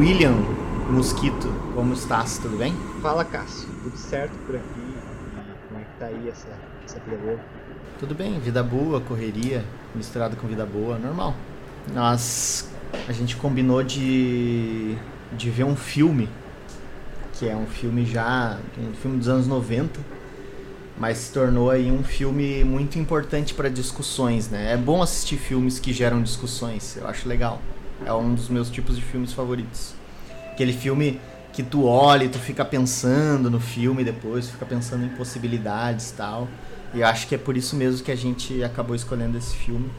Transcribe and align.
William 0.00 0.32
Mosquito, 0.88 1.46
como 1.74 1.92
estás? 1.92 2.38
Tudo 2.38 2.56
bem? 2.56 2.74
Fala, 3.02 3.22
Cássio. 3.22 3.68
Tudo 3.82 3.98
certo 3.98 4.32
por 4.46 4.56
aqui? 4.56 4.94
Como 5.68 5.78
é 5.78 5.84
que 5.84 5.98
tá 5.98 6.06
aí 6.06 6.26
essa, 6.26 6.48
essa 6.82 6.98
boa? 7.00 7.38
Tudo 7.98 8.14
bem, 8.14 8.40
vida 8.40 8.62
boa, 8.62 9.02
correria, 9.02 9.62
misturado 9.94 10.36
com 10.36 10.48
vida 10.48 10.64
boa, 10.64 10.98
normal. 10.98 11.34
Nós, 11.92 12.70
a 13.06 13.12
gente 13.12 13.36
combinou 13.36 13.82
de, 13.82 14.96
de 15.36 15.50
ver 15.50 15.64
um 15.64 15.76
filme, 15.76 16.30
que 17.34 17.46
é 17.46 17.54
um 17.54 17.66
filme 17.66 18.06
já, 18.06 18.56
um 18.78 18.94
filme 18.94 19.18
dos 19.18 19.28
anos 19.28 19.46
90, 19.46 20.00
mas 20.98 21.18
se 21.18 21.32
tornou 21.34 21.68
aí 21.68 21.92
um 21.92 22.02
filme 22.02 22.64
muito 22.64 22.98
importante 22.98 23.52
para 23.52 23.68
discussões, 23.68 24.48
né? 24.48 24.72
É 24.72 24.78
bom 24.78 25.02
assistir 25.02 25.36
filmes 25.36 25.78
que 25.78 25.92
geram 25.92 26.22
discussões, 26.22 26.96
eu 26.96 27.06
acho 27.06 27.28
legal. 27.28 27.60
É 28.04 28.12
um 28.12 28.34
dos 28.34 28.48
meus 28.48 28.70
tipos 28.70 28.96
de 28.96 29.02
filmes 29.02 29.32
favoritos. 29.32 29.94
Aquele 30.52 30.72
filme 30.72 31.20
que 31.52 31.62
tu 31.62 31.84
olha 31.84 32.24
e 32.24 32.28
tu 32.28 32.38
fica 32.38 32.64
pensando 32.64 33.50
no 33.50 33.60
filme 33.60 34.04
depois, 34.04 34.48
fica 34.48 34.64
pensando 34.64 35.04
em 35.04 35.08
possibilidades 35.10 36.10
e 36.10 36.14
tal. 36.14 36.48
E 36.94 37.02
acho 37.02 37.26
que 37.26 37.34
é 37.34 37.38
por 37.38 37.56
isso 37.56 37.76
mesmo 37.76 38.04
que 38.04 38.10
a 38.10 38.16
gente 38.16 38.62
acabou 38.64 38.96
escolhendo 38.96 39.38
esse 39.38 39.56
filme. 39.56 39.90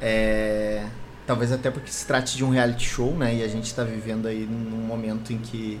É... 0.00 0.86
Talvez 1.26 1.52
até 1.52 1.70
porque 1.70 1.90
se 1.90 2.06
trate 2.06 2.36
de 2.36 2.44
um 2.44 2.50
reality 2.50 2.86
show, 2.86 3.12
né? 3.14 3.34
E 3.34 3.42
a 3.42 3.48
gente 3.48 3.66
está 3.66 3.84
vivendo 3.84 4.26
aí 4.26 4.46
num 4.46 4.86
momento 4.86 5.32
em 5.32 5.38
que 5.38 5.78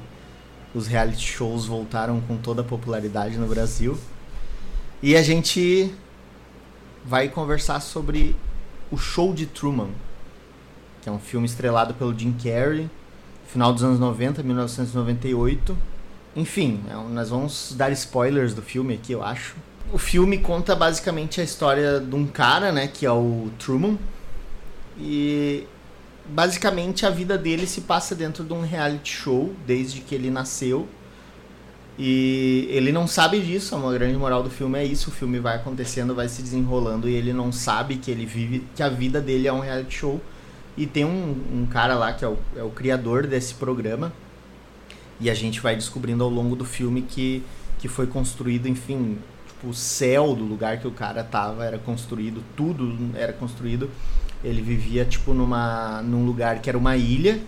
os 0.74 0.86
reality 0.86 1.26
shows 1.26 1.66
voltaram 1.66 2.20
com 2.20 2.36
toda 2.36 2.60
a 2.60 2.64
popularidade 2.64 3.38
no 3.38 3.46
Brasil. 3.46 3.98
E 5.02 5.16
a 5.16 5.22
gente 5.22 5.94
vai 7.04 7.28
conversar 7.28 7.80
sobre 7.80 8.36
o 8.90 8.98
Show 8.98 9.32
de 9.32 9.46
Truman, 9.46 9.90
que 11.08 11.10
é 11.10 11.12
um 11.12 11.18
filme 11.18 11.46
estrelado 11.46 11.94
pelo 11.94 12.16
Jim 12.16 12.32
Carrey, 12.32 12.90
final 13.46 13.72
dos 13.72 13.82
anos 13.82 13.98
90, 13.98 14.42
1998. 14.42 15.76
Enfim, 16.36 16.80
é 16.88 16.94
nós 17.10 17.30
vamos 17.30 17.74
dar 17.76 17.90
spoilers 17.92 18.52
do 18.52 18.60
filme 18.60 18.94
aqui, 18.94 19.12
eu 19.12 19.24
acho. 19.24 19.56
O 19.90 19.96
filme 19.96 20.38
conta 20.38 20.76
basicamente 20.76 21.40
a 21.40 21.44
história 21.44 21.98
de 21.98 22.14
um 22.14 22.26
cara, 22.26 22.70
né, 22.70 22.86
que 22.86 23.06
é 23.06 23.10
o 23.10 23.48
Truman. 23.58 23.98
E 24.98 25.64
basicamente 26.28 27.06
a 27.06 27.10
vida 27.10 27.38
dele 27.38 27.66
se 27.66 27.80
passa 27.80 28.14
dentro 28.14 28.44
de 28.44 28.52
um 28.52 28.60
reality 28.60 29.10
show 29.10 29.54
desde 29.66 30.02
que 30.02 30.14
ele 30.14 30.30
nasceu. 30.30 30.86
E 31.98 32.68
ele 32.70 32.92
não 32.92 33.08
sabe 33.08 33.40
disso, 33.40 33.74
a 33.74 33.92
grande 33.94 34.16
moral 34.16 34.42
do 34.42 34.50
filme 34.50 34.78
é 34.78 34.84
isso, 34.84 35.08
o 35.08 35.12
filme 35.12 35.40
vai 35.40 35.56
acontecendo, 35.56 36.14
vai 36.14 36.28
se 36.28 36.42
desenrolando 36.42 37.08
e 37.08 37.14
ele 37.14 37.32
não 37.32 37.50
sabe 37.50 37.96
que 37.96 38.08
ele 38.08 38.24
vive, 38.24 38.64
que 38.76 38.82
a 38.84 38.88
vida 38.88 39.20
dele 39.20 39.48
é 39.48 39.52
um 39.52 39.58
reality 39.58 39.96
show 39.96 40.20
e 40.78 40.86
tem 40.86 41.04
um, 41.04 41.36
um 41.52 41.66
cara 41.66 41.96
lá 41.96 42.12
que 42.12 42.24
é 42.24 42.28
o, 42.28 42.38
é 42.56 42.62
o 42.62 42.70
criador 42.70 43.26
desse 43.26 43.54
programa. 43.54 44.12
E 45.20 45.28
a 45.28 45.34
gente 45.34 45.60
vai 45.60 45.74
descobrindo 45.74 46.22
ao 46.22 46.30
longo 46.30 46.54
do 46.54 46.64
filme 46.64 47.02
que, 47.02 47.42
que 47.80 47.88
foi 47.88 48.06
construído, 48.06 48.68
enfim, 48.68 49.18
tipo, 49.48 49.68
o 49.68 49.74
céu 49.74 50.36
do 50.36 50.44
lugar 50.44 50.78
que 50.78 50.86
o 50.86 50.92
cara 50.92 51.24
tava 51.24 51.64
era 51.64 51.78
construído, 51.78 52.44
tudo 52.56 52.96
era 53.16 53.32
construído. 53.32 53.90
Ele 54.44 54.62
vivia, 54.62 55.04
tipo, 55.04 55.34
numa, 55.34 56.00
num 56.02 56.24
lugar 56.24 56.60
que 56.60 56.68
era 56.68 56.78
uma 56.78 56.96
ilha 56.96 57.40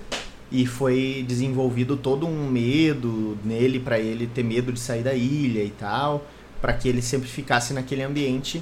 e 0.50 0.66
foi 0.66 1.24
desenvolvido 1.28 1.96
todo 1.96 2.26
um 2.26 2.50
medo 2.50 3.38
nele 3.44 3.78
para 3.78 4.00
ele 4.00 4.26
ter 4.26 4.42
medo 4.42 4.72
de 4.72 4.80
sair 4.80 5.04
da 5.04 5.14
ilha 5.14 5.62
e 5.62 5.70
tal, 5.70 6.26
para 6.60 6.72
que 6.72 6.88
ele 6.88 7.00
sempre 7.00 7.28
ficasse 7.28 7.72
naquele 7.72 8.02
ambiente 8.02 8.60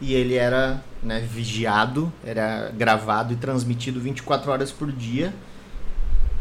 e 0.00 0.14
ele 0.14 0.34
era 0.34 0.82
né, 1.02 1.20
vigiado, 1.20 2.12
era 2.24 2.70
gravado 2.76 3.32
e 3.32 3.36
transmitido 3.36 4.00
24 4.00 4.50
horas 4.50 4.70
por 4.70 4.92
dia 4.92 5.32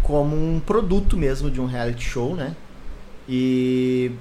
como 0.03 0.35
um 0.35 0.59
produto 0.59 1.17
mesmo 1.17 1.51
de 1.51 1.59
um 1.59 1.65
reality 1.65 2.03
show, 2.03 2.35
né? 2.35 2.55
E 3.27 4.11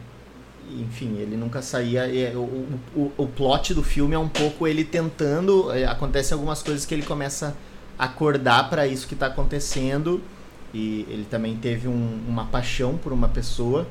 enfim, 0.71 1.17
ele 1.19 1.37
nunca 1.37 1.63
saía. 1.63 2.07
O, 2.35 2.81
o, 2.95 3.13
o 3.17 3.27
plot 3.29 3.73
do 3.73 3.83
filme 3.83 4.15
é 4.15 4.19
um 4.19 4.29
pouco 4.29 4.67
ele 4.67 4.85
tentando. 4.85 5.71
É, 5.71 5.85
acontecem 5.85 6.35
algumas 6.35 6.63
coisas 6.63 6.85
que 6.85 6.93
ele 6.93 7.05
começa 7.05 7.57
a 7.97 8.07
acordar 8.07 8.69
para 8.69 8.87
isso 8.87 9.07
que 9.07 9.15
está 9.15 9.27
acontecendo. 9.27 10.21
E 10.75 11.07
ele 11.09 11.25
também 11.31 11.57
teve 11.57 11.87
um, 11.87 12.21
uma 12.29 12.47
paixão 12.47 12.97
por 12.97 13.13
uma 13.13 13.29
pessoa 13.29 13.87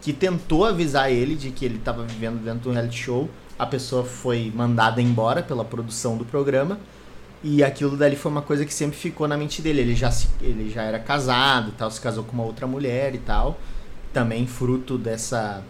que 0.00 0.12
tentou 0.12 0.64
avisar 0.64 1.10
ele 1.10 1.34
de 1.34 1.50
que 1.50 1.64
ele 1.64 1.76
estava 1.76 2.04
vivendo 2.04 2.42
dentro 2.42 2.60
do 2.60 2.70
reality 2.70 2.96
show, 2.96 3.28
a 3.60 3.66
pessoa 3.66 4.04
foi 4.04 4.50
mandada 4.54 5.02
embora 5.02 5.42
pela 5.42 5.64
produção 5.64 6.16
do 6.16 6.24
programa. 6.24 6.80
E 7.42 7.62
aquilo 7.62 7.94
dali 7.94 8.16
foi 8.16 8.32
uma 8.32 8.40
coisa 8.40 8.64
que 8.64 8.72
sempre 8.72 8.96
ficou 8.96 9.28
na 9.28 9.36
mente 9.36 9.60
dele. 9.60 9.82
Ele 9.82 9.94
já, 9.94 10.10
se, 10.10 10.28
ele 10.40 10.70
já 10.70 10.82
era 10.82 10.98
casado, 10.98 11.72
tal, 11.76 11.90
se 11.90 12.00
casou 12.00 12.24
com 12.24 12.32
uma 12.32 12.44
outra 12.44 12.66
mulher 12.66 13.14
e 13.14 13.18
tal. 13.18 13.58
Também 14.14 14.46
fruto 14.46 14.96
dessa 14.96 15.62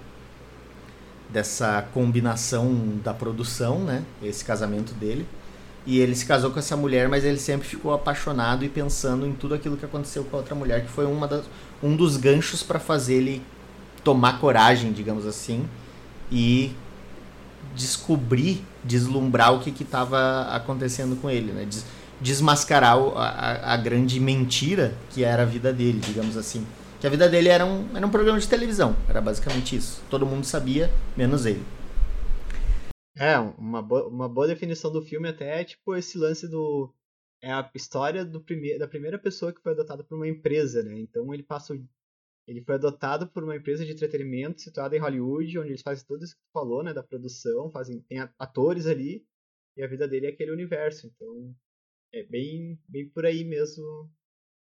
dessa 1.29 1.83
combinação 1.95 2.99
da 3.05 3.15
produção, 3.15 3.81
né? 3.81 4.05
Esse 4.23 4.45
casamento 4.45 4.93
dele. 4.95 5.27
E 5.87 5.99
ele 5.99 6.15
se 6.15 6.27
casou 6.27 6.51
com 6.51 6.59
essa 6.59 6.77
mulher, 6.77 7.09
mas 7.09 7.25
ele 7.25 7.39
sempre 7.39 7.67
ficou 7.67 7.93
apaixonado 7.93 8.65
e 8.65 8.69
pensando 8.69 9.27
em 9.27 9.33
tudo 9.33 9.55
aquilo 9.55 9.77
que 9.77 9.85
aconteceu 9.85 10.25
com 10.25 10.37
a 10.37 10.41
outra 10.41 10.55
mulher, 10.55 10.83
que 10.85 10.91
foi 10.91 11.07
uma 11.07 11.27
das, 11.27 11.45
um 11.83 11.97
dos 11.97 12.17
ganchos 12.17 12.63
para 12.63 12.79
fazer 12.79 13.15
ele 13.15 13.43
tomar 14.05 14.39
coragem, 14.39 14.93
digamos 14.93 15.27
assim, 15.27 15.69
e 16.31 16.73
descobrir, 17.75 18.65
deslumbrar 18.85 19.55
o 19.55 19.61
que 19.61 19.71
estava 19.83 20.43
acontecendo 20.55 21.17
com 21.21 21.31
ele, 21.31 21.53
né? 21.53 21.65
Des, 21.65 21.85
desmascarar 22.21 22.99
a, 23.17 23.73
a, 23.73 23.77
grande 23.77 24.21
mentira 24.21 24.95
que 25.11 25.25
era 25.25 25.43
a 25.43 25.47
vida 25.47 25.73
dele, 25.73 26.01
digamos 26.01 26.37
assim. 26.37 26.67
Que 27.01 27.07
a 27.07 27.11
vida 27.11 27.29
dele 27.29 27.49
era 27.49 27.65
um, 27.65 27.97
era 27.97 28.07
um 28.07 28.11
programa 28.11 28.39
de 28.39 28.47
televisão, 28.47 28.95
era 29.09 29.21
basicamente 29.21 29.75
isso. 29.75 30.03
Todo 30.11 30.27
mundo 30.27 30.45
sabia, 30.45 30.91
menos 31.17 31.47
ele. 31.47 31.65
É, 33.17 33.39
uma 33.39 33.83
boa, 33.83 34.07
uma 34.07 34.29
boa 34.29 34.47
definição 34.47 34.93
do 34.93 35.03
filme 35.03 35.29
até 35.29 35.61
é 35.61 35.65
tipo 35.65 35.97
esse 35.97 36.19
lance 36.19 36.47
do... 36.47 36.93
É 37.43 37.51
a 37.51 37.71
história 37.75 38.23
do 38.23 38.39
prime, 38.39 38.79
da 38.79 38.87
primeira 38.87 39.19
pessoa 39.19 39.51
que 39.51 39.63
foi 39.63 39.73
adotada 39.73 40.05
por 40.05 40.15
uma 40.15 40.29
empresa, 40.29 40.83
né? 40.83 40.99
Então 41.01 41.33
ele 41.33 41.43
passa 41.43 41.75
ele 42.47 42.63
foi 42.63 42.75
adotado 42.75 43.27
por 43.29 43.45
uma 43.45 43.57
empresa 43.57 43.85
de 43.85 43.93
entretenimento 43.93 44.61
situada 44.61 44.97
em 44.97 45.01
Hollywood, 45.01 45.59
onde 45.59 45.69
eles 45.71 45.83
fazem 45.83 46.05
tudo 46.07 46.25
isso 46.25 46.35
que 46.35 46.43
tu 46.43 46.53
falou, 46.53 46.83
né, 46.83 46.93
da 46.93 47.03
produção, 47.03 47.71
fazem 47.71 48.01
tem 48.09 48.19
atores 48.39 48.87
ali, 48.87 49.25
e 49.77 49.83
a 49.83 49.87
vida 49.87 50.09
dele 50.09 50.27
é 50.27 50.31
aquele 50.31 50.51
universo. 50.51 51.07
Então, 51.07 51.55
é 52.13 52.23
bem, 52.25 52.79
bem 52.89 53.09
por 53.09 53.25
aí 53.25 53.45
mesmo 53.45 54.11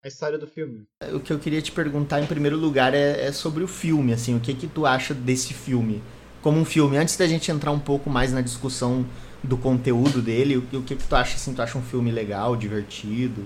a 0.04 0.08
história 0.08 0.38
do 0.38 0.48
filme. 0.48 0.86
O 1.14 1.20
que 1.20 1.32
eu 1.32 1.40
queria 1.40 1.62
te 1.62 1.72
perguntar 1.72 2.22
em 2.22 2.28
primeiro 2.28 2.58
lugar 2.58 2.94
é, 2.94 3.26
é 3.26 3.32
sobre 3.32 3.64
o 3.64 3.68
filme, 3.68 4.14
assim, 4.14 4.36
o 4.36 4.40
que 4.40 4.54
que 4.54 4.68
tu 4.68 4.86
acha 4.86 5.14
desse 5.14 5.54
filme? 5.54 6.02
Como 6.42 6.60
um 6.60 6.66
filme, 6.66 6.98
antes 6.98 7.16
da 7.16 7.28
gente 7.28 7.52
entrar 7.52 7.72
um 7.72 7.80
pouco 7.80 8.10
mais 8.10 8.34
na 8.34 8.42
discussão 8.42 9.06
do 9.44 9.58
conteúdo 9.58 10.22
dele, 10.22 10.58
o, 10.58 10.60
o 10.60 10.84
que 10.84 10.96
que 10.96 11.08
tu 11.08 11.16
acha, 11.16 11.36
assim, 11.36 11.54
tu 11.54 11.62
acha 11.62 11.78
um 11.78 11.84
filme 11.84 12.12
legal, 12.12 12.56
divertido? 12.56 13.46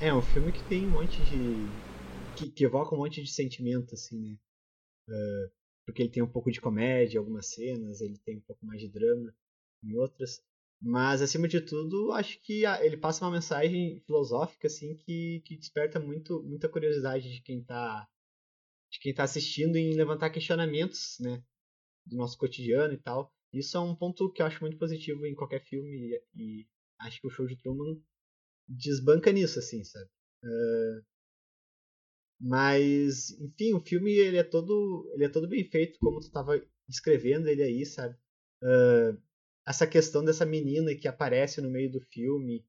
É, 0.00 0.14
um 0.14 0.22
filme 0.22 0.52
que 0.52 0.62
tem 0.64 0.86
um 0.86 0.90
monte 0.90 1.20
de 1.22 1.66
que, 2.40 2.50
que 2.50 2.64
evoca 2.64 2.94
um 2.94 2.98
monte 2.98 3.22
de 3.22 3.30
sentimento, 3.30 3.94
assim, 3.94 4.18
né? 4.18 4.38
Uh, 5.08 5.52
porque 5.84 6.02
ele 6.02 6.10
tem 6.10 6.22
um 6.22 6.30
pouco 6.30 6.50
de 6.50 6.60
comédia 6.60 7.16
em 7.16 7.18
algumas 7.18 7.46
cenas, 7.46 8.00
ele 8.00 8.18
tem 8.18 8.38
um 8.38 8.42
pouco 8.42 8.64
mais 8.64 8.80
de 8.80 8.88
drama 8.88 9.34
em 9.82 9.94
outras. 9.96 10.42
Mas, 10.80 11.20
acima 11.20 11.46
de 11.46 11.60
tudo, 11.60 12.12
acho 12.12 12.40
que 12.42 12.64
ele 12.64 12.96
passa 12.96 13.24
uma 13.24 13.32
mensagem 13.32 14.00
filosófica, 14.06 14.66
assim, 14.66 14.96
que, 14.96 15.42
que 15.44 15.56
desperta 15.56 16.00
muito, 16.00 16.42
muita 16.42 16.68
curiosidade 16.68 17.30
de 17.30 17.42
quem 17.42 17.60
está 17.60 18.08
de 18.90 18.98
quem 18.98 19.14
tá 19.14 19.22
assistindo 19.22 19.76
em 19.76 19.94
levantar 19.94 20.30
questionamentos, 20.30 21.16
né? 21.20 21.44
Do 22.04 22.16
nosso 22.16 22.36
cotidiano 22.36 22.92
e 22.92 22.98
tal. 22.98 23.32
Isso 23.52 23.76
é 23.76 23.80
um 23.80 23.94
ponto 23.94 24.32
que 24.32 24.42
eu 24.42 24.46
acho 24.46 24.60
muito 24.60 24.78
positivo 24.78 25.26
em 25.26 25.34
qualquer 25.34 25.62
filme 25.64 25.90
e, 25.90 26.22
e 26.34 26.68
acho 26.98 27.20
que 27.20 27.26
o 27.26 27.30
show 27.30 27.46
de 27.46 27.56
Truman 27.56 28.00
desbanca 28.68 29.30
nisso, 29.30 29.58
assim, 29.58 29.84
sabe? 29.84 30.08
Uh, 30.42 31.04
mas, 32.40 33.38
enfim, 33.38 33.74
o 33.74 33.80
filme 33.80 34.12
ele 34.12 34.38
é 34.38 34.42
todo, 34.42 35.10
ele 35.14 35.24
é 35.24 35.28
todo 35.28 35.46
bem 35.46 35.62
feito, 35.64 35.98
como 35.98 36.20
tu 36.20 36.26
estava 36.26 36.60
descrevendo 36.88 37.48
ele 37.48 37.62
aí, 37.62 37.84
sabe? 37.84 38.16
Uh, 38.62 39.16
essa 39.66 39.86
questão 39.86 40.24
dessa 40.24 40.46
menina 40.46 40.94
que 40.94 41.06
aparece 41.06 41.60
no 41.60 41.70
meio 41.70 41.90
do 41.90 42.00
filme 42.00 42.64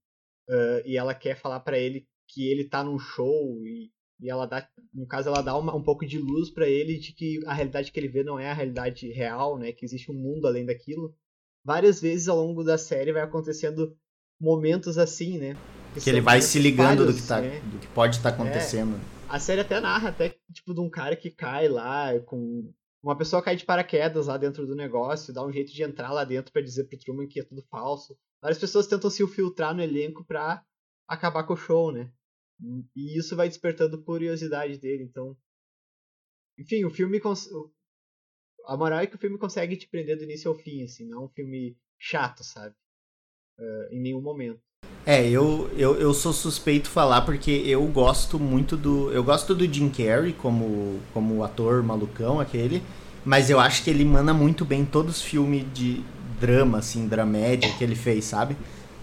uh, 0.50 0.86
e 0.86 0.98
ela 0.98 1.16
quer 1.16 1.36
falar 1.38 1.62
para 1.62 1.80
ele 1.80 2.06
que 2.28 2.50
ele 2.50 2.66
tá 2.66 2.84
num 2.84 3.00
show 3.00 3.66
e, 3.66 3.92
E 4.22 4.30
ela 4.30 4.46
dá, 4.46 4.68
no 4.94 5.08
caso, 5.08 5.30
ela 5.30 5.42
dá 5.42 5.58
uma, 5.58 5.74
um 5.76 5.84
pouco 5.84 6.06
de 6.06 6.18
luz 6.18 6.50
para 6.50 6.68
ele 6.68 7.00
de 7.00 7.14
que 7.14 7.40
a 7.46 7.54
realidade 7.54 7.92
que 7.92 8.00
ele 8.00 8.10
vê 8.10 8.24
não 8.24 8.38
é 8.38 8.50
a 8.50 8.54
realidade 8.54 9.10
real, 9.12 9.58
né? 9.58 9.72
Que 9.72 9.86
existe 9.86 10.12
um 10.12 10.16
mundo 10.16 10.48
além 10.48 10.66
daquilo. 10.66 11.16
Várias 11.64 12.02
vezes 12.02 12.28
ao 12.28 12.38
longo 12.38 12.64
da 12.64 12.78
série 12.78 13.14
vai 13.14 13.22
acontecendo 13.22 13.96
momentos 14.40 14.98
assim, 14.98 15.38
né? 15.38 15.56
Que, 15.94 16.02
que 16.02 16.10
ele 16.10 16.22
vai 16.22 16.42
se 16.42 16.60
ligando 16.60 17.00
falhos, 17.00 17.16
do 17.16 17.22
que, 17.22 17.28
tá, 17.28 17.42
né? 17.42 17.60
do 17.60 17.80
que 17.80 17.88
pode 17.88 18.18
estar 18.18 18.32
tá 18.32 18.36
acontecendo. 18.36 18.96
É, 18.96 19.21
a 19.32 19.40
série 19.40 19.62
até 19.62 19.80
narra 19.80 20.10
até 20.10 20.38
tipo 20.52 20.74
de 20.74 20.82
um 20.82 20.90
cara 20.90 21.16
que 21.16 21.32
cai 21.32 21.70
lá 21.70 22.20
com 22.22 22.74
uma 23.02 23.18
pessoa 23.18 23.42
cai 23.42 23.56
de 23.56 23.66
paraquedas 23.66 24.28
lá 24.28 24.38
dentro 24.38 24.68
do 24.68 24.76
negócio, 24.76 25.34
dá 25.34 25.44
um 25.44 25.52
jeito 25.52 25.72
de 25.72 25.82
entrar 25.82 26.12
lá 26.12 26.26
dentro 26.26 26.52
para 26.52 26.62
dizer 26.62 26.84
pro 26.84 27.00
Truman 27.00 27.28
que 27.28 27.40
é 27.40 27.44
tudo 27.44 27.64
falso. 27.64 28.18
Várias 28.42 28.60
pessoas 28.60 28.88
tentam 28.88 29.10
se 29.10 29.24
infiltrar 29.24 29.74
no 29.74 29.82
elenco 29.82 30.26
pra 30.26 30.64
acabar 31.08 31.46
com 31.46 31.54
o 31.54 31.58
show, 31.58 31.92
né? 31.92 32.12
E 32.96 33.18
isso 33.18 33.36
vai 33.36 33.48
despertando 33.48 34.04
curiosidade 34.04 34.78
dele, 34.78 35.04
então. 35.04 35.36
Enfim, 36.60 36.84
o 36.84 36.92
filme. 36.92 37.20
Cons... 37.20 37.50
A 38.66 38.78
moral 38.78 39.00
é 39.00 39.08
que 39.08 39.16
o 39.16 39.20
filme 39.20 39.38
consegue 39.38 39.76
te 39.78 39.88
prender 39.88 40.18
do 40.18 40.24
início 40.24 40.52
ao 40.52 40.58
fim, 40.58 40.84
assim, 40.84 41.08
não 41.08 41.24
é 41.24 41.26
um 41.26 41.30
filme 41.30 41.76
chato, 41.98 42.44
sabe? 42.44 42.76
Uh, 43.58 43.94
em 43.94 44.02
nenhum 44.02 44.22
momento. 44.22 44.62
É, 45.06 45.28
eu, 45.28 45.70
eu, 45.76 45.96
eu 45.96 46.14
sou 46.14 46.32
suspeito 46.32 46.88
falar 46.88 47.22
porque 47.22 47.50
eu 47.66 47.84
gosto 47.88 48.40
muito 48.40 48.78
do. 48.78 49.12
Eu 49.12 49.24
gosto 49.24 49.56
do 49.56 49.72
Jim 49.72 49.90
Carrey 49.90 50.34
como, 50.34 51.00
como 51.14 51.44
ator 51.44 51.82
malucão, 51.82 52.40
aquele. 52.40 52.84
Mas 53.26 53.50
eu 53.50 53.60
acho 53.60 53.84
que 53.84 53.90
ele 53.90 54.06
manda 54.06 54.34
muito 54.34 54.64
bem 54.64 54.86
todos 54.86 55.18
os 55.18 55.22
filmes 55.22 55.66
de 55.74 56.04
drama, 56.40 56.80
assim, 56.80 57.08
dramédia 57.08 57.72
que 57.78 57.84
ele 57.84 57.96
fez, 57.96 58.26
sabe? 58.26 58.56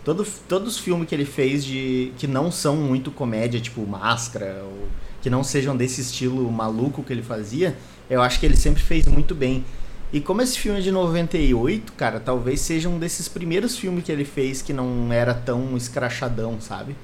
Todo, 0.05 0.27
todos 0.49 0.75
os 0.75 0.79
filmes 0.79 1.09
que 1.09 1.15
ele 1.15 1.25
fez 1.25 1.65
de 1.65 2.13
que 2.19 2.27
não 2.27 2.51
são 2.51 2.77
muito 2.77 3.11
comédia, 3.11 3.61
tipo 3.61 3.87
Máscara, 3.87 4.63
ou 4.65 4.89
que 5.21 5.29
não 5.29 5.45
sejam 5.45 5.77
desse 5.77 6.01
estilo 6.01 6.51
maluco 6.51 7.03
que 7.03 7.13
ele 7.13 7.23
fazia, 7.23 7.77
eu 8.09 8.23
acho 8.23 8.41
que 8.41 8.47
ele 8.47 8.57
sempre 8.57 8.83
fez 8.83 9.07
muito 9.07 9.35
bem. 9.35 9.65
E 10.13 10.21
como 10.21 10.41
esse 10.41 10.59
filme 10.59 10.79
é 10.79 10.83
de 10.83 10.91
98, 10.91 11.93
cara, 11.93 12.19
talvez 12.19 12.61
seja 12.61 12.89
um 12.89 12.99
desses 12.99 13.29
primeiros 13.29 13.77
filmes 13.77 14.05
que 14.05 14.11
ele 14.11 14.25
fez 14.25 14.63
que 14.63 14.73
não 14.73 15.13
era 15.13 15.35
tão 15.35 15.77
escrachadão, 15.77 16.59
sabe? 16.61 16.97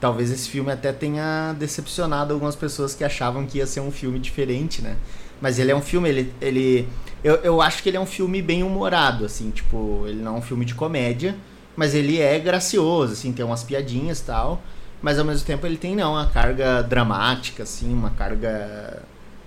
Talvez 0.00 0.30
esse 0.30 0.48
filme 0.48 0.72
até 0.72 0.92
tenha 0.92 1.54
decepcionado 1.58 2.32
algumas 2.34 2.56
pessoas 2.56 2.94
que 2.94 3.04
achavam 3.04 3.46
que 3.46 3.58
ia 3.58 3.66
ser 3.66 3.80
um 3.80 3.92
filme 3.92 4.18
diferente, 4.18 4.82
né? 4.82 4.96
Mas 5.40 5.58
ele 5.58 5.70
é 5.70 5.76
um 5.76 5.80
filme, 5.80 6.08
ele. 6.08 6.34
ele 6.40 6.88
eu, 7.22 7.36
eu 7.36 7.62
acho 7.62 7.82
que 7.82 7.88
ele 7.88 7.96
é 7.96 8.00
um 8.00 8.06
filme 8.06 8.42
bem 8.42 8.62
humorado, 8.62 9.24
assim, 9.24 9.50
tipo, 9.50 10.04
ele 10.06 10.20
não 10.20 10.36
é 10.36 10.38
um 10.38 10.42
filme 10.42 10.64
de 10.64 10.74
comédia, 10.74 11.36
mas 11.76 11.94
ele 11.94 12.18
é 12.18 12.38
gracioso, 12.38 13.12
assim, 13.12 13.32
tem 13.32 13.44
umas 13.44 13.62
piadinhas 13.62 14.20
e 14.20 14.24
tal. 14.24 14.60
Mas 15.02 15.18
ao 15.18 15.24
mesmo 15.24 15.46
tempo 15.46 15.66
ele 15.66 15.76
tem, 15.76 15.94
não, 15.94 16.12
uma 16.12 16.26
carga 16.26 16.82
dramática, 16.82 17.62
assim, 17.62 17.92
uma 17.92 18.10
carga 18.10 19.02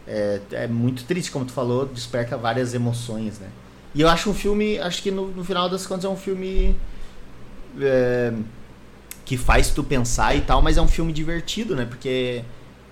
é, 0.07 0.41
é 0.51 0.67
muito 0.67 1.05
triste, 1.05 1.31
como 1.31 1.45
tu 1.45 1.51
falou, 1.51 1.85
desperta 1.85 2.37
várias 2.37 2.73
emoções, 2.73 3.39
né? 3.39 3.49
E 3.95 4.01
eu 4.01 4.09
acho 4.09 4.29
um 4.29 4.33
filme, 4.33 4.79
acho 4.79 5.01
que 5.03 5.11
no, 5.11 5.27
no 5.27 5.43
final 5.43 5.69
das 5.69 5.85
contas 5.85 6.05
é 6.05 6.09
um 6.09 6.17
filme 6.17 6.75
é, 7.79 8.33
que 9.23 9.37
faz 9.37 9.69
tu 9.71 9.83
pensar 9.83 10.35
e 10.35 10.41
tal, 10.41 10.61
mas 10.61 10.77
é 10.77 10.81
um 10.81 10.87
filme 10.87 11.13
divertido, 11.13 11.75
né? 11.75 11.85
Porque 11.85 12.43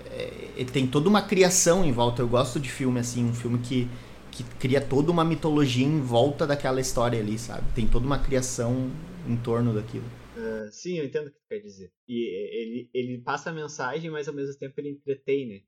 é, 0.06 0.64
tem 0.72 0.86
toda 0.86 1.08
uma 1.08 1.22
criação 1.22 1.84
em 1.84 1.92
volta. 1.92 2.22
Eu 2.22 2.28
gosto 2.28 2.60
de 2.60 2.70
filme 2.70 3.00
assim, 3.00 3.24
um 3.24 3.34
filme 3.34 3.58
que, 3.58 3.88
que 4.30 4.44
cria 4.58 4.80
toda 4.80 5.10
uma 5.10 5.24
mitologia 5.24 5.86
em 5.86 6.00
volta 6.00 6.46
daquela 6.46 6.80
história 6.80 7.18
ali, 7.18 7.38
sabe? 7.38 7.64
Tem 7.74 7.86
toda 7.86 8.06
uma 8.06 8.18
criação 8.18 8.90
em 9.26 9.36
torno 9.36 9.74
daquilo. 9.74 10.04
Uh, 10.36 10.70
sim, 10.70 10.98
eu 10.98 11.04
entendo 11.04 11.26
o 11.26 11.30
que 11.30 11.38
tu 11.38 11.48
quer 11.48 11.58
dizer. 11.58 11.90
E 12.08 12.28
ele, 12.62 12.90
ele 12.94 13.18
passa 13.18 13.50
a 13.50 13.52
mensagem, 13.52 14.10
mas 14.10 14.28
ao 14.28 14.34
mesmo 14.34 14.56
tempo 14.56 14.74
ele 14.78 14.90
entretém, 14.90 15.48
né? 15.48 15.60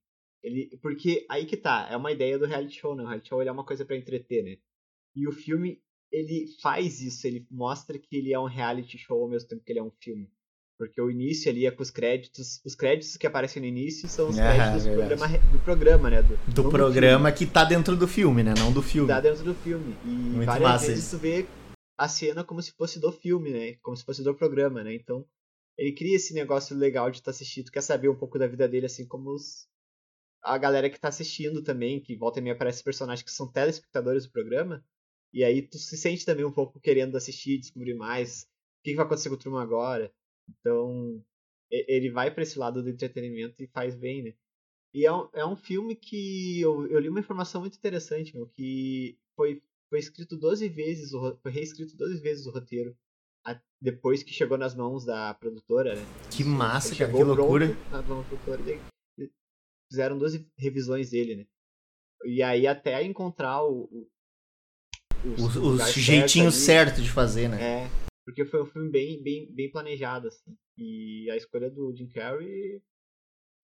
Ele, 0.45 0.79
porque 0.83 1.25
aí 1.31 1.47
que 1.47 1.57
tá, 1.57 1.89
é 1.91 1.97
uma 1.97 2.13
ideia 2.13 2.39
do 2.39 2.45
reality 2.45 2.79
show, 2.79 2.95
né? 2.95 3.03
O 3.03 3.07
reality 3.07 3.31
show 3.31 3.41
é 3.41 3.51
uma 3.51 3.65
coisa 3.65 3.83
para 3.83 3.97
entreter, 3.97 4.45
né? 4.45 4.59
E 5.17 5.27
o 5.27 5.33
filme, 5.33 5.81
ele 6.13 6.47
faz 6.61 7.01
isso, 7.01 7.27
ele 7.27 7.47
mostra 7.51 7.99
que 7.99 8.15
ele 8.15 8.31
é 8.31 8.39
um 8.39 8.45
reality 8.45 8.99
show 8.99 9.23
ao 9.23 9.29
mesmo 9.29 9.49
tempo 9.49 9.65
que 9.65 9.73
ele 9.73 9.79
é 9.79 9.83
um 9.83 9.91
filme. 9.91 10.31
Porque 10.77 11.01
o 11.01 11.11
início 11.11 11.51
ali 11.51 11.67
é 11.67 11.71
com 11.71 11.83
os 11.83 11.91
créditos. 11.91 12.61
Os 12.63 12.75
créditos 12.75 13.17
que 13.17 13.27
aparecem 13.27 13.63
no 13.63 13.69
início 13.69 14.07
são 14.07 14.29
os 14.29 14.37
é, 14.37 14.55
créditos 14.55 14.85
do 14.85 14.93
programa, 14.93 15.29
do 15.29 15.59
programa, 15.61 16.11
né? 16.11 16.23
Do, 16.23 16.63
do 16.63 16.69
programa 16.69 17.31
do 17.33 17.39
que 17.39 17.47
tá 17.47 17.65
dentro 17.65 17.97
do 17.97 18.07
filme, 18.07 18.43
né? 18.43 18.53
Não 18.59 18.71
do 18.71 18.83
filme. 18.83 19.09
Tá 19.09 19.21
dentro 19.21 19.45
do 19.45 19.55
filme. 19.55 19.97
E 20.05 20.09
Muito 20.09 20.47
várias 20.47 20.69
massa 20.69 20.87
vezes 20.89 21.05
isso. 21.05 21.17
tu 21.17 21.23
vê 21.23 21.47
a 21.97 22.09
cena 22.09 22.45
como 22.45 22.61
se 22.61 22.73
fosse 22.73 23.01
do 23.01 23.11
filme, 23.13 23.51
né? 23.51 23.75
Como 23.83 23.97
se 23.97 24.05
fosse 24.05 24.23
do 24.23 24.35
programa, 24.35 24.83
né? 24.83 24.93
Então, 24.95 25.25
ele 25.79 25.93
cria 25.93 26.17
esse 26.17 26.35
negócio 26.35 26.77
legal 26.77 27.11
de 27.11 27.19
estar 27.19 27.27
tá 27.27 27.31
assistindo. 27.31 27.67
Tu 27.67 27.73
quer 27.73 27.81
saber 27.81 28.09
um 28.09 28.17
pouco 28.17 28.39
da 28.39 28.49
vida 28.49 28.69
dele, 28.69 28.87
assim 28.87 29.07
como 29.07 29.31
os, 29.31 29.69
a 30.45 30.59
galera 30.59 30.91
que 30.91 31.01
tá 31.01 31.09
assistindo 31.09 31.63
também, 31.63 32.01
que 32.01 32.15
volta 32.15 32.39
e 32.39 32.43
meia 32.43 32.55
aparece 32.55 32.85
personagens 32.85 33.25
que 33.25 33.31
são 33.31 33.51
telespectadores 33.51 34.27
do 34.27 34.33
programa. 34.33 34.85
E 35.33 35.43
aí 35.43 35.63
tu 35.63 35.79
se 35.79 35.97
sente 35.97 36.25
também 36.25 36.45
um 36.45 36.53
pouco 36.53 36.79
querendo 36.79 37.17
assistir, 37.17 37.59
descobrir 37.59 37.95
mais. 37.95 38.43
O 38.43 38.85
que, 38.85 38.95
vai 38.95 39.07
acontecer 39.07 39.31
com 39.31 39.35
o 39.35 39.39
Truman 39.39 39.63
agora? 39.63 40.13
Então, 40.49 41.25
ele 41.71 42.11
vai 42.11 42.31
para 42.31 42.43
esse 42.43 42.59
lado 42.59 42.83
do 42.83 42.91
entretenimento 42.91 43.63
e 43.63 43.67
faz 43.67 43.97
bem, 43.97 44.23
né? 44.23 44.35
E 44.93 45.07
é 45.07 45.13
um, 45.13 45.29
é 45.33 45.45
um 45.45 45.57
filme 45.57 45.97
que 45.97 46.61
eu, 46.61 46.87
eu 46.87 47.01
li 47.01 47.09
uma 47.09 47.19
informação 47.19 47.63
muito 47.63 47.77
interessante, 47.77 48.37
meu, 48.37 48.47
que 48.47 49.19
foi, 49.35 49.61
foi 49.89 49.99
escrito 49.99 50.37
12 50.37 50.69
vezes, 50.69 51.11
foi 51.43 51.51
reescrito 51.51 51.97
12 51.97 52.21
vezes 52.21 52.47
o 52.47 52.51
roteiro 52.51 52.97
depois 53.81 54.23
que 54.23 54.33
chegou 54.33 54.57
nas 54.57 54.75
mãos 54.75 55.05
da 55.05 55.35
produtora, 55.35 55.95
né? 55.95 56.07
Que 56.31 56.43
massa, 56.43 56.97
cara, 56.97 57.13
que 57.13 57.23
loucura. 57.23 57.77
Na 57.91 58.03
produtora, 58.03 58.63
fizeram 59.95 60.19
duas 60.19 60.35
revisões 60.59 61.11
dele, 61.11 61.37
né? 61.37 61.47
E 62.25 62.43
aí 62.43 62.67
até 62.67 63.03
encontrar 63.03 63.63
o. 63.63 63.89
o, 65.25 65.43
o, 65.61 65.69
o 65.75 65.79
jeitinho 65.79 66.51
certo, 66.51 66.91
certo, 66.91 67.03
de 67.03 67.11
fazer, 67.11 67.49
né? 67.49 67.85
É. 67.85 67.91
Porque 68.25 68.45
foi 68.45 68.63
um 68.63 68.67
filme 68.67 68.91
bem, 68.91 69.23
bem, 69.23 69.55
bem 69.55 69.71
planejado, 69.71 70.29
assim. 70.29 70.57
E 70.77 71.31
a 71.31 71.37
escolha 71.37 71.71
do 71.71 71.95
Jim 71.95 72.09
Carrey 72.09 72.83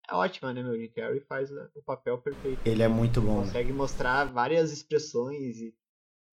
é 0.08 0.14
ótima, 0.14 0.52
né, 0.52 0.62
meu? 0.62 0.76
Jim 0.76 0.88
Carrey 0.88 1.20
faz 1.20 1.50
o 1.74 1.82
papel 1.82 2.18
perfeito. 2.18 2.60
Ele 2.66 2.82
é 2.82 2.88
muito 2.88 3.22
bom. 3.22 3.38
Né? 3.38 3.46
consegue 3.46 3.72
mostrar 3.72 4.24
várias 4.24 4.72
expressões 4.72 5.58
e 5.58 5.74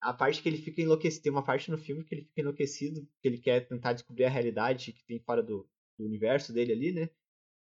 a 0.02 0.14
parte 0.14 0.42
que 0.42 0.50
ele 0.50 0.58
fica 0.58 0.82
enlouquecido. 0.82 1.24
Tem 1.24 1.32
uma 1.32 1.46
parte 1.46 1.72
no 1.72 1.78
filme 1.78 2.04
que 2.04 2.16
ele 2.16 2.24
fica 2.24 2.42
enlouquecido, 2.42 3.08
que 3.22 3.28
ele 3.28 3.38
quer 3.38 3.68
tentar 3.68 3.94
descobrir 3.94 4.26
a 4.26 4.30
realidade 4.30 4.92
que 4.92 5.06
tem 5.06 5.20
fora 5.20 5.44
do, 5.44 5.70
do 5.98 6.06
universo 6.06 6.52
dele 6.52 6.74
ali, 6.74 6.92
né? 6.92 7.10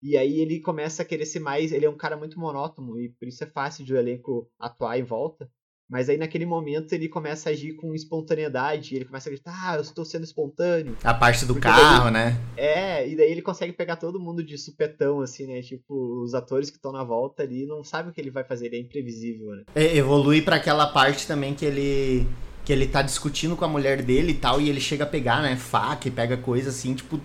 E 0.05 0.19
aí 0.19 0.39
ele 0.39 0.61
começa 0.61 1.01
a 1.01 1.05
querer 1.05 1.25
ser 1.25 1.41
mais. 1.41 1.73
Ele 1.73 1.87
é 1.87 1.91
um 1.91 1.97
cara 1.97 2.15
muito 2.15 2.39
monótono 2.39 3.01
e 3.01 3.09
por 3.09 3.27
isso 3.27 3.43
é 3.43 3.47
fácil 3.47 3.87
de 3.87 3.95
o 3.95 3.97
elenco 3.97 4.47
atuar 4.61 4.99
em 4.99 5.03
volta. 5.03 5.49
Mas 5.89 6.09
aí 6.09 6.19
naquele 6.19 6.45
momento 6.45 6.93
ele 6.93 7.09
começa 7.09 7.49
a 7.49 7.53
agir 7.53 7.75
com 7.77 7.95
espontaneidade, 7.95 8.95
ele 8.95 9.05
começa 9.05 9.29
a 9.29 9.33
gritar, 9.33 9.55
ah, 9.55 9.77
eu 9.77 9.83
estou 9.83 10.05
sendo 10.05 10.25
espontâneo. 10.25 10.97
A 11.03 11.15
parte 11.15 11.47
do 11.47 11.55
Porque 11.55 11.69
carro, 11.69 12.05
daí, 12.05 12.13
né? 12.13 12.41
É, 12.57 13.09
e 13.09 13.17
daí 13.17 13.31
ele 13.31 13.43
consegue 13.43 13.73
pegar 13.73 13.97
todo 13.97 14.21
mundo 14.21 14.43
de 14.43 14.59
supetão, 14.59 15.21
assim, 15.21 15.47
né? 15.47 15.63
Tipo, 15.63 16.23
os 16.23 16.35
atores 16.35 16.69
que 16.69 16.77
estão 16.77 16.93
na 16.93 17.05
volta 17.05 17.43
ali 17.43 17.67
não 17.67 17.83
sabem 17.85 18.11
o 18.11 18.15
que 18.15 18.21
ele 18.21 18.31
vai 18.31 18.45
fazer, 18.45 18.67
ele 18.67 18.77
é 18.77 18.81
imprevisível, 18.81 19.51
né? 19.51 19.65
É, 19.75 19.97
evolui 19.97 20.43
para 20.43 20.57
aquela 20.57 20.87
parte 20.87 21.27
também 21.27 21.55
que 21.55 21.65
ele. 21.65 22.27
que 22.65 22.73
ele 22.73 22.87
tá 22.87 23.03
discutindo 23.03 23.55
com 23.57 23.65
a 23.65 23.69
mulher 23.69 24.03
dele 24.03 24.33
e 24.33 24.37
tal, 24.37 24.61
e 24.61 24.71
ele 24.71 24.81
chega 24.81 25.05
a 25.05 25.07
pegar, 25.07 25.43
né, 25.43 25.55
faca 25.55 26.09
e 26.09 26.11
pega 26.11 26.37
coisa 26.37 26.71
assim, 26.71 26.95
tipo, 26.95 27.21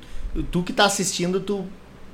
tu 0.52 0.64
que 0.64 0.74
tá 0.74 0.86
assistindo, 0.86 1.40
tu 1.40 1.66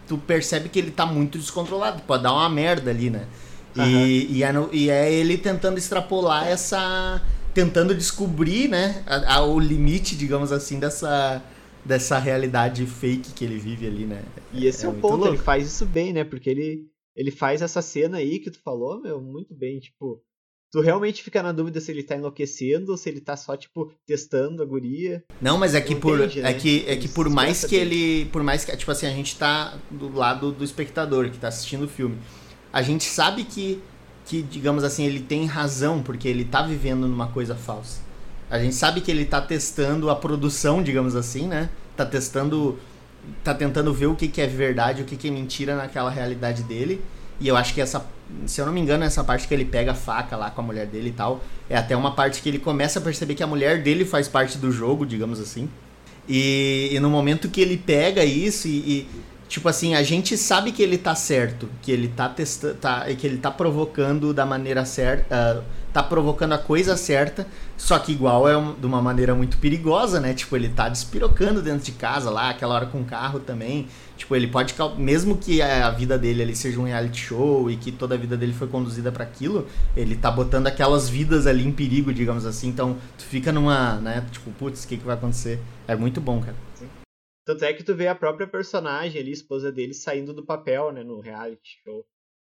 tu 0.07 0.17
percebe 0.17 0.69
que 0.69 0.79
ele 0.79 0.91
tá 0.91 1.05
muito 1.05 1.38
descontrolado, 1.38 2.01
pode 2.03 2.24
dar 2.24 2.33
uma 2.33 2.50
merda 2.50 2.91
ali, 2.91 3.09
né? 3.09 3.27
Uhum. 3.75 3.83
E, 3.85 4.38
e, 4.38 4.43
é 4.43 4.51
no, 4.53 4.69
e, 4.71 4.89
é 4.89 5.12
ele 5.12 5.38
tentando 5.38 5.77
extrapolar 5.77 6.47
essa. 6.47 7.21
tentando 7.53 7.93
descobrir, 7.93 8.69
né? 8.69 9.03
A, 9.05 9.35
a, 9.35 9.45
o 9.45 9.59
limite, 9.59 10.15
digamos 10.15 10.51
assim, 10.51 10.79
dessa, 10.79 11.43
dessa 11.83 12.17
realidade 12.17 12.85
fake 12.85 13.33
que 13.33 13.43
ele 13.43 13.57
vive 13.57 13.85
ali, 13.85 14.05
né? 14.05 14.24
E 14.53 14.65
esse 14.65 14.85
é, 14.85 14.88
é 14.88 14.91
o 14.91 14.93
ponto, 14.93 15.15
louco. 15.17 15.27
ele 15.27 15.38
faz 15.38 15.67
isso 15.67 15.85
bem, 15.85 16.13
né? 16.13 16.24
Porque 16.24 16.50
ele, 16.50 16.85
ele 17.15 17.31
faz 17.31 17.62
essa 17.62 17.81
cena 17.81 18.17
aí 18.17 18.39
que 18.39 18.51
tu 18.51 18.59
falou, 18.63 19.01
meu, 19.01 19.21
muito 19.21 19.53
bem. 19.53 19.79
Tipo, 19.79 20.21
tu 20.72 20.81
realmente 20.81 21.24
fica 21.24 21.41
na 21.41 21.51
dúvida 21.51 21.79
se 21.79 21.91
ele 21.91 22.03
tá 22.03 22.15
enlouquecendo 22.15 22.91
ou 22.91 22.98
se 22.98 23.10
ele 23.10 23.22
tá 23.22 23.38
só, 23.38 23.55
tipo, 23.55 23.91
testando 24.05 24.62
a 24.62 24.65
guria. 24.65 25.24
Não, 25.41 25.57
mas 25.57 25.74
é 25.74 25.81
que 25.81 25.95
por. 25.95 26.19
Entende, 26.19 26.39
é 26.39 26.43
né? 26.43 26.53
Que, 26.53 26.84
é 26.88 26.95
que 26.95 27.07
por 27.07 27.29
mais 27.29 27.63
que 27.63 27.75
ele. 27.75 28.25
Por 28.25 28.43
mais 28.43 28.65
que. 28.65 28.75
Tipo 28.75 28.91
assim, 28.91 29.07
a 29.07 29.12
gente 29.12 29.38
tá 29.38 29.77
do 29.89 30.13
lado 30.13 30.51
do 30.51 30.63
espectador 30.63 31.29
que 31.29 31.38
tá 31.38 31.48
assistindo 31.48 31.86
o 31.86 31.88
filme. 31.88 32.17
A 32.74 32.81
gente 32.81 33.05
sabe 33.05 33.45
que, 33.45 33.81
que, 34.25 34.41
digamos 34.41 34.84
assim, 34.84 35.05
ele 35.05 35.22
tem 35.22 35.45
razão, 35.45 36.03
porque 36.03 36.27
ele 36.27 36.43
tá 36.43 36.62
vivendo 36.62 37.07
numa 37.07 37.27
coisa 37.27 37.55
falsa. 37.55 38.01
A 38.50 38.60
gente 38.60 38.75
sabe 38.75 39.01
que 39.01 39.10
ele 39.10 39.25
tá 39.25 39.41
testando 39.41 40.10
a 40.10 40.15
produção, 40.15 40.84
digamos 40.84 41.15
assim, 41.15 41.48
né? 41.48 41.69
Tá 41.95 42.05
testando. 42.05 42.77
Tá 43.43 43.55
tentando 43.55 43.91
ver 43.91 44.05
o 44.05 44.15
que, 44.15 44.27
que 44.27 44.39
é 44.39 44.45
verdade, 44.45 45.01
o 45.01 45.05
que, 45.05 45.17
que 45.17 45.29
é 45.29 45.31
mentira 45.31 45.75
naquela 45.75 46.12
realidade 46.12 46.62
dele. 46.62 47.01
E 47.39 47.48
eu 47.48 47.58
acho 47.58 47.74
que 47.74 47.82
essa 47.82 48.06
se 48.46 48.60
eu 48.60 48.65
não 48.65 48.74
me 48.74 48.82
engano, 48.82 49.04
essa 49.04 49.24
parte 49.24 49.48
que 49.48 49.54
ele 49.54 49.65
pega 49.65 49.92
a 49.92 49.96
faca 49.96 50.36
lá 50.36 50.50
com 50.50 50.62
a 50.62 50.63
mulher 50.63 50.88
dele 50.88 51.10
e 51.10 51.13
tal, 51.13 51.44
é 51.70 51.77
até 51.77 51.96
uma 51.96 52.12
parte 52.12 52.42
que 52.42 52.50
ele 52.50 52.60
começa 52.60 53.00
a 53.00 53.01
perceber 53.01 53.36
que 53.36 53.44
a 53.44 53.48
mulher 53.48 53.82
dele 53.82 54.04
faz 54.04 54.27
parte 54.27 54.58
do 54.58 54.72
jogo, 54.72 55.06
digamos 55.06 55.39
assim. 55.39 55.70
E, 56.27 56.89
e 56.92 57.00
no 57.00 57.10
momento 57.10 57.48
que 57.50 57.62
ele 57.62 57.77
pega 57.77 58.25
isso 58.25 58.68
e, 58.68 58.72
e 58.72 59.08
Tipo 59.47 59.69
assim, 59.69 59.93
a 59.93 60.01
gente 60.01 60.37
sabe 60.37 60.71
que 60.71 60.81
ele 60.81 60.97
tá 60.97 61.13
certo, 61.13 61.69
que 61.81 61.91
ele 61.91 62.07
tá 62.07 62.27
testando, 62.27 62.75
tá, 62.75 63.05
que 63.13 63.27
ele 63.27 63.37
tá 63.37 63.51
provocando 63.51 64.33
da 64.33 64.45
maneira 64.45 64.83
certa, 64.85 65.59
uh, 65.59 65.63
tá 65.93 66.01
provocando 66.01 66.53
a 66.53 66.57
coisa 66.57 66.97
certa, 66.97 67.45
só 67.77 67.99
que 67.99 68.11
igual 68.11 68.49
é 68.49 68.57
um, 68.57 68.73
de 68.73 68.85
uma 68.85 69.01
maneira 69.01 69.35
muito 69.35 69.57
perigosa, 69.59 70.19
né? 70.19 70.33
Tipo, 70.33 70.55
ele 70.55 70.69
tá 70.69 70.89
despirocando 70.89 71.61
dentro 71.61 71.85
de 71.85 71.91
casa 71.91 72.29
lá, 72.31 72.49
aquela 72.49 72.73
hora 72.73 72.85
com 72.87 73.01
o 73.01 73.05
carro 73.05 73.39
também. 73.39 73.87
Tipo, 74.17 74.35
ele 74.35 74.47
pode, 74.47 74.73
mesmo 74.97 75.37
que 75.37 75.61
a 75.61 75.89
vida 75.91 76.17
dele 76.17 76.41
ali 76.41 76.55
seja 76.55 76.79
um 76.79 76.85
reality 76.85 77.21
show 77.21 77.69
e 77.69 77.77
que 77.77 77.91
toda 77.91 78.15
a 78.15 78.17
vida 78.17 78.35
dele 78.35 78.53
foi 78.53 78.67
conduzida 78.67 79.11
para 79.11 79.23
aquilo, 79.23 79.67
ele 79.95 80.15
tá 80.15 80.31
botando 80.31 80.67
aquelas 80.67 81.07
vidas 81.07 81.45
ali 81.45 81.65
em 81.65 81.71
perigo, 81.71 82.13
digamos 82.13 82.45
assim. 82.45 82.67
Então, 82.67 82.97
tu 83.17 83.23
fica 83.25 83.51
numa, 83.51 83.95
né, 83.95 84.23
tipo, 84.31 84.49
putz, 84.51 84.83
o 84.83 84.87
que 84.87 84.97
que 84.97 85.05
vai 85.05 85.15
acontecer? 85.15 85.59
É 85.87 85.95
muito 85.95 86.19
bom, 86.19 86.41
cara. 86.41 86.55
Tanto 87.45 87.63
é 87.63 87.71
que 87.73 87.83
tu 87.83 87.93
vê 87.95 88.07
a 88.07 88.15
própria 88.15 88.47
personagem 88.47 89.21
ali, 89.21 89.31
esposa 89.31 89.71
dele, 89.71 89.93
saindo 89.93 90.33
do 90.33 90.43
papel, 90.43 90.91
né, 90.91 91.03
no 91.03 91.19
reality 91.19 91.79
show. 91.83 92.03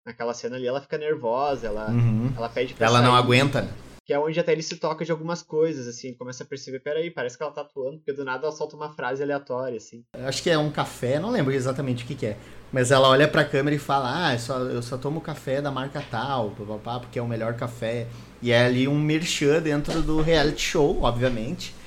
Naquela 0.05 0.33
cena 0.33 0.57
ali, 0.57 0.67
ela 0.67 0.81
fica 0.81 0.97
nervosa, 0.97 1.67
ela, 1.67 1.89
uhum. 1.89 2.33
ela 2.35 2.49
pede 2.49 2.73
pra 2.73 2.87
Ela 2.87 2.97
sair, 2.97 3.07
não 3.07 3.15
aguenta. 3.15 3.69
Que 4.03 4.13
é 4.13 4.19
onde 4.19 4.37
até 4.37 4.51
ele 4.51 4.63
se 4.63 4.75
toca 4.77 5.05
de 5.05 5.11
algumas 5.11 5.41
coisas, 5.41 5.87
assim, 5.87 6.13
começa 6.15 6.43
a 6.43 6.45
perceber, 6.45 6.79
peraí, 6.79 7.09
parece 7.09 7.37
que 7.37 7.43
ela 7.43 7.53
tá 7.53 7.61
atuando, 7.61 7.99
porque 7.99 8.11
do 8.11 8.25
nada 8.25 8.47
ela 8.47 8.51
solta 8.51 8.75
uma 8.75 8.91
frase 8.91 9.23
aleatória, 9.23 9.77
assim. 9.77 10.03
Eu 10.17 10.27
acho 10.27 10.43
que 10.43 10.49
é 10.49 10.57
um 10.57 10.71
café, 10.71 11.19
não 11.19 11.31
lembro 11.31 11.53
exatamente 11.53 12.03
o 12.03 12.07
que, 12.07 12.15
que 12.15 12.25
é. 12.25 12.37
Mas 12.73 12.91
ela 12.91 13.07
olha 13.07 13.27
pra 13.27 13.45
câmera 13.45 13.75
e 13.75 13.79
fala, 13.79 14.27
ah, 14.27 14.33
eu 14.33 14.39
só, 14.39 14.59
eu 14.59 14.81
só 14.81 14.97
tomo 14.97 15.21
café 15.21 15.61
da 15.61 15.71
marca 15.71 16.03
tal, 16.11 16.51
papapá, 16.51 16.99
porque 16.99 17.19
é 17.19 17.21
o 17.21 17.27
melhor 17.27 17.53
café. 17.53 18.07
E 18.41 18.51
é 18.51 18.65
ali 18.65 18.87
um 18.87 18.99
merchan 18.99 19.61
dentro 19.61 20.01
do 20.01 20.19
reality 20.19 20.61
show, 20.61 21.01
obviamente. 21.03 21.79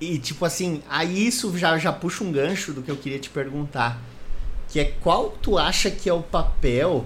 E 0.00 0.18
tipo 0.18 0.44
assim, 0.44 0.82
aí 0.88 1.26
isso 1.26 1.56
já, 1.58 1.76
já 1.76 1.92
puxa 1.92 2.22
um 2.22 2.30
gancho 2.30 2.72
do 2.72 2.82
que 2.82 2.90
eu 2.90 2.96
queria 2.96 3.18
te 3.18 3.30
perguntar. 3.30 4.00
Que 4.68 4.80
é 4.80 4.84
qual 4.84 5.30
tu 5.30 5.58
acha 5.58 5.90
que 5.90 6.08
é 6.08 6.12
o 6.12 6.22
papel. 6.22 7.04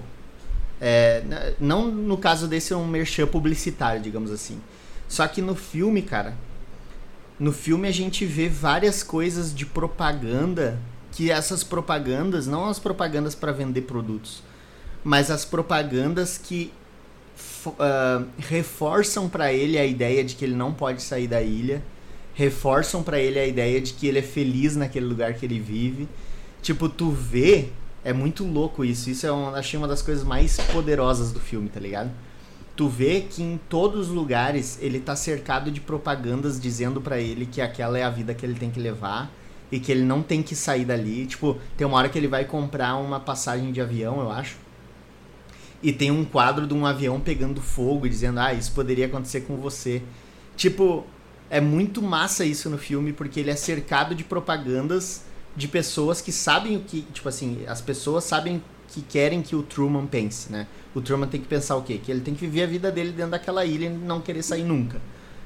É, 0.81 1.55
não 1.61 1.87
no 1.87 2.19
caso 2.19 2.49
desse 2.49 2.73
é 2.73 2.77
um 2.77 2.87
merchan 2.87 3.27
publicitário, 3.27 4.03
digamos 4.03 4.31
assim. 4.31 4.61
Só 5.09 5.27
que 5.27 5.41
no 5.41 5.55
filme, 5.55 6.03
cara. 6.03 6.35
No 7.39 7.53
filme 7.53 7.89
a 7.89 7.93
gente 7.93 8.27
vê 8.27 8.49
várias 8.49 9.03
coisas 9.03 9.55
de 9.55 9.65
propaganda. 9.65 10.79
Que 11.13 11.31
essas 11.31 11.63
propagandas, 11.63 12.47
não 12.47 12.67
as 12.67 12.79
propagandas 12.79 13.35
para 13.35 13.53
vender 13.53 13.83
produtos, 13.83 14.43
mas 15.05 15.31
as 15.31 15.45
propagandas 15.45 16.39
que 16.39 16.73
uh, 17.67 18.27
reforçam 18.39 19.29
para 19.29 19.53
ele 19.53 19.77
a 19.79 19.85
ideia 19.85 20.25
de 20.25 20.35
que 20.35 20.43
ele 20.43 20.55
não 20.55 20.73
pode 20.73 21.03
sair 21.03 21.29
da 21.29 21.43
ilha 21.43 21.83
reforçam 22.35 23.03
para 23.03 23.19
ele 23.19 23.39
a 23.39 23.47
ideia 23.47 23.81
de 23.81 23.93
que 23.93 24.07
ele 24.07 24.19
é 24.19 24.23
feliz 24.23 24.77
naquele 24.77 25.07
lugar 25.07 25.35
que 25.35 25.45
ele 25.45 25.61
vive. 25.61 26.09
Tipo, 26.63 26.89
tu 26.89 27.11
vê, 27.11 27.69
é 28.05 28.13
muito 28.13 28.45
louco 28.45 28.85
isso. 28.85 29.11
Isso 29.11 29.27
é 29.27 29.59
achei 29.59 29.79
uma 29.79 29.89
das 29.89 30.03
coisas 30.03 30.25
mais 30.25 30.57
poderosas 30.73 31.33
do 31.33 31.41
filme, 31.41 31.69
tá 31.69 31.81
ligado? 31.81 32.11
Tu 32.75 32.89
vê 32.89 33.21
que 33.21 33.43
em 33.43 33.61
todos 33.69 34.09
os 34.09 34.15
lugares 34.15 34.79
ele 34.81 34.99
tá 34.99 35.15
cercado 35.15 35.71
de 35.71 35.81
propagandas 35.81 36.59
dizendo 36.61 37.01
para 37.01 37.19
ele 37.21 37.45
que 37.45 37.61
aquela 37.61 37.99
é 37.99 38.03
a 38.03 38.11
vida 38.11 38.33
que 38.33 38.47
ele 38.47 38.55
tem 38.55 38.71
que 38.71 38.81
levar 38.81 39.31
e 39.71 39.79
que 39.79 39.93
ele 39.93 40.03
não 40.03 40.23
tem 40.23 40.43
que 40.43 40.57
sair 40.57 40.85
dali. 40.85 41.27
Tipo, 41.27 41.59
tem 41.77 41.87
uma 41.87 41.99
hora 41.99 42.09
que 42.09 42.19
ele 42.19 42.29
vai 42.29 42.45
comprar 42.45 42.97
uma 42.97 43.21
passagem 43.21 43.73
de 43.73 43.81
avião, 43.81 44.21
eu 44.21 44.31
acho. 44.31 44.57
E 45.83 45.93
tem 45.93 46.11
um 46.11 46.25
quadro 46.25 46.67
de 46.67 46.73
um 46.73 46.87
avião 46.87 47.21
pegando 47.21 47.61
fogo 47.61 48.07
e 48.07 48.09
dizendo: 48.09 48.39
"Ah, 48.41 48.55
isso 48.55 48.73
poderia 48.73 49.07
acontecer 49.07 49.43
com 49.43 49.57
você". 49.57 50.03
Tipo, 50.57 51.05
é 51.53 51.61
muito 51.61 52.01
massa 52.01 52.47
isso 52.47 52.71
no 52.71 52.79
filme, 52.79 53.13
porque 53.13 53.39
ele 53.39 53.51
é 53.51 53.55
cercado 53.55 54.15
de 54.15 54.25
propagandas 54.25 55.21
de 55.55 55.69
pessoas 55.69 56.23
que 56.23 56.33
sabem 56.33 56.79
o 56.79 56.81
que. 56.81 57.03
Tipo 57.13 57.29
assim, 57.29 57.59
as 57.67 57.83
pessoas 57.83 58.25
sabem 58.25 58.63
que 58.89 59.03
querem 59.03 59.43
que 59.43 59.55
o 59.55 59.63
Truman 59.63 60.07
pense, 60.07 60.51
né? 60.51 60.67
O 60.95 61.03
Truman 61.03 61.27
tem 61.27 61.39
que 61.39 61.47
pensar 61.47 61.77
o 61.77 61.83
quê? 61.83 62.01
Que 62.03 62.11
ele 62.11 62.23
tem 62.23 62.35
que 62.35 62.41
viver 62.47 62.63
a 62.63 62.67
vida 62.67 62.91
dele 62.91 63.13
dentro 63.13 63.33
daquela 63.33 63.67
ilha 63.67 63.85
e 63.85 63.91
não 63.91 64.19
querer 64.23 64.43
sair 64.43 64.63
nunca. 64.63 64.99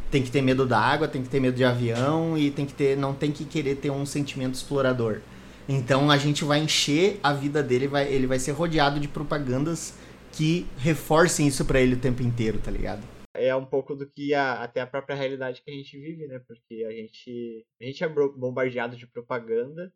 Tem 0.08 0.22
que 0.22 0.30
ter 0.30 0.42
medo 0.42 0.64
da 0.64 0.78
água, 0.78 1.08
tem 1.08 1.24
que 1.24 1.28
ter 1.28 1.40
medo 1.40 1.56
de 1.56 1.64
avião 1.64 2.38
e 2.38 2.52
tem 2.52 2.64
que 2.64 2.72
ter, 2.72 2.96
não 2.96 3.12
tem 3.12 3.32
que 3.32 3.44
querer 3.44 3.74
ter 3.74 3.90
um 3.90 4.06
sentimento 4.06 4.54
explorador. 4.54 5.18
Então 5.68 6.08
a 6.08 6.16
gente 6.16 6.44
vai 6.44 6.60
encher 6.60 7.18
a 7.20 7.32
vida 7.32 7.64
dele, 7.64 7.88
vai, 7.88 8.06
ele 8.06 8.28
vai 8.28 8.38
ser 8.38 8.52
rodeado 8.52 9.00
de 9.00 9.08
propagandas 9.08 9.94
que 10.30 10.68
reforcem 10.78 11.48
isso 11.48 11.64
para 11.64 11.80
ele 11.80 11.94
o 11.94 11.98
tempo 11.98 12.22
inteiro, 12.22 12.60
tá 12.62 12.70
ligado? 12.70 13.15
É 13.38 13.54
um 13.54 13.66
pouco 13.66 13.94
do 13.94 14.08
que 14.08 14.34
a, 14.34 14.62
até 14.62 14.80
a 14.80 14.86
própria 14.86 15.16
realidade 15.16 15.62
que 15.62 15.70
a 15.70 15.74
gente 15.74 15.98
vive, 15.98 16.26
né? 16.26 16.38
Porque 16.40 16.84
a 16.84 16.92
gente, 16.92 17.66
a 17.80 17.84
gente 17.84 18.04
é 18.04 18.08
bombardeado 18.08 18.96
de 18.96 19.06
propaganda 19.06 19.92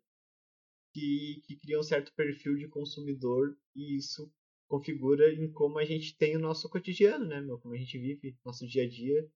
que, 0.93 1.41
que 1.45 1.55
cria 1.55 1.79
um 1.79 1.83
certo 1.83 2.13
perfil 2.15 2.55
de 2.55 2.67
consumidor 2.67 3.57
e 3.75 3.97
isso 3.97 4.31
configura 4.67 5.33
em 5.33 5.51
como 5.51 5.79
a 5.79 5.85
gente 5.85 6.17
tem 6.17 6.37
o 6.37 6.39
nosso 6.39 6.69
cotidiano, 6.69 7.25
né, 7.25 7.41
meu? 7.41 7.59
Como 7.59 7.73
a 7.73 7.77
gente 7.77 7.97
vive 7.97 8.37
nosso 8.45 8.65
dia 8.65 8.83
a 8.83 8.89
dia 8.89 9.29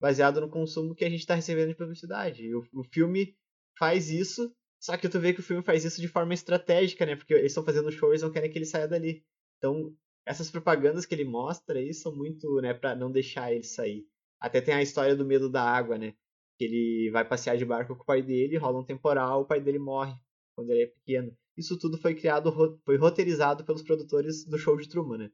baseado 0.00 0.40
no 0.40 0.48
consumo 0.48 0.94
que 0.94 1.04
a 1.04 1.10
gente 1.10 1.20
está 1.20 1.34
recebendo 1.34 1.68
de 1.68 1.74
publicidade. 1.76 2.44
E 2.44 2.54
o, 2.54 2.66
o 2.72 2.84
filme 2.84 3.36
faz 3.78 4.10
isso, 4.10 4.54
só 4.80 4.96
que 4.96 5.08
tu 5.08 5.20
vê 5.20 5.34
que 5.34 5.40
o 5.40 5.42
filme 5.42 5.62
faz 5.62 5.84
isso 5.84 6.00
de 6.00 6.08
forma 6.08 6.32
estratégica, 6.32 7.04
né? 7.04 7.16
Porque 7.16 7.34
eles 7.34 7.52
estão 7.52 7.64
fazendo 7.64 7.92
show 7.92 8.10
eles 8.10 8.22
não 8.22 8.32
querem 8.32 8.50
que 8.50 8.58
ele 8.58 8.64
saia 8.64 8.88
dali. 8.88 9.22
Então, 9.58 9.94
essas 10.30 10.48
propagandas 10.48 11.04
que 11.04 11.12
ele 11.12 11.24
mostra 11.24 11.80
aí 11.80 11.92
são 11.92 12.14
muito, 12.14 12.60
né, 12.60 12.72
para 12.72 12.94
não 12.94 13.10
deixar 13.10 13.52
ele 13.52 13.64
sair. 13.64 14.06
Até 14.40 14.60
tem 14.60 14.72
a 14.72 14.82
história 14.82 15.16
do 15.16 15.24
medo 15.24 15.50
da 15.50 15.60
água, 15.60 15.98
né? 15.98 16.14
Que 16.56 16.66
ele 16.66 17.10
vai 17.10 17.24
passear 17.24 17.56
de 17.56 17.64
barco 17.64 17.96
com 17.96 18.02
o 18.02 18.06
pai 18.06 18.22
dele, 18.22 18.56
rola 18.56 18.78
um 18.78 18.84
temporal, 18.84 19.42
o 19.42 19.44
pai 19.44 19.60
dele 19.60 19.80
morre 19.80 20.14
quando 20.54 20.70
ele 20.70 20.84
é 20.84 20.86
pequeno. 20.86 21.36
Isso 21.58 21.76
tudo 21.76 21.98
foi 21.98 22.14
criado, 22.14 22.80
foi 22.84 22.96
roteirizado 22.96 23.64
pelos 23.64 23.82
produtores 23.82 24.44
do 24.46 24.56
show 24.56 24.76
de 24.76 24.88
Truman, 24.88 25.18
né? 25.18 25.30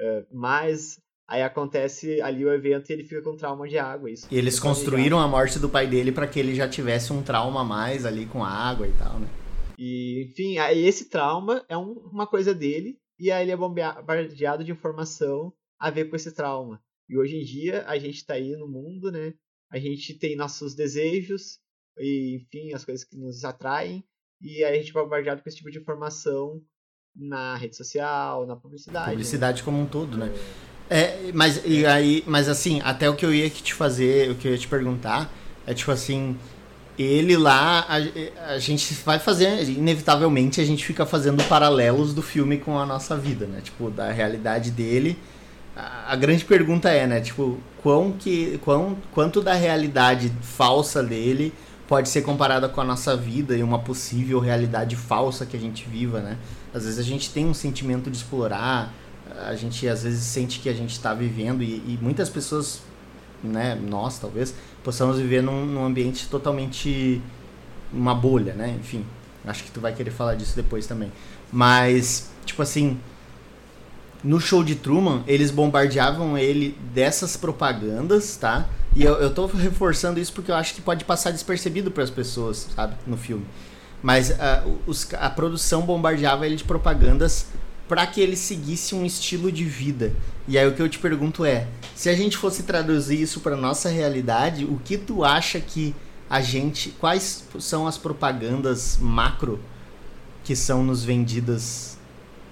Uh, 0.00 0.24
mas 0.32 1.00
aí 1.26 1.42
acontece 1.42 2.20
ali 2.22 2.44
o 2.44 2.52
evento 2.52 2.88
e 2.88 2.92
ele 2.92 3.02
fica 3.02 3.20
com 3.20 3.36
trauma 3.36 3.66
de 3.66 3.76
água. 3.76 4.08
Isso 4.08 4.28
e 4.30 4.38
eles 4.38 4.60
construíram 4.60 5.18
a 5.18 5.26
morte 5.26 5.58
do 5.58 5.68
pai 5.68 5.88
dele 5.88 6.12
para 6.12 6.28
que 6.28 6.38
ele 6.38 6.54
já 6.54 6.68
tivesse 6.68 7.12
um 7.12 7.24
trauma 7.24 7.62
a 7.62 7.64
mais 7.64 8.06
ali 8.06 8.24
com 8.24 8.44
a 8.44 8.48
água 8.48 8.86
e 8.86 8.92
tal, 8.92 9.18
né? 9.18 9.28
E, 9.76 10.28
enfim, 10.30 10.58
aí 10.58 10.86
esse 10.86 11.08
trauma 11.08 11.64
é 11.68 11.76
um, 11.76 11.92
uma 12.12 12.26
coisa 12.26 12.54
dele 12.54 12.98
e 13.18 13.30
aí 13.30 13.44
ele 13.44 13.52
é 13.52 13.56
bombardeado 13.56 14.64
de 14.64 14.72
informação 14.72 15.52
a 15.78 15.90
ver 15.90 16.06
com 16.06 16.16
esse 16.16 16.32
trauma. 16.32 16.82
E 17.08 17.16
hoje 17.16 17.36
em 17.36 17.44
dia 17.44 17.84
a 17.86 17.98
gente 17.98 18.16
está 18.16 18.34
aí 18.34 18.56
no 18.56 18.68
mundo, 18.68 19.10
né? 19.10 19.34
A 19.70 19.78
gente 19.78 20.14
tem 20.14 20.36
nossos 20.36 20.74
desejos 20.74 21.58
e, 21.98 22.36
enfim, 22.36 22.72
as 22.74 22.84
coisas 22.84 23.04
que 23.04 23.16
nos 23.16 23.44
atraem 23.44 24.04
e 24.40 24.64
aí 24.64 24.74
a 24.74 24.82
gente 24.82 24.90
é 24.90 25.00
bombardeado 25.00 25.42
com 25.42 25.48
esse 25.48 25.58
tipo 25.58 25.70
de 25.70 25.78
informação 25.78 26.62
na 27.14 27.56
rede 27.56 27.76
social, 27.76 28.46
na 28.46 28.54
publicidade. 28.54 29.06
Né? 29.06 29.12
Publicidade 29.12 29.58
né? 29.58 29.64
como 29.64 29.80
um 29.80 29.86
todo, 29.86 30.16
né? 30.16 30.32
É, 30.88 31.32
mas 31.32 31.62
e 31.66 31.84
aí, 31.84 32.24
mas 32.26 32.48
assim, 32.48 32.80
até 32.82 33.10
o 33.10 33.16
que 33.16 33.26
eu 33.26 33.34
ia 33.34 33.50
te 33.50 33.74
fazer, 33.74 34.30
o 34.30 34.36
que 34.36 34.48
eu 34.48 34.52
ia 34.52 34.58
te 34.58 34.68
perguntar 34.68 35.30
é 35.66 35.74
tipo 35.74 35.90
assim, 35.90 36.38
ele 36.98 37.36
lá, 37.36 37.86
a, 37.88 38.54
a, 38.54 38.58
gente 38.58 38.92
vai 39.04 39.18
fazer, 39.18 39.68
inevitavelmente 39.68 40.60
a 40.60 40.64
gente 40.64 40.84
fica 40.84 41.06
fazendo 41.06 41.42
paralelos 41.44 42.12
do 42.12 42.22
filme 42.22 42.58
com 42.58 42.76
a 42.76 42.84
nossa 42.84 43.16
vida, 43.16 43.46
né? 43.46 43.60
Tipo, 43.62 43.88
da 43.88 44.10
realidade 44.10 44.72
dele. 44.72 45.16
A, 45.76 46.12
a 46.12 46.16
grande 46.16 46.44
pergunta 46.44 46.88
é, 46.90 47.06
né? 47.06 47.20
Tipo, 47.20 47.58
quão 47.82 48.12
que, 48.12 48.58
quão, 48.64 48.96
quanto 49.12 49.40
da 49.40 49.54
realidade 49.54 50.32
falsa 50.42 51.02
dele 51.02 51.52
pode 51.86 52.08
ser 52.08 52.22
comparada 52.22 52.68
com 52.68 52.80
a 52.80 52.84
nossa 52.84 53.16
vida 53.16 53.56
e 53.56 53.62
uma 53.62 53.78
possível 53.78 54.40
realidade 54.40 54.96
falsa 54.96 55.46
que 55.46 55.56
a 55.56 55.60
gente 55.60 55.88
viva, 55.88 56.20
né? 56.20 56.36
Às 56.74 56.84
vezes 56.84 56.98
a 56.98 57.02
gente 57.02 57.30
tem 57.30 57.46
um 57.46 57.54
sentimento 57.54 58.10
de 58.10 58.16
explorar, 58.16 58.92
a 59.46 59.54
gente 59.54 59.86
às 59.88 60.02
vezes 60.02 60.24
sente 60.24 60.58
que 60.58 60.68
a 60.68 60.74
gente 60.74 60.90
está 60.92 61.14
vivendo 61.14 61.62
e, 61.62 61.76
e 61.86 61.98
muitas 62.02 62.28
pessoas 62.28 62.82
né, 63.42 63.74
nós 63.74 64.18
talvez, 64.18 64.54
possamos 64.82 65.18
viver 65.18 65.42
num, 65.42 65.64
num, 65.64 65.84
ambiente 65.84 66.28
totalmente 66.28 67.20
uma 67.92 68.14
bolha, 68.14 68.54
né? 68.54 68.76
Enfim, 68.80 69.04
acho 69.46 69.64
que 69.64 69.70
tu 69.70 69.80
vai 69.80 69.92
querer 69.92 70.10
falar 70.10 70.34
disso 70.34 70.54
depois 70.56 70.86
também. 70.86 71.12
Mas, 71.52 72.30
tipo 72.44 72.62
assim, 72.62 72.98
no 74.22 74.40
show 74.40 74.64
de 74.64 74.74
Truman, 74.74 75.22
eles 75.26 75.50
bombardeavam 75.50 76.36
ele 76.36 76.76
dessas 76.92 77.36
propagandas, 77.36 78.36
tá? 78.36 78.66
E 78.94 79.02
eu, 79.02 79.14
eu 79.14 79.32
tô 79.32 79.46
reforçando 79.46 80.18
isso 80.18 80.32
porque 80.32 80.50
eu 80.50 80.56
acho 80.56 80.74
que 80.74 80.80
pode 80.80 81.04
passar 81.04 81.30
despercebido 81.30 81.90
para 81.90 82.02
as 82.02 82.10
pessoas, 82.10 82.68
sabe, 82.74 82.96
no 83.06 83.16
filme. 83.16 83.46
Mas 84.02 84.30
uh, 84.30 84.78
os, 84.86 85.06
a 85.14 85.30
produção 85.30 85.82
bombardeava 85.82 86.46
ele 86.46 86.56
de 86.56 86.64
propagandas 86.64 87.46
para 87.88 88.06
que 88.06 88.20
ele 88.20 88.36
seguisse 88.36 88.94
um 88.94 89.04
estilo 89.04 89.50
de 89.50 89.64
vida. 89.64 90.14
E 90.46 90.58
aí 90.58 90.66
o 90.66 90.74
que 90.74 90.82
eu 90.82 90.88
te 90.88 90.98
pergunto 90.98 91.44
é, 91.44 91.66
se 91.94 92.08
a 92.08 92.14
gente 92.14 92.36
fosse 92.36 92.62
traduzir 92.62 93.20
isso 93.20 93.40
para 93.40 93.56
nossa 93.56 93.88
realidade, 93.88 94.64
o 94.64 94.78
que 94.78 94.98
tu 94.98 95.24
acha 95.24 95.60
que 95.60 95.94
a 96.28 96.40
gente, 96.40 96.90
quais 96.90 97.46
são 97.58 97.86
as 97.86 97.96
propagandas 97.96 98.98
macro 98.98 99.58
que 100.44 100.54
são 100.54 100.84
nos 100.84 101.02
vendidas 101.02 101.98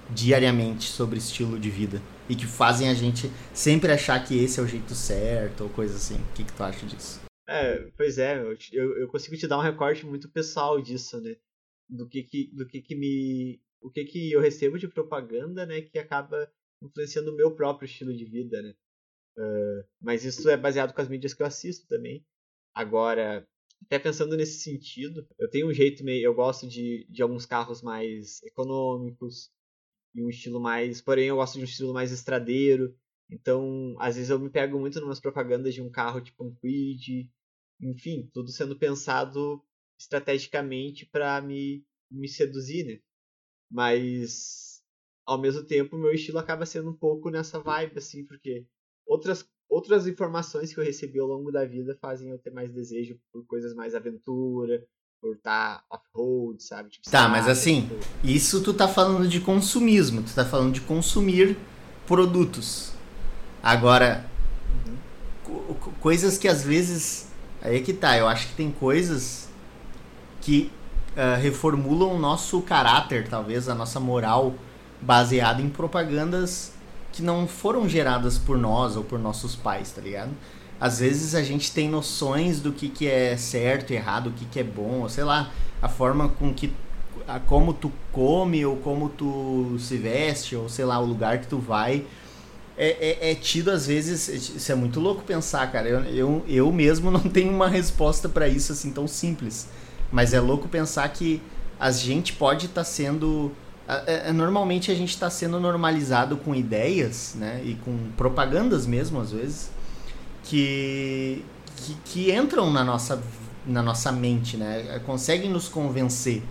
diariamente 0.09 0.85
sobre 0.85 1.19
estilo 1.19 1.59
de 1.59 1.69
vida 1.69 2.01
e 2.27 2.35
que 2.35 2.45
fazem 2.45 2.89
a 2.89 2.93
gente 2.93 3.31
sempre 3.53 3.91
achar 3.91 4.23
que 4.23 4.37
esse 4.37 4.59
é 4.59 4.63
o 4.63 4.67
jeito 4.67 4.95
certo 4.95 5.63
ou 5.63 5.69
coisa 5.69 5.95
assim? 5.95 6.15
O 6.15 6.33
que, 6.33 6.43
que 6.43 6.53
tu 6.53 6.63
acha 6.63 6.85
disso? 6.85 7.21
É, 7.47 7.87
pois 7.95 8.17
é, 8.17 8.41
eu, 8.73 8.97
eu 8.97 9.07
consigo 9.07 9.37
te 9.37 9.47
dar 9.47 9.57
um 9.57 9.61
recorte 9.61 10.05
muito 10.05 10.27
pessoal 10.29 10.81
disso, 10.81 11.21
né? 11.21 11.35
do 11.89 12.07
que 12.07 12.23
que, 12.23 12.49
do 12.53 12.65
que 12.65 12.81
que 12.81 12.95
me 12.95 13.59
o 13.87 13.91
que 13.91 14.05
que 14.05 14.31
eu 14.31 14.41
recebo 14.41 14.77
de 14.77 14.87
propaganda, 14.87 15.65
né, 15.65 15.81
que 15.81 15.97
acaba 15.97 16.51
influenciando 16.81 17.31
o 17.31 17.35
meu 17.35 17.55
próprio 17.55 17.85
estilo 17.85 18.13
de 18.15 18.25
vida, 18.25 18.61
né? 18.61 18.75
Uh, 19.37 19.87
mas 20.01 20.25
isso 20.25 20.49
é 20.49 20.57
baseado 20.57 20.93
com 20.93 21.01
as 21.01 21.07
mídias 21.07 21.33
que 21.33 21.41
eu 21.41 21.47
assisto 21.47 21.87
também. 21.87 22.25
Agora, 22.73 23.47
até 23.83 23.99
pensando 23.99 24.35
nesse 24.35 24.59
sentido, 24.59 25.27
eu 25.39 25.49
tenho 25.49 25.67
um 25.67 25.73
jeito 25.73 26.03
meio. 26.03 26.25
Eu 26.25 26.33
gosto 26.33 26.67
de, 26.67 27.05
de 27.09 27.21
alguns 27.21 27.45
carros 27.45 27.81
mais 27.81 28.41
econômicos 28.43 29.51
e 30.15 30.23
um 30.23 30.29
estilo 30.29 30.59
mais. 30.59 31.01
Porém, 31.01 31.27
eu 31.27 31.35
gosto 31.37 31.55
de 31.55 31.61
um 31.61 31.65
estilo 31.65 31.93
mais 31.93 32.11
estradeiro. 32.11 32.95
Então, 33.29 33.95
às 33.99 34.15
vezes 34.15 34.29
eu 34.29 34.39
me 34.39 34.49
pego 34.49 34.79
muito 34.79 34.99
numas 34.99 35.19
propagandas 35.19 35.73
de 35.73 35.81
um 35.81 35.89
carro 35.89 36.21
tipo 36.21 36.43
um 36.43 36.53
Quid. 36.55 37.29
Enfim, 37.79 38.29
tudo 38.33 38.51
sendo 38.51 38.77
pensado 38.77 39.63
estrategicamente 39.99 41.05
para 41.05 41.41
me, 41.41 41.85
me 42.09 42.27
seduzir, 42.27 42.85
né? 42.85 42.99
Mas, 43.69 44.81
ao 45.25 45.37
mesmo 45.37 45.63
tempo, 45.63 45.97
meu 45.97 46.13
estilo 46.13 46.39
acaba 46.39 46.65
sendo 46.65 46.89
um 46.89 46.97
pouco 46.97 47.29
nessa 47.29 47.59
vibe, 47.59 47.97
assim, 47.97 48.25
porque 48.25 48.65
outras, 49.05 49.45
outras 49.69 50.07
informações 50.07 50.73
que 50.73 50.79
eu 50.79 50.83
recebi 50.83 51.19
ao 51.19 51.27
longo 51.27 51.51
da 51.51 51.65
vida 51.65 51.97
fazem 52.01 52.29
eu 52.29 52.39
ter 52.39 52.51
mais 52.51 52.71
desejo 52.71 53.19
por 53.31 53.45
coisas 53.45 53.73
mais 53.73 53.93
aventura, 53.93 54.85
por 55.21 55.35
estar 55.35 55.79
tá 55.79 55.85
off-road, 55.89 56.61
sabe? 56.63 56.89
Tipo, 56.89 57.09
tá, 57.09 57.27
mas 57.27 57.47
assim, 57.47 57.89
isso 58.23 58.63
tu 58.63 58.73
tá 58.73 58.87
falando 58.87 59.27
de 59.27 59.41
consumismo, 59.41 60.23
tu 60.23 60.33
tá 60.33 60.45
falando 60.45 60.73
de 60.73 60.81
consumir 60.81 61.57
produtos. 62.05 62.93
Agora, 63.61 64.25
uhum. 65.47 65.75
coisas 65.99 66.37
que 66.37 66.47
às 66.47 66.63
vezes. 66.63 67.27
Aí 67.61 67.77
é 67.77 67.81
que 67.81 67.93
tá, 67.93 68.17
eu 68.17 68.27
acho 68.27 68.47
que 68.49 68.55
tem 68.55 68.71
coisas 68.71 69.49
que 70.41 70.71
uh, 71.17 71.41
reformulam 71.41 72.15
o 72.15 72.19
nosso 72.19 72.61
caráter, 72.61 73.27
talvez, 73.27 73.67
a 73.67 73.75
nossa 73.75 73.99
moral, 73.99 74.53
baseada 75.01 75.61
em 75.61 75.69
propagandas 75.69 76.71
que 77.11 77.23
não 77.23 77.47
foram 77.47 77.89
geradas 77.89 78.37
por 78.37 78.57
nós 78.57 78.95
ou 78.95 79.03
por 79.03 79.17
nossos 79.17 79.55
pais, 79.55 79.91
tá 79.91 79.99
ligado? 80.01 80.29
Às 80.79 80.99
vezes 80.99 81.33
a 81.33 81.41
gente 81.41 81.71
tem 81.71 81.89
noções 81.89 82.59
do 82.59 82.71
que, 82.71 82.87
que 82.87 83.07
é 83.07 83.35
certo 83.35 83.91
errado, 83.91 84.27
o 84.27 84.31
que, 84.31 84.45
que 84.45 84.59
é 84.59 84.63
bom, 84.63 85.01
ou 85.01 85.09
sei 85.09 85.23
lá, 85.23 85.51
a 85.81 85.89
forma 85.89 86.29
com 86.29 86.53
que. 86.53 86.71
A, 87.27 87.39
como 87.39 87.73
tu 87.73 87.91
come, 88.11 88.63
ou 88.65 88.77
como 88.77 89.09
tu 89.09 89.75
se 89.79 89.97
veste, 89.97 90.55
ou 90.55 90.69
sei 90.69 90.85
lá, 90.85 90.99
o 90.99 91.05
lugar 91.05 91.39
que 91.39 91.47
tu 91.47 91.57
vai. 91.57 92.05
É, 92.77 93.25
é, 93.27 93.31
é 93.31 93.35
tido 93.35 93.71
às 93.71 93.87
vezes. 93.87 94.27
Isso 94.27 94.71
é 94.71 94.75
muito 94.75 94.99
louco 94.99 95.23
pensar, 95.23 95.71
cara. 95.71 95.89
Eu, 95.89 96.03
eu, 96.03 96.45
eu 96.47 96.71
mesmo 96.71 97.09
não 97.11 97.21
tenho 97.21 97.51
uma 97.51 97.67
resposta 97.67 98.29
para 98.29 98.47
isso 98.47 98.71
assim 98.71 98.91
tão 98.91 99.07
simples. 99.07 99.67
Mas 100.11 100.33
é 100.33 100.39
louco 100.39 100.67
pensar 100.67 101.07
que 101.09 101.41
a 101.79 101.91
gente 101.91 102.33
pode 102.33 102.67
estar 102.67 102.81
tá 102.81 102.85
sendo 102.85 103.51
é, 103.87 104.29
é, 104.29 104.33
normalmente 104.33 104.91
a 104.91 104.95
gente 104.95 105.11
está 105.11 105.29
sendo 105.29 105.61
normalizado 105.61 106.35
com 106.35 106.53
ideias, 106.53 107.35
né, 107.35 107.63
e 107.63 107.75
com 107.75 108.11
propagandas 108.17 108.85
mesmo 108.85 109.17
às 109.21 109.31
vezes, 109.31 109.71
que, 110.43 111.41
que, 111.77 111.95
que 112.03 112.31
entram 112.31 112.69
na 112.69 112.83
nossa, 112.83 113.23
na 113.65 113.81
nossa 113.81 114.11
mente, 114.11 114.57
né, 114.57 114.99
conseguem 115.05 115.49
nos 115.49 115.69
convencer. 115.69 116.43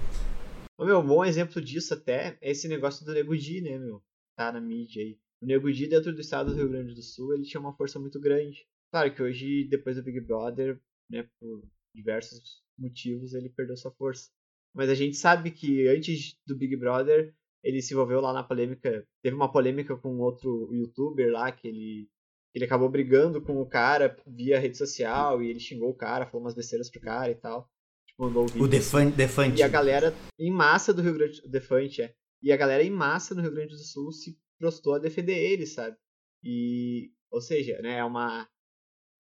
Ô, 0.78 0.86
meu, 0.86 1.02
bom 1.02 1.22
exemplo 1.22 1.60
disso 1.60 1.92
até 1.92 2.38
é 2.40 2.50
esse 2.50 2.66
negócio 2.68 3.04
do 3.04 3.12
Nego 3.12 3.36
Di, 3.36 3.60
né, 3.60 3.78
meu, 3.78 4.02
tá 4.34 4.50
na 4.50 4.60
mídia 4.60 5.02
aí. 5.02 5.18
O 5.42 5.46
Nego 5.46 5.70
Di 5.70 5.86
dentro 5.86 6.14
do 6.14 6.21
estado 6.23 6.52
do 6.52 6.56
Rio 6.56 6.71
Grande 6.71 6.95
do 6.95 7.02
Sul, 7.02 7.34
ele 7.34 7.45
tinha 7.45 7.60
uma 7.60 7.76
força 7.76 7.99
muito 7.99 8.19
grande. 8.19 8.66
Claro 8.90 9.14
que 9.14 9.23
hoje, 9.23 9.66
depois 9.69 9.97
do 9.97 10.02
Big 10.02 10.21
Brother, 10.21 10.80
né, 11.10 11.28
por 11.38 11.62
diversos 11.95 12.62
motivos, 12.78 13.34
ele 13.34 13.49
perdeu 13.49 13.76
sua 13.76 13.91
força. 13.93 14.30
Mas 14.75 14.91
a 14.91 14.95
gente 14.95 15.17
sabe 15.17 15.50
que 15.50 15.89
antes 15.89 16.36
do 16.47 16.56
Big 16.56 16.76
Brother, 16.76 17.34
ele 17.62 17.80
se 17.80 17.95
envolveu 17.95 18.21
lá 18.21 18.32
na 18.32 18.43
polêmica. 18.43 19.06
Teve 19.23 19.34
uma 19.34 19.50
polêmica 19.50 19.97
com 19.97 20.19
outro 20.19 20.69
youtuber 20.73 21.32
lá, 21.32 21.50
que 21.50 21.67
ele, 21.67 22.08
ele 22.54 22.65
acabou 22.65 22.89
brigando 22.89 23.41
com 23.41 23.60
o 23.60 23.67
cara 23.67 24.17
via 24.26 24.58
rede 24.58 24.76
social 24.76 25.43
e 25.43 25.50
ele 25.50 25.60
xingou 25.60 25.91
o 25.91 25.97
cara, 25.97 26.26
falou 26.26 26.43
umas 26.43 26.54
besteiras 26.54 26.91
pro 26.91 27.00
cara 27.00 27.30
e 27.30 27.34
tal. 27.34 27.71
Tipo, 28.06 28.25
mandou 28.25 28.47
o, 28.54 28.62
o 28.62 28.69
Defante, 28.69 29.17
Defante. 29.17 29.58
E 29.58 29.62
a 29.62 29.69
galera 29.69 30.15
em 30.39 30.50
massa 30.50 30.93
do 30.93 31.02
Rio 31.02 31.15
Grande 31.15 31.41
do 31.41 31.49
Defante, 31.49 32.02
é. 32.02 32.15
E 32.43 32.52
a 32.52 32.56
galera 32.56 32.82
em 32.82 32.91
massa 32.91 33.34
no 33.34 33.43
Rio 33.43 33.52
Grande 33.52 33.73
do 33.73 33.78
Sul 33.78 34.12
se 34.12 34.39
prostou 34.58 34.95
a 34.95 34.99
defender 34.99 35.36
ele, 35.36 35.67
sabe? 35.67 35.97
E, 36.45 37.10
ou 37.30 37.41
seja, 37.41 37.80
né, 37.82 37.99
é 37.99 38.04
uma 38.04 38.49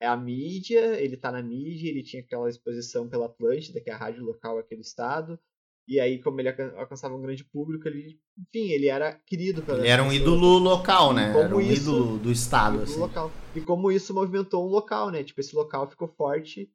é 0.00 0.06
a 0.06 0.16
mídia, 0.16 1.00
ele 1.00 1.16
tá 1.16 1.32
na 1.32 1.42
mídia, 1.42 1.88
ele 1.88 2.02
tinha 2.02 2.22
aquela 2.22 2.48
exposição 2.48 3.08
pela 3.08 3.26
Atlântida, 3.26 3.80
que 3.80 3.90
é 3.90 3.92
a 3.92 3.96
rádio 3.96 4.24
local 4.24 4.58
aqui 4.58 4.74
do 4.74 4.82
estado. 4.82 5.38
E 5.88 6.00
aí, 6.00 6.20
como 6.20 6.40
ele 6.40 6.48
alcançava 6.48 7.14
um 7.14 7.22
grande 7.22 7.44
público, 7.44 7.86
ele, 7.86 8.18
enfim, 8.36 8.72
ele 8.72 8.88
era 8.88 9.12
querido 9.12 9.62
pela 9.62 9.78
Ele 9.78 9.88
era 9.88 10.02
um 10.02 10.12
ídolo 10.12 10.58
local, 10.58 11.12
né? 11.12 11.32
Era 11.38 11.54
um 11.54 11.60
isso, 11.60 11.92
ídolo 11.92 12.18
do 12.18 12.32
estado, 12.32 12.82
assim. 12.82 12.98
Local. 12.98 13.30
E 13.54 13.60
como 13.60 13.92
isso 13.92 14.12
movimentou 14.12 14.66
um 14.66 14.70
local, 14.70 15.10
né? 15.10 15.22
Tipo, 15.22 15.40
esse 15.40 15.54
local 15.54 15.88
ficou 15.88 16.08
forte, 16.08 16.68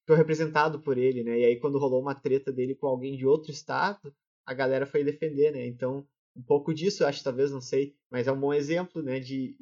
ficou 0.00 0.16
representado 0.16 0.80
por 0.80 0.96
ele, 0.96 1.22
né? 1.22 1.40
E 1.40 1.44
aí, 1.44 1.60
quando 1.60 1.78
rolou 1.78 2.00
uma 2.00 2.14
treta 2.14 2.50
dele 2.50 2.74
com 2.74 2.86
alguém 2.86 3.18
de 3.18 3.26
outro 3.26 3.52
estado, 3.52 4.14
a 4.46 4.54
galera 4.54 4.86
foi 4.86 5.04
defender, 5.04 5.52
né? 5.52 5.66
Então, 5.66 6.06
um 6.34 6.42
pouco 6.42 6.72
disso, 6.72 7.02
eu 7.02 7.08
acho, 7.08 7.22
talvez, 7.22 7.52
não 7.52 7.60
sei, 7.60 7.94
mas 8.10 8.26
é 8.26 8.32
um 8.32 8.40
bom 8.40 8.54
exemplo, 8.54 9.02
né? 9.02 9.20
De 9.20 9.54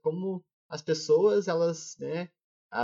como 0.00 0.42
as 0.68 0.82
pessoas 0.82 1.48
elas 1.48 1.96
né, 1.98 2.28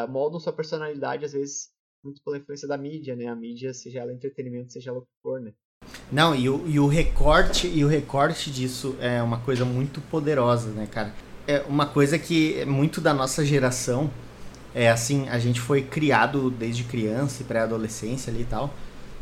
moldam 0.09 0.41
sua 0.41 0.53
personalidade 0.53 1.25
às 1.25 1.33
vezes 1.33 1.75
muito 2.05 2.23
pela 2.23 2.37
influência 2.37 2.69
da 2.69 2.77
mídia, 2.77 3.17
né? 3.17 3.27
A 3.27 3.35
mídia, 3.35 3.73
seja 3.73 4.01
ela 4.01 4.13
entretenimento, 4.13 4.73
seja 4.73 4.91
ela 4.91 4.99
o 4.99 5.03
que 5.03 5.09
for, 5.23 5.41
né? 5.41 5.53
Não, 6.13 6.35
e 6.35 6.49
o, 6.49 6.67
e 6.67 6.79
o 6.79 6.87
recorte 6.87 7.67
e 7.67 7.85
o 7.85 7.89
recorte 7.89 8.51
disso 8.51 8.95
é 9.01 9.23
uma 9.23 9.39
coisa 9.39 9.65
muito 9.65 10.01
poderosa, 10.03 10.71
né, 10.71 10.87
cara? 10.87 11.15
É 11.47 11.61
uma 11.63 11.87
coisa 11.87 12.19
que 12.19 12.65
muito 12.67 13.01
da 13.01 13.13
nossa 13.13 13.45
geração 13.45 14.11
é 14.75 14.91
assim, 14.91 15.29
a 15.29 15.39
gente 15.39 15.61
foi 15.61 15.83
criado 15.83 16.51
desde 16.51 16.85
criança 16.85 17.43
e 17.43 17.45
pré-adolescência 17.45 18.33
ali 18.33 18.43
e 18.43 18.47
tal, 18.47 18.75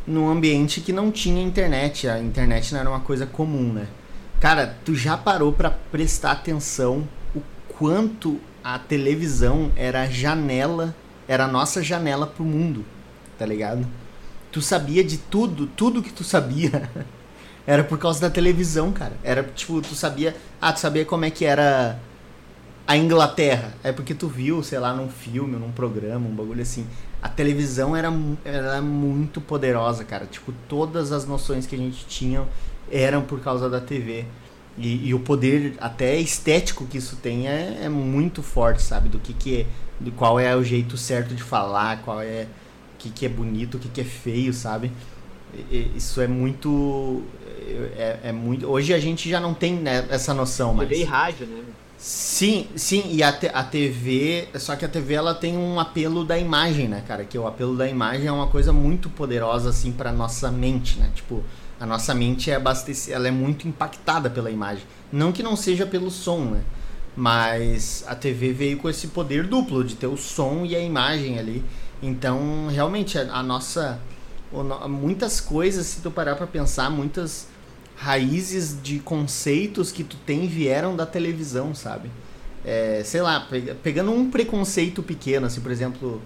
num 0.07 0.29
ambiente 0.29 0.81
que 0.81 0.93
não 0.93 1.13
tinha 1.13 1.43
internet, 1.43 2.09
a 2.09 2.19
internet 2.19 2.73
não 2.73 2.81
era 2.81 2.89
uma 2.89 3.01
coisa 3.01 3.27
comum, 3.27 3.73
né? 3.73 3.87
Cara, 4.41 4.77
tu 4.85 4.95
já 4.95 5.17
parou 5.17 5.53
para 5.53 5.71
prestar 5.71 6.33
atenção 6.33 7.07
o 7.35 7.41
quanto 7.69 8.41
a 8.63 8.79
televisão 8.79 9.73
era 9.77 10.03
a 10.03 10.07
janela, 10.07 10.95
era 11.27 11.45
a 11.45 11.49
nossa 11.49 11.83
janela 11.83 12.27
pro 12.27 12.45
mundo, 12.45 12.85
tá 13.39 13.47
ligado? 13.47 13.87
Tu 14.51 14.61
sabia 14.61 15.03
de 15.03 15.19
tudo, 15.19 15.67
tudo 15.67 16.03
que 16.03 16.13
tu 16.13 16.23
sabia 16.23 16.91
era 17.67 17.83
por 17.83 17.99
causa 17.99 18.21
da 18.21 18.31
televisão, 18.31 18.93
cara. 18.93 19.15
Era 19.23 19.43
tipo, 19.43 19.81
tu 19.81 19.95
sabia, 19.95 20.37
ah, 20.61 20.73
tu 20.73 20.81
sabia 20.81 21.05
como 21.05 21.25
é 21.25 21.31
que 21.31 21.45
era 21.45 21.99
a 22.87 22.97
Inglaterra. 22.97 23.75
É 23.83 23.93
porque 23.93 24.15
tu 24.15 24.29
viu, 24.29 24.63
sei 24.63 24.79
lá, 24.79 24.93
num 24.93 25.09
filme, 25.09 25.57
num 25.57 25.73
programa, 25.73 26.27
um 26.29 26.35
bagulho 26.35 26.63
assim. 26.63 26.87
A 27.23 27.29
televisão 27.29 27.97
era, 27.97 28.13
era 28.45 28.83
muito 28.83 29.41
poderosa, 29.41 30.05
cara. 30.05 30.27
Tipo, 30.27 30.53
todas 30.69 31.13
as 31.13 31.25
noções 31.25 31.67
que 31.67 31.75
a 31.75 31.79
gente 31.79 32.05
tinha 32.07 32.47
eram 32.91 33.23
por 33.23 33.41
causa 33.41 33.71
da 33.71 33.81
TV. 33.81 34.27
E, 34.79 35.09
e, 35.09 35.15
o 35.15 35.21
poder 35.21 35.75
até 35.81 36.17
estético 36.17 36.87
que 36.87 36.97
isso 36.97 37.17
tem 37.17 37.47
é, 37.47 37.81
é 37.83 37.89
muito 37.91 38.43
forte, 38.43 38.83
sabe? 38.83 39.09
Do 39.09 39.19
que, 39.19 39.35
que 39.35 39.61
é, 39.61 39.67
do 40.01 40.11
qual 40.13 40.41
é 40.41 40.57
o 40.57 40.65
jeito 40.65 40.97
certo 40.97 41.35
de 41.35 41.43
falar, 41.43 42.03
qual 42.03 42.23
é 42.23 42.47
o 42.95 42.99
que, 42.99 43.11
que 43.11 43.27
é 43.27 43.29
bonito, 43.29 43.77
o 43.77 43.79
que, 43.79 43.89
que 43.89 44.01
é 44.01 44.05
feio, 44.05 44.53
sabe? 44.53 44.91
E, 45.71 45.93
isso 45.95 46.23
é 46.23 46.27
muito, 46.27 47.23
é, 47.97 48.19
é, 48.25 48.33
muito. 48.33 48.67
Hoje 48.67 48.95
a 48.95 48.99
gente 48.99 49.29
já 49.29 49.39
não 49.39 49.53
tem 49.53 49.75
né, 49.75 50.07
essa 50.09 50.33
noção 50.33 50.73
mais. 50.73 50.89
TV 50.89 51.03
e 51.03 51.05
rádio, 51.05 51.47
né? 51.47 51.63
Sim, 51.99 52.67
sim, 52.75 53.05
e 53.13 53.23
a, 53.23 53.29
a 53.29 53.63
TV, 53.63 54.49
só 54.57 54.75
que 54.75 54.85
a 54.85 54.89
TV 54.89 55.15
ela 55.15 55.35
tem 55.35 55.57
um 55.57 55.79
apelo 55.79 56.25
da 56.25 56.37
imagem, 56.37 56.89
né, 56.89 57.05
cara? 57.07 57.25
Que 57.25 57.39
o 57.39 57.47
apelo 57.47 57.77
da 57.77 57.87
imagem 57.87 58.27
é 58.27 58.33
uma 58.33 58.49
coisa 58.49 58.73
muito 58.73 59.09
poderosa 59.09 59.71
assim 59.71 59.93
para 59.93 60.11
nossa 60.11 60.51
mente, 60.51 60.99
né? 60.99 61.13
Tipo, 61.15 61.45
a 61.83 61.87
nossa 61.87 62.15
mente 62.15 62.49
é 62.49 62.55
abastecida, 62.55 63.17
ela 63.17 63.27
é 63.27 63.31
muito 63.33 63.67
impactada 63.67 64.31
pela 64.31 64.53
imagem. 64.53 64.85
Não 65.11 65.33
que 65.33 65.43
não 65.43 65.57
seja 65.57 65.85
pelo 65.85 66.13
som, 66.13 66.45
né? 66.45 66.63
Mas 67.17 68.05
a 68.07 68.15
TV 68.15 68.53
veio 68.53 68.79
com 68.79 68.89
esse 68.89 69.09
poder 69.09 69.49
duplo 69.49 69.83
de 69.83 69.97
ter 69.97 70.07
o 70.07 70.17
som 70.17 70.65
e 70.65 70.77
a 70.77 70.81
imagem 70.81 71.41
ali. 71.41 71.65
Então, 72.01 72.69
realmente, 72.71 73.19
a, 73.19 73.23
a 73.35 73.43
nossa. 73.43 73.99
Muitas 74.89 75.41
coisas, 75.41 75.85
se 75.87 76.01
tu 76.03 76.09
parar 76.09 76.37
pra 76.37 76.47
pensar, 76.47 76.89
muitas 76.89 77.49
raízes 77.97 78.81
de 78.81 79.01
conceitos 79.01 79.91
que 79.91 80.05
tu 80.05 80.17
tem 80.19 80.47
vieram 80.47 80.95
da 80.95 81.05
televisão, 81.05 81.75
sabe? 81.75 82.13
É, 82.65 83.03
sei 83.05 83.23
lá, 83.23 83.49
pegando 83.83 84.13
um 84.13 84.31
preconceito 84.31 85.03
pequeno, 85.03 85.47
assim, 85.47 85.61
por 85.61 85.73
exemplo, 85.73 86.23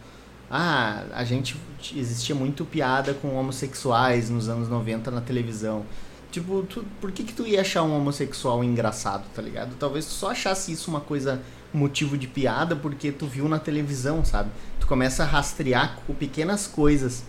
ah, 0.50 1.04
a 1.12 1.24
gente 1.24 1.56
existia 1.94 2.34
muito 2.34 2.64
piada 2.64 3.14
com 3.14 3.36
homossexuais 3.36 4.30
nos 4.30 4.48
anos 4.48 4.68
90 4.68 5.10
na 5.10 5.20
televisão. 5.20 5.84
Tipo, 6.30 6.62
tu, 6.64 6.84
por 7.00 7.10
que 7.12 7.24
que 7.24 7.32
tu 7.32 7.46
ia 7.46 7.60
achar 7.60 7.82
um 7.82 7.96
homossexual 7.96 8.62
engraçado, 8.62 9.24
tá 9.34 9.40
ligado? 9.40 9.74
Talvez 9.76 10.04
tu 10.06 10.12
só 10.12 10.30
achasse 10.30 10.70
isso 10.72 10.90
uma 10.90 11.00
coisa 11.00 11.42
motivo 11.72 12.16
de 12.16 12.28
piada 12.28 12.76
porque 12.76 13.10
tu 13.10 13.26
viu 13.26 13.48
na 13.48 13.58
televisão, 13.58 14.24
sabe? 14.24 14.50
Tu 14.80 14.86
começa 14.86 15.22
a 15.22 15.26
rastrear 15.26 16.00
com 16.06 16.14
pequenas 16.14 16.66
coisas 16.66 17.24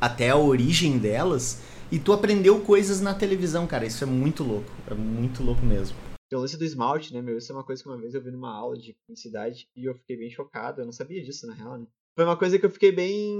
até 0.00 0.30
a 0.30 0.36
origem 0.36 0.98
delas 0.98 1.60
E 1.92 1.98
tu 1.98 2.12
aprendeu 2.12 2.60
coisas 2.60 3.00
na 3.00 3.12
televisão, 3.12 3.66
cara. 3.66 3.84
Isso 3.84 4.04
é 4.04 4.06
muito 4.06 4.44
louco. 4.44 4.70
É 4.88 4.94
muito 4.94 5.42
louco 5.42 5.66
mesmo. 5.66 5.96
O 6.32 6.38
lance 6.38 6.56
do 6.56 6.64
esmalte, 6.64 7.12
né, 7.12 7.20
meu? 7.20 7.36
Isso 7.36 7.50
é 7.50 7.54
uma 7.54 7.64
coisa 7.64 7.82
que 7.82 7.88
uma 7.88 7.98
vez 7.98 8.14
eu 8.14 8.22
vi 8.22 8.30
numa 8.30 8.54
aula 8.54 8.78
de 8.78 8.94
publicidade 9.04 9.66
e 9.76 9.86
eu 9.86 9.94
fiquei 9.96 10.16
bem 10.16 10.30
chocado. 10.30 10.80
Eu 10.80 10.84
não 10.84 10.92
sabia 10.92 11.20
disso, 11.20 11.48
na 11.48 11.54
real, 11.54 11.76
né? 11.76 11.86
Foi 12.20 12.26
uma 12.26 12.36
coisa 12.36 12.58
que 12.58 12.66
eu 12.66 12.70
fiquei 12.70 12.92
bem. 12.92 13.34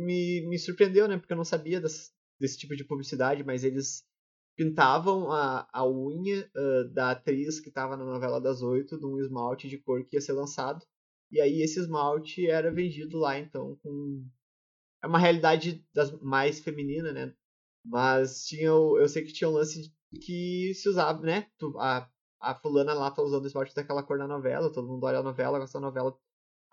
Me, 0.00 0.40
me 0.48 0.58
surpreendeu, 0.58 1.06
né? 1.06 1.18
Porque 1.18 1.34
eu 1.34 1.36
não 1.36 1.44
sabia 1.44 1.78
das, 1.78 2.14
desse 2.40 2.56
tipo 2.56 2.74
de 2.74 2.82
publicidade, 2.82 3.44
mas 3.44 3.62
eles 3.62 4.06
pintavam 4.56 5.30
a, 5.30 5.68
a 5.70 5.86
unha 5.86 6.50
uh, 6.56 6.88
da 6.94 7.10
atriz 7.10 7.60
que 7.60 7.68
estava 7.68 7.94
na 7.94 8.06
novela 8.06 8.40
das 8.40 8.62
oito 8.62 8.98
de 8.98 9.04
um 9.04 9.20
esmalte 9.20 9.68
de 9.68 9.76
cor 9.76 10.02
que 10.02 10.16
ia 10.16 10.20
ser 10.22 10.32
lançado. 10.32 10.82
E 11.30 11.42
aí 11.42 11.60
esse 11.60 11.78
esmalte 11.78 12.48
era 12.48 12.72
vendido 12.72 13.18
lá, 13.18 13.38
então, 13.38 13.76
com. 13.82 14.26
É 15.04 15.06
uma 15.06 15.18
realidade 15.18 15.84
das 15.92 16.10
mais 16.22 16.58
feminina, 16.58 17.12
né? 17.12 17.34
Mas 17.84 18.46
tinha. 18.46 18.68
Eu 18.68 19.08
sei 19.10 19.24
que 19.24 19.32
tinha 19.34 19.50
um 19.50 19.52
lance 19.52 19.92
que 20.22 20.72
se 20.72 20.88
usava, 20.88 21.20
né? 21.20 21.48
A, 21.78 22.08
a 22.40 22.54
fulana 22.54 22.94
lá 22.94 23.10
tá 23.10 23.20
usando 23.20 23.46
esmalte 23.46 23.74
daquela 23.74 24.02
cor 24.02 24.16
na 24.16 24.26
novela, 24.26 24.72
todo 24.72 24.88
mundo 24.88 25.04
olha 25.04 25.18
a 25.18 25.22
novela, 25.22 25.58
gosta 25.58 25.78
da 25.78 25.86
novela. 25.86 26.18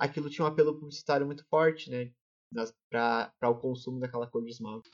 Aquilo 0.04 0.30
tinha 0.30 0.44
um 0.44 0.50
apelo 0.50 0.78
publicitário 0.78 1.26
muito 1.26 1.46
forte, 1.46 1.90
né? 1.90 2.12
Para 2.92 3.50
o 3.50 3.58
consumo 3.58 4.02
daquela 4.02 4.28
cor 4.28 4.44
de 4.44 4.50
esmalte. 4.50 4.90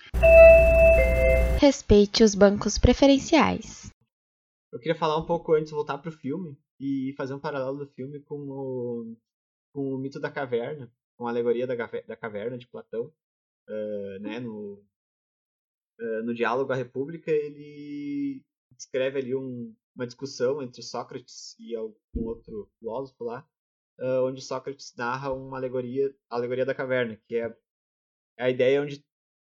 Respeite 1.60 2.24
os 2.24 2.36
bancos 2.36 2.78
preferenciais. 2.78 3.90
Eu 4.72 4.78
queria 4.78 4.94
falar 4.94 5.18
um 5.18 5.26
pouco 5.26 5.56
antes, 5.56 5.72
voltar 5.72 5.98
pro 5.98 6.12
filme 6.12 6.56
e 6.80 7.16
fazer 7.18 7.34
um 7.34 7.40
paralelo 7.40 7.80
do 7.80 7.88
filme 7.88 8.20
com 8.20 8.36
o, 8.36 9.18
com 9.74 9.96
o 9.96 9.98
mito 9.98 10.20
da 10.20 10.30
caverna, 10.30 10.94
com 11.18 11.26
a 11.26 11.32
alegoria 11.32 11.66
da, 11.66 11.74
da 11.74 12.16
caverna 12.16 12.56
de 12.56 12.68
Platão, 12.68 13.12
uh, 13.68 14.20
né? 14.22 14.40
No, 14.40 14.76
uh, 16.00 16.24
no 16.24 16.36
diálogo 16.36 16.72
à 16.72 16.76
República, 16.76 17.32
ele 17.32 18.46
descreve 18.78 19.18
ali 19.18 19.34
um, 19.34 19.76
uma 19.96 20.06
discussão 20.06 20.62
entre 20.62 20.84
Sócrates 20.84 21.56
e 21.60 21.76
algum 21.76 21.98
outro 22.28 22.70
filósofo 22.78 23.24
lá, 23.24 23.44
uh, 24.00 24.26
onde 24.26 24.42
Sócrates 24.42 24.94
narra 24.96 25.32
uma 25.32 25.58
alegoria, 25.58 26.14
alegoria 26.30 26.66
da 26.66 26.76
caverna, 26.76 27.20
que 27.28 27.36
é 27.36 27.56
a 28.38 28.50
ideia 28.50 28.82
onde 28.82 29.04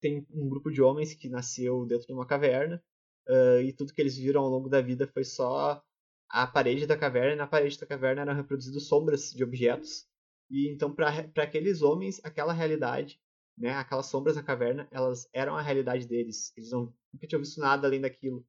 tem 0.00 0.26
um 0.30 0.48
grupo 0.48 0.70
de 0.70 0.82
homens 0.82 1.14
que 1.14 1.28
nasceu 1.28 1.84
dentro 1.86 2.06
de 2.06 2.12
uma 2.12 2.26
caverna 2.26 2.82
uh, 3.28 3.60
e 3.60 3.72
tudo 3.72 3.92
que 3.92 4.00
eles 4.00 4.16
viram 4.16 4.42
ao 4.42 4.48
longo 4.48 4.68
da 4.68 4.80
vida 4.80 5.06
foi 5.06 5.24
só 5.24 5.82
a 6.28 6.46
parede 6.46 6.86
da 6.86 6.96
caverna 6.96 7.32
e 7.34 7.36
na 7.36 7.46
parede 7.46 7.78
da 7.78 7.86
caverna 7.86 8.22
eram 8.22 8.34
reproduzidas 8.34 8.84
sombras 8.84 9.30
de 9.32 9.44
objetos 9.44 10.06
e 10.50 10.72
então 10.72 10.94
para 10.94 11.08
aqueles 11.36 11.82
homens 11.82 12.20
aquela 12.24 12.52
realidade 12.52 13.20
né 13.58 13.72
aquelas 13.72 14.06
sombras 14.06 14.36
na 14.36 14.42
caverna 14.42 14.88
elas 14.90 15.28
eram 15.32 15.56
a 15.56 15.60
realidade 15.60 16.06
deles 16.06 16.52
eles 16.56 16.70
não, 16.70 16.94
nunca 17.12 17.26
tinham 17.26 17.40
visto 17.40 17.60
nada 17.60 17.86
além 17.86 18.00
daquilo. 18.00 18.46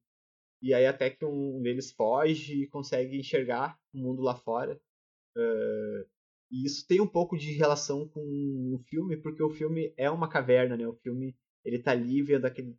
E 0.62 0.72
aí 0.72 0.86
até 0.86 1.10
que 1.10 1.24
um 1.24 1.60
deles 1.60 1.90
foge 1.90 2.62
e 2.62 2.68
consegue 2.68 3.18
enxergar 3.18 3.76
o 3.92 3.98
mundo 3.98 4.22
lá 4.22 4.36
fora 4.36 4.80
uh, 5.36 6.06
e 6.50 6.66
isso 6.66 6.86
tem 6.86 7.00
um 7.00 7.06
pouco 7.06 7.36
de 7.36 7.52
relação 7.52 8.06
com 8.08 8.20
o 8.20 8.78
filme, 8.88 9.16
porque 9.16 9.42
o 9.42 9.50
filme 9.50 9.92
é 9.96 10.10
uma 10.10 10.28
caverna, 10.28 10.76
né? 10.76 10.86
O 10.86 10.94
filme, 10.94 11.34
ele 11.64 11.78
tá 11.78 11.92
ali 11.92 12.22
vendo 12.22 12.44
aquele... 12.44 12.76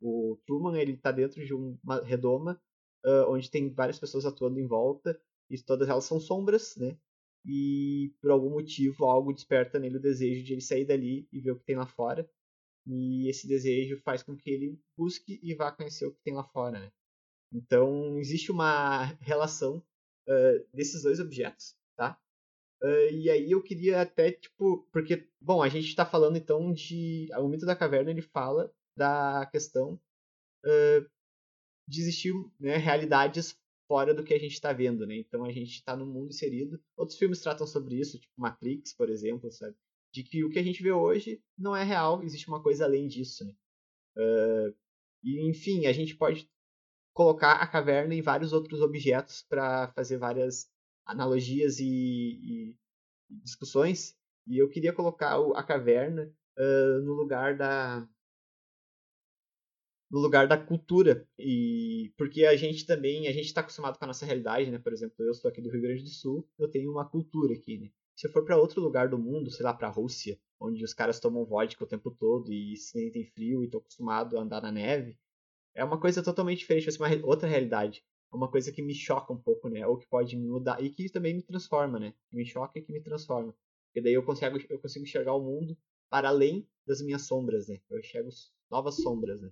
O 0.00 0.38
Truman, 0.46 0.76
ele 0.78 0.96
tá 0.96 1.12
dentro 1.12 1.44
de 1.44 1.54
uma 1.54 2.02
redoma, 2.04 2.60
uh, 3.04 3.30
onde 3.30 3.50
tem 3.50 3.72
várias 3.72 3.98
pessoas 3.98 4.26
atuando 4.26 4.58
em 4.58 4.66
volta, 4.66 5.20
e 5.50 5.56
todas 5.60 5.88
elas 5.88 6.04
são 6.04 6.18
sombras, 6.18 6.76
né? 6.76 6.98
E 7.44 8.12
por 8.20 8.32
algum 8.32 8.50
motivo, 8.50 9.04
algo 9.04 9.32
desperta 9.32 9.78
nele 9.78 9.98
o 9.98 10.02
desejo 10.02 10.44
de 10.44 10.52
ele 10.52 10.60
sair 10.60 10.84
dali 10.84 11.28
e 11.32 11.40
ver 11.40 11.52
o 11.52 11.58
que 11.58 11.64
tem 11.64 11.76
lá 11.76 11.86
fora. 11.86 12.28
E 12.84 13.28
esse 13.28 13.46
desejo 13.46 14.00
faz 14.02 14.22
com 14.22 14.36
que 14.36 14.50
ele 14.50 14.80
busque 14.96 15.38
e 15.42 15.54
vá 15.54 15.70
conhecer 15.70 16.06
o 16.06 16.12
que 16.12 16.22
tem 16.24 16.34
lá 16.34 16.42
fora, 16.42 16.80
né? 16.80 16.92
Então, 17.52 18.18
existe 18.18 18.50
uma 18.50 19.04
relação 19.20 19.78
uh, 20.28 20.66
desses 20.74 21.02
dois 21.02 21.20
objetos? 21.20 21.75
Uh, 22.82 23.10
e 23.10 23.30
aí 23.30 23.50
eu 23.50 23.62
queria 23.62 24.02
até, 24.02 24.32
tipo, 24.32 24.86
porque, 24.92 25.28
bom, 25.40 25.62
a 25.62 25.68
gente 25.68 25.88
está 25.88 26.04
falando 26.04 26.36
então 26.36 26.72
de. 26.72 27.28
O 27.38 27.48
mito 27.48 27.64
da 27.64 27.76
caverna 27.76 28.10
ele 28.10 28.22
fala 28.22 28.72
da 28.96 29.46
questão 29.50 30.00
uh, 30.64 31.10
de 31.88 32.00
existir 32.00 32.34
né, 32.60 32.76
realidades 32.76 33.58
fora 33.88 34.12
do 34.12 34.24
que 34.24 34.34
a 34.34 34.38
gente 34.38 34.52
está 34.52 34.72
vendo, 34.72 35.06
né? 35.06 35.16
Então 35.16 35.44
a 35.44 35.52
gente 35.52 35.70
está 35.70 35.96
no 35.96 36.06
mundo 36.06 36.30
inserido. 36.30 36.80
Outros 36.96 37.18
filmes 37.18 37.40
tratam 37.40 37.66
sobre 37.66 37.96
isso, 37.98 38.18
tipo 38.18 38.32
Matrix, 38.36 38.92
por 38.92 39.08
exemplo, 39.08 39.50
sabe? 39.50 39.76
De 40.12 40.22
que 40.22 40.44
o 40.44 40.50
que 40.50 40.58
a 40.58 40.62
gente 40.62 40.82
vê 40.82 40.92
hoje 40.92 41.42
não 41.56 41.74
é 41.74 41.84
real, 41.84 42.22
existe 42.22 42.48
uma 42.48 42.62
coisa 42.62 42.84
além 42.84 43.06
disso, 43.06 43.44
né? 43.44 43.54
Uh, 44.18 44.74
e 45.22 45.48
enfim, 45.48 45.86
a 45.86 45.92
gente 45.92 46.16
pode 46.16 46.48
colocar 47.14 47.54
a 47.54 47.66
caverna 47.66 48.14
em 48.14 48.22
vários 48.22 48.52
outros 48.52 48.80
objetos 48.80 49.42
para 49.48 49.88
fazer 49.92 50.18
várias 50.18 50.68
analogias 51.06 51.78
e, 51.78 51.86
e, 51.86 52.76
discussões. 53.30 54.14
E 54.46 54.58
eu 54.58 54.68
queria 54.68 54.92
colocar 54.92 55.38
a 55.54 55.62
caverna 55.62 56.32
uh, 56.58 57.00
no 57.02 57.14
lugar 57.14 57.56
da 57.56 58.06
no 60.10 60.20
lugar 60.20 60.46
da 60.46 60.56
cultura. 60.56 61.26
E 61.38 62.12
porque 62.16 62.44
a 62.44 62.56
gente 62.56 62.86
também 62.86 63.26
a 63.28 63.32
gente 63.32 63.46
está 63.46 63.60
acostumado 63.60 63.98
com 63.98 64.04
a 64.04 64.08
nossa 64.08 64.26
realidade 64.26 64.70
né? 64.70 64.78
Por 64.78 64.92
exemplo 64.92 65.16
eu 65.24 65.34
sou 65.34 65.48
aqui 65.50 65.60
do 65.60 65.70
Rio 65.70 65.82
Grande 65.82 66.02
do 66.02 66.08
Sul 66.08 66.48
eu 66.58 66.68
tenho 66.68 66.90
uma 66.90 67.08
cultura 67.08 67.54
aqui 67.54 67.78
né? 67.78 67.90
Se 68.14 68.26
eu 68.26 68.32
for 68.32 68.44
para 68.44 68.56
outro 68.56 68.80
lugar 68.80 69.08
do 69.08 69.18
mundo 69.18 69.50
sei 69.50 69.64
lá 69.64 69.74
para 69.74 69.88
a 69.88 69.90
Rússia 69.90 70.38
onde 70.60 70.82
os 70.84 70.94
caras 70.94 71.20
tomam 71.20 71.44
vodka 71.44 71.84
o 71.84 71.88
tempo 71.88 72.10
todo 72.10 72.52
e 72.52 72.76
se 72.76 72.92
sentem 72.92 73.26
frio 73.26 73.62
e 73.62 73.66
estou 73.66 73.80
acostumado 73.80 74.38
a 74.38 74.42
andar 74.42 74.62
na 74.62 74.72
neve 74.72 75.18
é 75.74 75.84
uma 75.84 76.00
coisa 76.00 76.22
totalmente 76.22 76.60
diferente 76.60 76.90
vai 76.98 77.16
uma 77.16 77.26
outra 77.26 77.48
realidade 77.48 78.02
uma 78.32 78.50
coisa 78.50 78.72
que 78.72 78.82
me 78.82 78.94
choca 78.94 79.32
um 79.32 79.40
pouco, 79.40 79.68
né? 79.68 79.86
Ou 79.86 79.96
que 79.96 80.06
pode 80.06 80.36
me 80.36 80.46
mudar 80.46 80.82
e 80.82 80.90
que 80.90 81.08
também 81.10 81.34
me 81.34 81.42
transforma, 81.42 81.98
né? 81.98 82.14
Que 82.28 82.36
me 82.36 82.44
choca 82.44 82.78
e 82.78 82.82
que 82.82 82.92
me 82.92 83.00
transforma. 83.00 83.54
Porque 83.88 84.00
daí 84.02 84.14
eu 84.14 84.22
consigo, 84.22 84.58
eu 84.68 84.78
consigo 84.78 85.04
enxergar 85.04 85.34
o 85.34 85.42
mundo 85.42 85.76
para 86.10 86.28
além 86.28 86.68
das 86.86 87.00
minhas 87.00 87.22
sombras, 87.22 87.68
né? 87.68 87.80
Eu 87.88 87.98
enxergo 87.98 88.28
novas 88.70 88.96
sombras, 88.96 89.40
né? 89.40 89.50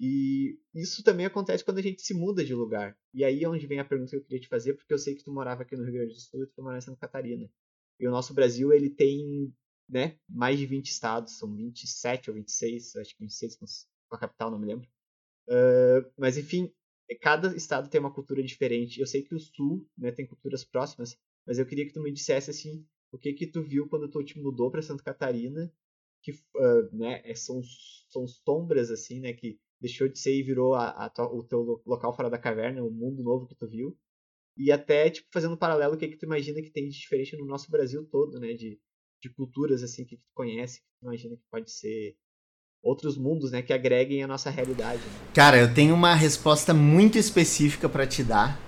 E 0.00 0.58
isso 0.72 1.02
também 1.02 1.26
acontece 1.26 1.64
quando 1.64 1.78
a 1.78 1.82
gente 1.82 2.02
se 2.02 2.14
muda 2.14 2.44
de 2.44 2.54
lugar. 2.54 2.96
E 3.12 3.24
aí 3.24 3.42
é 3.42 3.48
onde 3.48 3.66
vem 3.66 3.80
a 3.80 3.84
pergunta 3.84 4.10
que 4.10 4.16
eu 4.16 4.22
queria 4.22 4.40
te 4.40 4.48
fazer, 4.48 4.74
porque 4.74 4.94
eu 4.94 4.98
sei 4.98 5.14
que 5.14 5.24
tu 5.24 5.32
morava 5.32 5.62
aqui 5.62 5.76
no 5.76 5.82
Rio 5.82 5.94
Grande 5.94 6.14
do 6.14 6.20
Sul 6.20 6.44
e 6.44 6.46
tu 6.46 6.62
morava 6.62 6.78
em 6.78 6.82
Santa 6.82 7.00
Catarina. 7.00 7.50
E 7.98 8.06
o 8.06 8.10
nosso 8.10 8.32
Brasil, 8.32 8.72
ele 8.72 8.90
tem, 8.90 9.52
né, 9.88 10.16
mais 10.28 10.56
de 10.56 10.66
20 10.66 10.86
estados, 10.86 11.36
são 11.36 11.52
27 11.52 12.30
ou 12.30 12.36
26, 12.36 12.94
acho 12.96 13.16
que 13.16 13.22
26 13.22 13.56
com 13.56 13.66
a 14.16 14.18
capital, 14.18 14.52
não 14.52 14.58
me 14.58 14.66
lembro. 14.66 14.88
Uh, 15.48 16.08
mas 16.16 16.36
enfim, 16.36 16.72
cada 17.16 17.54
estado 17.56 17.88
tem 17.88 18.00
uma 18.00 18.12
cultura 18.12 18.42
diferente. 18.42 19.00
Eu 19.00 19.06
sei 19.06 19.22
que 19.22 19.34
o 19.34 19.40
sul, 19.40 19.86
né, 19.96 20.12
tem 20.12 20.26
culturas 20.26 20.64
próximas, 20.64 21.16
mas 21.46 21.58
eu 21.58 21.66
queria 21.66 21.86
que 21.86 21.92
tu 21.92 22.02
me 22.02 22.12
dissesse 22.12 22.50
assim, 22.50 22.86
o 23.12 23.18
que 23.18 23.32
que 23.32 23.46
tu 23.46 23.62
viu 23.62 23.88
quando 23.88 24.10
tu 24.10 24.22
te 24.22 24.38
mudou 24.38 24.70
para 24.70 24.82
Santa 24.82 25.02
Catarina, 25.02 25.72
que 26.22 26.32
uh, 26.32 26.96
né, 26.96 27.22
é, 27.24 27.34
são, 27.34 27.62
são 28.10 28.26
sombras 28.26 28.90
assim, 28.90 29.20
né, 29.20 29.32
que 29.32 29.58
deixou 29.80 30.08
de 30.08 30.18
ser 30.18 30.34
e 30.34 30.42
virou 30.42 30.74
a, 30.74 31.06
a 31.06 31.24
o 31.32 31.44
teu 31.44 31.82
local 31.86 32.14
fora 32.14 32.28
da 32.28 32.38
caverna, 32.38 32.84
o 32.84 32.90
mundo 32.90 33.22
novo 33.22 33.46
que 33.46 33.54
tu 33.54 33.68
viu. 33.68 33.96
E 34.56 34.72
até 34.72 35.08
tipo 35.08 35.28
fazendo 35.32 35.54
um 35.54 35.58
paralelo, 35.58 35.94
o 35.94 35.98
que 35.98 36.08
que 36.08 36.16
tu 36.16 36.26
imagina 36.26 36.60
que 36.60 36.70
tem 36.70 36.88
de 36.88 36.98
diferente 36.98 37.36
no 37.36 37.46
nosso 37.46 37.70
Brasil 37.70 38.04
todo, 38.10 38.38
né, 38.40 38.52
de 38.54 38.80
de 39.20 39.28
culturas 39.30 39.82
assim 39.82 40.04
que 40.04 40.16
tu 40.16 40.26
conhece, 40.34 40.80
que 40.80 40.86
tu 41.00 41.02
imagina 41.02 41.36
que 41.36 41.42
pode 41.50 41.70
ser 41.70 42.16
outros 42.88 43.18
mundos, 43.18 43.52
né, 43.52 43.60
que 43.60 43.72
agreguem 43.72 44.22
a 44.22 44.26
nossa 44.26 44.50
realidade. 44.50 44.98
Né? 44.98 45.28
Cara, 45.34 45.58
eu 45.58 45.72
tenho 45.72 45.94
uma 45.94 46.14
resposta 46.14 46.72
muito 46.72 47.18
específica 47.18 47.88
para 47.88 48.06
te 48.06 48.22
dar. 48.22 48.58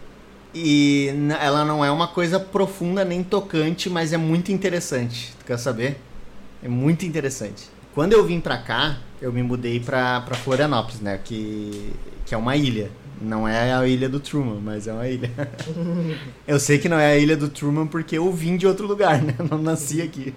E 0.52 1.08
ela 1.40 1.64
não 1.64 1.84
é 1.84 1.90
uma 1.90 2.08
coisa 2.08 2.38
profunda 2.40 3.04
nem 3.04 3.22
tocante, 3.22 3.88
mas 3.88 4.12
é 4.12 4.16
muito 4.16 4.50
interessante. 4.50 5.32
Tu 5.38 5.44
quer 5.44 5.58
saber? 5.58 5.96
É 6.62 6.68
muito 6.68 7.06
interessante. 7.06 7.68
Quando 7.94 8.12
eu 8.12 8.24
vim 8.26 8.40
pra 8.40 8.58
cá, 8.58 8.98
eu 9.22 9.32
me 9.32 9.42
mudei 9.42 9.78
pra, 9.78 10.20
pra 10.20 10.36
Florianópolis, 10.36 11.00
né? 11.00 11.20
Que, 11.22 11.92
que 12.26 12.34
é 12.34 12.38
uma 12.38 12.56
ilha. 12.56 12.90
Não 13.20 13.46
é 13.46 13.72
a 13.72 13.86
ilha 13.86 14.08
do 14.08 14.18
Truman, 14.18 14.60
mas 14.60 14.88
é 14.88 14.92
uma 14.92 15.06
ilha. 15.06 15.30
eu 16.48 16.58
sei 16.58 16.78
que 16.78 16.88
não 16.88 16.98
é 16.98 17.12
a 17.12 17.18
ilha 17.18 17.36
do 17.36 17.48
Truman 17.48 17.86
porque 17.86 18.18
eu 18.18 18.32
vim 18.32 18.56
de 18.56 18.66
outro 18.66 18.86
lugar, 18.86 19.22
né? 19.22 19.34
não 19.48 19.58
nasci 19.58 20.02
aqui. 20.02 20.34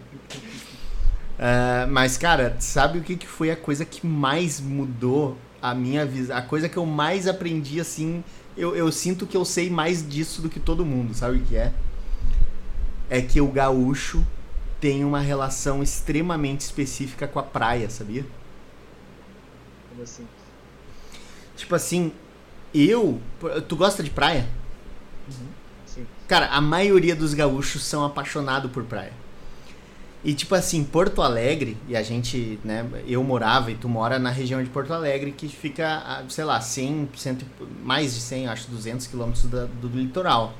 Uh, 1.43 1.91
mas, 1.91 2.17
cara, 2.17 2.55
sabe 2.59 2.99
o 2.99 3.01
que, 3.01 3.17
que 3.17 3.27
foi 3.27 3.51
a 3.51 3.55
coisa 3.57 3.83
que 3.83 4.07
mais 4.07 4.61
mudou 4.61 5.37
a 5.61 5.75
minha 5.75 6.05
visão? 6.05 6.37
A 6.37 6.41
coisa 6.41 6.69
que 6.69 6.77
eu 6.77 6.85
mais 6.85 7.27
aprendi, 7.27 7.81
assim, 7.81 8.23
eu, 8.55 8.73
eu 8.77 8.89
sinto 8.93 9.27
que 9.27 9.35
eu 9.35 9.43
sei 9.43 9.69
mais 9.69 10.07
disso 10.07 10.41
do 10.41 10.47
que 10.47 10.57
todo 10.57 10.85
mundo, 10.85 11.13
sabe 11.13 11.39
o 11.39 11.41
que 11.41 11.57
é? 11.57 11.73
É 13.09 13.21
que 13.21 13.41
o 13.41 13.47
gaúcho 13.47 14.25
tem 14.79 15.03
uma 15.03 15.19
relação 15.19 15.83
extremamente 15.83 16.61
específica 16.61 17.27
com 17.27 17.39
a 17.39 17.43
praia, 17.43 17.89
sabia? 17.89 18.25
Como 19.89 20.01
assim? 20.01 20.25
Tipo 21.57 21.75
assim, 21.75 22.13
eu. 22.73 23.21
Tu 23.67 23.75
gosta 23.75 24.01
de 24.01 24.09
praia? 24.09 24.47
Uhum, 25.27 25.47
sim. 25.85 26.07
Cara, 26.25 26.47
a 26.47 26.61
maioria 26.61 27.17
dos 27.17 27.33
gaúchos 27.33 27.83
são 27.83 28.05
apaixonados 28.05 28.71
por 28.71 28.85
praia. 28.85 29.22
E 30.23 30.33
tipo 30.33 30.55
assim, 30.55 30.85
Porto 30.85 31.21
Alegre, 31.21 31.77
e 31.87 31.97
a 31.97 32.01
gente, 32.01 32.57
né, 32.63 32.85
eu 33.05 33.21
morava 33.23 33.71
e 33.71 33.75
tu 33.75 33.89
mora 33.89 34.17
na 34.17 34.29
região 34.29 34.63
de 34.63 34.69
Porto 34.69 34.93
Alegre, 34.93 35.33
que 35.33 35.49
fica, 35.49 36.23
sei 36.29 36.45
lá, 36.45 36.61
100, 36.61 37.09
100 37.13 37.37
mais 37.83 38.13
de 38.13 38.21
100, 38.21 38.47
acho 38.47 38.69
200 38.69 39.05
quilômetros 39.07 39.43
do, 39.43 39.67
do 39.67 39.87
litoral. 39.89 40.53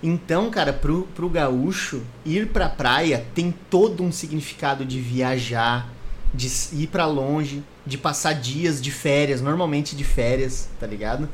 Então, 0.00 0.48
cara, 0.48 0.72
pro, 0.72 1.08
pro 1.14 1.28
gaúcho, 1.28 2.02
ir 2.24 2.48
pra 2.48 2.68
praia 2.68 3.26
tem 3.34 3.52
todo 3.68 4.04
um 4.04 4.12
significado 4.12 4.84
de 4.84 5.00
viajar, 5.00 5.88
de 6.32 6.48
ir 6.72 6.86
para 6.86 7.04
longe, 7.04 7.64
de 7.84 7.98
passar 7.98 8.34
dias 8.34 8.80
de 8.80 8.92
férias, 8.92 9.40
normalmente 9.40 9.96
de 9.96 10.04
férias, 10.04 10.68
tá 10.78 10.86
ligado? 10.86 11.28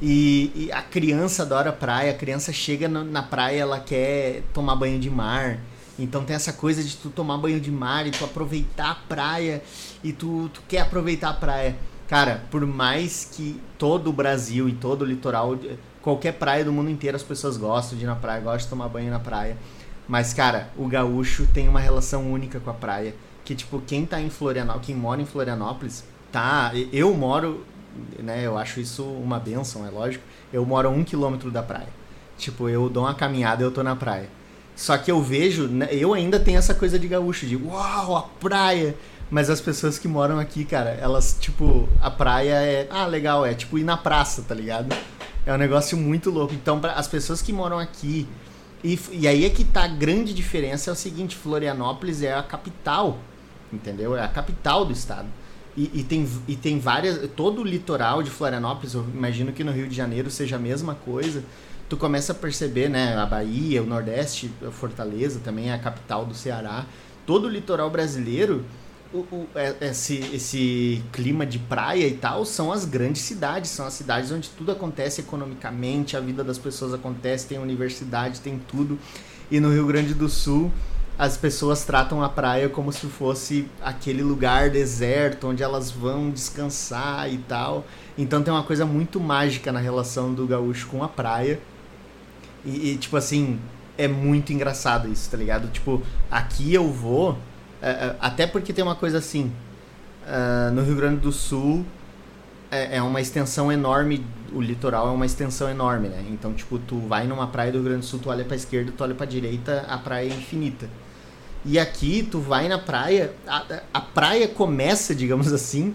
E, 0.00 0.50
e 0.54 0.72
a 0.72 0.80
criança 0.80 1.42
adora 1.42 1.72
praia, 1.72 2.12
a 2.12 2.14
criança 2.14 2.54
chega 2.54 2.88
na, 2.88 3.04
na 3.04 3.22
praia, 3.22 3.60
ela 3.60 3.80
quer 3.80 4.42
tomar 4.54 4.76
banho 4.76 4.98
de 4.98 5.10
mar, 5.10 5.58
então 5.98 6.24
tem 6.24 6.36
essa 6.36 6.52
coisa 6.52 6.82
de 6.82 6.96
tu 6.96 7.10
tomar 7.10 7.38
banho 7.38 7.60
de 7.60 7.70
mar 7.70 8.06
e 8.06 8.10
tu 8.10 8.24
aproveitar 8.24 8.90
a 8.90 8.94
praia 8.94 9.62
e 10.04 10.12
tu, 10.12 10.50
tu 10.52 10.62
quer 10.68 10.80
aproveitar 10.80 11.30
a 11.30 11.34
praia. 11.34 11.76
Cara, 12.08 12.44
por 12.50 12.64
mais 12.64 13.28
que 13.32 13.60
todo 13.78 14.10
o 14.10 14.12
Brasil 14.12 14.68
e 14.68 14.72
todo 14.72 15.02
o 15.02 15.04
litoral, 15.04 15.58
qualquer 16.00 16.32
praia 16.32 16.64
do 16.64 16.72
mundo 16.72 16.90
inteiro 16.90 17.16
as 17.16 17.22
pessoas 17.22 17.56
gostam 17.56 17.98
de 17.98 18.04
ir 18.04 18.06
na 18.06 18.14
praia, 18.14 18.40
gostam 18.40 18.58
de 18.58 18.68
tomar 18.68 18.88
banho 18.88 19.10
na 19.10 19.18
praia. 19.18 19.56
Mas, 20.06 20.32
cara, 20.32 20.70
o 20.76 20.86
gaúcho 20.86 21.46
tem 21.52 21.68
uma 21.68 21.80
relação 21.80 22.30
única 22.30 22.60
com 22.60 22.70
a 22.70 22.74
praia. 22.74 23.14
Que, 23.44 23.54
tipo, 23.54 23.80
quem 23.80 24.06
tá 24.06 24.20
em 24.20 24.30
Florianópolis, 24.30 24.86
quem 24.86 24.94
mora 24.94 25.20
em 25.20 25.26
Florianópolis, 25.26 26.04
tá. 26.30 26.70
Eu 26.92 27.12
moro, 27.14 27.64
né? 28.18 28.46
Eu 28.46 28.56
acho 28.56 28.80
isso 28.80 29.02
uma 29.02 29.38
benção, 29.40 29.86
é 29.86 29.90
lógico. 29.90 30.24
Eu 30.52 30.64
moro 30.64 30.88
a 30.88 30.90
um 30.90 31.02
quilômetro 31.02 31.50
da 31.50 31.62
praia. 31.62 31.88
Tipo, 32.38 32.68
eu 32.68 32.88
dou 32.88 33.04
uma 33.04 33.14
caminhada 33.14 33.62
e 33.62 33.66
eu 33.66 33.72
tô 33.72 33.82
na 33.82 33.96
praia. 33.96 34.28
Só 34.76 34.98
que 34.98 35.10
eu 35.10 35.22
vejo, 35.22 35.66
né, 35.66 35.88
eu 35.90 36.12
ainda 36.12 36.38
tenho 36.38 36.58
essa 36.58 36.74
coisa 36.74 36.98
de 36.98 37.08
gaúcho, 37.08 37.46
de 37.46 37.56
uau, 37.56 38.14
a 38.14 38.22
praia. 38.22 38.94
Mas 39.30 39.48
as 39.48 39.60
pessoas 39.60 39.98
que 39.98 40.06
moram 40.06 40.38
aqui, 40.38 40.64
cara, 40.64 40.90
elas, 40.90 41.36
tipo, 41.40 41.88
a 42.00 42.10
praia 42.10 42.54
é. 42.54 42.86
Ah, 42.90 43.06
legal, 43.06 43.44
é 43.44 43.54
tipo 43.54 43.78
ir 43.78 43.84
na 43.84 43.96
praça, 43.96 44.42
tá 44.42 44.54
ligado? 44.54 44.94
É 45.44 45.52
um 45.52 45.56
negócio 45.56 45.96
muito 45.96 46.30
louco. 46.30 46.54
Então, 46.54 46.78
pra, 46.78 46.92
as 46.92 47.08
pessoas 47.08 47.40
que 47.40 47.52
moram 47.52 47.78
aqui. 47.78 48.28
E, 48.84 49.00
e 49.10 49.26
aí 49.26 49.44
é 49.44 49.50
que 49.50 49.64
tá 49.64 49.84
a 49.84 49.88
grande 49.88 50.32
diferença: 50.32 50.90
é 50.90 50.92
o 50.92 50.96
seguinte, 50.96 51.34
Florianópolis 51.34 52.22
é 52.22 52.34
a 52.34 52.42
capital, 52.42 53.18
entendeu? 53.72 54.14
É 54.14 54.22
a 54.22 54.28
capital 54.28 54.84
do 54.84 54.92
estado. 54.92 55.26
E, 55.76 55.90
e, 55.92 56.04
tem, 56.04 56.28
e 56.46 56.54
tem 56.54 56.78
várias. 56.78 57.28
Todo 57.34 57.62
o 57.62 57.64
litoral 57.64 58.22
de 58.22 58.30
Florianópolis, 58.30 58.94
eu 58.94 59.04
imagino 59.12 59.52
que 59.52 59.64
no 59.64 59.72
Rio 59.72 59.88
de 59.88 59.96
Janeiro 59.96 60.30
seja 60.30 60.54
a 60.54 60.58
mesma 60.58 60.94
coisa 60.94 61.42
tu 61.88 61.96
começa 61.96 62.32
a 62.32 62.34
perceber, 62.34 62.88
né, 62.88 63.16
a 63.16 63.26
Bahia, 63.26 63.82
o 63.82 63.86
Nordeste, 63.86 64.50
a 64.66 64.70
Fortaleza 64.70 65.40
também 65.42 65.70
é 65.70 65.74
a 65.74 65.78
capital 65.78 66.24
do 66.24 66.34
Ceará, 66.34 66.86
todo 67.24 67.46
o 67.46 67.48
litoral 67.48 67.90
brasileiro, 67.90 68.64
o, 69.12 69.18
o, 69.18 69.48
é, 69.54 69.74
esse, 69.82 70.18
esse 70.34 71.02
clima 71.12 71.46
de 71.46 71.58
praia 71.58 72.06
e 72.06 72.14
tal 72.14 72.44
são 72.44 72.72
as 72.72 72.84
grandes 72.84 73.22
cidades, 73.22 73.70
são 73.70 73.86
as 73.86 73.94
cidades 73.94 74.32
onde 74.32 74.48
tudo 74.50 74.72
acontece 74.72 75.20
economicamente, 75.20 76.16
a 76.16 76.20
vida 76.20 76.42
das 76.42 76.58
pessoas 76.58 76.92
acontece, 76.92 77.46
tem 77.46 77.58
universidade, 77.58 78.40
tem 78.40 78.60
tudo. 78.68 78.98
E 79.48 79.60
no 79.60 79.72
Rio 79.72 79.86
Grande 79.86 80.12
do 80.12 80.28
Sul, 80.28 80.72
as 81.16 81.36
pessoas 81.36 81.84
tratam 81.84 82.22
a 82.22 82.28
praia 82.28 82.68
como 82.68 82.92
se 82.92 83.06
fosse 83.06 83.68
aquele 83.80 84.22
lugar 84.22 84.70
deserto 84.70 85.46
onde 85.48 85.62
elas 85.62 85.90
vão 85.90 86.30
descansar 86.30 87.32
e 87.32 87.38
tal. 87.38 87.86
Então 88.18 88.42
tem 88.42 88.52
uma 88.52 88.64
coisa 88.64 88.84
muito 88.84 89.20
mágica 89.20 89.70
na 89.70 89.78
relação 89.78 90.34
do 90.34 90.46
gaúcho 90.46 90.88
com 90.88 91.02
a 91.02 91.08
praia 91.08 91.60
e, 92.66 92.90
e, 92.92 92.96
tipo 92.96 93.16
assim, 93.16 93.60
é 93.96 94.08
muito 94.08 94.52
engraçado 94.52 95.08
isso, 95.08 95.30
tá 95.30 95.36
ligado? 95.36 95.68
Tipo, 95.68 96.02
aqui 96.30 96.74
eu 96.74 96.90
vou. 96.90 97.38
É, 97.80 97.90
é, 97.90 98.16
até 98.20 98.46
porque 98.46 98.72
tem 98.72 98.84
uma 98.84 98.96
coisa 98.96 99.18
assim. 99.18 99.52
Uh, 100.26 100.72
no 100.72 100.82
Rio 100.82 100.96
Grande 100.96 101.20
do 101.20 101.30
Sul 101.30 101.86
é, 102.70 102.96
é, 102.96 103.02
uma 103.02 103.20
extensão 103.20 103.70
enorme. 103.70 104.26
O 104.52 104.60
litoral 104.60 105.08
é 105.08 105.10
uma 105.10 105.24
extensão 105.26 105.68
enorme, 105.68 106.08
né? 106.08 106.24
Então, 106.28 106.52
tipo, 106.52 106.78
tu 106.78 106.98
vai 106.98 107.26
numa 107.26 107.46
praia 107.46 107.70
do 107.70 107.78
Rio 107.78 107.84
Grande 107.84 108.00
do 108.00 108.06
Sul, 108.06 108.18
tu 108.18 108.28
olha 108.28 108.44
pra 108.44 108.56
esquerda, 108.56 108.92
tu 108.96 109.04
olha 109.04 109.14
pra 109.14 109.26
direita, 109.26 109.86
a 109.88 109.96
praia 109.96 110.28
é 110.28 110.34
infinita. 110.34 110.88
E 111.64 111.78
aqui, 111.78 112.26
tu 112.28 112.40
vai 112.40 112.68
na 112.68 112.78
praia, 112.78 113.32
a, 113.46 113.64
a 113.94 114.00
praia 114.00 114.48
começa, 114.48 115.14
digamos 115.14 115.52
assim, 115.52 115.94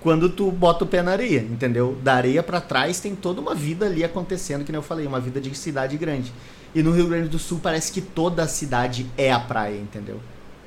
quando 0.00 0.28
tu 0.28 0.50
bota 0.50 0.84
o 0.84 0.86
pé 0.86 1.02
na 1.02 1.12
areia, 1.12 1.40
entendeu? 1.40 1.96
Da 2.02 2.14
areia 2.14 2.42
para 2.42 2.60
trás 2.60 3.00
tem 3.00 3.14
toda 3.14 3.40
uma 3.40 3.54
vida 3.54 3.86
ali 3.86 4.04
acontecendo, 4.04 4.64
que 4.64 4.70
nem 4.70 4.78
eu 4.78 4.82
falei, 4.82 5.06
uma 5.06 5.20
vida 5.20 5.40
de 5.40 5.54
cidade 5.56 5.96
grande. 5.96 6.32
E 6.74 6.82
no 6.82 6.92
Rio 6.92 7.08
Grande 7.08 7.28
do 7.28 7.38
Sul 7.38 7.60
parece 7.62 7.90
que 7.90 8.00
toda 8.00 8.42
a 8.42 8.48
cidade 8.48 9.06
é 9.16 9.32
a 9.32 9.40
praia, 9.40 9.76
entendeu? 9.76 10.20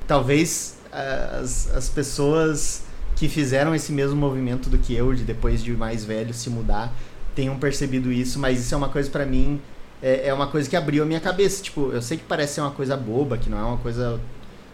Talvez 0.06 0.76
eh, 0.92 1.38
as, 1.40 1.74
as 1.74 1.88
pessoas 1.88 2.82
que 3.16 3.28
fizeram 3.28 3.74
esse 3.74 3.92
mesmo 3.92 4.16
movimento 4.16 4.68
do 4.68 4.76
que 4.76 4.94
eu, 4.94 5.14
de 5.14 5.22
depois 5.22 5.62
de 5.62 5.72
mais 5.72 6.04
velho 6.04 6.34
se 6.34 6.50
mudar, 6.50 6.92
tenham 7.34 7.56
percebido 7.58 8.12
isso, 8.12 8.38
mas 8.38 8.60
isso 8.60 8.74
é 8.74 8.76
uma 8.76 8.88
coisa 8.88 9.08
para 9.08 9.24
mim, 9.24 9.60
é, 10.02 10.28
é 10.28 10.34
uma 10.34 10.48
coisa 10.48 10.68
que 10.68 10.76
abriu 10.76 11.04
a 11.04 11.06
minha 11.06 11.20
cabeça. 11.20 11.62
Tipo, 11.62 11.92
eu 11.92 12.02
sei 12.02 12.18
que 12.18 12.24
parece 12.24 12.54
ser 12.54 12.60
uma 12.60 12.72
coisa 12.72 12.96
boba, 12.96 13.38
que 13.38 13.48
não 13.48 13.58
é 13.58 13.62
uma 13.62 13.78
coisa, 13.78 14.20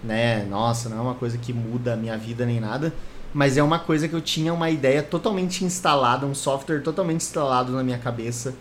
né, 0.03 0.45
nossa, 0.45 0.89
não 0.89 0.99
é 0.99 1.01
uma 1.01 1.15
coisa 1.15 1.37
que 1.39 1.53
muda 1.53 1.93
a 1.93 1.97
minha 1.97 2.17
vida 2.17 2.47
nem 2.47 2.59
nada, 2.59 2.93
mas 3.39 3.57
é 3.57 3.63
uma 3.63 3.79
coisa 3.79 4.09
que 4.09 4.15
eu 4.15 4.21
tinha 4.21 4.53
uma 4.53 4.69
ideia 4.69 5.01
totalmente 5.01 5.65
instalada, 5.65 6.27
um 6.27 6.35
software 6.35 6.81
totalmente 6.81 7.21
instalado 7.21 7.71
na 7.71 7.85
minha 7.85 7.97
cabeça. 7.97 8.53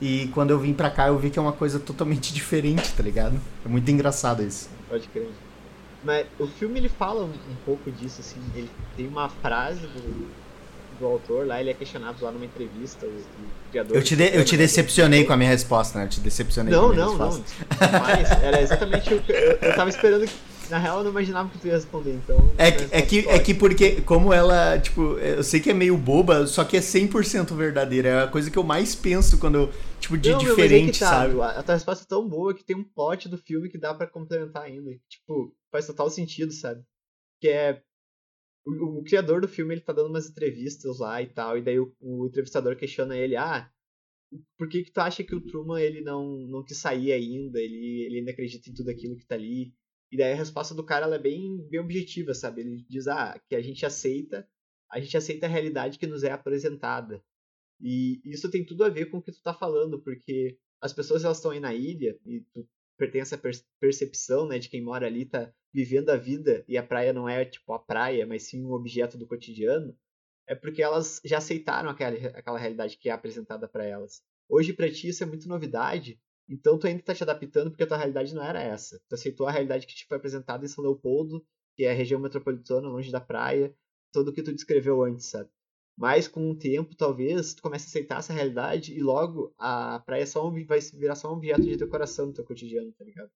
E 0.00 0.28
quando 0.28 0.52
eu 0.52 0.58
vim 0.58 0.72
pra 0.72 0.88
cá, 0.88 1.08
eu 1.08 1.18
vi 1.18 1.28
que 1.28 1.38
é 1.38 1.42
uma 1.42 1.52
coisa 1.52 1.78
totalmente 1.78 2.32
diferente, 2.32 2.94
tá 2.94 3.02
ligado? 3.02 3.38
É 3.62 3.68
muito 3.68 3.90
engraçado 3.90 4.42
isso. 4.42 4.70
Pode 4.88 5.06
crer. 5.08 5.28
Mas 6.02 6.26
o 6.38 6.46
filme 6.46 6.80
ele 6.80 6.88
fala 6.88 7.24
um, 7.24 7.28
um 7.28 7.56
pouco 7.66 7.90
disso, 7.90 8.22
assim. 8.22 8.40
Ele 8.56 8.70
tem 8.96 9.06
uma 9.06 9.28
frase 9.28 9.80
do, 9.80 10.30
do 10.98 11.04
autor 11.04 11.46
lá, 11.46 11.60
ele 11.60 11.68
é 11.68 11.74
questionado 11.74 12.24
lá 12.24 12.32
numa 12.32 12.46
entrevista. 12.46 13.06
Eu 13.90 14.02
te, 14.02 14.16
de, 14.16 14.34
eu 14.34 14.46
te 14.46 14.56
decepcionei 14.56 15.26
com 15.26 15.34
a 15.34 15.36
minha 15.36 15.50
resposta, 15.50 15.98
né? 15.98 16.06
Eu 16.06 16.08
te 16.08 16.20
decepcionei 16.20 16.72
não, 16.72 16.86
com 16.86 16.86
a 16.86 16.94
minha 16.94 17.04
não, 17.04 17.18
resposta. 17.18 17.44
Não, 17.78 17.92
não. 17.92 18.00
Mas 18.00 18.30
era 18.42 18.62
exatamente 18.62 19.12
o 19.12 19.20
que 19.20 19.30
eu, 19.30 19.58
eu 19.60 19.76
tava 19.76 19.90
esperando 19.90 20.26
que 20.26 20.32
na 20.70 20.78
real, 20.78 20.98
eu 20.98 21.04
não 21.04 21.10
imaginava 21.10 21.48
que 21.50 21.58
tu 21.58 21.66
ia 21.66 21.74
responder, 21.74 22.14
então. 22.14 22.36
É 22.58 22.70
que, 22.70 22.94
é 22.94 23.02
que, 23.02 23.28
é 23.28 23.38
que 23.38 23.54
porque, 23.54 24.00
como 24.02 24.32
ela, 24.32 24.78
tipo, 24.78 25.18
eu 25.18 25.42
sei 25.42 25.60
que 25.60 25.70
é 25.70 25.74
meio 25.74 25.96
boba, 25.96 26.46
só 26.46 26.64
que 26.64 26.76
é 26.76 26.80
100% 26.80 27.54
verdadeira. 27.54 28.08
É 28.08 28.22
a 28.22 28.28
coisa 28.28 28.50
que 28.50 28.58
eu 28.58 28.62
mais 28.62 28.94
penso 28.94 29.38
quando 29.38 29.56
eu, 29.56 29.72
tipo, 30.00 30.16
de 30.16 30.30
não, 30.30 30.38
diferente, 30.38 31.00
meu, 31.00 31.08
é 31.08 31.10
tá, 31.10 31.10
sabe? 31.10 31.40
A 31.40 31.62
tua 31.62 31.74
resposta 31.74 32.04
é 32.04 32.08
tão 32.08 32.28
boa 32.28 32.54
que 32.54 32.64
tem 32.64 32.76
um 32.76 32.84
plot 32.84 33.28
do 33.28 33.38
filme 33.38 33.68
que 33.68 33.78
dá 33.78 33.94
para 33.94 34.06
complementar 34.06 34.64
ainda. 34.64 34.90
Tipo, 35.08 35.54
faz 35.70 35.86
total 35.86 36.10
sentido, 36.10 36.52
sabe? 36.52 36.82
Que 37.40 37.48
é. 37.48 37.82
O, 38.64 39.00
o, 39.00 39.02
criador 39.02 39.40
do 39.40 39.48
filme, 39.48 39.74
ele 39.74 39.80
tá 39.80 39.92
dando 39.92 40.08
umas 40.10 40.28
entrevistas 40.28 40.98
lá 40.98 41.20
e 41.20 41.26
tal, 41.26 41.58
e 41.58 41.62
daí 41.62 41.80
o, 41.80 41.92
o 42.00 42.26
entrevistador 42.26 42.76
questiona 42.76 43.16
ele, 43.16 43.34
ah, 43.34 43.68
por 44.56 44.68
que 44.68 44.84
que 44.84 44.92
tu 44.92 45.00
acha 45.00 45.24
que 45.24 45.34
o 45.34 45.40
Truman, 45.40 45.80
ele 45.80 46.00
não, 46.00 46.46
não 46.46 46.64
quis 46.64 46.78
sair 46.78 47.12
ainda? 47.12 47.60
Ele, 47.60 48.04
ele 48.06 48.18
ainda 48.18 48.30
acredita 48.30 48.70
em 48.70 48.74
tudo 48.74 48.90
aquilo 48.90 49.16
que 49.16 49.26
tá 49.26 49.34
ali? 49.34 49.74
E 50.12 50.16
daí 50.18 50.32
a 50.32 50.36
resposta 50.36 50.74
do 50.74 50.84
cara 50.84 51.12
é 51.14 51.18
bem, 51.18 51.66
bem 51.70 51.80
objetiva, 51.80 52.34
sabe? 52.34 52.60
Ele 52.60 52.84
diz 52.86 53.08
ah, 53.08 53.40
que 53.48 53.56
a 53.56 53.62
gente 53.62 53.86
aceita, 53.86 54.46
a 54.90 55.00
gente 55.00 55.16
aceita 55.16 55.46
a 55.46 55.48
realidade 55.48 55.98
que 55.98 56.06
nos 56.06 56.22
é 56.22 56.30
apresentada. 56.30 57.24
E 57.80 58.20
isso 58.22 58.50
tem 58.50 58.62
tudo 58.62 58.84
a 58.84 58.90
ver 58.90 59.06
com 59.06 59.16
o 59.16 59.22
que 59.22 59.32
tu 59.32 59.42
tá 59.42 59.54
falando, 59.54 60.02
porque 60.02 60.58
as 60.82 60.92
pessoas 60.92 61.24
elas 61.24 61.38
estão 61.38 61.50
aí 61.50 61.60
na 61.60 61.72
ilha 61.72 62.18
e 62.26 62.42
tu 62.52 62.68
pertence 62.98 63.34
à 63.34 63.40
percepção, 63.80 64.46
né, 64.46 64.58
de 64.58 64.68
quem 64.68 64.82
mora 64.82 65.06
ali 65.06 65.24
tá 65.24 65.50
vivendo 65.72 66.10
a 66.10 66.16
vida 66.16 66.62
e 66.68 66.76
a 66.76 66.82
praia 66.82 67.14
não 67.14 67.26
é 67.26 67.46
tipo 67.46 67.72
a 67.72 67.78
praia, 67.78 68.26
mas 68.26 68.42
sim 68.42 68.62
um 68.62 68.72
objeto 68.72 69.16
do 69.16 69.26
cotidiano, 69.26 69.96
é 70.46 70.54
porque 70.54 70.82
elas 70.82 71.22
já 71.24 71.38
aceitaram 71.38 71.88
aquela, 71.88 72.14
aquela 72.36 72.58
realidade 72.58 72.98
que 72.98 73.08
é 73.08 73.12
apresentada 73.12 73.66
para 73.66 73.86
elas. 73.86 74.22
Hoje 74.46 74.74
para 74.74 74.92
ti 74.92 75.08
isso 75.08 75.22
é 75.22 75.26
muito 75.26 75.48
novidade, 75.48 76.20
então 76.52 76.78
tu 76.78 76.86
ainda 76.86 77.00
está 77.00 77.14
te 77.14 77.22
adaptando 77.22 77.70
porque 77.70 77.82
a 77.84 77.86
tua 77.86 77.96
realidade 77.96 78.34
não 78.34 78.44
era 78.44 78.60
essa. 78.60 79.00
Tu 79.08 79.14
aceitou 79.14 79.46
a 79.46 79.50
realidade 79.50 79.86
que 79.86 79.94
te 79.94 80.06
foi 80.06 80.18
apresentada 80.18 80.62
em 80.64 80.68
São 80.68 80.84
Leopoldo, 80.84 81.42
que 81.74 81.84
é 81.84 81.90
a 81.90 81.94
região 81.94 82.20
metropolitana, 82.20 82.88
longe 82.88 83.10
da 83.10 83.20
praia, 83.20 83.74
tudo 84.12 84.30
o 84.30 84.34
que 84.34 84.42
tu 84.42 84.52
descreveu 84.52 85.02
antes, 85.02 85.30
sabe? 85.30 85.48
Mas 85.96 86.28
com 86.28 86.50
o 86.50 86.58
tempo, 86.58 86.94
talvez, 86.94 87.54
tu 87.54 87.62
comece 87.62 87.86
a 87.86 87.88
aceitar 87.88 88.18
essa 88.18 88.34
realidade 88.34 88.92
e 88.94 89.00
logo 89.00 89.54
a 89.58 90.00
praia 90.00 90.26
só 90.26 90.50
vai 90.66 90.80
virar 90.80 91.14
só 91.14 91.30
um 91.30 91.36
objeto 91.36 91.62
de 91.62 91.76
decoração 91.76 92.26
no 92.26 92.34
teu 92.34 92.44
cotidiano, 92.44 92.92
tá 92.92 93.04
ligado? 93.04 93.30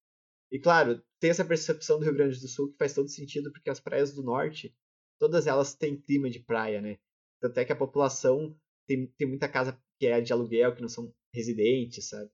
E 0.50 0.58
claro, 0.58 1.02
tem 1.18 1.30
essa 1.30 1.44
percepção 1.44 1.98
do 1.98 2.04
Rio 2.04 2.14
Grande 2.14 2.38
do 2.38 2.48
Sul 2.48 2.70
que 2.70 2.78
faz 2.78 2.92
todo 2.92 3.08
sentido 3.08 3.50
porque 3.50 3.70
as 3.70 3.80
praias 3.80 4.12
do 4.12 4.22
norte, 4.22 4.74
todas 5.18 5.46
elas 5.46 5.74
têm 5.74 6.00
clima 6.00 6.28
de 6.28 6.40
praia, 6.40 6.82
né? 6.82 6.98
Tanto 7.40 7.58
é 7.58 7.64
que 7.64 7.72
a 7.72 7.76
população 7.76 8.54
tem, 8.86 9.06
tem 9.18 9.26
muita 9.26 9.48
casa 9.48 9.78
que 9.98 10.06
é 10.06 10.20
de 10.20 10.32
aluguel, 10.32 10.74
que 10.74 10.82
não 10.82 10.88
são 10.88 11.12
residentes, 11.32 12.08
sabe? 12.08 12.30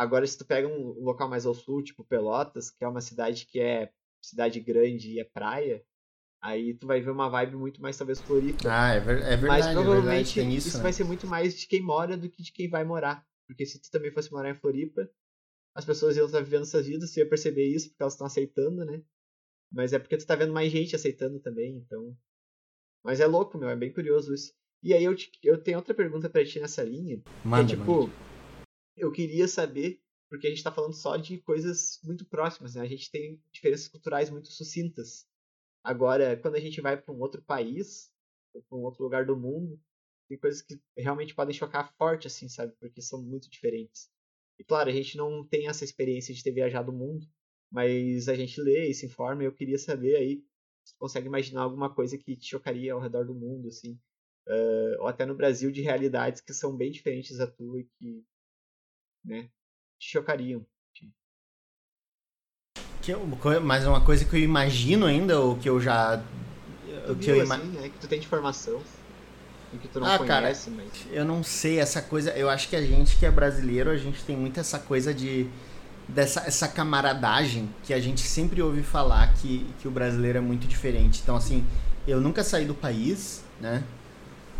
Agora, 0.00 0.26
se 0.26 0.38
tu 0.38 0.46
pega 0.46 0.66
um 0.66 0.98
local 0.98 1.28
mais 1.28 1.44
ao 1.44 1.52
sul, 1.52 1.82
tipo 1.82 2.02
Pelotas, 2.02 2.70
que 2.70 2.82
é 2.82 2.88
uma 2.88 3.02
cidade 3.02 3.44
que 3.44 3.60
é 3.60 3.92
cidade 4.22 4.58
grande 4.58 5.10
e 5.10 5.20
é 5.20 5.24
praia, 5.24 5.84
aí 6.42 6.72
tu 6.72 6.86
vai 6.86 7.02
ver 7.02 7.10
uma 7.10 7.28
vibe 7.28 7.56
muito 7.56 7.82
mais, 7.82 7.98
talvez, 7.98 8.18
Floripa. 8.18 8.66
Ah, 8.66 8.94
é, 8.94 9.00
ver 9.00 9.18
é 9.18 9.36
verdade. 9.36 9.46
Mas 9.46 9.66
provavelmente 9.66 10.40
é 10.40 10.42
verdade, 10.42 10.56
isso, 10.56 10.68
isso 10.68 10.76
né? 10.78 10.84
vai 10.84 10.92
ser 10.94 11.04
muito 11.04 11.26
mais 11.26 11.54
de 11.54 11.66
quem 11.66 11.82
mora 11.82 12.16
do 12.16 12.30
que 12.30 12.42
de 12.42 12.50
quem 12.50 12.66
vai 12.66 12.82
morar. 12.82 13.26
Porque 13.46 13.66
se 13.66 13.78
tu 13.78 13.90
também 13.90 14.10
fosse 14.10 14.32
morar 14.32 14.48
em 14.48 14.54
Floripa, 14.54 15.06
as 15.74 15.84
pessoas 15.84 16.16
iam 16.16 16.24
estar 16.24 16.40
vivendo 16.40 16.62
essas 16.62 16.86
vidas, 16.86 17.12
tu 17.12 17.18
ia 17.18 17.28
perceber 17.28 17.66
isso, 17.66 17.90
porque 17.90 18.02
elas 18.02 18.14
estão 18.14 18.26
aceitando, 18.26 18.86
né? 18.86 19.02
Mas 19.70 19.92
é 19.92 19.98
porque 19.98 20.16
tu 20.16 20.26
tá 20.26 20.34
vendo 20.34 20.54
mais 20.54 20.72
gente 20.72 20.96
aceitando 20.96 21.38
também, 21.40 21.76
então. 21.76 22.16
Mas 23.04 23.20
é 23.20 23.26
louco, 23.26 23.58
meu, 23.58 23.68
é 23.68 23.76
bem 23.76 23.92
curioso 23.92 24.32
isso. 24.32 24.54
E 24.82 24.94
aí 24.94 25.04
eu, 25.04 25.14
te, 25.14 25.30
eu 25.44 25.62
tenho 25.62 25.76
outra 25.76 25.92
pergunta 25.92 26.30
para 26.30 26.42
ti 26.42 26.58
nessa 26.58 26.82
linha. 26.82 27.22
Manda, 27.44 27.66
que 27.66 27.74
é 27.74 27.76
tipo, 27.76 28.06
manda. 28.06 28.29
Eu 28.96 29.10
queria 29.12 29.48
saber, 29.48 30.00
porque 30.28 30.46
a 30.46 30.50
gente 30.50 30.62
tá 30.62 30.72
falando 30.72 30.94
só 30.94 31.16
de 31.16 31.38
coisas 31.38 31.98
muito 32.04 32.24
próximas, 32.24 32.74
né? 32.74 32.82
A 32.82 32.86
gente 32.86 33.10
tem 33.10 33.42
diferenças 33.52 33.88
culturais 33.88 34.30
muito 34.30 34.48
sucintas. 34.52 35.26
Agora, 35.82 36.36
quando 36.36 36.56
a 36.56 36.60
gente 36.60 36.80
vai 36.80 37.00
para 37.00 37.12
um 37.14 37.20
outro 37.20 37.42
país, 37.42 38.12
ou 38.54 38.62
para 38.62 38.78
um 38.78 38.82
outro 38.82 39.02
lugar 39.02 39.24
do 39.24 39.36
mundo, 39.36 39.80
tem 40.28 40.38
coisas 40.38 40.62
que 40.62 40.80
realmente 40.96 41.34
podem 41.34 41.54
chocar 41.54 41.92
forte, 41.96 42.26
assim, 42.26 42.48
sabe? 42.48 42.72
Porque 42.78 43.02
são 43.02 43.22
muito 43.22 43.50
diferentes. 43.50 44.08
E 44.58 44.64
claro, 44.64 44.90
a 44.90 44.92
gente 44.92 45.16
não 45.16 45.44
tem 45.44 45.68
essa 45.68 45.84
experiência 45.84 46.34
de 46.34 46.42
ter 46.42 46.52
viajado 46.52 46.92
o 46.92 46.94
mundo, 46.94 47.26
mas 47.70 48.28
a 48.28 48.34
gente 48.34 48.60
lê 48.60 48.88
e 48.88 48.94
se 48.94 49.06
informa, 49.06 49.42
e 49.42 49.46
eu 49.46 49.52
queria 49.52 49.78
saber 49.78 50.16
aí 50.16 50.44
se 50.84 50.96
consegue 50.96 51.26
imaginar 51.26 51.62
alguma 51.62 51.92
coisa 51.92 52.18
que 52.18 52.36
te 52.36 52.46
chocaria 52.46 52.92
ao 52.92 53.00
redor 53.00 53.24
do 53.24 53.34
mundo, 53.34 53.68
assim. 53.68 53.98
Uh, 54.46 55.00
ou 55.00 55.06
até 55.06 55.24
no 55.24 55.34
Brasil, 55.34 55.70
de 55.70 55.80
realidades 55.80 56.40
que 56.40 56.52
são 56.52 56.76
bem 56.76 56.90
diferentes 56.90 57.36
da 57.36 57.46
tua 57.46 57.80
e 57.80 57.84
que, 57.98 58.24
né, 59.24 59.48
te 59.98 60.10
chocariam. 60.10 60.64
Que 63.02 63.12
eu, 63.12 63.26
mas 63.62 63.86
uma 63.86 64.02
coisa 64.02 64.24
que 64.24 64.36
eu 64.36 64.40
imagino 64.40 65.06
ainda, 65.06 65.40
ou 65.40 65.56
que 65.56 65.68
eu 65.68 65.80
já. 65.80 66.22
O 67.08 67.16
que 67.16 67.30
eu 67.30 67.40
assim, 67.40 67.64
né, 67.68 67.88
que 67.88 67.98
tu 67.98 68.06
tem 68.06 68.20
de 68.20 68.26
informação 68.26 68.82
e 69.72 69.78
que 69.78 69.88
tu 69.88 70.00
não 70.00 70.06
Ah, 70.06 70.18
cara, 70.18 70.42
conhece, 70.42 70.70
mas... 70.70 70.88
Eu 71.10 71.24
não 71.24 71.42
sei, 71.42 71.78
essa 71.78 72.02
coisa. 72.02 72.30
Eu 72.32 72.50
acho 72.50 72.68
que 72.68 72.76
a 72.76 72.82
gente 72.82 73.16
que 73.16 73.24
é 73.24 73.30
brasileiro, 73.30 73.90
a 73.90 73.96
gente 73.96 74.22
tem 74.24 74.36
muito 74.36 74.60
essa 74.60 74.78
coisa 74.78 75.14
de. 75.14 75.48
dessa 76.08 76.40
essa 76.40 76.68
camaradagem 76.68 77.70
que 77.84 77.94
a 77.94 78.00
gente 78.00 78.20
sempre 78.20 78.60
ouve 78.60 78.82
falar 78.82 79.32
que, 79.34 79.66
que 79.80 79.88
o 79.88 79.90
brasileiro 79.90 80.38
é 80.38 80.40
muito 80.42 80.66
diferente. 80.66 81.20
Então, 81.22 81.36
assim, 81.36 81.64
eu 82.06 82.20
nunca 82.20 82.44
saí 82.44 82.66
do 82.66 82.74
país, 82.74 83.42
né? 83.60 83.82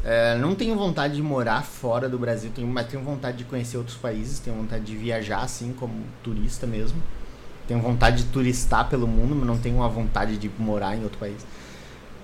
É, 0.03 0.37
não 0.39 0.55
tenho 0.55 0.75
vontade 0.77 1.15
de 1.15 1.23
morar 1.23 1.63
fora 1.63 2.09
do 2.09 2.19
Brasil, 2.19 2.51
tenho, 2.55 2.67
mas 2.67 2.87
tenho 2.87 3.03
vontade 3.03 3.39
de 3.39 3.45
conhecer 3.45 3.77
outros 3.77 3.97
países, 3.97 4.39
tenho 4.39 4.57
vontade 4.57 4.85
de 4.85 4.97
viajar, 4.97 5.43
assim, 5.43 5.75
como 5.79 5.93
turista 6.23 6.67
mesmo. 6.67 7.03
Tenho 7.69 7.81
vontade 7.81 8.25
de 8.25 8.31
turistar 8.31 8.89
pelo 8.89 9.07
mundo, 9.07 9.35
mas 9.37 9.47
não 9.47 9.59
tenho 9.59 9.77
uma 9.77 9.89
vontade 9.89 10.39
de 10.39 10.51
morar 10.59 10.97
em 10.97 11.03
outro 11.05 11.19
país. 11.19 11.47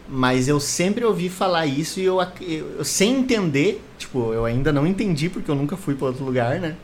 Mas 0.08 0.48
eu 0.48 0.58
sempre 0.58 1.04
ouvi 1.04 1.28
falar 1.28 1.66
isso 1.66 2.00
e 2.00 2.04
eu, 2.04 2.18
eu 2.40 2.84
sem 2.84 3.18
entender, 3.18 3.84
tipo, 3.98 4.32
eu 4.32 4.44
ainda 4.44 4.72
não 4.72 4.86
entendi 4.86 5.28
porque 5.28 5.50
eu 5.50 5.54
nunca 5.54 5.76
fui 5.76 5.94
para 5.94 6.06
outro 6.08 6.24
lugar, 6.24 6.58
né? 6.58 6.76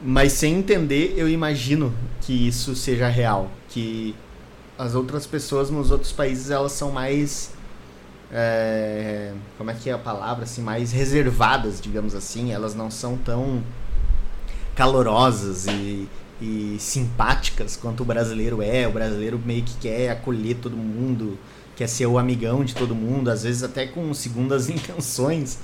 Mas 0.00 0.32
sem 0.32 0.58
entender, 0.58 1.14
eu 1.16 1.28
imagino 1.28 1.92
que 2.20 2.46
isso 2.48 2.74
seja 2.76 3.08
real, 3.08 3.50
que 3.68 4.14
as 4.78 4.94
outras 4.94 5.26
pessoas 5.26 5.70
nos 5.70 5.90
outros 5.90 6.12
países 6.12 6.50
elas 6.50 6.72
são 6.72 6.90
mais 6.90 7.52
é, 8.32 9.32
como 9.58 9.70
é 9.70 9.74
que 9.74 9.90
é 9.90 9.92
a 9.92 9.98
palavra 9.98 10.44
assim, 10.44 10.62
mais 10.62 10.90
reservadas, 10.90 11.80
digamos 11.80 12.14
assim, 12.14 12.52
elas 12.52 12.74
não 12.74 12.90
são 12.90 13.16
tão 13.16 13.62
calorosas 14.74 15.66
e, 15.66 16.08
e 16.40 16.76
simpáticas 16.78 17.76
quanto 17.76 18.02
o 18.02 18.06
brasileiro 18.06 18.62
é. 18.62 18.88
O 18.88 18.92
brasileiro 18.92 19.38
meio 19.44 19.62
que 19.62 19.76
quer 19.76 20.10
acolher 20.10 20.56
todo 20.56 20.76
mundo, 20.76 21.38
quer 21.76 21.88
ser 21.88 22.06
o 22.06 22.18
amigão 22.18 22.64
de 22.64 22.74
todo 22.74 22.94
mundo, 22.94 23.30
às 23.30 23.42
vezes 23.42 23.62
até 23.62 23.86
com 23.86 24.12
segundas 24.14 24.68
intenções, 24.70 25.58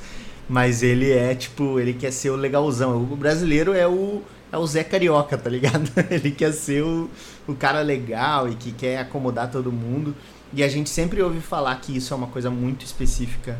mas 0.48 0.82
ele 0.82 1.10
é 1.10 1.34
tipo, 1.34 1.80
ele 1.80 1.94
quer 1.94 2.12
ser 2.12 2.30
o 2.30 2.36
legalzão. 2.36 2.96
O 2.96 3.16
brasileiro 3.16 3.72
é 3.72 3.86
o 3.86 4.22
é 4.50 4.56
o 4.56 4.66
Zé 4.66 4.82
Carioca, 4.82 5.36
tá 5.36 5.50
ligado? 5.50 5.90
Ele 6.10 6.30
quer 6.30 6.52
ser 6.52 6.82
o, 6.82 7.10
o 7.46 7.54
cara 7.54 7.82
legal 7.82 8.48
e 8.48 8.54
que 8.54 8.72
quer 8.72 8.98
acomodar 8.98 9.50
todo 9.50 9.70
mundo. 9.70 10.14
E 10.52 10.62
a 10.62 10.68
gente 10.68 10.88
sempre 10.88 11.22
ouve 11.22 11.40
falar 11.40 11.76
que 11.76 11.96
isso 11.96 12.14
é 12.14 12.16
uma 12.16 12.26
coisa 12.26 12.50
muito 12.50 12.84
específica 12.84 13.58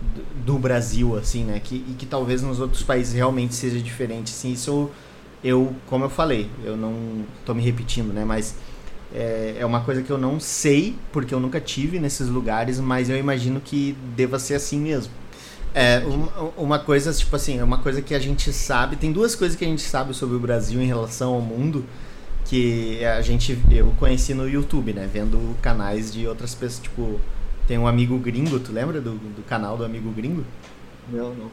do, 0.00 0.52
do 0.52 0.58
Brasil, 0.58 1.16
assim, 1.16 1.44
né? 1.44 1.60
Que, 1.62 1.76
e 1.76 1.94
que 1.98 2.06
talvez 2.06 2.42
nos 2.42 2.60
outros 2.60 2.82
países 2.82 3.14
realmente 3.14 3.54
seja 3.54 3.78
diferente. 3.78 4.32
Assim, 4.32 4.52
isso 4.52 4.90
eu, 5.42 5.74
como 5.86 6.04
eu 6.04 6.10
falei, 6.10 6.50
eu 6.64 6.76
não 6.76 7.24
tô 7.44 7.54
me 7.54 7.62
repetindo, 7.62 8.12
né? 8.12 8.24
Mas 8.24 8.54
é, 9.14 9.56
é 9.58 9.66
uma 9.66 9.80
coisa 9.80 10.02
que 10.02 10.10
eu 10.10 10.18
não 10.18 10.38
sei, 10.38 10.94
porque 11.12 11.34
eu 11.34 11.40
nunca 11.40 11.60
tive 11.60 11.98
nesses 11.98 12.28
lugares, 12.28 12.78
mas 12.78 13.08
eu 13.08 13.16
imagino 13.16 13.60
que 13.60 13.96
deva 14.14 14.38
ser 14.38 14.54
assim 14.54 14.78
mesmo. 14.78 15.12
É, 15.74 16.00
uma, 16.04 16.52
uma 16.56 16.78
coisa, 16.78 17.12
tipo 17.12 17.34
assim, 17.34 17.58
é 17.58 17.64
uma 17.64 17.78
coisa 17.78 18.02
que 18.02 18.14
a 18.14 18.18
gente 18.18 18.52
sabe, 18.52 18.96
tem 18.96 19.12
duas 19.12 19.34
coisas 19.34 19.56
que 19.56 19.64
a 19.64 19.68
gente 19.68 19.82
sabe 19.82 20.12
sobre 20.14 20.36
o 20.36 20.40
Brasil 20.40 20.80
em 20.82 20.86
relação 20.86 21.34
ao 21.34 21.40
mundo, 21.40 21.84
que 22.50 23.04
a 23.04 23.20
gente, 23.22 23.56
eu 23.70 23.94
conheci 23.96 24.34
no 24.34 24.48
YouTube, 24.48 24.92
né, 24.92 25.08
vendo 25.12 25.56
canais 25.62 26.12
de 26.12 26.26
outras 26.26 26.52
pessoas, 26.52 26.82
tipo, 26.82 27.20
tem 27.68 27.78
um 27.78 27.86
amigo 27.86 28.18
gringo, 28.18 28.58
tu 28.58 28.72
lembra 28.72 29.00
do, 29.00 29.12
do 29.12 29.42
canal 29.46 29.76
do 29.76 29.84
amigo 29.84 30.10
gringo? 30.10 30.44
Não, 31.12 31.32
não. 31.32 31.50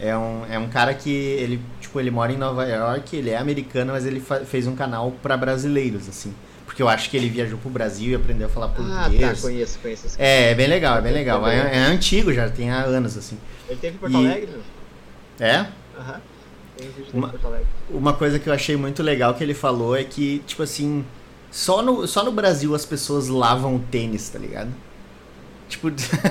É 0.00 0.16
um, 0.16 0.44
é 0.50 0.58
um 0.58 0.68
cara 0.68 0.92
que 0.94 1.08
ele, 1.10 1.60
tipo, 1.80 2.00
ele 2.00 2.10
mora 2.10 2.32
em 2.32 2.36
Nova 2.36 2.66
York, 2.66 3.14
ele 3.16 3.30
é 3.30 3.36
americano, 3.38 3.92
mas 3.92 4.04
ele 4.04 4.20
fez 4.44 4.66
um 4.66 4.74
canal 4.74 5.12
pra 5.22 5.36
brasileiros, 5.36 6.08
assim. 6.08 6.34
Porque 6.66 6.82
eu 6.82 6.88
acho 6.88 7.08
que 7.08 7.16
ele 7.16 7.28
viajou 7.28 7.58
pro 7.58 7.70
Brasil 7.70 8.10
e 8.10 8.14
aprendeu 8.16 8.48
a 8.48 8.50
falar 8.50 8.66
Ah, 8.66 8.68
português. 8.70 9.36
tá, 9.40 9.46
conheço, 9.46 9.78
conheço. 9.78 10.06
esse 10.06 10.20
É, 10.20 10.50
é 10.50 10.54
bem 10.56 10.66
legal, 10.66 10.98
é 10.98 11.00
bem 11.02 11.12
legal. 11.12 11.40
também. 11.40 11.56
É, 11.56 11.76
é 11.76 11.78
antigo 11.84 12.32
já, 12.32 12.48
tem 12.48 12.70
há 12.70 12.80
anos, 12.80 13.16
assim. 13.16 13.38
Ele 13.68 13.78
teve 13.78 13.94
em 13.96 13.98
Porto 13.98 14.16
Alegre? 14.16 14.48
É? 15.38 15.66
Aham. 15.96 16.14
Um 16.14 16.18
dele 16.18 16.31
Uma-. 17.12 17.34
Uma 17.90 18.12
coisa 18.12 18.38
que 18.38 18.48
eu 18.48 18.52
achei 18.52 18.76
muito 18.76 19.02
legal 19.02 19.34
que 19.34 19.42
ele 19.42 19.54
falou 19.54 19.96
é 19.96 20.04
que, 20.04 20.42
tipo 20.46 20.62
assim, 20.62 21.04
só 21.50 21.82
no, 21.82 22.06
só 22.06 22.24
no 22.24 22.32
Brasil 22.32 22.74
as 22.74 22.84
pessoas 22.84 23.28
lavam 23.28 23.76
o 23.76 23.78
tênis, 23.78 24.28
tá 24.28 24.38
ligado? 24.38 24.70
Tipo, 25.68 25.90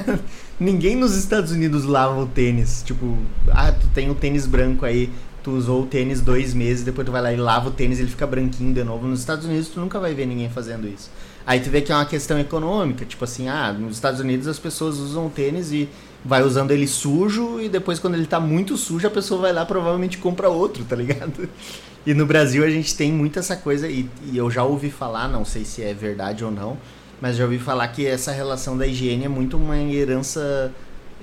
ninguém 0.60 0.96
nos 0.96 1.16
Estados 1.16 1.52
Unidos 1.52 1.86
lava 1.86 2.20
o 2.20 2.28
tênis. 2.28 2.84
Tipo, 2.84 3.18
ah, 3.50 3.72
tu 3.72 3.88
tem 3.94 4.10
o 4.10 4.16
tênis 4.16 4.46
branco 4.46 4.86
aí, 4.86 5.10
tu 5.44 5.52
usou 5.52 5.84
o 5.84 5.86
tênis 5.86 6.22
dois 6.22 6.54
meses, 6.54 6.84
depois 6.84 7.06
tu 7.06 7.12
vai 7.12 7.22
lá 7.22 7.34
e 7.34 7.38
lava 7.38 7.70
o 7.70 7.72
tênis 7.72 8.00
ele 8.00 8.10
fica 8.10 8.26
branquinho 8.28 8.74
de 8.74 8.84
novo. 8.84 9.08
Nos 9.08 9.20
Estados 9.20 9.46
Unidos 9.46 9.70
tu 9.70 9.80
nunca 9.80 10.00
vai 10.00 10.14
ver 10.14 10.26
ninguém 10.26 10.50
fazendo 10.50 10.88
isso. 10.88 11.10
Aí 11.46 11.60
tu 11.60 11.70
vê 11.70 11.82
que 11.82 11.92
é 11.92 11.96
uma 11.96 12.06
questão 12.06 12.40
econômica, 12.40 13.04
tipo 13.04 13.24
assim, 13.24 13.48
ah, 13.48 13.74
nos 13.74 13.96
Estados 13.96 14.20
Unidos 14.20 14.48
as 14.48 14.60
pessoas 14.60 14.98
usam 14.98 15.26
o 15.28 15.30
tênis 15.30 15.72
e 15.72 15.90
vai 16.24 16.44
usando 16.44 16.72
ele 16.72 16.88
sujo 16.88 17.60
e 17.60 17.68
depois 17.70 18.00
quando 18.00 18.16
ele 18.16 18.26
tá 18.28 18.40
muito 18.40 18.78
sujo 18.78 19.08
a 19.08 19.10
pessoa 19.12 19.42
vai 19.42 19.54
lá 19.54 19.66
provavelmente 19.66 20.18
compra 20.18 20.50
outro, 20.50 20.84
tá 20.86 20.96
ligado? 20.96 21.48
E 22.04 22.16
no 22.16 22.26
Brasil 22.26 22.64
a 22.66 22.70
gente 22.72 22.96
tem 22.96 23.12
muito 23.12 23.38
essa 23.38 23.56
coisa 23.56 23.88
e, 23.88 24.10
e 24.32 24.36
eu 24.36 24.50
já 24.50 24.64
ouvi 24.64 24.90
falar, 24.90 25.28
não 25.28 25.46
sei 25.46 25.64
se 25.64 25.84
é 25.84 25.94
verdade 25.94 26.44
ou 26.44 26.50
não, 26.50 26.76
mas 27.22 27.36
já 27.38 27.44
ouvi 27.44 27.60
falar 27.60 27.88
que 27.90 28.08
essa 28.08 28.32
relação 28.32 28.76
da 28.76 28.88
higiene 28.88 29.26
é 29.26 29.30
muito 29.30 29.56
uma 29.56 29.78
herança 29.78 30.72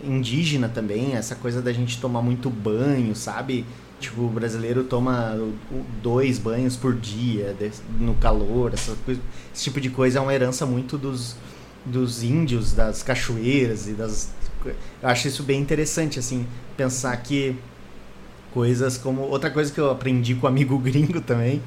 indígena 0.05 0.69
também, 0.69 1.15
essa 1.17 1.35
coisa 1.35 1.61
da 1.61 1.73
gente 1.73 2.01
tomar 2.01 2.23
muito 2.23 2.49
banho, 2.49 3.15
sabe? 3.17 3.65
Tipo, 3.99 4.23
o 4.23 4.29
brasileiro 4.29 4.85
toma 4.85 5.37
dois 6.01 6.39
banhos 6.39 6.77
por 6.77 6.95
dia 6.95 7.57
no 7.99 8.15
calor, 8.15 8.73
essa 8.73 8.95
coisa- 9.05 9.21
esse 9.53 9.65
tipo 9.65 9.81
de 9.81 9.91
coisa 9.91 10.21
é 10.21 10.23
uma 10.23 10.33
herança 10.33 10.65
muito 10.65 10.97
dos, 10.97 11.35
dos 11.85 12.23
índios, 12.23 12.73
das 12.73 13.03
cachoeiras 13.03 13.89
e 13.89 13.93
das. 13.95 14.31
Eu 14.67 15.09
acho 15.09 15.29
isso 15.29 15.43
bem 15.43 15.61
interessante, 15.61 16.19
assim, 16.19 16.47
pensar 16.77 17.17
que 17.19 17.57
coisas 18.53 18.99
como. 18.99 19.23
Outra 19.23 19.51
coisa 19.51 19.73
que 19.73 19.81
eu 19.81 19.91
aprendi 19.91 20.35
com 20.35 20.47
o 20.47 20.49
amigo 20.49 20.79
gringo 20.81 21.21
também, 21.21 21.63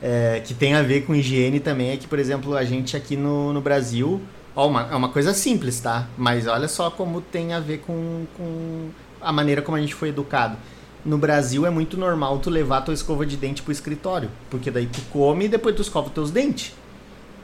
é, 0.00 0.40
que 0.44 0.54
tem 0.54 0.74
a 0.74 0.82
ver 0.82 1.02
com 1.02 1.14
higiene 1.14 1.60
também, 1.60 1.90
é 1.90 1.96
que, 1.96 2.06
por 2.06 2.18
exemplo, 2.18 2.56
a 2.56 2.64
gente 2.64 2.96
aqui 2.96 3.16
no, 3.16 3.52
no 3.52 3.60
Brasil. 3.60 4.20
Ó, 4.54 4.68
uma, 4.68 4.88
é 4.90 4.94
uma 4.94 5.08
coisa 5.08 5.32
simples, 5.32 5.80
tá? 5.80 6.06
Mas 6.16 6.46
olha 6.46 6.68
só 6.68 6.90
como 6.90 7.22
tem 7.22 7.54
a 7.54 7.60
ver 7.60 7.78
com, 7.78 8.26
com 8.36 8.90
a 9.20 9.32
maneira 9.32 9.62
como 9.62 9.76
a 9.76 9.80
gente 9.80 9.94
foi 9.94 10.10
educado. 10.10 10.56
No 11.04 11.18
Brasil 11.18 11.66
é 11.66 11.70
muito 11.70 11.96
normal 11.96 12.38
tu 12.38 12.50
levar 12.50 12.82
tua 12.82 12.94
escova 12.94 13.24
de 13.24 13.36
dente 13.36 13.62
pro 13.62 13.72
escritório, 13.72 14.30
porque 14.50 14.70
daí 14.70 14.86
tu 14.86 15.00
come 15.10 15.46
e 15.46 15.48
depois 15.48 15.74
tu 15.74 15.82
escova 15.82 16.10
teus 16.10 16.30
dentes. 16.30 16.74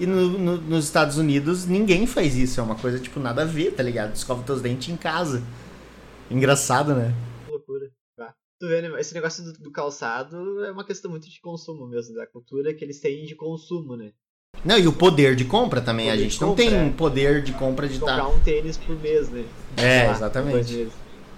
E 0.01 0.07
no- 0.07 0.39
no- 0.39 0.57
nos 0.61 0.85
Estados 0.85 1.17
Unidos 1.19 1.67
ninguém 1.67 2.07
faz 2.07 2.37
isso, 2.37 2.61
é 2.61 2.63
uma 2.63 2.77
coisa 2.77 2.99
tipo 3.01 3.19
nada 3.19 3.43
a 3.43 3.45
ver, 3.45 3.73
tá 3.73 3.83
ligado? 3.83 4.15
Escova 4.15 4.43
teus 4.45 4.61
dentes 4.63 4.89
em 4.89 4.97
casa. 4.97 5.43
Engraçado, 6.31 6.95
né? 6.95 7.13
Loucura. 7.49 7.91
Tá. 8.17 8.35
Tu 8.61 8.69
vê, 8.69 8.83
né? 8.83 9.01
Esse 9.01 9.15
negócio 9.15 9.43
do, 9.45 9.53
do 9.55 9.71
calçado 9.71 10.65
é 10.65 10.71
uma 10.71 10.85
questão 10.85 11.11
muito 11.11 11.29
de 11.29 11.41
consumo 11.41 11.87
mesmo, 11.87 12.15
da 12.15 12.27
cultura 12.27 12.75
que 12.75 12.85
eles 12.85 13.01
têm 13.01 13.25
de 13.25 13.35
consumo, 13.35 13.97
né? 13.97 14.13
Não, 14.65 14.79
e 14.79 14.87
o 14.89 14.93
poder 14.93 15.37
de 15.37 15.45
compra 15.45 15.81
também. 15.81 16.11
a 16.11 16.17
gente 16.17 16.41
não 16.41 16.49
compra, 16.51 16.65
tem 16.65 16.75
é. 16.75 16.91
poder 16.91 17.43
de 17.43 17.53
compra 17.53 17.89
de 17.89 17.99
Comprar 17.99 18.17
estar. 18.19 18.29
um 18.29 18.41
tênis 18.41 18.77
por 18.77 18.99
mês, 19.01 19.29
né? 19.31 19.45
É, 19.77 20.07
lá, 20.07 20.13
exatamente. 20.13 20.89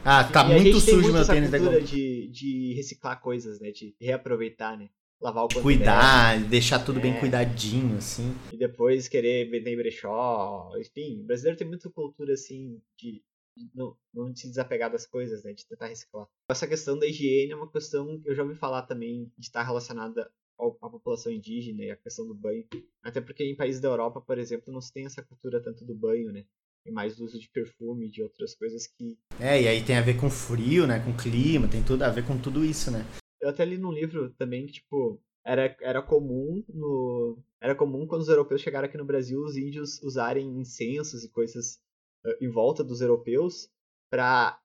Ah, 0.05 0.25
tá 0.25 0.45
E 0.45 0.55
muito 0.55 0.81
tem 0.81 0.95
sujo 0.95 1.13
meu 1.13 1.27
tênis 1.27 1.51
da 1.51 1.59
cultura 1.59 1.83
de, 1.83 2.29
de 2.29 2.73
reciclar 2.75 3.21
coisas, 3.21 3.61
né? 3.61 3.71
De 3.71 3.95
reaproveitar, 4.01 4.77
né? 4.79 4.89
Lavar 5.21 5.45
o 5.45 5.49
Cuidar, 5.49 6.43
deixar 6.49 6.79
tudo 6.79 6.99
bem 6.99 7.12
É. 7.14 7.21
cuidadinho, 7.21 7.99
assim. 7.99 8.35
e 8.53 8.57
depois 8.57 9.07
querer 9.07 9.51
vender 9.51 9.73
em 9.73 9.77
brechó. 9.77 10.73
Enfim, 10.79 11.21
o 11.21 11.25
brasileiro 11.25 11.59
tem 11.59 11.68
muita 11.68 11.91
cultura 11.91 12.33
assim 12.33 12.81
de, 12.97 13.23
de 13.55 13.68
não, 13.75 13.95
não 14.14 14.35
se 14.35 14.49
desapegar 14.49 14.91
das 14.91 15.07
coisas, 15.07 15.45
né? 15.45 15.53
De 15.53 15.66
tentar 15.66 15.89
reciclar. 15.89 16.27
Essa 16.51 16.66
questão 16.66 16.99
da 16.99 17.07
higiene 17.07 17.53
é 17.53 17.57
uma 17.57 17.71
questão 17.71 18.18
que 18.21 18.31
eu 18.31 18.35
já 18.35 18.43
ouvi 18.43 18.55
falar 18.55 18.83
também 18.83 19.31
de 19.37 19.47
estar 19.47 19.62
relacionada 19.62 20.31
a 20.59 20.89
população 20.91 21.33
indígena 21.33 21.83
e 21.85 21.91
a 21.91 21.97
questão 21.97 22.27
do 22.27 22.35
banho. 22.35 22.64
Até 23.03 23.21
porque 23.21 23.45
em 23.45 23.57
países 23.57 23.81
da 23.81 23.89
Europa, 23.89 24.21
por 24.21 24.39
exemplo, 24.39 24.73
não 24.73 24.81
se 24.81 24.93
tem 24.93 25.07
essa 25.07 25.23
cultura 25.23 25.61
tanto 25.62 25.85
do 25.85 25.95
banho, 25.95 26.33
né? 26.33 26.45
E 26.87 26.91
mais 26.91 27.16
do 27.16 27.25
uso 27.25 27.39
de 27.39 27.49
perfume 27.51 28.09
de 28.11 28.23
outras 28.23 28.55
coisas 28.55 28.87
que. 28.87 29.18
É, 29.39 29.61
e 29.61 29.68
aí 29.68 29.83
tem 29.85 29.97
a 29.97 30.03
ver 30.03 30.18
com 30.18 30.31
frio, 30.31 30.87
né? 30.87 30.99
Com 31.01 31.14
clima, 31.14 31.68
tem 31.68 31.83
tudo 31.83 32.03
a 32.05 32.09
ver 32.09 32.27
com 32.27 32.39
tudo 32.39 32.64
isso, 32.64 32.91
né? 32.91 33.05
Eu 33.41 33.49
até 33.49 33.64
li 33.64 33.78
num 33.78 33.93
livro 33.93 34.30
também 34.38 34.66
que, 34.66 34.74
tipo, 34.74 35.20
era, 35.45 35.74
era 35.80 36.03
comum 36.03 36.62
no. 36.68 37.38
Era 37.61 37.74
comum 37.74 38.07
quando 38.07 38.22
os 38.22 38.28
europeus 38.28 38.61
chegaram 38.61 38.86
aqui 38.86 38.97
no 38.97 39.05
Brasil 39.05 39.41
os 39.41 39.57
índios 39.57 40.03
usarem 40.03 40.47
incensos 40.59 41.24
e 41.24 41.30
coisas 41.30 41.78
uh, 42.24 42.45
em 42.45 42.49
volta 42.49 42.84
dos 42.84 43.01
europeus 43.01 43.68
para 44.11 44.59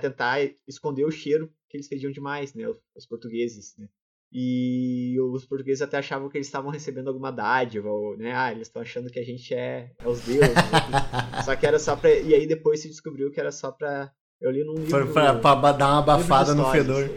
tentar 0.00 0.38
esconder 0.66 1.04
o 1.04 1.10
cheiro 1.10 1.52
que 1.68 1.76
eles 1.76 1.88
fediam 1.88 2.10
demais, 2.10 2.54
né? 2.54 2.68
Os, 2.68 2.80
os 2.94 3.06
portugueses, 3.06 3.76
né? 3.76 3.88
E 4.32 5.16
os 5.20 5.46
portugueses 5.46 5.80
até 5.82 5.98
achavam 5.98 6.28
que 6.28 6.36
eles 6.36 6.48
estavam 6.48 6.70
recebendo 6.70 7.08
alguma 7.08 7.30
dádiva, 7.30 7.88
ou, 7.88 8.16
né? 8.16 8.34
Ah, 8.34 8.50
eles 8.50 8.66
estão 8.66 8.82
achando 8.82 9.08
que 9.08 9.20
a 9.20 9.24
gente 9.24 9.54
é, 9.54 9.92
é 9.98 10.08
os 10.08 10.20
deuses. 10.20 10.54
Né? 10.54 11.42
só 11.44 11.54
que 11.54 11.66
era 11.66 11.78
só 11.78 11.94
pra. 11.94 12.10
E 12.10 12.34
aí 12.34 12.46
depois 12.46 12.80
se 12.80 12.88
descobriu 12.88 13.30
que 13.30 13.40
era 13.40 13.52
só 13.52 13.70
pra. 13.70 14.12
Eu 14.40 14.50
li 14.50 14.64
num 14.64 14.74
livro. 14.74 14.90
Foi 14.90 15.12
pra, 15.12 15.34
pra 15.38 15.72
dar 15.72 15.86
uma 15.92 15.98
abafada 16.00 16.54
no 16.54 16.70
fedor. 16.70 17.08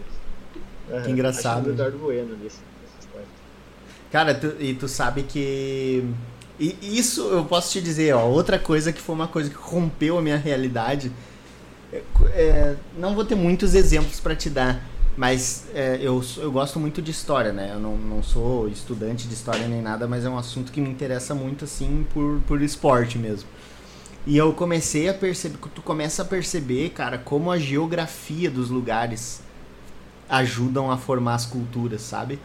Uhum. 0.89 1.03
Que 1.03 1.11
engraçado. 1.11 1.61
Acho 1.61 1.69
Eduardo 1.69 1.97
Bueno 1.97 2.35
nesse, 2.41 2.57
história. 2.99 3.27
Cara, 4.11 4.33
tu, 4.33 4.55
e 4.59 4.73
tu 4.73 4.87
sabe 4.87 5.23
que. 5.23 6.03
E 6.59 6.75
isso 6.81 7.21
eu 7.29 7.45
posso 7.45 7.71
te 7.71 7.81
dizer, 7.81 8.13
ó, 8.13 8.25
outra 8.25 8.59
coisa 8.59 8.91
que 8.91 9.01
foi 9.01 9.15
uma 9.15 9.27
coisa 9.27 9.49
que 9.49 9.55
rompeu 9.55 10.17
a 10.17 10.21
minha 10.21 10.37
realidade. 10.37 11.11
É, 11.91 12.01
é 12.33 12.75
não 12.97 13.15
vou 13.15 13.23
ter 13.23 13.35
muitos 13.35 13.73
exemplos 13.73 14.19
para 14.19 14.35
te 14.35 14.49
dar, 14.49 14.83
mas 15.15 15.67
é, 15.73 15.99
eu, 16.01 16.23
eu 16.37 16.51
gosto 16.51 16.79
muito 16.79 17.01
de 17.01 17.11
história, 17.11 17.53
né? 17.53 17.71
Eu 17.73 17.79
não, 17.79 17.95
não 17.97 18.21
sou 18.21 18.67
estudante 18.67 19.27
de 19.27 19.33
história 19.33 19.67
nem 19.67 19.81
nada, 19.81 20.07
mas 20.07 20.25
é 20.25 20.29
um 20.29 20.37
assunto 20.37 20.71
que 20.71 20.81
me 20.81 20.89
interessa 20.89 21.33
muito, 21.33 21.63
assim, 21.65 22.05
por, 22.13 22.41
por 22.45 22.61
esporte 22.61 23.17
mesmo. 23.17 23.47
E 24.27 24.35
eu 24.35 24.51
comecei 24.53 25.07
a 25.07 25.13
perceber, 25.13 25.57
tu 25.73 25.81
começa 25.81 26.21
a 26.21 26.25
perceber, 26.25 26.89
cara, 26.89 27.17
como 27.17 27.51
a 27.51 27.57
geografia 27.57 28.51
dos 28.51 28.69
lugares 28.69 29.41
ajudam 30.29 30.91
a 30.91 30.97
formar 30.97 31.35
as 31.35 31.45
culturas, 31.45 32.01
sabe? 32.01 32.39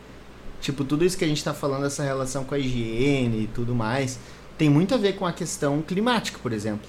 Tipo, 0.60 0.84
tudo 0.84 1.04
isso 1.04 1.18
que 1.18 1.24
a 1.24 1.28
gente 1.28 1.44
tá 1.44 1.52
falando, 1.52 1.84
essa 1.84 2.02
relação 2.02 2.42
com 2.44 2.54
a 2.54 2.58
higiene 2.58 3.44
e 3.44 3.46
tudo 3.46 3.74
mais, 3.74 4.18
tem 4.56 4.70
muito 4.70 4.94
a 4.94 4.98
ver 4.98 5.14
com 5.14 5.26
a 5.26 5.32
questão 5.32 5.82
climática, 5.82 6.38
por 6.42 6.52
exemplo. 6.52 6.88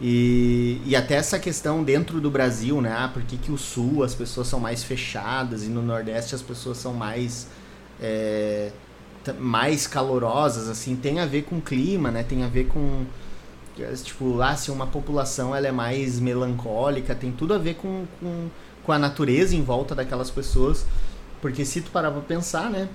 E, 0.00 0.80
e 0.84 0.94
até 0.94 1.14
essa 1.14 1.38
questão 1.38 1.82
dentro 1.82 2.20
do 2.20 2.30
Brasil, 2.30 2.80
né? 2.80 2.94
Ah, 2.96 3.08
por 3.08 3.22
que, 3.22 3.36
que 3.36 3.50
o 3.50 3.56
sul 3.56 4.04
as 4.04 4.14
pessoas 4.14 4.46
são 4.46 4.60
mais 4.60 4.84
fechadas 4.84 5.64
e 5.64 5.68
no 5.68 5.82
Nordeste 5.82 6.34
as 6.34 6.42
pessoas 6.42 6.78
são 6.78 6.92
mais. 6.92 7.48
É, 8.00 8.70
mais 9.40 9.88
calorosas, 9.88 10.68
assim, 10.68 10.94
tem 10.94 11.18
a 11.18 11.26
ver 11.26 11.42
com 11.42 11.60
clima, 11.60 12.10
né? 12.10 12.22
Tem 12.22 12.44
a 12.44 12.48
ver 12.48 12.66
com. 12.68 13.04
Tipo, 14.04 14.40
ah, 14.40 14.54
se 14.54 14.70
uma 14.70 14.86
população 14.86 15.54
ela 15.54 15.66
é 15.66 15.72
mais 15.72 16.20
melancólica, 16.20 17.14
tem 17.14 17.32
tudo 17.32 17.52
a 17.52 17.58
ver 17.58 17.74
com, 17.74 18.06
com, 18.20 18.48
com 18.86 18.92
a 18.92 18.98
natureza 18.98 19.54
em 19.54 19.62
volta 19.62 19.94
daquelas 19.94 20.30
pessoas. 20.30 20.86
Porque 21.42 21.64
se 21.64 21.82
tu 21.82 21.90
parar 21.90 22.12
pra 22.12 22.22
pensar, 22.22 22.70
né? 22.70 22.88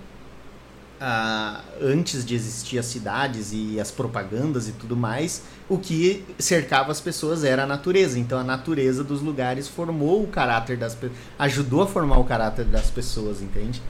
antes 1.81 2.23
de 2.23 2.35
existir 2.35 2.77
as 2.77 2.85
cidades 2.85 3.51
e 3.51 3.79
as 3.79 3.89
propagandas 3.89 4.67
e 4.67 4.71
tudo 4.71 4.95
mais, 4.95 5.41
o 5.67 5.79
que 5.79 6.23
cercava 6.37 6.91
as 6.91 7.01
pessoas 7.01 7.43
era 7.43 7.63
a 7.63 7.65
natureza. 7.65 8.19
Então 8.19 8.37
a 8.37 8.43
natureza 8.43 9.03
dos 9.03 9.19
lugares 9.19 9.67
formou 9.67 10.23
o 10.23 10.27
caráter 10.27 10.77
das 10.77 10.95
ajudou 11.39 11.81
a 11.81 11.87
formar 11.87 12.19
o 12.19 12.23
caráter 12.23 12.65
das 12.65 12.91
pessoas, 12.91 13.41
entende? 13.41 13.81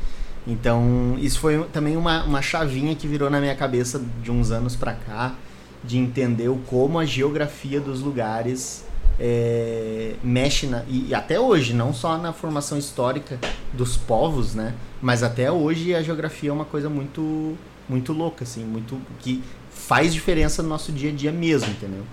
Então 0.48 1.18
isso 1.20 1.40
foi 1.40 1.62
também 1.66 1.98
uma, 1.98 2.24
uma 2.24 2.42
chavinha 2.42 2.96
que 2.96 3.08
virou 3.08 3.30
na 3.30 3.42
minha 3.42 3.56
cabeça 3.56 4.02
de 4.24 4.32
uns 4.32 4.50
anos 4.50 4.76
para 4.78 4.94
cá, 4.94 5.36
de 5.84 5.98
entender 5.98 6.48
o 6.48 6.58
como 6.68 6.98
a 6.98 7.06
geografia 7.06 7.82
dos 7.82 8.00
lugares 8.00 8.86
é, 9.24 10.18
mexe 10.24 10.66
na, 10.66 10.84
e, 10.86 11.10
e, 11.10 11.14
até 11.14 11.40
hoje, 11.40 11.76
não 11.76 11.94
só 11.94 12.18
na 12.18 12.34
formação 12.34 12.76
histórica 12.76 13.40
dos 13.72 13.96
povos, 13.96 14.56
né? 14.56 14.76
Mas 15.00 15.22
até 15.22 15.52
hoje 15.52 15.94
a 15.94 16.02
geografia 16.02 16.50
é 16.50 16.54
uma 16.54 16.66
coisa 16.66 16.90
muito 16.90 17.56
muito 17.88 18.14
louca, 18.14 18.44
assim, 18.44 18.66
muito 18.66 18.96
que 19.20 19.44
faz 19.70 20.12
diferença 20.12 20.64
no 20.64 20.70
nosso 20.70 20.92
dia 20.92 21.12
a 21.12 21.14
dia 21.14 21.32
mesmo, 21.32 21.70
entendeu? 21.70 22.04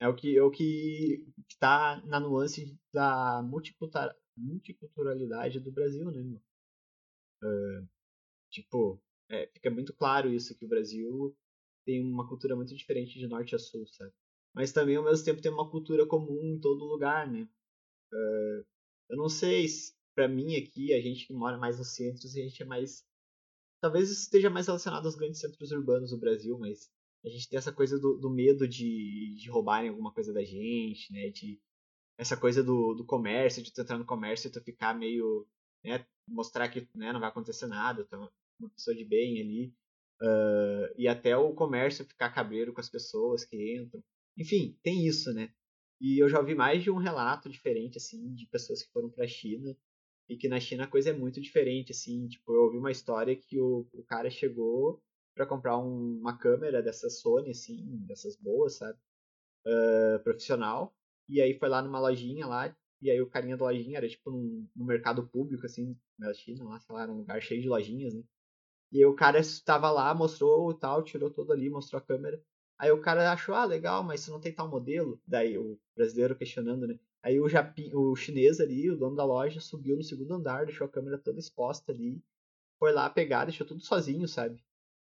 É 0.00 0.08
o 0.08 0.14
que 0.14 0.38
é 0.38 0.42
o 0.42 0.50
que 0.50 1.26
está 1.50 2.00
na 2.06 2.18
nuance 2.18 2.74
da 2.94 3.42
multiculturalidade 4.34 5.60
do 5.60 5.70
Brasil, 5.70 6.10
né? 6.10 6.40
Uh, 7.44 7.86
tipo, 8.50 8.98
é, 9.30 9.46
fica 9.52 9.70
muito 9.70 9.92
claro 9.92 10.32
isso 10.32 10.56
que 10.56 10.64
o 10.64 10.68
Brasil 10.68 11.36
tem 11.84 12.00
uma 12.00 12.26
cultura 12.26 12.56
muito 12.56 12.74
diferente 12.74 13.18
de 13.18 13.26
norte 13.26 13.54
a 13.54 13.58
sul, 13.58 13.86
sabe? 13.86 14.12
Mas 14.54 14.72
também 14.72 14.96
ao 14.96 15.04
mesmo 15.04 15.24
tempo 15.24 15.42
tem 15.42 15.52
uma 15.52 15.70
cultura 15.70 16.06
comum 16.06 16.54
em 16.54 16.60
todo 16.60 16.84
lugar, 16.84 17.30
né? 17.30 17.48
Uh, 18.12 18.64
eu 19.10 19.16
não 19.16 19.28
sei 19.28 19.68
se 19.68 19.94
para 20.14 20.28
mim 20.28 20.56
aqui, 20.56 20.92
a 20.92 21.00
gente 21.00 21.26
que 21.26 21.32
mora 21.32 21.56
mais 21.56 21.78
nos 21.78 21.94
centros, 21.94 22.36
a 22.36 22.40
gente 22.40 22.62
é 22.62 22.66
mais 22.66 23.04
talvez 23.80 24.10
isso 24.10 24.22
esteja 24.22 24.48
mais 24.48 24.66
relacionado 24.66 25.06
aos 25.06 25.16
grandes 25.16 25.40
centros 25.40 25.72
urbanos 25.72 26.10
do 26.10 26.18
Brasil, 26.18 26.56
mas 26.58 26.90
a 27.24 27.28
gente 27.28 27.48
tem 27.48 27.58
essa 27.58 27.72
coisa 27.72 27.98
do, 27.98 28.16
do 28.16 28.30
medo 28.30 28.66
de, 28.68 29.34
de 29.36 29.50
roubarem 29.50 29.90
alguma 29.90 30.12
coisa 30.12 30.32
da 30.32 30.42
gente, 30.42 31.12
né? 31.12 31.30
De 31.30 31.60
essa 32.18 32.36
coisa 32.36 32.62
do, 32.62 32.94
do 32.94 33.04
comércio, 33.04 33.62
de 33.62 33.72
tu 33.72 33.80
entrar 33.80 33.98
no 33.98 34.04
comércio 34.04 34.48
e 34.48 34.52
tu 34.52 34.60
ficar 34.60 34.94
meio, 34.94 35.46
né? 35.84 36.06
Mostrar 36.28 36.68
que 36.68 36.88
né, 36.94 37.12
não 37.12 37.20
vai 37.20 37.28
acontecer 37.28 37.66
nada, 37.66 38.04
tu 38.04 38.14
é 38.14 38.18
uma 38.18 38.70
pessoa 38.70 38.94
de 38.94 39.04
bem 39.04 39.40
ali. 39.40 39.74
Uh, 40.20 40.94
e 40.96 41.08
até 41.08 41.36
o 41.36 41.52
comércio 41.52 42.04
ficar 42.04 42.30
cabreiro 42.30 42.72
com 42.72 42.80
as 42.80 42.88
pessoas 42.88 43.44
que 43.44 43.76
entram. 43.76 44.02
Enfim, 44.36 44.78
tem 44.82 45.06
isso, 45.06 45.32
né? 45.32 45.52
E 46.00 46.22
eu 46.22 46.28
já 46.28 46.38
ouvi 46.40 46.54
mais 46.54 46.82
de 46.82 46.90
um 46.90 46.96
relato 46.96 47.48
diferente, 47.48 47.98
assim, 47.98 48.34
de 48.34 48.46
pessoas 48.46 48.82
que 48.82 48.92
foram 48.92 49.10
pra 49.10 49.26
China 49.26 49.76
e 50.28 50.36
que 50.36 50.48
na 50.48 50.58
China 50.60 50.84
a 50.84 50.88
coisa 50.88 51.10
é 51.10 51.12
muito 51.12 51.40
diferente, 51.40 51.92
assim. 51.92 52.26
Tipo, 52.28 52.52
eu 52.54 52.62
ouvi 52.62 52.78
uma 52.78 52.90
história 52.90 53.36
que 53.36 53.60
o, 53.60 53.86
o 53.92 54.02
cara 54.04 54.30
chegou 54.30 55.02
para 55.34 55.46
comprar 55.46 55.78
um, 55.78 56.18
uma 56.20 56.36
câmera 56.36 56.82
dessa 56.82 57.08
Sony, 57.08 57.50
assim, 57.50 57.98
dessas 58.06 58.36
boas, 58.36 58.76
sabe? 58.76 58.98
Uh, 59.66 60.22
profissional. 60.24 60.94
E 61.28 61.40
aí 61.40 61.54
foi 61.58 61.68
lá 61.68 61.82
numa 61.82 62.00
lojinha 62.00 62.46
lá, 62.46 62.76
e 63.00 63.10
aí 63.10 63.20
o 63.20 63.28
carinha 63.28 63.56
da 63.56 63.64
lojinha 63.64 63.98
era 63.98 64.08
tipo 64.08 64.30
num, 64.30 64.68
num 64.74 64.84
mercado 64.84 65.26
público, 65.28 65.66
assim, 65.66 65.96
na 66.18 66.32
China, 66.34 66.64
lá, 66.64 66.80
sei 66.80 66.94
lá, 66.94 67.02
era 67.02 67.12
um 67.12 67.18
lugar 67.18 67.40
cheio 67.42 67.62
de 67.62 67.68
lojinhas, 67.68 68.14
né? 68.14 68.22
E 68.92 68.98
aí 68.98 69.06
o 69.06 69.14
cara 69.14 69.38
estava 69.40 69.90
lá, 69.90 70.14
mostrou 70.14 70.68
o 70.68 70.74
tal, 70.74 71.02
tirou 71.02 71.30
tudo 71.30 71.52
ali, 71.52 71.70
mostrou 71.70 71.98
a 71.98 72.04
câmera. 72.04 72.42
Aí 72.82 72.90
o 72.90 73.00
cara 73.00 73.30
achou, 73.30 73.54
ah, 73.54 73.64
legal, 73.64 74.02
mas 74.02 74.22
isso 74.22 74.32
não 74.32 74.40
tem 74.40 74.52
tal 74.52 74.68
modelo. 74.68 75.22
Daí 75.24 75.56
o 75.56 75.78
brasileiro 75.94 76.34
questionando, 76.34 76.84
né? 76.84 76.98
Aí 77.22 77.38
o, 77.38 77.46
o 77.94 78.16
chinês 78.16 78.58
ali, 78.58 78.90
o 78.90 78.96
dono 78.96 79.14
da 79.14 79.24
loja, 79.24 79.60
subiu 79.60 79.96
no 79.96 80.02
segundo 80.02 80.34
andar, 80.34 80.66
deixou 80.66 80.84
a 80.84 80.90
câmera 80.90 81.16
toda 81.16 81.38
exposta 81.38 81.92
ali, 81.92 82.20
foi 82.80 82.90
lá 82.92 83.08
pegar, 83.08 83.44
deixou 83.44 83.64
tudo 83.64 83.84
sozinho, 83.84 84.26
sabe? 84.26 84.60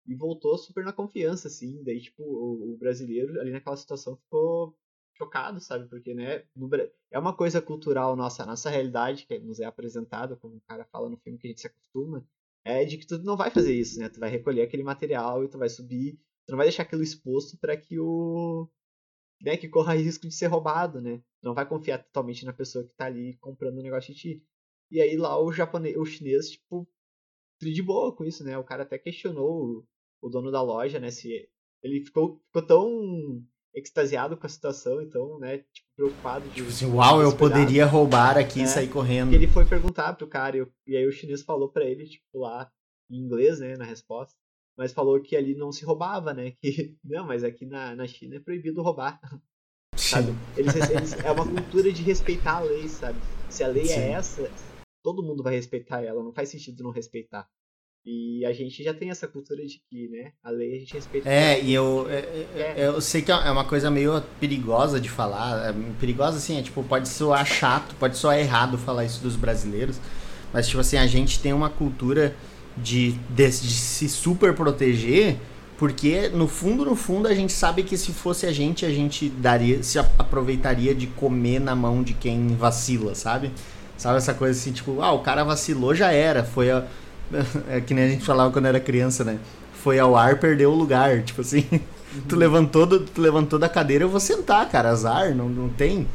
E 0.06 0.14
voltou 0.14 0.58
super 0.58 0.84
na 0.84 0.92
confiança, 0.92 1.48
assim. 1.48 1.82
Daí, 1.82 1.98
tipo, 1.98 2.22
o, 2.22 2.74
o 2.74 2.76
brasileiro 2.76 3.40
ali 3.40 3.50
naquela 3.50 3.78
situação 3.78 4.16
ficou 4.16 4.76
chocado, 5.14 5.58
sabe? 5.58 5.88
Porque, 5.88 6.12
né, 6.12 6.44
no, 6.54 6.68
é 7.10 7.18
uma 7.18 7.34
coisa 7.34 7.62
cultural 7.62 8.14
nossa, 8.14 8.42
a 8.42 8.46
nossa 8.46 8.68
realidade 8.68 9.24
que 9.24 9.38
nos 9.38 9.60
é 9.60 9.64
apresentada, 9.64 10.36
como 10.36 10.56
o 10.56 10.62
cara 10.68 10.84
fala 10.92 11.08
no 11.08 11.16
filme 11.16 11.38
que 11.38 11.46
a 11.46 11.50
gente 11.50 11.62
se 11.62 11.68
acostuma, 11.68 12.22
é 12.66 12.84
de 12.84 12.98
que 12.98 13.06
tu 13.06 13.18
não 13.22 13.34
vai 13.34 13.50
fazer 13.50 13.72
isso, 13.74 13.98
né? 13.98 14.10
Tu 14.10 14.20
vai 14.20 14.28
recolher 14.28 14.60
aquele 14.60 14.82
material 14.82 15.42
e 15.42 15.48
tu 15.48 15.56
vai 15.56 15.70
subir 15.70 16.20
Tu 16.52 16.54
não 16.54 16.58
vai 16.58 16.66
deixar 16.66 16.82
aquilo 16.82 17.02
exposto 17.02 17.56
para 17.56 17.74
que 17.74 17.98
o. 17.98 18.68
Né, 19.40 19.56
que 19.56 19.70
corra 19.70 19.94
risco 19.94 20.28
de 20.28 20.34
ser 20.34 20.48
roubado, 20.48 21.00
né? 21.00 21.16
Tu 21.16 21.44
não 21.44 21.54
vai 21.54 21.66
confiar 21.66 22.04
totalmente 22.04 22.44
na 22.44 22.52
pessoa 22.52 22.84
que 22.84 22.94
tá 22.94 23.06
ali 23.06 23.38
comprando 23.38 23.78
o 23.78 23.80
um 23.80 23.82
negócio 23.82 24.12
de 24.12 24.20
ti. 24.20 24.44
E 24.90 25.00
aí 25.00 25.16
lá 25.16 25.42
o 25.42 25.50
japonês, 25.50 25.96
o 25.96 26.04
chinês, 26.04 26.50
tipo, 26.50 26.86
de 27.58 27.82
boa 27.82 28.14
com 28.14 28.22
isso, 28.22 28.44
né? 28.44 28.58
O 28.58 28.64
cara 28.64 28.82
até 28.82 28.98
questionou 28.98 29.82
o, 30.20 30.28
dono 30.28 30.50
da 30.50 30.60
loja, 30.60 31.00
né? 31.00 31.10
Se 31.10 31.48
ele 31.82 32.04
ficou, 32.04 32.38
ficou 32.48 32.66
tão 32.66 33.42
extasiado 33.74 34.36
com 34.36 34.46
a 34.46 34.50
situação, 34.50 35.00
então, 35.00 35.38
né, 35.38 35.64
tipo, 35.72 35.88
preocupado 35.96 36.46
de. 36.50 36.56
Tipo 36.56 36.68
assim, 36.68 36.92
uau, 36.92 37.22
eu 37.22 37.34
poderia 37.34 37.86
roubar 37.86 38.36
aqui 38.36 38.60
e 38.60 38.64
é, 38.64 38.66
sair 38.66 38.90
correndo. 38.90 39.32
ele 39.32 39.48
foi 39.48 39.64
perguntar 39.64 40.12
pro 40.12 40.28
cara, 40.28 40.58
e, 40.58 40.66
e 40.86 40.96
aí 40.98 41.06
o 41.06 41.12
chinês 41.12 41.40
falou 41.40 41.70
para 41.70 41.86
ele, 41.86 42.04
tipo, 42.04 42.40
lá, 42.40 42.70
em 43.10 43.16
inglês, 43.16 43.58
né, 43.58 43.74
na 43.78 43.86
resposta, 43.86 44.36
mas 44.76 44.92
falou 44.92 45.20
que 45.20 45.36
ali 45.36 45.54
não 45.54 45.72
se 45.72 45.84
roubava, 45.84 46.32
né? 46.32 46.52
Que 46.60 46.96
não, 47.04 47.26
mas 47.26 47.44
aqui 47.44 47.66
na, 47.66 47.94
na 47.94 48.06
China 48.06 48.36
é 48.36 48.40
proibido 48.40 48.82
roubar. 48.82 49.20
Sabe? 49.96 50.32
Eles, 50.56 50.74
eles, 50.90 51.12
é 51.12 51.30
uma 51.30 51.46
cultura 51.46 51.92
de 51.92 52.02
respeitar 52.02 52.56
a 52.56 52.60
lei, 52.60 52.88
sabe? 52.88 53.18
Se 53.48 53.62
a 53.62 53.68
lei 53.68 53.84
é 53.84 53.86
Sim. 53.86 54.00
é 54.00 54.10
essa, 54.12 54.50
todo 55.02 55.22
mundo 55.22 55.42
vai 55.42 55.54
respeitar 55.54 56.02
ela, 56.02 56.22
não 56.22 56.32
faz 56.32 56.48
sentido 56.48 56.82
não 56.82 56.90
respeitar. 56.90 57.48
E 58.04 58.44
a 58.44 58.52
gente 58.52 58.82
já 58.82 58.92
tem 58.92 59.10
essa 59.10 59.28
cultura 59.28 59.64
de 59.64 59.80
que, 59.88 60.08
né, 60.08 60.32
a 60.42 60.50
lei 60.50 60.74
a 60.74 60.78
gente 60.80 60.92
respeita. 60.94 61.28
É, 61.28 61.62
e 61.62 61.72
eu, 61.72 62.06
é, 62.10 62.18
é, 62.18 62.74
é. 62.76 62.86
eu 62.88 63.00
sei 63.00 63.22
que 63.22 63.30
é 63.30 63.50
uma 63.50 63.64
coisa 63.64 63.92
meio 63.92 64.20
perigosa 64.40 65.00
de 65.00 65.08
falar. 65.08 65.70
É 65.70 65.72
perigosa 66.00 66.38
assim, 66.38 66.58
é 66.58 66.62
tipo, 66.62 66.82
pode 66.82 67.08
soar 67.08 67.46
chato, 67.46 67.94
pode 67.96 68.16
soar 68.16 68.38
errado 68.38 68.76
falar 68.76 69.04
isso 69.04 69.22
dos 69.22 69.36
brasileiros. 69.36 70.00
Mas, 70.52 70.66
tipo 70.66 70.80
assim, 70.80 70.96
a 70.96 71.06
gente 71.06 71.40
tem 71.40 71.52
uma 71.52 71.70
cultura 71.70 72.34
de, 72.76 73.12
de, 73.12 73.48
de 73.48 73.50
se 73.50 74.08
super 74.08 74.54
proteger, 74.54 75.36
porque 75.82 76.28
no 76.28 76.46
fundo, 76.46 76.84
no 76.84 76.94
fundo, 76.94 77.26
a 77.26 77.34
gente 77.34 77.52
sabe 77.52 77.82
que 77.82 77.96
se 77.96 78.12
fosse 78.12 78.46
a 78.46 78.52
gente, 78.52 78.86
a 78.86 78.90
gente 78.90 79.28
daria, 79.28 79.82
se 79.82 79.98
aproveitaria 79.98 80.94
de 80.94 81.08
comer 81.08 81.60
na 81.60 81.74
mão 81.74 82.02
de 82.02 82.14
quem 82.14 82.54
vacila, 82.54 83.14
sabe? 83.14 83.50
Sabe 83.96 84.18
essa 84.18 84.34
coisa 84.34 84.58
assim, 84.58 84.72
tipo, 84.72 85.00
ah, 85.00 85.12
o 85.12 85.20
cara 85.20 85.44
vacilou, 85.44 85.94
já 85.94 86.12
era. 86.12 86.44
Foi 86.44 86.70
a. 86.70 86.84
É 87.68 87.80
que 87.80 87.94
nem 87.94 88.04
a 88.04 88.08
gente 88.08 88.24
falava 88.24 88.52
quando 88.52 88.66
era 88.66 88.78
criança, 88.78 89.24
né? 89.24 89.38
Foi 89.72 89.98
ao 89.98 90.16
ar, 90.16 90.38
perdeu 90.38 90.70
o 90.70 90.74
lugar. 90.74 91.22
Tipo 91.22 91.40
assim, 91.40 91.66
uhum. 91.72 91.80
tu, 92.28 92.36
levantou 92.36 92.84
do, 92.84 93.00
tu 93.00 93.20
levantou 93.20 93.58
da 93.58 93.68
cadeira, 93.68 94.04
eu 94.04 94.08
vou 94.08 94.20
sentar, 94.20 94.68
cara. 94.68 94.90
Azar, 94.90 95.34
não, 95.34 95.48
não 95.48 95.68
tem. 95.68 96.06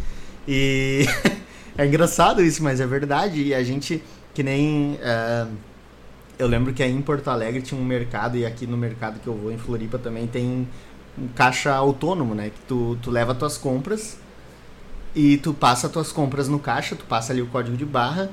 E 0.47 1.05
é 1.77 1.85
engraçado 1.85 2.41
isso, 2.43 2.61
mas 2.61 2.79
é 2.79 2.85
verdade. 2.85 3.41
E 3.41 3.53
a 3.53 3.63
gente, 3.63 4.03
que 4.33 4.43
nem. 4.43 4.99
Uh, 5.01 5.47
eu 6.39 6.47
lembro 6.47 6.73
que 6.73 6.83
aí 6.83 6.91
em 6.91 7.01
Porto 7.01 7.29
Alegre 7.29 7.61
tinha 7.61 7.79
um 7.79 7.85
mercado, 7.85 8.37
e 8.37 8.45
aqui 8.45 8.67
no 8.67 8.77
mercado 8.77 9.19
que 9.19 9.27
eu 9.27 9.33
vou, 9.33 9.51
em 9.51 9.57
Floripa, 9.57 9.97
também 9.97 10.27
tem 10.27 10.67
um 11.17 11.27
caixa 11.29 11.73
autônomo, 11.73 12.35
né? 12.35 12.51
Que 12.51 12.61
tu, 12.67 12.97
tu 13.01 13.09
leva 13.09 13.33
tuas 13.33 13.57
compras 13.57 14.19
e 15.15 15.37
tu 15.37 15.53
passa 15.53 15.89
tuas 15.89 16.11
compras 16.11 16.47
no 16.47 16.59
caixa, 16.59 16.95
tu 16.95 17.05
passa 17.05 17.33
ali 17.33 17.41
o 17.41 17.47
código 17.47 17.75
de 17.75 17.85
barra, 17.85 18.29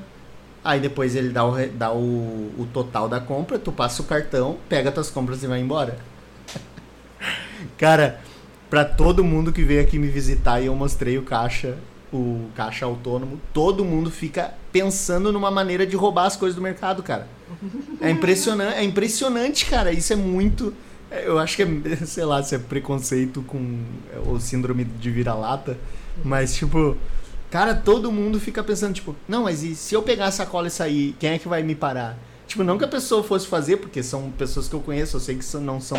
aí 0.63 0.79
depois 0.79 1.15
ele 1.15 1.29
dá 1.29 1.43
o, 1.43 1.67
dá 1.69 1.91
o, 1.91 2.51
o 2.59 2.67
total 2.71 3.09
da 3.09 3.19
compra, 3.19 3.57
tu 3.57 3.71
passa 3.71 4.03
o 4.03 4.05
cartão, 4.05 4.57
pega 4.69 4.91
tuas 4.91 5.09
compras 5.09 5.41
e 5.41 5.47
vai 5.47 5.59
embora. 5.59 5.97
Cara, 7.75 8.21
pra 8.69 8.85
todo 8.85 9.23
mundo 9.23 9.51
que 9.51 9.63
veio 9.63 9.81
aqui 9.81 9.97
me 9.97 10.07
visitar 10.07 10.61
e 10.61 10.67
eu 10.67 10.75
mostrei 10.75 11.17
o 11.17 11.23
caixa, 11.23 11.75
o 12.13 12.49
caixa 12.55 12.85
autônomo, 12.85 13.41
todo 13.51 13.83
mundo 13.83 14.11
fica 14.11 14.53
pensando 14.71 15.31
numa 15.31 15.49
maneira 15.49 15.87
de 15.87 15.95
roubar 15.95 16.25
as 16.25 16.35
coisas 16.35 16.55
do 16.55 16.61
mercado, 16.61 17.01
cara. 17.01 17.27
É 18.01 18.09
impressionante, 18.09 18.75
é 18.75 18.83
impressionante, 18.83 19.65
cara. 19.65 19.91
Isso 19.91 20.13
é 20.13 20.15
muito. 20.15 20.73
Eu 21.11 21.39
acho 21.39 21.55
que 21.55 21.63
é, 21.63 21.67
sei 22.05 22.25
lá, 22.25 22.41
se 22.43 22.55
é 22.55 22.59
preconceito 22.59 23.41
com 23.43 23.79
o 24.27 24.39
síndrome 24.39 24.83
de 24.83 25.11
vira-lata, 25.11 25.77
mas 26.23 26.55
tipo, 26.55 26.97
cara, 27.49 27.75
todo 27.75 28.11
mundo 28.11 28.39
fica 28.39 28.63
pensando, 28.63 28.93
tipo, 28.93 29.15
não, 29.27 29.43
mas 29.43 29.63
e 29.63 29.75
se 29.75 29.95
eu 29.95 30.01
pegar 30.01 30.27
a 30.27 30.31
sacola 30.31 30.67
e 30.67 30.71
sair, 30.71 31.15
quem 31.19 31.31
é 31.31 31.39
que 31.39 31.47
vai 31.47 31.63
me 31.63 31.75
parar? 31.75 32.17
Tipo, 32.47 32.63
não 32.63 32.77
que 32.77 32.85
a 32.85 32.87
pessoa 32.87 33.23
fosse 33.23 33.47
fazer, 33.47 33.77
porque 33.77 34.03
são 34.03 34.31
pessoas 34.31 34.67
que 34.67 34.75
eu 34.75 34.79
conheço, 34.79 35.17
eu 35.17 35.19
sei 35.19 35.35
que 35.35 35.57
não 35.57 35.81
são 35.81 35.97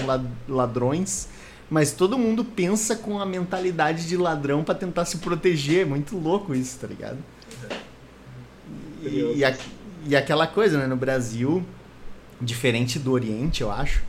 ladrões, 0.48 1.28
mas 1.68 1.92
todo 1.92 2.16
mundo 2.16 2.44
pensa 2.44 2.94
com 2.94 3.18
a 3.20 3.26
mentalidade 3.26 4.06
de 4.06 4.16
ladrão 4.16 4.62
para 4.62 4.74
tentar 4.74 5.04
se 5.04 5.18
proteger. 5.18 5.82
É 5.82 5.84
muito 5.84 6.16
louco 6.16 6.54
isso, 6.54 6.78
tá 6.78 6.86
ligado? 6.86 7.18
E, 9.02 9.38
e, 9.38 9.44
a, 9.44 9.56
e 10.06 10.16
aquela 10.16 10.46
coisa, 10.46 10.78
né? 10.78 10.86
No 10.86 10.96
Brasil, 10.96 11.64
diferente 12.40 12.98
do 12.98 13.12
Oriente, 13.12 13.62
eu 13.62 13.70
acho, 13.70 14.02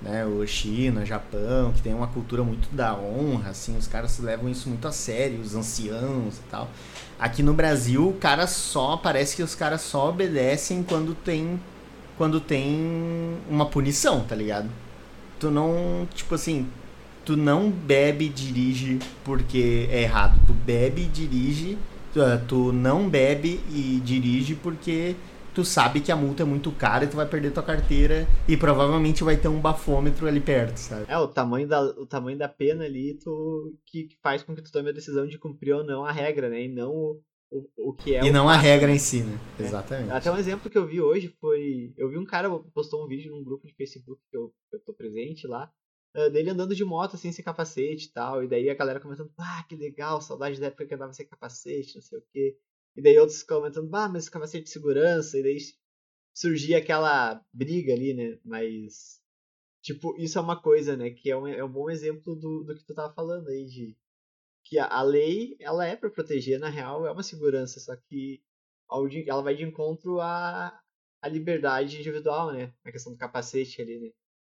né? 0.00 0.24
O 0.26 0.46
China, 0.46 1.04
Japão, 1.06 1.72
que 1.72 1.82
tem 1.82 1.94
uma 1.94 2.08
cultura 2.08 2.42
muito 2.42 2.68
da 2.74 2.94
honra, 2.94 3.50
assim, 3.50 3.76
os 3.76 3.86
caras 3.86 4.18
levam 4.18 4.48
isso 4.48 4.68
muito 4.68 4.86
a 4.86 4.92
sério, 4.92 5.40
os 5.40 5.54
anciãos 5.54 6.38
e 6.38 6.42
tal. 6.50 6.68
Aqui 7.18 7.42
no 7.42 7.54
Brasil, 7.54 8.08
o 8.08 8.14
cara 8.14 8.46
só 8.46 8.96
parece 8.96 9.36
que 9.36 9.42
os 9.42 9.54
caras 9.54 9.80
só 9.80 10.10
obedecem 10.10 10.82
quando 10.82 11.14
tem 11.14 11.60
quando 12.18 12.40
tem 12.40 13.36
uma 13.48 13.66
punição, 13.66 14.20
tá 14.20 14.34
ligado? 14.36 14.68
Tu 15.40 15.50
não, 15.50 16.06
tipo 16.14 16.34
assim, 16.34 16.68
tu 17.24 17.36
não 17.36 17.70
bebe 17.70 18.26
e 18.26 18.28
dirige 18.28 18.98
porque 19.24 19.88
é 19.90 20.02
errado. 20.02 20.38
Tu 20.46 20.52
bebe 20.52 21.02
e 21.02 21.06
dirige, 21.06 21.78
tu, 22.12 22.20
tu 22.48 22.72
não 22.72 23.08
bebe 23.08 23.60
e 23.70 24.00
dirige 24.00 24.54
porque 24.54 25.16
tu 25.54 25.64
sabe 25.64 26.00
que 26.00 26.10
a 26.10 26.16
multa 26.16 26.42
é 26.42 26.46
muito 26.46 26.72
cara 26.72 27.04
e 27.04 27.08
tu 27.08 27.16
vai 27.16 27.26
perder 27.26 27.52
tua 27.52 27.62
carteira 27.62 28.26
e 28.48 28.56
provavelmente 28.56 29.22
vai 29.22 29.36
ter 29.36 29.48
um 29.48 29.60
bafômetro 29.60 30.26
ali 30.26 30.40
perto, 30.40 30.78
sabe? 30.78 31.04
É, 31.08 31.18
o 31.18 31.28
tamanho 31.28 31.68
da, 31.68 31.82
o 31.82 32.06
tamanho 32.06 32.38
da 32.38 32.48
pena 32.48 32.84
ali 32.84 33.18
tu, 33.22 33.74
que 33.86 34.08
faz 34.22 34.42
com 34.42 34.54
que 34.54 34.62
tu 34.62 34.72
tome 34.72 34.90
a 34.90 34.94
decisão 34.94 35.26
de 35.26 35.38
cumprir 35.38 35.74
ou 35.74 35.84
não 35.84 36.04
a 36.04 36.12
regra, 36.12 36.48
né? 36.48 36.64
E 36.64 36.68
não 36.68 36.90
o, 36.90 37.20
o, 37.50 37.90
o 37.90 37.92
que 37.92 38.14
é 38.14 38.24
E 38.24 38.32
não 38.32 38.48
a 38.48 38.56
regra 38.56 38.90
em 38.90 38.98
si, 38.98 39.22
né? 39.22 39.38
É. 39.58 39.62
Exatamente. 39.62 40.10
Até 40.10 40.30
um 40.30 40.38
exemplo 40.38 40.70
que 40.70 40.78
eu 40.78 40.86
vi 40.86 41.00
hoje 41.00 41.28
foi. 41.40 41.92
Eu 41.96 42.08
vi 42.08 42.18
um 42.18 42.24
cara 42.24 42.48
postou 42.74 43.04
um 43.04 43.08
vídeo 43.08 43.30
num 43.30 43.44
grupo 43.44 43.66
de 43.66 43.74
Facebook 43.74 44.20
que 44.30 44.36
eu, 44.36 44.52
eu 44.72 44.80
tô 44.80 44.94
presente 44.94 45.46
lá. 45.46 45.70
Uh, 46.14 46.30
dele 46.30 46.50
andando 46.50 46.74
de 46.74 46.84
moto 46.84 47.16
assim, 47.16 47.32
sem 47.32 47.44
capacete 47.44 48.06
e 48.06 48.12
tal. 48.12 48.44
E 48.44 48.48
daí 48.48 48.68
a 48.68 48.74
galera 48.74 49.00
comentando, 49.00 49.32
ah, 49.38 49.64
que 49.68 49.76
legal, 49.76 50.20
saudade 50.20 50.60
da 50.60 50.66
época 50.66 50.86
que 50.86 50.94
andava 50.94 51.12
sem 51.12 51.26
capacete, 51.26 51.94
não 51.94 52.02
sei 52.02 52.18
o 52.18 52.24
quê. 52.32 52.58
E 52.96 53.02
daí 53.02 53.18
outros 53.18 53.42
comentando, 53.42 53.94
ah, 53.94 54.08
mas 54.08 54.28
capacete 54.28 54.64
de 54.64 54.70
segurança. 54.70 55.38
E 55.38 55.42
daí 55.42 55.58
surgia 56.34 56.78
aquela 56.78 57.42
briga 57.52 57.92
ali, 57.92 58.14
né? 58.14 58.38
Mas, 58.44 59.20
tipo, 59.82 60.14
isso 60.18 60.38
é 60.38 60.42
uma 60.42 60.60
coisa, 60.60 60.96
né? 60.96 61.10
Que 61.10 61.30
é 61.30 61.36
um, 61.36 61.46
é 61.46 61.64
um 61.64 61.72
bom 61.72 61.90
exemplo 61.90 62.34
do, 62.36 62.64
do 62.64 62.74
que 62.76 62.84
tu 62.84 62.94
tava 62.94 63.12
falando 63.14 63.48
aí, 63.48 63.64
de 63.66 63.96
que 64.64 64.78
a, 64.78 64.86
a 64.86 65.02
lei, 65.02 65.56
ela 65.60 65.86
é 65.86 65.96
para 65.96 66.10
proteger, 66.10 66.58
na 66.58 66.68
real, 66.68 67.06
é 67.06 67.10
uma 67.10 67.22
segurança, 67.22 67.80
só 67.80 67.96
que 67.96 68.42
ela 69.26 69.42
vai 69.42 69.54
de 69.56 69.64
encontro 69.64 70.20
à, 70.20 70.78
à 71.22 71.28
liberdade 71.28 71.98
individual, 71.98 72.52
né? 72.52 72.72
A 72.84 72.92
questão 72.92 73.12
do 73.12 73.18
capacete 73.18 73.80
ali, 73.80 73.98
né? 73.98 74.10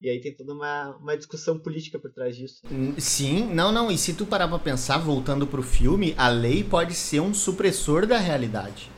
E 0.03 0.11
aí 0.11 0.21
tem 0.21 0.35
toda 0.35 0.53
uma, 0.53 0.97
uma 0.97 1.17
discussão 1.17 1.59
política 1.59 1.99
por 1.99 2.11
trás 2.11 2.37
disso. 2.37 2.63
Sim, 2.99 3.47
não, 3.55 3.73
não. 3.73 3.91
E 3.91 3.97
se 3.97 4.13
tu 4.13 4.27
parar 4.27 4.49
pra 4.49 4.59
pensar, 4.59 4.99
voltando 4.99 5.47
pro 5.47 5.63
filme, 5.63 6.15
a 6.19 6.29
lei 6.29 6.63
pode 6.63 6.95
ser 6.95 7.21
um 7.21 7.33
supressor 7.33 8.07
da 8.07 8.19
realidade. 8.19 8.91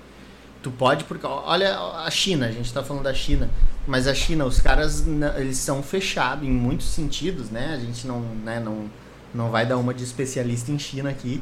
Tu 0.62 0.70
pode, 0.70 1.04
porque 1.04 1.24
olha 1.24 1.78
a 1.78 2.10
China, 2.10 2.46
a 2.46 2.50
gente 2.50 2.72
tá 2.72 2.82
falando 2.82 3.04
da 3.04 3.14
China, 3.14 3.48
mas 3.86 4.08
a 4.08 4.14
China, 4.14 4.44
os 4.46 4.58
caras, 4.58 5.04
eles 5.36 5.58
são 5.58 5.80
fechados 5.80 6.44
em 6.44 6.50
muitos 6.50 6.88
sentidos, 6.88 7.50
né? 7.50 7.74
A 7.74 7.78
gente 7.78 8.04
não, 8.04 8.20
né, 8.20 8.58
não, 8.58 8.90
não 9.32 9.50
vai 9.50 9.64
dar 9.64 9.76
uma 9.76 9.94
de 9.94 10.02
especialista 10.02 10.72
em 10.72 10.78
China 10.78 11.10
aqui, 11.10 11.40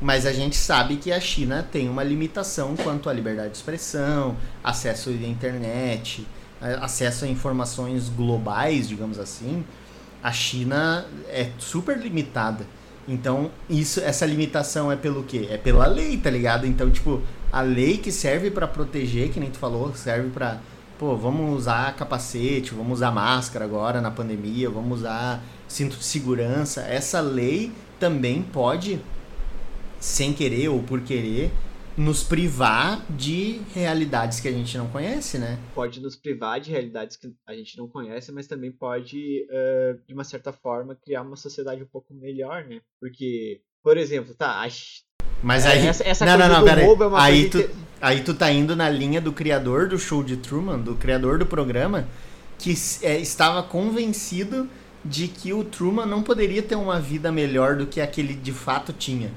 mas 0.00 0.26
a 0.26 0.32
gente 0.32 0.56
sabe 0.56 0.96
que 0.96 1.12
a 1.12 1.20
China 1.20 1.62
tem 1.62 1.88
uma 1.88 2.02
limitação 2.02 2.74
quanto 2.74 3.08
à 3.08 3.12
liberdade 3.12 3.50
de 3.50 3.58
expressão, 3.58 4.36
acesso 4.62 5.10
à 5.10 5.12
internet, 5.12 6.26
acesso 6.80 7.24
a 7.24 7.28
informações 7.28 8.08
globais, 8.08 8.88
digamos 8.88 9.18
assim. 9.18 9.64
A 10.22 10.32
China 10.32 11.06
é 11.28 11.50
super 11.58 11.98
limitada. 11.98 12.66
Então, 13.06 13.50
isso, 13.68 14.00
essa 14.00 14.24
limitação 14.24 14.90
é 14.90 14.96
pelo 14.96 15.24
quê? 15.24 15.46
É 15.50 15.58
pela 15.58 15.86
lei, 15.86 16.16
tá 16.16 16.30
ligado? 16.30 16.66
Então, 16.66 16.90
tipo, 16.90 17.20
a 17.52 17.60
lei 17.60 17.98
que 17.98 18.10
serve 18.10 18.50
para 18.50 18.66
proteger, 18.66 19.30
que 19.30 19.38
nem 19.38 19.50
tu 19.50 19.58
falou, 19.58 19.94
serve 19.94 20.30
para 20.30 20.58
pô, 20.98 21.16
vamos 21.16 21.56
usar 21.56 21.94
capacete, 21.96 22.72
vamos 22.72 22.94
usar 22.94 23.10
máscara 23.10 23.64
agora 23.64 24.00
na 24.00 24.10
pandemia, 24.10 24.70
vamos 24.70 25.00
usar 25.00 25.42
cinto 25.68 25.96
de 25.96 26.04
segurança. 26.04 26.82
Essa 26.82 27.20
lei 27.20 27.72
também 27.98 28.42
pode, 28.42 29.00
sem 30.00 30.32
querer 30.32 30.68
ou 30.68 30.82
por 30.82 31.00
querer, 31.00 31.52
nos 31.96 32.24
privar 32.24 33.04
de 33.10 33.60
realidades 33.72 34.40
que 34.40 34.48
a 34.48 34.52
gente 34.52 34.76
não 34.76 34.88
conhece, 34.88 35.38
né? 35.38 35.58
Pode 35.74 36.00
nos 36.00 36.16
privar 36.16 36.60
de 36.60 36.70
realidades 36.70 37.16
que 37.16 37.32
a 37.46 37.54
gente 37.54 37.78
não 37.78 37.88
conhece, 37.88 38.32
mas 38.32 38.46
também 38.46 38.72
pode, 38.72 39.46
uh, 39.48 40.00
de 40.06 40.12
uma 40.12 40.24
certa 40.24 40.52
forma, 40.52 40.96
criar 40.96 41.22
uma 41.22 41.36
sociedade 41.36 41.82
um 41.82 41.86
pouco 41.86 42.12
melhor, 42.12 42.64
né? 42.64 42.80
Porque, 43.00 43.60
por 43.82 43.96
exemplo, 43.96 44.34
tá, 44.34 44.60
mas 45.44 45.66
é, 45.66 45.72
aí. 45.72 45.86
Essa, 45.86 46.08
essa 46.08 46.24
não, 46.24 46.38
não, 46.38 46.48
não, 46.48 46.64
pera 46.64 46.80
aí. 46.80 46.88
É 46.88 46.96
aí, 47.12 47.50
tu, 47.50 47.70
aí 48.00 48.20
tu 48.22 48.34
tá 48.34 48.50
indo 48.50 48.74
na 48.74 48.88
linha 48.88 49.20
do 49.20 49.32
criador 49.32 49.88
do 49.88 49.98
show 49.98 50.22
de 50.22 50.38
Truman, 50.38 50.78
do 50.78 50.94
criador 50.96 51.38
do 51.38 51.46
programa, 51.46 52.08
que 52.58 52.74
é, 53.02 53.18
estava 53.18 53.62
convencido 53.62 54.68
de 55.04 55.28
que 55.28 55.52
o 55.52 55.62
Truman 55.62 56.06
não 56.06 56.22
poderia 56.22 56.62
ter 56.62 56.76
uma 56.76 56.98
vida 56.98 57.30
melhor 57.30 57.76
do 57.76 57.86
que 57.86 58.00
aquele 58.00 58.32
de 58.32 58.52
fato 58.52 58.92
tinha. 58.92 59.30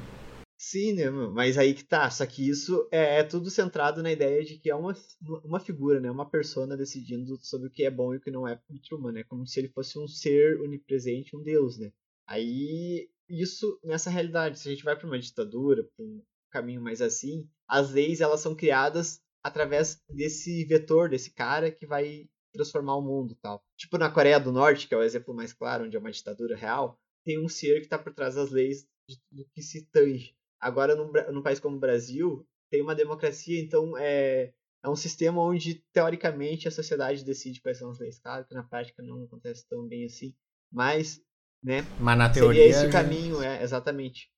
Sim, 0.60 0.94
né, 0.94 1.10
mas 1.10 1.58
aí 1.58 1.74
que 1.74 1.84
tá. 1.84 2.10
Só 2.10 2.26
que 2.26 2.48
isso 2.50 2.88
é, 2.92 3.20
é, 3.20 3.24
tudo 3.24 3.50
centrado 3.50 4.02
na 4.02 4.12
ideia 4.12 4.44
de 4.44 4.58
que 4.58 4.70
é 4.70 4.76
uma, 4.76 4.96
uma 5.44 5.60
figura, 5.60 6.00
né? 6.00 6.10
Uma 6.10 6.28
persona 6.30 6.76
decidindo 6.76 7.38
sobre 7.44 7.68
o 7.68 7.72
que 7.72 7.84
é 7.84 7.92
bom 7.92 8.14
e 8.14 8.18
o 8.18 8.22
que 8.22 8.32
não 8.32 8.48
é 8.48 8.56
pro 8.56 8.80
Truman, 8.80 9.12
né? 9.12 9.24
Como 9.24 9.46
se 9.46 9.60
ele 9.60 9.70
fosse 9.70 10.00
um 10.00 10.08
ser 10.08 10.60
onipresente, 10.62 11.36
um 11.36 11.44
deus, 11.44 11.78
né? 11.78 11.92
Aí 12.26 13.08
isso 13.30 13.80
nessa 13.84 14.10
realidade, 14.10 14.60
se 14.60 14.68
a 14.68 14.72
gente 14.72 14.84
vai 14.84 14.96
para 14.98 15.06
uma 15.06 15.20
ditadura, 15.20 15.84
para 15.96 16.04
um 16.06 16.24
caminho 16.50 16.82
mais 16.82 17.02
assim, 17.02 17.48
as 17.68 17.92
leis 17.92 18.20
elas 18.22 18.40
são 18.40 18.56
criadas 18.56 19.22
através 19.44 20.02
desse 20.10 20.66
vetor, 20.66 21.10
desse 21.10 21.32
cara 21.32 21.72
que 21.72 21.86
vai 21.86 22.28
transformar 22.52 22.96
o 22.96 23.02
mundo, 23.02 23.36
tal. 23.42 23.62
Tipo 23.78 23.98
na 23.98 24.10
Coreia 24.10 24.40
do 24.40 24.52
Norte, 24.52 24.88
que 24.88 24.94
é 24.96 24.98
o 24.98 25.04
exemplo 25.04 25.36
mais 25.36 25.54
claro, 25.54 25.86
onde 25.86 25.96
é 25.96 26.00
uma 26.00 26.12
ditadura 26.12 26.56
real, 26.56 27.00
tem 27.24 27.40
um 27.40 27.48
ser 27.48 27.76
que 27.80 27.86
está 27.86 28.00
por 28.00 28.14
trás 28.14 28.36
das 28.36 28.50
leis 28.50 28.88
do 29.32 29.46
que 29.54 29.62
se 29.62 29.86
tange. 29.92 30.37
Agora, 30.60 30.96
num, 30.96 31.12
num 31.32 31.42
país 31.42 31.60
como 31.60 31.78
o 31.78 31.80
Brasil, 31.80 32.46
tem 32.70 32.82
uma 32.82 32.96
democracia, 32.96 33.60
então 33.60 33.98
é, 33.98 34.54
é 34.84 34.90
um 34.90 34.96
sistema 34.96 35.42
onde, 35.42 35.84
teoricamente, 35.94 36.68
a 36.68 36.72
sociedade 36.72 37.24
decide 37.24 37.62
quais 37.62 37.78
são 37.78 37.90
as 37.90 38.00
leis. 38.00 38.20
Claro 38.20 38.46
que 38.46 38.54
na 38.54 38.64
prática 38.64 39.04
não 39.04 39.24
acontece 39.24 39.68
tão 39.68 39.88
bem 39.88 40.06
assim, 40.06 40.36
mas 40.72 41.22
né? 41.64 41.82
Mas 42.00 42.18
na 42.18 42.30
teoria. 42.30 42.62
Seria 42.62 42.84
esse 42.84 42.92
caminho, 42.92 43.42
é, 43.42 43.62
exatamente. 43.62 44.32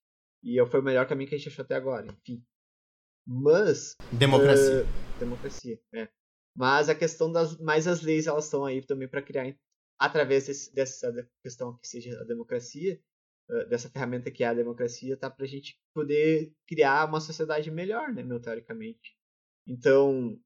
E 0.43 0.63
foi 0.67 0.80
o 0.80 0.84
melhor 0.84 1.07
caminho 1.07 1.30
que 1.30 1.36
a 1.36 1.38
gente 1.38 1.49
achou 1.49 1.63
até 1.63 1.76
agora, 1.76 2.07
enfim. 2.07 2.43
Mas. 3.28 3.95
Democracia. 4.11 4.84
Uh, 4.84 5.20
democracia, 5.20 5.80
é. 5.93 6.07
Mas 6.55 6.89
a 6.89 6.95
questão 6.95 7.32
das. 7.32 7.57
Mais 7.57 7.88
as 7.88 8.01
leis 8.01 8.28
elas 8.28 8.45
estão 8.45 8.65
aí 8.65 8.82
também 8.82 9.07
para 9.07 9.22
criar, 9.22 9.53
através 9.99 10.47
desse, 10.47 10.74
dessa 10.74 11.30
questão 11.43 11.78
que 11.78 11.88
seja 11.88 12.20
a 12.20 12.24
democracia, 12.24 12.99
dessa 13.68 13.89
ferramenta 13.89 14.30
que 14.32 14.43
é 14.43 14.47
a 14.47 14.54
democracia, 14.54 15.18
tá 15.18 15.30
pra 15.30 15.45
gente 15.45 15.80
poder 15.93 16.54
criar 16.68 17.08
uma 17.08 17.20
sociedade 17.20 17.72
melhor, 17.72 18.14
né, 18.14 18.24
meu, 18.24 18.39
teoricamente. 18.39 19.18
Então. 19.68 20.39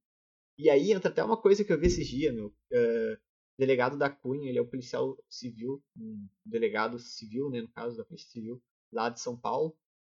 E 0.58 0.70
aí 0.70 0.91
entra 0.91 1.10
até 1.10 1.24
uma 1.24 1.36
coisa 1.36 1.64
que 1.64 1.74
eu 1.74 1.80
vi 1.80 1.88
esses 1.88 2.08
dias, 2.08 2.34
meu. 2.34 2.47
Uh, 2.72 3.18
delegado 3.58 3.97
da 3.97 4.10
Cunha, 4.10 4.49
ele 4.49 4.60
é 4.60 4.62
um 4.62 4.70
policial 4.70 5.18
civil, 5.30 5.84
um 5.97 6.28
delegado 6.45 6.99
civil, 6.99 7.49
né, 7.49 7.62
no 7.62 7.70
caso 7.70 7.97
da 7.97 8.06
Polícia 8.06 8.30
Civil, 8.30 8.62
lá 8.91 9.10
de 9.10 9.20
São 9.20 9.38
Paulo. 9.38 9.76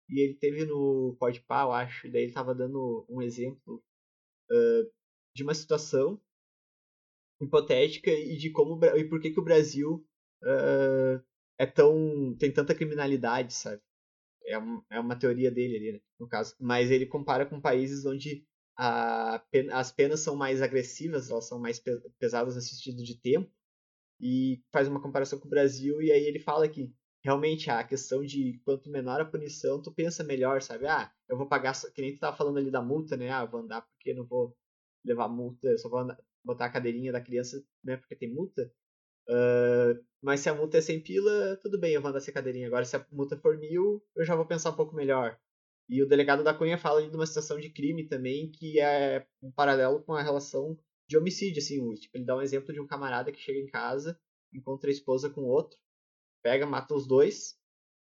E 0.10 0.20
ele 0.20 0.34
teve 0.36 0.66
no 0.66 1.16
Podpah, 1.20 1.64
eu 1.64 1.72
acho, 1.72 2.08
e 2.08 2.12
daí 2.12 2.24
ele 2.24 2.32
estava 2.32 2.54
dando 2.54 3.06
um 3.10 3.22
exemplo 3.22 3.84
uh, 4.52 4.92
de 5.36 5.44
uma 5.44 5.54
situação 5.54 6.20
hipotética 7.42 8.12
e 8.12 8.38
de 8.38 8.52
como 8.52 8.84
e 8.86 9.04
por 9.06 9.20
que, 9.20 9.32
que 9.32 9.40
o 9.40 9.44
Brasil 9.44 10.06
uh, 10.44 11.24
é 11.58 11.66
tão 11.66 12.36
tem 12.40 12.52
tanta 12.52 12.76
criminalidade, 12.76 13.54
sabe? 13.54 13.82
É, 14.46 14.58
uma, 14.58 14.86
é 14.92 15.00
uma 15.00 15.16
teoria 15.18 15.52
dele 15.52 15.78
ali, 15.78 15.92
né, 15.94 16.02
no 16.20 16.28
caso. 16.28 16.56
Mas 16.60 16.92
ele 16.92 17.06
compara 17.06 17.46
com 17.46 17.62
países 17.62 18.06
onde 18.06 18.46
a, 18.78 19.44
as 19.74 19.92
penas 19.92 20.22
são 20.22 20.36
mais 20.36 20.62
agressivas, 20.62 21.30
elas 21.30 21.48
são 21.48 21.60
mais 21.60 21.82
pesadas 22.20 22.56
no 22.56 22.62
sentido 22.62 23.04
de 23.04 23.20
tempo, 23.20 23.52
e 24.20 24.62
faz 24.72 24.88
uma 24.88 25.02
comparação 25.02 25.40
com 25.40 25.48
o 25.48 25.50
Brasil, 25.50 26.02
e 26.02 26.12
aí 26.12 26.24
ele 26.26 26.40
fala 26.40 26.68
que 26.68 26.92
realmente 27.24 27.70
a 27.70 27.84
questão 27.84 28.24
de 28.24 28.60
quanto 28.66 28.90
menor 28.90 29.22
a 29.22 29.26
punição, 29.26 29.82
tu 29.82 29.92
pensa 29.94 30.24
melhor, 30.24 30.62
sabe? 30.62 30.88
Ah, 30.88 31.12
eu 31.30 31.38
vou 31.38 31.48
pagar, 31.48 31.74
que 31.94 32.02
nem 32.02 32.14
tu 32.16 32.20
tava 32.20 32.36
falando 32.36 32.58
ali 32.58 32.72
da 32.72 32.82
multa, 32.82 33.16
né? 33.18 33.30
Ah, 33.30 33.46
vou 33.46 33.62
andar 33.62 33.82
porque 33.82 34.14
não 34.14 34.26
vou 34.26 34.56
levar 35.06 35.28
multa, 35.30 35.78
só 35.78 35.90
vou 35.90 36.00
andar, 36.00 36.18
botar 36.44 36.66
a 36.66 36.70
cadeirinha 36.72 37.12
da 37.12 37.22
criança, 37.22 37.64
né? 37.84 37.98
Porque 37.98 38.16
tem 38.16 38.34
multa. 38.34 38.72
Uh, 39.30 40.04
mas 40.22 40.40
se 40.40 40.50
a 40.50 40.54
multa 40.54 40.78
é 40.78 40.82
100 40.82 41.02
pila, 41.02 41.58
tudo 41.62 41.80
bem, 41.80 41.94
eu 41.94 42.02
vou 42.02 42.10
andar 42.10 42.20
sem 42.20 42.34
cadeirinha. 42.34 42.68
Agora, 42.68 42.86
se 42.86 42.96
a 42.96 43.06
multa 43.12 43.38
for 43.38 43.58
mil, 43.58 44.04
eu 44.16 44.26
já 44.26 44.36
vou 44.36 44.46
pensar 44.46 44.72
um 44.72 44.76
pouco 44.76 44.96
melhor. 44.96 45.38
E 45.90 46.02
o 46.02 46.08
delegado 46.08 46.44
da 46.44 46.54
Cunha 46.54 46.78
fala 46.78 47.08
de 47.08 47.16
uma 47.16 47.26
situação 47.26 47.60
de 47.60 47.70
crime 47.70 48.08
também, 48.08 48.50
que 48.50 48.80
é 48.80 49.28
um 49.42 49.52
paralelo 49.52 50.02
com 50.02 50.14
a 50.14 50.22
relação 50.22 50.78
de 51.10 51.18
homicídio, 51.18 51.62
assim, 51.62 51.94
tipo, 51.96 52.18
ele 52.18 52.26
dá 52.26 52.38
um 52.38 52.42
exemplo 52.42 52.74
de 52.74 52.80
um 52.80 52.88
camarada 52.88 53.32
que 53.32 53.40
chega 53.40 53.60
em 53.60 53.68
casa, 53.68 54.18
encontra 54.54 54.90
a 54.90 54.94
esposa 54.94 55.30
com 55.30 55.42
outro, 55.42 55.78
pega, 56.42 56.66
mata 56.66 56.96
os 56.96 57.06
dois, 57.06 57.56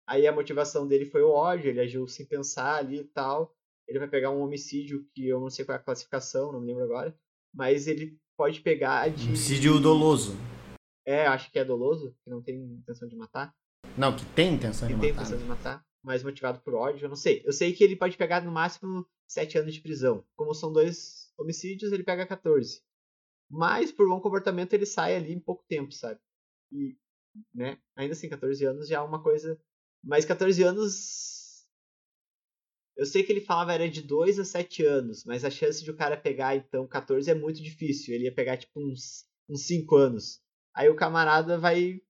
aí 0.07 0.27
a 0.27 0.33
motivação 0.33 0.87
dele 0.87 1.05
foi 1.05 1.23
o 1.23 1.31
ódio, 1.31 1.71
ele 1.71 1.81
agiu 1.81 2.07
sem 2.09 2.27
pensar 2.27 2.77
ali 2.77 2.99
e 2.99 3.05
tal, 3.05 3.55
ele 3.87 4.01
vai 4.01 4.09
pegar 4.09 4.31
um 4.31 4.41
homicídio 4.41 5.07
que 5.14 5.29
eu 5.29 5.41
não 5.41 5.49
sei 5.49 5.64
qual 5.64 5.79
é 5.79 5.81
a 5.81 5.83
classificação, 5.83 6.53
não 6.53 6.61
me 6.61 6.66
lembro 6.66 6.85
agora, 6.85 7.16
mas 7.55 7.87
ele 7.87 8.19
pode 8.37 8.61
pegar 8.61 9.09
de... 9.09 9.29
Homicídio 9.29 9.81
doloso. 9.81 10.37
É, 11.09 11.27
acho 11.27 11.51
que 11.51 11.59
é 11.59 11.65
doloso, 11.65 12.15
que 12.23 12.29
não 12.29 12.43
tem 12.43 12.63
intenção 12.63 13.09
de 13.09 13.17
matar. 13.17 13.57
Não, 13.97 14.15
que 14.15 14.27
tem 14.35 14.53
intenção 14.53 14.87
que 14.87 14.95
de 14.95 15.01
tem 15.01 15.11
matar. 15.13 15.23
intenção 15.23 15.39
de 15.43 15.49
matar 15.49 15.89
mais 16.03 16.23
motivado 16.23 16.61
por 16.61 16.75
ódio, 16.75 17.07
eu 17.07 17.09
não 17.09 17.17
sei. 17.17 17.43
Eu 17.47 17.53
sei 17.53 17.73
que 17.73 17.83
ele 17.83 17.97
pode 17.97 18.17
pegar 18.19 18.45
no 18.45 18.53
máximo 18.53 19.07
7 19.27 19.57
anos 19.59 19.75
de 19.75 19.81
prisão. 19.81 20.23
Como 20.37 20.53
são 20.55 20.71
dois 20.71 21.33
homicídios, 21.39 21.93
ele 21.93 22.05
pega 22.05 22.27
14. 22.27 22.83
Mas 23.51 23.91
por 23.91 24.07
bom 24.07 24.21
comportamento 24.21 24.75
ele 24.75 24.85
sai 24.85 25.17
ali 25.17 25.33
em 25.33 25.41
pouco 25.41 25.65
tempo, 25.67 25.93
sabe? 25.93 26.21
E, 26.71 26.95
né, 27.55 27.79
ainda 27.97 28.13
assim, 28.13 28.29
14 28.29 28.63
anos 28.67 28.89
já 28.89 28.97
é 28.97 29.01
uma 29.01 29.23
coisa. 29.23 29.59
Mas 30.05 30.27
14 30.27 30.63
anos. 30.63 31.67
Eu 32.97 33.07
sei 33.07 33.23
que 33.23 33.33
ele 33.33 33.41
falava 33.41 33.73
era 33.73 33.89
de 33.89 34.03
2 34.03 34.39
a 34.41 34.45
7 34.45 34.85
anos, 34.85 35.25
mas 35.25 35.43
a 35.43 35.51
chance 35.51 35.83
de 35.83 35.91
o 35.91 35.97
cara 35.97 36.17
pegar, 36.17 36.55
então, 36.55 36.87
14 36.87 37.31
é 37.31 37.35
muito 37.35 37.63
difícil. 37.63 38.15
Ele 38.15 38.25
ia 38.25 38.35
pegar, 38.35 38.59
tipo, 38.59 38.79
uns, 38.79 39.25
uns 39.49 39.63
5 39.67 39.97
anos. 39.97 40.43
Aí 40.79 40.89
o 40.89 40.95
camarada 40.95 41.59
vai. 41.59 41.76
Ele 41.76 42.03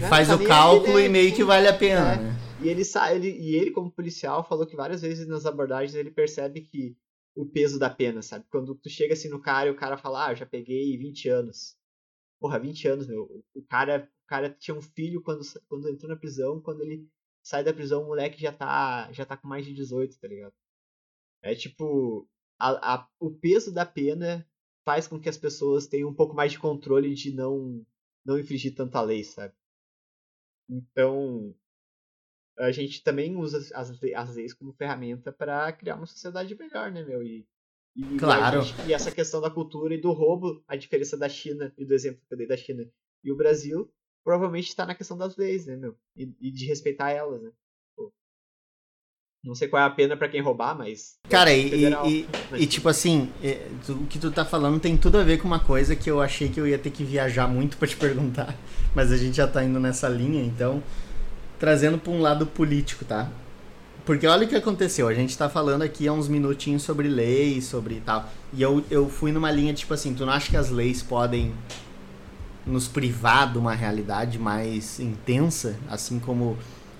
né, 0.00 0.08
faz 0.08 0.28
tá 0.28 0.36
o 0.36 0.46
cálculo 0.46 0.94
né? 0.94 1.06
e 1.06 1.08
meio 1.08 1.34
que 1.34 1.42
vale 1.42 1.66
a 1.66 1.76
pena, 1.76 2.12
é. 2.12 2.16
né? 2.18 2.30
E 2.62 2.68
ele 2.68 2.84
sai, 2.84 3.16
ele, 3.16 3.28
e 3.28 3.56
ele 3.56 3.72
como 3.72 3.90
policial 3.90 4.46
falou 4.46 4.64
que 4.64 4.76
várias 4.76 5.02
vezes 5.02 5.26
nas 5.26 5.44
abordagens 5.44 5.96
ele 5.96 6.12
percebe 6.12 6.60
que 6.60 6.96
o 7.34 7.44
peso 7.44 7.80
da 7.80 7.90
pena, 7.90 8.22
sabe? 8.22 8.44
Quando 8.48 8.76
tu 8.76 8.88
chega 8.88 9.14
assim 9.14 9.28
no 9.28 9.42
cara 9.42 9.66
e 9.68 9.72
o 9.72 9.76
cara 9.76 9.96
fala: 9.96 10.26
"Ah, 10.26 10.30
eu 10.30 10.36
já 10.36 10.46
peguei 10.46 10.96
20 10.96 11.28
anos". 11.30 11.76
Porra, 12.40 12.60
20 12.60 12.86
anos, 12.86 13.08
meu. 13.08 13.44
O 13.56 13.62
cara, 13.64 14.08
o 14.24 14.28
cara 14.28 14.48
tinha 14.50 14.76
um 14.76 14.80
filho 14.80 15.20
quando 15.20 15.42
quando 15.68 15.88
entrou 15.88 16.08
na 16.08 16.16
prisão, 16.16 16.60
quando 16.60 16.82
ele 16.82 17.08
sai 17.42 17.64
da 17.64 17.74
prisão, 17.74 18.04
o 18.04 18.06
moleque 18.06 18.40
já 18.40 18.52
tá 18.52 19.10
já 19.10 19.26
tá 19.26 19.36
com 19.36 19.48
mais 19.48 19.66
de 19.66 19.74
18, 19.74 20.16
tá 20.20 20.28
ligado? 20.28 20.54
É 21.42 21.56
tipo 21.56 22.28
a, 22.56 22.94
a, 22.94 23.08
o 23.18 23.32
peso 23.32 23.74
da 23.74 23.84
pena 23.84 24.46
faz 24.84 25.08
com 25.08 25.18
que 25.18 25.28
as 25.28 25.36
pessoas 25.36 25.88
tenham 25.88 26.08
um 26.08 26.14
pouco 26.14 26.36
mais 26.36 26.52
de 26.52 26.60
controle 26.60 27.12
de 27.14 27.32
não 27.34 27.84
não 28.24 28.38
infringir 28.38 28.74
tanta 28.74 29.00
lei, 29.00 29.24
sabe? 29.24 29.54
Então, 30.68 31.54
a 32.58 32.70
gente 32.70 33.02
também 33.02 33.36
usa 33.36 33.58
as, 33.74 33.90
as 34.14 34.34
leis 34.34 34.54
como 34.54 34.72
ferramenta 34.72 35.32
para 35.32 35.72
criar 35.72 35.96
uma 35.96 36.06
sociedade 36.06 36.54
melhor, 36.54 36.90
né, 36.90 37.04
meu? 37.04 37.22
E, 37.22 37.46
e, 37.96 38.16
claro. 38.18 38.62
Gente, 38.62 38.88
e 38.88 38.92
essa 38.92 39.10
questão 39.10 39.40
da 39.40 39.50
cultura 39.50 39.94
e 39.94 40.00
do 40.00 40.12
roubo, 40.12 40.62
a 40.66 40.76
diferença 40.76 41.16
da 41.16 41.28
China 41.28 41.72
e 41.76 41.84
do 41.84 41.94
exemplo 41.94 42.22
que 42.26 42.32
eu 42.32 42.38
dei 42.38 42.46
da 42.46 42.56
China 42.56 42.88
e 43.24 43.30
o 43.30 43.36
Brasil, 43.36 43.92
provavelmente 44.24 44.68
está 44.68 44.86
na 44.86 44.94
questão 44.94 45.16
das 45.16 45.36
leis, 45.36 45.66
né, 45.66 45.76
meu? 45.76 45.96
E, 46.16 46.34
e 46.40 46.50
de 46.50 46.66
respeitar 46.66 47.10
elas, 47.10 47.42
né? 47.42 47.52
Não 49.44 49.56
sei 49.56 49.66
qual 49.66 49.82
é 49.82 49.86
a 49.86 49.90
pena 49.90 50.16
para 50.16 50.28
quem 50.28 50.40
roubar, 50.40 50.76
mas. 50.78 51.16
Cara, 51.28 51.52
e, 51.52 51.68
federal, 51.68 52.08
e, 52.08 52.28
mas... 52.48 52.62
e, 52.62 52.66
tipo 52.66 52.88
assim, 52.88 53.28
é, 53.42 53.66
o 53.88 54.06
que 54.06 54.16
tu 54.16 54.30
tá 54.30 54.44
falando 54.44 54.78
tem 54.78 54.96
tudo 54.96 55.18
a 55.18 55.24
ver 55.24 55.38
com 55.38 55.48
uma 55.48 55.58
coisa 55.58 55.96
que 55.96 56.08
eu 56.08 56.20
achei 56.20 56.48
que 56.48 56.60
eu 56.60 56.66
ia 56.66 56.78
ter 56.78 56.90
que 56.90 57.02
viajar 57.02 57.48
muito 57.48 57.76
para 57.76 57.88
te 57.88 57.96
perguntar, 57.96 58.54
mas 58.94 59.10
a 59.10 59.16
gente 59.16 59.36
já 59.36 59.48
tá 59.48 59.64
indo 59.64 59.80
nessa 59.80 60.08
linha, 60.08 60.44
então 60.44 60.80
trazendo 61.58 61.98
para 61.98 62.12
um 62.12 62.20
lado 62.20 62.46
político, 62.46 63.04
tá? 63.04 63.28
Porque 64.04 64.26
olha 64.26 64.46
o 64.46 64.48
que 64.48 64.56
aconteceu, 64.56 65.08
a 65.08 65.14
gente 65.14 65.36
tá 65.36 65.48
falando 65.48 65.82
aqui 65.82 66.06
há 66.06 66.12
uns 66.12 66.28
minutinhos 66.28 66.82
sobre 66.82 67.08
leis, 67.08 67.64
sobre 67.64 68.00
tal. 68.04 68.28
E 68.52 68.62
eu, 68.62 68.84
eu 68.90 69.08
fui 69.08 69.32
numa 69.32 69.50
linha 69.50 69.72
tipo 69.74 69.92
assim, 69.94 70.14
tu 70.14 70.24
não 70.24 70.32
acha 70.32 70.50
que 70.50 70.56
as 70.56 70.70
leis 70.70 71.02
podem 71.02 71.52
nos 72.64 72.86
privar 72.86 73.52
de 73.52 73.58
uma 73.58 73.74
realidade 73.74 74.38
mais 74.38 75.00
intensa, 75.00 75.76
assim 75.88 76.18
como 76.18 76.56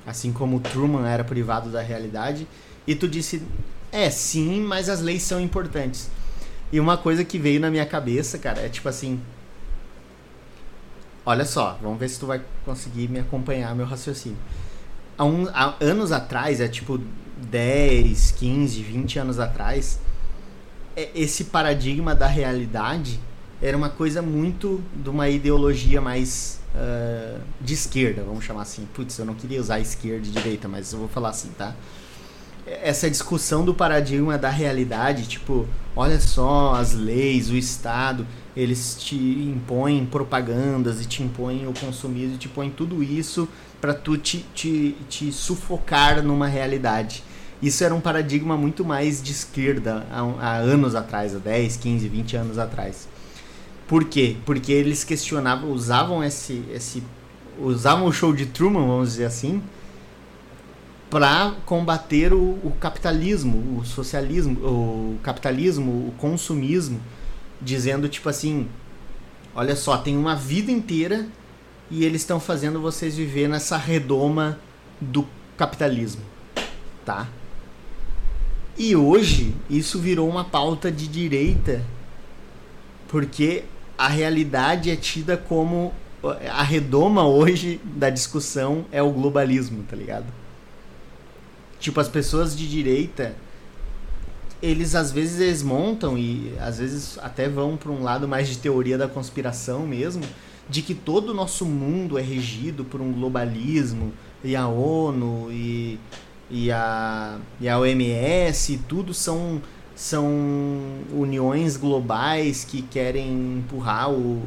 assim 0.07 0.33
como 0.33 0.61
Truman 0.61 1.07
era 1.07 1.25
privado 1.25 1.71
da 1.71 1.81
realidade? 1.81 2.47
E 2.87 2.95
tu 2.95 3.07
disse, 3.09 3.43
é, 3.91 4.11
sim, 4.11 4.61
mas 4.61 4.89
as 4.89 5.01
leis 5.01 5.23
são 5.23 5.41
importantes. 5.41 6.11
E 6.73 6.81
uma 6.81 6.97
coisa 6.97 7.25
que 7.25 7.39
veio 7.39 7.61
na 7.61 7.71
minha 7.71 7.87
cabeça, 7.87 8.39
cara, 8.39 8.61
é 8.61 8.69
tipo 8.69 8.89
assim, 8.89 9.21
Olha 11.25 11.45
só, 11.45 11.79
vamos 11.81 12.01
ver 12.01 12.09
se 12.09 12.19
tu 12.19 12.27
vai 12.27 12.43
conseguir 12.65 13.09
me 13.09 13.21
acompanhar 13.21 13.75
meu 13.77 13.87
raciocínio. 13.87 14.39
Há, 15.17 15.25
um, 15.25 15.47
há 15.55 15.77
anos 15.81 16.11
atrás, 16.11 16.61
é 16.61 16.67
tipo 16.67 17.01
10, 17.39 18.33
15, 18.33 18.83
20 18.83 19.19
anos 19.21 19.39
atrás, 19.39 20.01
é, 20.97 21.11
esse 21.15 21.45
paradigma 21.45 22.13
da 22.13 22.27
realidade 22.27 23.21
era 23.61 23.77
uma 23.77 23.89
coisa 23.89 24.21
muito 24.21 24.83
de 24.97 25.09
uma 25.09 25.29
ideologia 25.29 26.01
mais 26.01 26.61
uh, 26.75 27.41
de 27.61 27.75
esquerda, 27.75 28.23
vamos 28.23 28.45
chamar 28.45 28.63
assim. 28.63 28.87
Putz, 28.95 29.19
eu 29.19 29.25
não 29.25 29.35
queria 29.35 29.61
usar 29.61 29.81
esquerda 29.81 30.27
e 30.27 30.31
direita, 30.31 30.69
mas 30.69 30.93
eu 30.93 30.99
vou 30.99 31.09
falar 31.09 31.31
assim, 31.31 31.51
tá? 31.57 31.75
Essa 32.67 33.11
discussão 33.11 33.65
do 33.65 33.75
paradigma 33.75 34.39
da 34.39 34.49
realidade, 34.49 35.27
tipo, 35.27 35.67
olha 35.97 36.21
só 36.21 36.75
as 36.75 36.93
leis, 36.93 37.51
o 37.51 37.57
Estado 37.57 38.27
eles 38.57 38.97
te 38.99 39.17
impõem 39.17 40.05
propagandas 40.05 41.01
e 41.01 41.07
te 41.07 41.23
impõem 41.23 41.67
o 41.67 41.73
consumismo, 41.73 42.37
te 42.37 42.49
impõem 42.49 42.71
tudo 42.71 43.03
isso 43.03 43.49
para 43.81 43.95
tu 43.95 44.17
te, 44.17 44.45
te, 44.55 44.95
te 45.09 45.33
sufocar 45.33 46.23
numa 46.23 46.47
realidade. 46.47 47.25
Isso 47.63 47.83
era 47.83 47.95
um 47.95 48.01
paradigma 48.01 48.57
muito 48.57 48.85
mais 48.85 49.23
de 49.23 49.33
esquerda 49.33 50.07
há, 50.11 50.21
há 50.21 50.57
anos 50.57 50.95
atrás, 50.95 51.35
há 51.35 51.39
10, 51.39 51.77
15, 51.77 52.09
20 52.09 52.37
anos 52.37 52.59
atrás. 52.59 53.09
Por 53.93 54.07
quê? 54.07 54.39
Porque 54.47 54.73
eles 54.73 55.05
questionavam, 55.05 55.71
usavam 55.71 56.25
esse, 56.25 56.65
esse 56.73 57.03
usavam 57.59 58.07
o 58.07 58.13
show 58.13 58.33
de 58.33 58.47
Truman, 58.47 58.87
vamos 58.87 59.11
dizer 59.11 59.27
assim, 59.27 59.63
para 61.11 61.55
combater 61.67 62.33
o, 62.33 62.53
o, 62.65 62.75
capitalismo, 62.81 63.79
o 63.79 63.85
socialismo, 63.85 64.59
o 64.67 65.19
capitalismo, 65.23 66.09
o 66.09 66.15
consumismo 66.17 67.03
dizendo 67.61 68.09
tipo 68.09 68.31
assim: 68.31 68.67
olha 69.55 69.77
só, 69.77 69.99
tem 69.99 70.17
uma 70.17 70.35
vida 70.35 70.73
inteira 70.73 71.29
e 71.91 72.03
eles 72.03 72.23
estão 72.23 72.41
fazendo 72.41 72.81
vocês 72.81 73.15
viver 73.15 73.47
nessa 73.47 73.77
redoma 73.77 74.59
do 74.99 75.27
capitalismo, 75.55 76.23
tá? 77.05 77.29
E 78.79 78.97
hoje 78.97 79.55
isso 79.69 79.99
virou 79.99 80.27
uma 80.31 80.47
pauta 80.47 80.91
de 80.91 81.07
direita 81.07 81.85
porque 83.13 83.65
a 83.97 84.09
realidade 84.09 84.91
é 84.91 84.97
tida 84.97 85.37
como 85.37 85.93
a 86.51 86.63
redoma 86.63 87.27
hoje 87.27 87.81
da 87.85 88.11
discussão 88.11 88.85
é 88.93 89.03
o 89.03 89.11
globalismo, 89.11 89.85
tá 89.89 89.97
ligado? 89.97 90.27
Tipo, 91.81 92.01
as 92.01 92.09
pessoas 92.09 92.57
de 92.57 92.69
direita 92.69 93.35
eles 94.63 94.95
às 94.95 95.11
vezes 95.11 95.41
eles 95.41 95.63
montam 95.63 96.17
e 96.17 96.55
às 96.61 96.79
vezes 96.79 97.19
até 97.21 97.49
vão 97.49 97.77
para 97.77 97.91
um 97.91 98.03
lado 98.03 98.29
mais 98.29 98.49
de 98.49 98.59
teoria 98.59 98.97
da 98.97 99.09
conspiração 99.09 99.81
mesmo, 99.81 100.23
de 100.71 100.81
que 100.81 100.95
todo 100.95 101.31
o 101.31 101.35
nosso 101.35 101.67
mundo 101.67 102.17
é 102.17 102.23
regido 102.23 102.85
por 102.85 103.01
um 103.01 103.13
globalismo 103.13 104.13
e 104.45 104.55
a 104.55 104.69
ONU 104.69 105.49
e, 105.51 105.99
e, 106.49 106.71
a, 106.71 107.39
e 107.61 107.69
a 107.69 107.79
OMS, 107.79 108.81
tudo 108.89 109.13
são, 109.13 109.61
são 110.03 110.27
uniões 111.13 111.77
globais 111.77 112.65
que 112.65 112.83
querem 112.83 113.59
empurrar 113.59 114.11
o, 114.11 114.43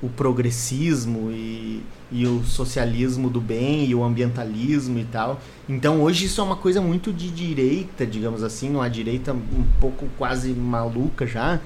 o 0.00 0.08
progressismo 0.08 1.32
e, 1.32 1.82
e 2.12 2.24
o 2.24 2.44
socialismo 2.44 3.28
do 3.28 3.40
bem 3.40 3.84
e 3.84 3.96
o 3.96 4.04
ambientalismo 4.04 4.96
e 5.00 5.04
tal. 5.04 5.40
Então 5.68 6.00
hoje 6.02 6.26
isso 6.26 6.40
é 6.40 6.44
uma 6.44 6.54
coisa 6.54 6.80
muito 6.80 7.12
de 7.12 7.32
direita, 7.32 8.06
digamos 8.06 8.44
assim, 8.44 8.76
uma 8.76 8.88
direita 8.88 9.32
um 9.32 9.64
pouco 9.80 10.06
quase 10.16 10.50
maluca 10.52 11.26
já, 11.26 11.58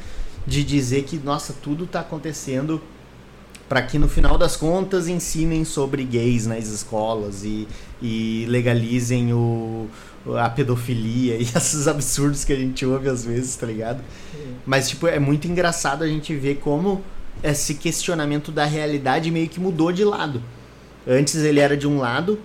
de 0.46 0.64
dizer 0.64 1.02
que, 1.02 1.18
nossa, 1.18 1.52
tudo 1.52 1.84
está 1.84 2.00
acontecendo 2.00 2.80
para 3.68 3.82
que 3.82 3.98
no 3.98 4.08
final 4.08 4.38
das 4.38 4.56
contas 4.56 5.08
ensinem 5.08 5.64
sobre 5.64 6.04
gays 6.04 6.46
nas 6.46 6.68
escolas 6.68 7.44
e, 7.44 7.68
e 8.00 8.46
legalizem 8.48 9.32
o, 9.34 9.88
a 10.38 10.48
pedofilia 10.50 11.36
e 11.36 11.42
esses 11.56 11.88
absurdos 11.88 12.44
que 12.44 12.52
a 12.52 12.56
gente 12.56 12.84
ouve 12.84 13.08
às 13.08 13.24
vezes, 13.24 13.56
tá 13.56 13.66
ligado? 13.66 14.02
Mas, 14.66 14.88
tipo, 14.88 15.06
é 15.06 15.18
muito 15.18 15.48
engraçado 15.48 16.04
a 16.04 16.08
gente 16.08 16.34
ver 16.34 16.56
como 16.56 17.02
esse 17.42 17.74
questionamento 17.74 18.52
da 18.52 18.64
realidade 18.64 19.30
meio 19.30 19.48
que 19.48 19.58
mudou 19.58 19.92
de 19.92 20.04
lado. 20.04 20.42
Antes 21.06 21.36
ele 21.36 21.60
era 21.60 21.76
de 21.76 21.86
um 21.86 21.98
lado, 21.98 22.38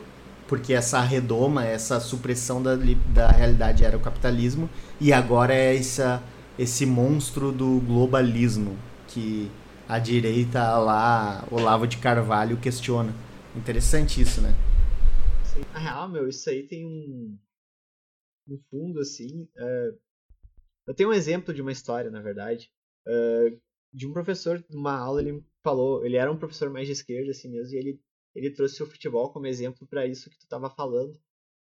porque 0.48 0.74
essa 0.74 1.02
redoma, 1.02 1.66
essa 1.66 2.00
supressão 2.00 2.62
da, 2.62 2.78
da 3.08 3.28
realidade 3.28 3.84
era 3.84 3.98
o 3.98 4.00
capitalismo, 4.00 4.70
e 5.00 5.12
agora 5.12 5.54
é 5.54 5.76
essa, 5.76 6.24
esse 6.58 6.86
monstro 6.86 7.52
do 7.52 7.82
globalismo 7.82 8.78
que 9.08 9.52
a 9.88 10.00
direita 10.00 10.78
lá, 10.78 11.44
Olavo 11.52 11.86
de 11.86 11.98
Carvalho, 11.98 12.58
questiona. 12.58 13.14
Interessante 13.56 14.22
isso, 14.22 14.42
né? 14.42 14.54
Na 15.74 15.80
real, 15.80 16.10
meu, 16.10 16.28
isso 16.28 16.50
aí 16.50 16.64
tem 16.64 16.86
um. 16.86 17.38
No 18.48 18.60
fundo, 18.70 19.00
assim. 19.00 19.48
É... 19.58 19.94
Eu 20.88 20.94
tenho 20.94 21.10
um 21.10 21.14
exemplo 21.14 21.54
de 21.54 21.62
uma 21.62 21.72
história, 21.72 22.12
na 22.12 22.22
verdade, 22.22 22.72
é... 23.08 23.58
de 23.94 24.08
um 24.08 24.14
professor, 24.14 24.64
numa 24.70 24.98
aula, 24.98 25.22
ele 25.22 25.44
falou. 25.64 26.06
Ele 26.06 26.18
era 26.18 26.32
um 26.32 26.38
professor 26.38 26.70
mais 26.70 26.88
de 26.88 26.94
esquerda, 26.94 27.32
assim 27.32 27.50
mesmo, 27.50 27.74
e 27.74 27.78
ele 27.78 28.00
ele 28.36 28.52
trouxe 28.52 28.84
o 28.84 28.86
futebol 28.86 29.32
como 29.32 29.48
exemplo 29.48 29.88
para 29.88 30.06
isso 30.06 30.30
que 30.30 30.38
tu 30.38 30.44
estava 30.44 30.70
falando, 30.70 31.18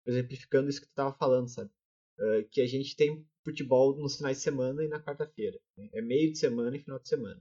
exemplificando 0.06 0.70
isso 0.70 0.82
que 0.82 0.88
tu 0.88 0.92
estava 0.92 1.14
falando, 1.14 1.48
sabe? 1.48 1.70
Uh, 2.20 2.50
que 2.50 2.62
a 2.62 2.66
gente 2.66 2.96
tem 2.96 3.24
futebol 3.46 3.96
nos 3.96 4.18
finais 4.18 4.38
de 4.38 4.44
semana 4.44 4.84
e 4.84 4.88
na 4.88 5.00
quarta-feira. 5.00 5.60
Né? 5.78 5.88
É 5.94 6.02
meio 6.02 6.32
de 6.32 6.40
semana 6.40 6.76
e 6.76 6.80
final 6.80 7.00
de 7.00 7.08
semana. 7.08 7.40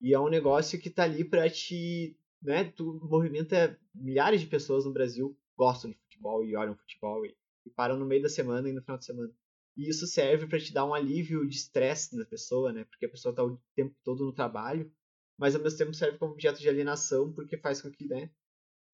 E 0.00 0.12
é 0.12 0.18
um 0.18 0.28
negócio 0.28 0.80
que 0.80 0.90
tá 0.90 1.04
ali 1.04 1.24
para 1.24 1.48
te, 1.48 2.18
né, 2.42 2.64
tu 2.64 3.00
movimenta 3.04 3.78
milhares 3.94 4.40
de 4.40 4.48
pessoas 4.48 4.84
no 4.84 4.92
Brasil 4.92 5.38
gostam 5.56 5.90
de 5.90 5.98
futebol 5.98 6.42
e 6.44 6.56
olham 6.56 6.74
futebol 6.74 7.24
e, 7.24 7.36
e 7.66 7.70
param 7.70 7.98
no 7.98 8.06
meio 8.06 8.22
da 8.22 8.28
semana 8.28 8.68
e 8.68 8.72
no 8.72 8.82
final 8.82 8.98
de 8.98 9.04
semana. 9.04 9.32
E 9.76 9.88
isso 9.88 10.06
serve 10.06 10.46
para 10.46 10.58
te 10.58 10.72
dar 10.72 10.84
um 10.84 10.94
alívio 10.94 11.46
de 11.46 11.56
estresse 11.56 12.16
na 12.16 12.24
pessoa, 12.24 12.72
né? 12.72 12.84
Porque 12.84 13.06
a 13.06 13.10
pessoa 13.10 13.34
tá 13.34 13.44
o 13.44 13.60
tempo 13.74 13.94
todo 14.04 14.24
no 14.24 14.32
trabalho, 14.32 14.92
mas 15.38 15.54
ao 15.54 15.62
mesmo 15.62 15.78
tempo 15.78 15.94
serve 15.94 16.18
como 16.18 16.32
objeto 16.32 16.60
de 16.60 16.68
alienação 16.68 17.32
porque 17.32 17.56
faz 17.56 17.80
com 17.80 17.90
que, 17.90 18.06
né, 18.06 18.30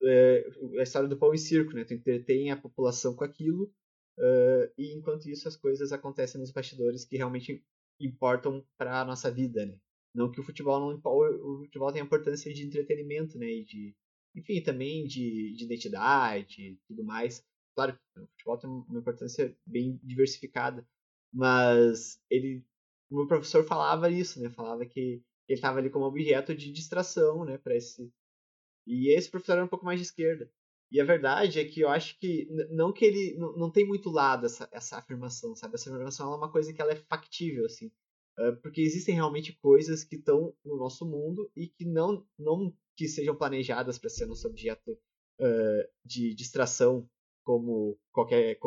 é, 0.02 0.46
a 0.78 0.82
história 0.82 1.08
do 1.08 1.16
pão 1.16 1.32
e 1.34 1.38
circo, 1.38 1.72
né? 1.72 1.84
Tu 1.84 1.94
entretém 1.94 2.50
a 2.50 2.56
população 2.56 3.14
com 3.14 3.24
aquilo 3.24 3.64
uh, 4.18 4.72
e 4.76 4.94
enquanto 4.94 5.28
isso 5.28 5.48
as 5.48 5.56
coisas 5.56 5.92
acontecem 5.92 6.40
nos 6.40 6.52
bastidores 6.52 7.04
que 7.04 7.16
realmente 7.16 7.64
importam 8.00 8.64
para 8.76 9.00
a 9.00 9.04
nossa 9.04 9.30
vida, 9.30 9.64
né? 9.66 9.78
Não 10.14 10.30
que 10.30 10.40
o 10.40 10.44
futebol 10.44 10.80
não 10.80 11.00
o 11.02 11.58
futebol 11.64 11.92
tem 11.92 12.02
a 12.02 12.04
importância 12.04 12.52
de 12.52 12.64
entretenimento, 12.64 13.38
né? 13.38 13.46
E 13.46 13.64
de, 13.64 13.96
enfim, 14.34 14.62
também 14.62 15.06
de, 15.06 15.54
de 15.54 15.64
identidade 15.64 16.62
e 16.62 16.78
tudo 16.86 17.04
mais. 17.04 17.44
Claro, 17.76 17.98
o 18.16 18.26
futebol 18.28 18.58
tem 18.58 18.70
uma 18.70 18.98
importância 18.98 19.54
bem 19.66 20.00
diversificada, 20.02 20.86
mas 21.32 22.18
ele, 22.30 22.64
o 23.10 23.16
meu 23.16 23.26
professor 23.26 23.64
falava 23.64 24.10
isso, 24.10 24.40
né? 24.42 24.48
Falava 24.50 24.86
que 24.86 25.22
ele 25.46 25.58
estava 25.58 25.78
ali 25.78 25.90
como 25.90 26.06
objeto 26.06 26.54
de 26.54 26.72
distração, 26.72 27.44
né? 27.44 27.58
Para 27.58 27.76
esse 27.76 28.10
e 28.86 29.10
esse 29.12 29.30
professor 29.30 29.54
era 29.54 29.64
um 29.64 29.68
pouco 29.68 29.84
mais 29.84 29.98
de 29.98 30.06
esquerda. 30.06 30.50
E 30.90 31.00
a 31.00 31.04
verdade 31.04 31.58
é 31.58 31.64
que 31.64 31.80
eu 31.80 31.88
acho 31.88 32.18
que 32.18 32.48
não 32.70 32.92
que 32.92 33.04
ele 33.04 33.36
não, 33.36 33.52
não 33.56 33.70
tem 33.70 33.84
muito 33.84 34.08
lado 34.08 34.46
essa, 34.46 34.68
essa 34.72 34.96
afirmação, 34.96 35.54
sabe? 35.56 35.74
Essa 35.74 35.90
afirmação 35.90 36.32
é 36.32 36.36
uma 36.36 36.50
coisa 36.50 36.72
que 36.72 36.80
ela 36.80 36.92
é 36.92 36.96
factível 36.96 37.66
assim, 37.66 37.90
porque 38.62 38.80
existem 38.80 39.14
realmente 39.14 39.52
coisas 39.60 40.04
que 40.04 40.16
estão 40.16 40.54
no 40.64 40.76
nosso 40.76 41.04
mundo 41.04 41.50
e 41.56 41.66
que 41.66 41.84
não 41.84 42.24
não 42.38 42.72
que 42.96 43.08
sejam 43.08 43.36
planejadas 43.36 43.98
para 43.98 44.08
ser 44.08 44.26
nosso 44.26 44.46
objeto 44.46 44.92
uh, 44.92 45.88
de 46.04 46.34
distração, 46.34 47.08
como 47.46 47.96
qualquer 48.12 48.58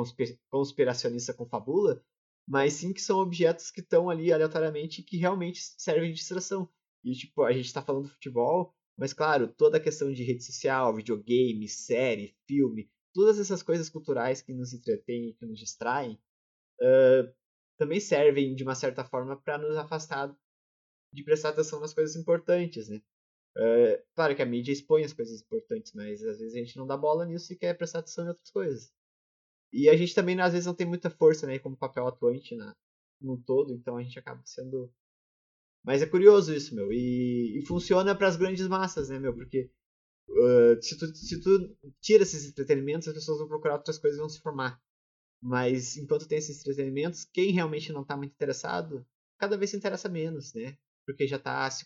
conspiracionista 0.49 1.33
confabula, 1.33 2.01
mas 2.47 2.73
sim 2.73 2.93
que 2.93 3.01
são 3.01 3.19
objetos 3.19 3.69
que 3.69 3.81
estão 3.81 4.09
ali 4.09 4.31
aleatoriamente 4.31 5.03
que 5.03 5.17
realmente 5.17 5.59
servem 5.77 6.09
de 6.09 6.15
distração. 6.17 6.67
E 7.03 7.11
tipo, 7.11 7.43
a 7.43 7.51
gente 7.51 7.65
está 7.65 7.81
falando 7.81 8.05
de 8.05 8.13
futebol, 8.13 8.73
mas, 8.97 9.13
claro, 9.13 9.47
toda 9.49 9.77
a 9.77 9.81
questão 9.81 10.11
de 10.11 10.23
rede 10.23 10.43
social, 10.43 10.95
videogame, 10.95 11.67
série, 11.67 12.35
filme, 12.47 12.89
todas 13.13 13.37
essas 13.37 13.61
coisas 13.61 13.89
culturais 13.89 14.41
que 14.41 14.53
nos 14.53 14.73
entretêm 14.73 15.35
que 15.37 15.45
nos 15.45 15.59
distraem, 15.59 16.13
uh, 16.81 17.33
também 17.77 17.99
servem, 17.99 18.55
de 18.55 18.63
uma 18.63 18.75
certa 18.75 19.03
forma, 19.03 19.39
para 19.41 19.57
nos 19.57 19.75
afastar 19.75 20.33
de 21.13 21.23
prestar 21.23 21.49
atenção 21.49 21.79
nas 21.79 21.93
coisas 21.93 22.15
importantes, 22.15 22.87
né? 22.87 23.01
Uh, 23.57 24.01
claro 24.15 24.35
que 24.35 24.41
a 24.41 24.45
mídia 24.45 24.71
expõe 24.71 25.03
as 25.03 25.13
coisas 25.13 25.41
importantes, 25.41 25.93
mas 25.93 26.23
às 26.23 26.39
vezes 26.39 26.55
a 26.55 26.59
gente 26.59 26.77
não 26.77 26.87
dá 26.87 26.95
bola 26.95 27.25
nisso 27.25 27.51
e 27.51 27.55
quer 27.55 27.75
prestar 27.75 27.99
atenção 27.99 28.25
em 28.25 28.29
outras 28.29 28.49
coisas. 28.51 28.91
E 29.73 29.89
a 29.89 29.97
gente 29.97 30.15
também, 30.15 30.39
às 30.39 30.53
vezes, 30.53 30.65
não 30.65 30.73
tem 30.73 30.87
muita 30.87 31.09
força, 31.09 31.45
né, 31.45 31.59
como 31.59 31.77
papel 31.77 32.07
atuante 32.07 32.55
na, 32.55 32.75
no 33.21 33.37
todo, 33.37 33.73
então 33.73 33.97
a 33.97 34.03
gente 34.03 34.17
acaba 34.17 34.41
sendo 34.45 34.91
mas 35.83 36.01
é 36.01 36.05
curioso 36.05 36.53
isso, 36.53 36.75
meu. 36.75 36.91
E, 36.91 37.57
e 37.59 37.65
funciona 37.65 38.15
para 38.15 38.27
as 38.27 38.35
grandes 38.35 38.67
massas, 38.67 39.09
né, 39.09 39.19
meu? 39.19 39.33
Porque 39.33 39.71
uh, 40.29 40.81
se, 40.81 40.97
tu, 40.97 41.07
se 41.15 41.41
tu 41.41 41.77
tira 42.01 42.23
esses 42.23 42.45
entretenimentos, 42.45 43.07
as 43.07 43.13
pessoas 43.13 43.39
vão 43.39 43.47
procurar 43.47 43.75
outras 43.75 43.97
coisas 43.97 44.17
e 44.17 44.21
vão 44.21 44.29
se 44.29 44.41
formar. 44.41 44.81
Mas 45.41 45.97
enquanto 45.97 46.27
tem 46.27 46.37
esses 46.37 46.59
entretenimentos, 46.59 47.23
quem 47.25 47.51
realmente 47.51 47.93
não 47.93 48.01
está 48.01 48.17
muito 48.17 48.33
interessado, 48.33 49.05
cada 49.37 49.57
vez 49.57 49.71
se 49.71 49.77
interessa 49.77 50.09
menos, 50.09 50.53
né? 50.53 50.77
Porque 51.05 51.25
já 51.25 51.37
está 51.37 51.69
se, 51.71 51.85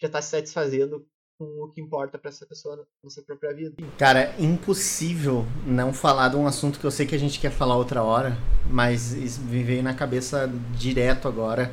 já 0.00 0.08
tá 0.08 0.20
se 0.20 0.30
satisfazendo 0.30 1.06
com 1.38 1.44
o 1.44 1.68
que 1.68 1.80
importa 1.80 2.18
para 2.18 2.30
essa 2.30 2.46
pessoa 2.46 2.86
na 3.02 3.10
sua 3.10 3.22
própria 3.22 3.54
vida. 3.54 3.76
Cara, 3.98 4.20
é 4.20 4.36
impossível 4.38 5.44
não 5.66 5.92
falar 5.92 6.28
de 6.28 6.36
um 6.36 6.46
assunto 6.46 6.80
que 6.80 6.86
eu 6.86 6.90
sei 6.90 7.06
que 7.06 7.14
a 7.14 7.18
gente 7.18 7.38
quer 7.38 7.50
falar 7.50 7.76
outra 7.76 8.02
hora, 8.02 8.36
mas 8.70 9.12
me 9.38 9.62
veio 9.62 9.82
na 9.82 9.94
cabeça 9.94 10.50
direto 10.78 11.28
agora 11.28 11.70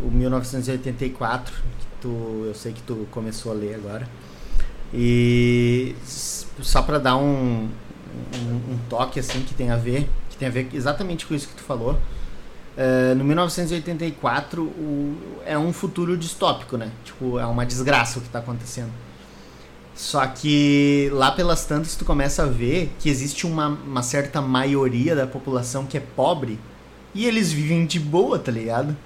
o 0.00 0.10
1984, 0.10 1.54
que 1.54 1.86
tu, 2.00 2.44
eu 2.46 2.54
sei 2.54 2.72
que 2.72 2.82
tu 2.82 3.06
começou 3.10 3.52
a 3.52 3.54
ler 3.54 3.74
agora. 3.74 4.08
E 4.92 5.94
só 6.04 6.82
para 6.82 6.98
dar 6.98 7.16
um, 7.16 7.64
um, 7.64 8.72
um, 8.72 8.78
toque 8.88 9.20
assim 9.20 9.42
que 9.42 9.54
tem 9.54 9.70
a 9.70 9.76
ver, 9.76 10.08
que 10.30 10.36
tem 10.36 10.48
a 10.48 10.50
ver 10.50 10.68
exatamente 10.72 11.26
com 11.26 11.34
isso 11.34 11.48
que 11.48 11.56
tu 11.56 11.62
falou. 11.62 11.98
Uh, 12.78 13.12
no 13.16 13.24
1984 13.24 14.62
o, 14.62 15.16
é 15.44 15.58
um 15.58 15.72
futuro 15.72 16.16
distópico, 16.16 16.76
né? 16.76 16.92
Tipo, 17.04 17.36
é 17.36 17.44
uma 17.44 17.66
desgraça 17.66 18.20
o 18.20 18.22
que 18.22 18.28
está 18.28 18.38
acontecendo. 18.38 18.92
Só 19.96 20.24
que 20.28 21.10
lá 21.12 21.32
pelas 21.32 21.64
tantas 21.64 21.96
tu 21.96 22.04
começa 22.04 22.44
a 22.44 22.46
ver 22.46 22.92
que 23.00 23.10
existe 23.10 23.48
uma, 23.48 23.66
uma 23.66 24.02
certa 24.04 24.40
maioria 24.40 25.16
da 25.16 25.26
população 25.26 25.86
que 25.86 25.96
é 25.96 26.00
pobre 26.00 26.56
e 27.12 27.26
eles 27.26 27.50
vivem 27.50 27.84
de 27.84 27.98
boa, 27.98 28.38
tá 28.38 28.52
ligado? 28.52 28.96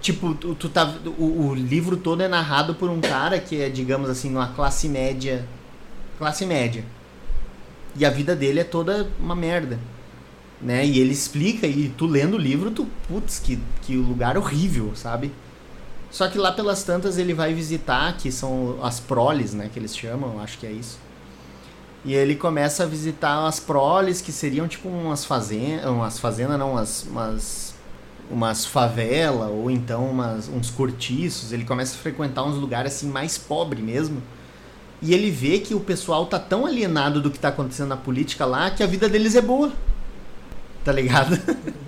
Tipo, 0.00 0.34
tu, 0.34 0.54
tu 0.54 0.70
tá. 0.70 0.94
O, 1.18 1.48
o, 1.48 1.54
livro 1.54 1.98
todo 1.98 2.22
é 2.22 2.28
narrado 2.28 2.74
por 2.74 2.88
um 2.88 3.02
cara 3.02 3.38
que 3.38 3.60
é, 3.60 3.68
digamos 3.68 4.08
assim, 4.08 4.30
uma 4.30 4.48
classe 4.48 4.88
média. 4.88 5.46
Classe 6.16 6.46
média. 6.46 6.84
E 7.94 8.06
a 8.06 8.08
vida 8.08 8.34
dele 8.34 8.60
é 8.60 8.64
toda 8.64 9.10
uma 9.20 9.36
merda. 9.36 9.78
Né? 10.64 10.86
E 10.86 10.98
ele 10.98 11.12
explica, 11.12 11.66
e 11.66 11.90
tu 11.90 12.06
lendo 12.06 12.34
o 12.34 12.38
livro, 12.38 12.70
tu. 12.70 12.88
Putz, 13.06 13.38
que, 13.38 13.58
que 13.82 13.96
lugar 13.96 14.38
horrível, 14.38 14.92
sabe? 14.94 15.30
Só 16.10 16.26
que 16.28 16.38
lá 16.38 16.52
pelas 16.52 16.82
tantas 16.82 17.18
ele 17.18 17.34
vai 17.34 17.52
visitar, 17.52 18.16
que 18.16 18.32
são 18.32 18.78
as 18.82 18.98
proles, 18.98 19.52
né? 19.52 19.68
Que 19.70 19.78
eles 19.78 19.94
chamam, 19.94 20.40
acho 20.40 20.58
que 20.58 20.66
é 20.66 20.72
isso. 20.72 20.98
E 22.02 22.14
ele 22.14 22.34
começa 22.34 22.84
a 22.84 22.86
visitar 22.86 23.46
as 23.46 23.60
proles, 23.60 24.22
que 24.22 24.32
seriam 24.32 24.66
tipo 24.66 24.88
umas 24.88 25.24
fazendas. 25.24 25.84
Umas 25.90 26.18
fazendas, 26.18 26.58
não, 26.58 26.72
umas, 26.72 27.06
umas 27.10 27.74
umas 28.30 28.64
favelas 28.64 29.50
ou 29.50 29.70
então 29.70 30.08
umas, 30.08 30.48
uns 30.48 30.70
cortiços, 30.70 31.52
ele 31.52 31.64
começa 31.64 31.94
a 31.94 31.98
frequentar 31.98 32.42
uns 32.44 32.56
lugares 32.56 32.94
assim 32.94 33.08
mais 33.08 33.36
pobre 33.36 33.82
mesmo. 33.82 34.22
E 35.02 35.12
ele 35.12 35.30
vê 35.30 35.58
que 35.58 35.74
o 35.74 35.80
pessoal 35.80 36.24
tá 36.26 36.38
tão 36.38 36.64
alienado 36.64 37.20
do 37.20 37.30
que 37.30 37.38
tá 37.38 37.48
acontecendo 37.48 37.88
na 37.88 37.96
política 37.96 38.46
lá 38.46 38.70
que 38.70 38.82
a 38.82 38.86
vida 38.86 39.08
deles 39.08 39.34
é 39.34 39.42
boa. 39.42 39.72
Tá 40.84 40.92
ligado? 40.92 41.38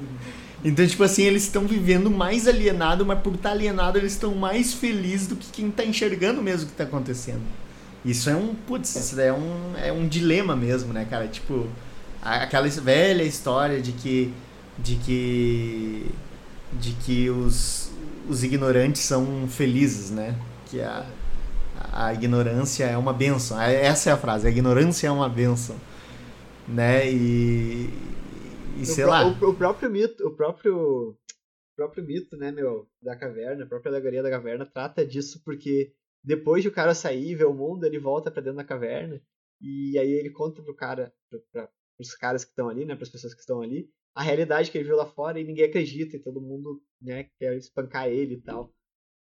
Então, 0.65 0.85
tipo 0.85 1.05
assim, 1.05 1.23
eles 1.23 1.45
estão 1.45 1.65
vivendo 1.65 2.11
mais 2.11 2.49
alienado, 2.49 3.07
mas 3.07 3.21
por 3.21 3.35
estar 3.35 3.53
alienado, 3.53 3.99
eles 3.99 4.15
estão 4.15 4.35
mais 4.35 4.75
felizes 4.75 5.29
do 5.29 5.37
que 5.37 5.47
quem 5.53 5.71
tá 5.71 5.85
enxergando 5.85 6.43
mesmo 6.43 6.67
o 6.67 6.71
que 6.71 6.77
tá 6.77 6.83
acontecendo. 6.83 7.43
Isso 8.05 8.29
é 8.29 8.35
um, 8.35 8.53
putz, 8.53 8.97
isso 8.97 9.21
é 9.21 9.33
um, 9.33 9.77
é 9.77 9.93
um 9.93 10.09
dilema 10.09 10.57
mesmo, 10.57 10.93
né, 10.93 11.07
cara? 11.09 11.29
Tipo, 11.29 11.69
aquela 12.21 12.69
velha 12.69 13.23
história 13.23 13.81
de 13.81 13.93
que 13.93 14.33
de 14.79 14.97
que 14.97 16.07
de 16.81 16.93
que 16.93 17.31
os, 17.31 17.91
os 18.29 18.43
ignorantes 18.43 19.03
são 19.03 19.47
felizes, 19.49 20.11
né? 20.11 20.35
Que 20.69 20.81
a, 20.81 21.07
a 21.93 22.13
ignorância 22.13 22.85
é 22.85 22.97
uma 22.97 23.13
benção. 23.13 23.61
Essa 23.61 24.11
é 24.11 24.13
a 24.13 24.17
frase, 24.17 24.47
a 24.47 24.51
ignorância 24.51 25.07
é 25.07 25.11
uma 25.11 25.29
benção. 25.29 25.77
Né? 26.67 27.09
E, 27.11 27.91
e 28.79 28.83
O 28.83 28.87
sei 28.87 29.05
pró- 29.05 29.11
lá. 29.11 29.27
O, 29.27 29.51
o 29.51 29.57
próprio 29.57 29.91
mito, 29.91 30.27
o 30.27 30.35
próprio, 30.35 31.11
o 31.11 31.17
próprio 31.77 32.05
mito, 32.05 32.37
né, 32.37 32.51
meu, 32.51 32.89
da 33.03 33.17
caverna, 33.17 33.65
a 33.65 33.67
própria 33.67 33.91
alegoria 33.91 34.23
da 34.23 34.31
caverna 34.31 34.67
trata 34.67 35.07
disso 35.07 35.43
porque 35.45 35.93
depois 36.23 36.63
de 36.63 36.69
o 36.69 36.73
cara 36.73 36.95
sair 36.95 37.31
e 37.31 37.35
ver 37.35 37.45
o 37.47 37.55
mundo, 37.55 37.85
ele 37.85 37.99
volta 37.99 38.31
pra 38.31 38.43
dentro 38.43 38.57
da 38.57 38.65
caverna 38.65 39.21
e 39.61 39.99
aí 39.99 40.11
ele 40.11 40.31
conta 40.31 40.63
pro 40.63 40.75
cara, 40.75 41.13
pro, 41.31 41.41
pra, 41.53 41.69
pros 41.97 42.15
caras 42.15 42.45
que 42.45 42.51
estão 42.51 42.69
ali, 42.69 42.85
né, 42.85 42.95
pras 42.97 43.09
pessoas 43.11 43.33
que 43.35 43.41
estão 43.41 43.61
ali, 43.63 43.89
a 44.15 44.23
realidade 44.23 44.71
que 44.71 44.79
ele 44.79 44.87
viu 44.87 44.97
lá 44.97 45.07
fora 45.07 45.39
e 45.39 45.45
ninguém 45.45 45.65
acredita 45.67 46.17
e 46.17 46.23
todo 46.23 46.41
mundo, 46.41 46.83
né, 47.01 47.25
quer 47.39 47.57
espancar 47.57 48.09
ele 48.09 48.35
e 48.35 48.41
tal. 48.41 48.75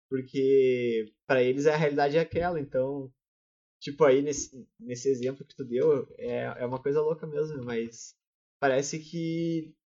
Porque 0.09 1.13
pra 1.27 1.43
eles 1.43 1.67
a 1.67 1.77
realidade 1.77 2.17
é 2.17 2.21
aquela, 2.21 2.61
então 2.61 3.13
Tipo, 3.81 4.05
aí 4.05 4.23
nesse, 4.23 4.67
nesse 4.81 5.11
exemplo 5.11 5.45
que 5.45 5.55
tu 5.55 5.63
deu, 5.63 6.09
é, 6.17 6.45
é 6.63 6.65
uma 6.65 6.81
coisa 6.81 7.03
louca 7.03 7.27
mesmo, 7.27 7.63
mas 7.63 8.15
parece 8.65 8.99
que 8.99 9.77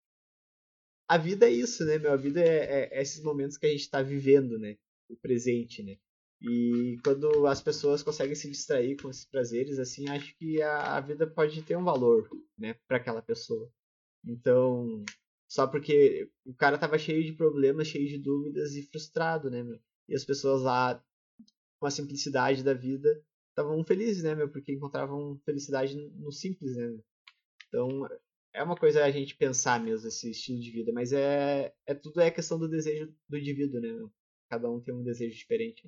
a 1.09 1.19
vida 1.19 1.49
é 1.49 1.51
isso, 1.51 1.85
né, 1.85 1.99
meu? 1.99 2.13
A 2.13 2.17
vida 2.17 2.41
é, 2.41 2.89
é 2.97 3.03
esses 3.03 3.21
momentos 3.25 3.57
que 3.57 3.67
a 3.67 3.71
gente 3.71 3.91
tá 3.91 4.01
vivendo, 4.03 4.57
né? 4.57 4.79
O 5.09 5.17
presente, 5.17 5.83
né? 5.83 5.99
E 6.41 6.97
quando 7.03 7.45
as 7.49 7.61
pessoas 7.61 8.05
conseguem 8.05 8.37
se 8.37 8.49
distrair 8.49 8.97
com 8.97 9.11
esses 9.11 9.25
prazeres, 9.25 9.81
assim, 9.81 10.09
acho 10.09 10.33
que 10.37 10.63
a, 10.63 10.97
a 10.97 11.01
vida 11.01 11.27
pode 11.27 11.61
ter 11.63 11.77
um 11.77 11.83
valor, 11.83 12.31
né, 12.57 12.75
para 12.87 12.99
aquela 12.99 13.21
pessoa. 13.21 13.69
Então, 14.25 15.05
só 15.49 15.67
porque 15.67 16.31
o 16.45 16.55
cara 16.55 16.79
tava 16.79 16.97
cheio 17.01 17.25
de 17.25 17.33
problemas, 17.33 17.89
cheio 17.89 18.07
de 18.07 18.19
dúvidas 18.19 18.77
e 18.77 18.85
frustrado, 18.85 19.51
né, 19.51 19.61
meu? 19.65 19.81
E 20.09 20.15
as 20.15 20.25
pessoas 20.25 20.63
lá, 20.63 21.05
com 21.81 21.87
a 21.87 21.91
simplicidade 21.91 22.63
da 22.63 22.75
vida, 22.75 23.21
estavam 23.51 23.83
felizes, 23.83 24.23
né, 24.23 24.37
meu? 24.37 24.49
Porque 24.49 24.73
encontravam 24.73 25.37
felicidade 25.45 25.97
no 25.97 26.31
simples, 26.31 26.77
né, 26.77 26.87
meu? 26.87 27.05
Então, 27.67 28.09
é 28.55 28.63
uma 28.63 28.77
coisa 28.77 29.05
a 29.05 29.11
gente 29.11 29.35
pensar 29.37 29.81
mesmo, 29.81 30.09
esse 30.09 30.31
estilo 30.31 30.61
de 30.61 30.71
vida, 30.71 30.93
mas 30.93 31.13
é, 31.13 31.73
é 31.87 31.95
tudo 31.95 32.21
é 32.21 32.31
questão 32.31 32.59
do 32.59 32.69
desejo 32.69 33.09
do 33.29 33.39
indivíduo, 33.39 33.81
né, 33.81 33.89
meu? 33.93 34.11
Cada 34.51 34.69
um 34.71 34.81
tem 34.81 34.95
um 34.95 35.03
desejo 35.03 35.37
diferente. 35.37 35.83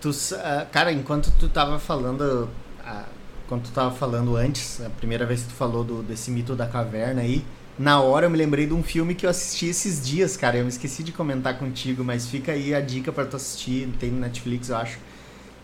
Tu, 0.00 0.12
sa- 0.12 0.60
ah, 0.62 0.66
cara, 0.66 0.92
enquanto 0.92 1.30
tu 1.38 1.48
tava 1.48 1.78
falando. 1.78 2.48
ah, 2.80 3.08
Quando 3.48 3.64
tu 3.64 3.72
tava 3.72 3.94
falando 3.94 4.36
antes, 4.36 4.80
a 4.80 4.88
primeira 4.90 5.26
vez 5.26 5.42
que 5.42 5.48
tu 5.48 5.54
falou 5.54 5.82
do, 5.82 6.02
desse 6.02 6.30
mito 6.30 6.54
da 6.54 6.66
caverna 6.66 7.22
aí, 7.22 7.44
na 7.78 8.00
hora 8.00 8.26
eu 8.26 8.30
me 8.30 8.36
lembrei 8.38 8.66
de 8.66 8.72
um 8.72 8.82
filme 8.82 9.14
que 9.14 9.26
eu 9.26 9.30
assisti 9.30 9.66
esses 9.66 10.06
dias, 10.06 10.36
cara. 10.36 10.58
Eu 10.58 10.62
me 10.64 10.68
esqueci 10.68 11.02
de 11.02 11.10
comentar 11.10 11.58
contigo, 11.58 12.04
mas 12.04 12.28
fica 12.28 12.52
aí 12.52 12.72
a 12.74 12.80
dica 12.80 13.10
pra 13.12 13.26
tu 13.26 13.34
assistir, 13.36 13.88
tem 13.98 14.10
no 14.10 14.20
Netflix, 14.20 14.68
eu 14.68 14.76
acho. 14.76 14.98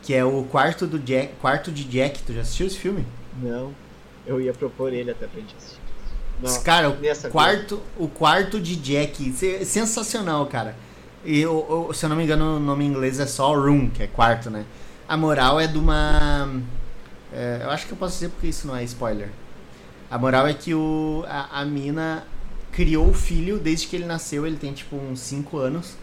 Que 0.02 0.12
é 0.14 0.24
o 0.24 0.42
Quarto 0.44 0.86
do 0.86 0.98
Jack, 0.98 1.34
Quarto 1.36 1.70
de 1.70 1.84
Jack. 1.84 2.22
Tu 2.24 2.32
já 2.32 2.40
assistiu 2.40 2.66
esse 2.66 2.78
filme? 2.78 3.04
Não, 3.42 3.72
eu 4.26 4.40
ia 4.40 4.52
propor 4.52 4.92
ele 4.92 5.10
até 5.10 5.26
pra 5.28 5.40
gente 5.40 5.54
assistir. 5.54 5.87
Não, 6.42 6.62
cara, 6.62 6.88
o 6.90 6.96
quarto, 7.32 7.80
o 7.96 8.08
quarto 8.08 8.60
de 8.60 8.76
Jack, 8.76 9.32
se- 9.32 9.64
sensacional, 9.64 10.46
cara. 10.46 10.76
E 11.24 11.44
o- 11.46 11.88
o- 11.88 11.92
se 11.94 12.04
eu 12.04 12.08
não 12.08 12.16
me 12.16 12.22
engano, 12.24 12.56
o 12.56 12.60
nome 12.60 12.84
em 12.84 12.88
inglês 12.88 13.18
é 13.18 13.26
só 13.26 13.52
room, 13.54 13.90
que 13.90 14.02
é 14.02 14.06
quarto, 14.06 14.48
né? 14.50 14.64
A 15.08 15.16
moral 15.16 15.58
é 15.58 15.66
de 15.66 15.78
uma. 15.78 16.48
é, 17.32 17.60
eu 17.62 17.70
acho 17.70 17.86
que 17.86 17.92
eu 17.92 17.96
posso 17.98 18.14
dizer 18.14 18.28
porque 18.30 18.46
isso 18.46 18.66
não 18.66 18.76
é 18.76 18.84
spoiler. 18.84 19.28
A 20.10 20.16
moral 20.18 20.46
é 20.46 20.54
que 20.54 20.72
o, 20.74 21.24
a, 21.28 21.60
a 21.60 21.64
mina 21.64 22.24
criou 22.72 23.08
o 23.08 23.14
filho 23.14 23.58
desde 23.58 23.86
que 23.88 23.96
ele 23.96 24.06
nasceu, 24.06 24.46
ele 24.46 24.56
tem 24.56 24.72
tipo 24.72 24.96
uns 24.96 25.20
5 25.20 25.58
anos. 25.58 25.94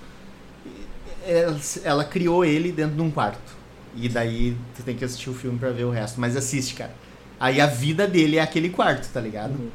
Ela, 1.26 1.60
ela 1.84 2.04
criou 2.06 2.46
ele 2.46 2.72
dentro 2.72 2.96
de 2.96 3.02
um 3.02 3.10
quarto. 3.10 3.56
E 3.96 4.08
daí 4.10 4.56
tu 4.76 4.84
tem 4.84 4.96
que 4.96 5.04
assistir 5.06 5.30
o 5.30 5.34
filme 5.34 5.58
pra 5.58 5.72
ver 5.72 5.86
o 5.86 5.90
resto. 5.90 6.20
Mas 6.20 6.36
assiste, 6.36 6.76
cara. 6.76 6.94
Aí 7.40 7.60
a 7.60 7.66
vida 7.66 8.08
dele 8.08 8.38
é 8.38 8.42
aquele 8.42 8.70
quarto, 8.70 9.08
tá 9.12 9.20
ligado? 9.20 9.52
Uhum. 9.52 9.70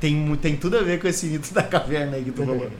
Tem, 0.00 0.36
tem 0.36 0.56
tudo 0.56 0.78
a 0.78 0.82
ver 0.82 1.00
com 1.00 1.08
esse 1.08 1.26
mito 1.26 1.52
da 1.52 1.62
caverna 1.62 2.16
aí 2.16 2.24
que 2.24 2.30
tu 2.30 2.44
falou. 2.44 2.70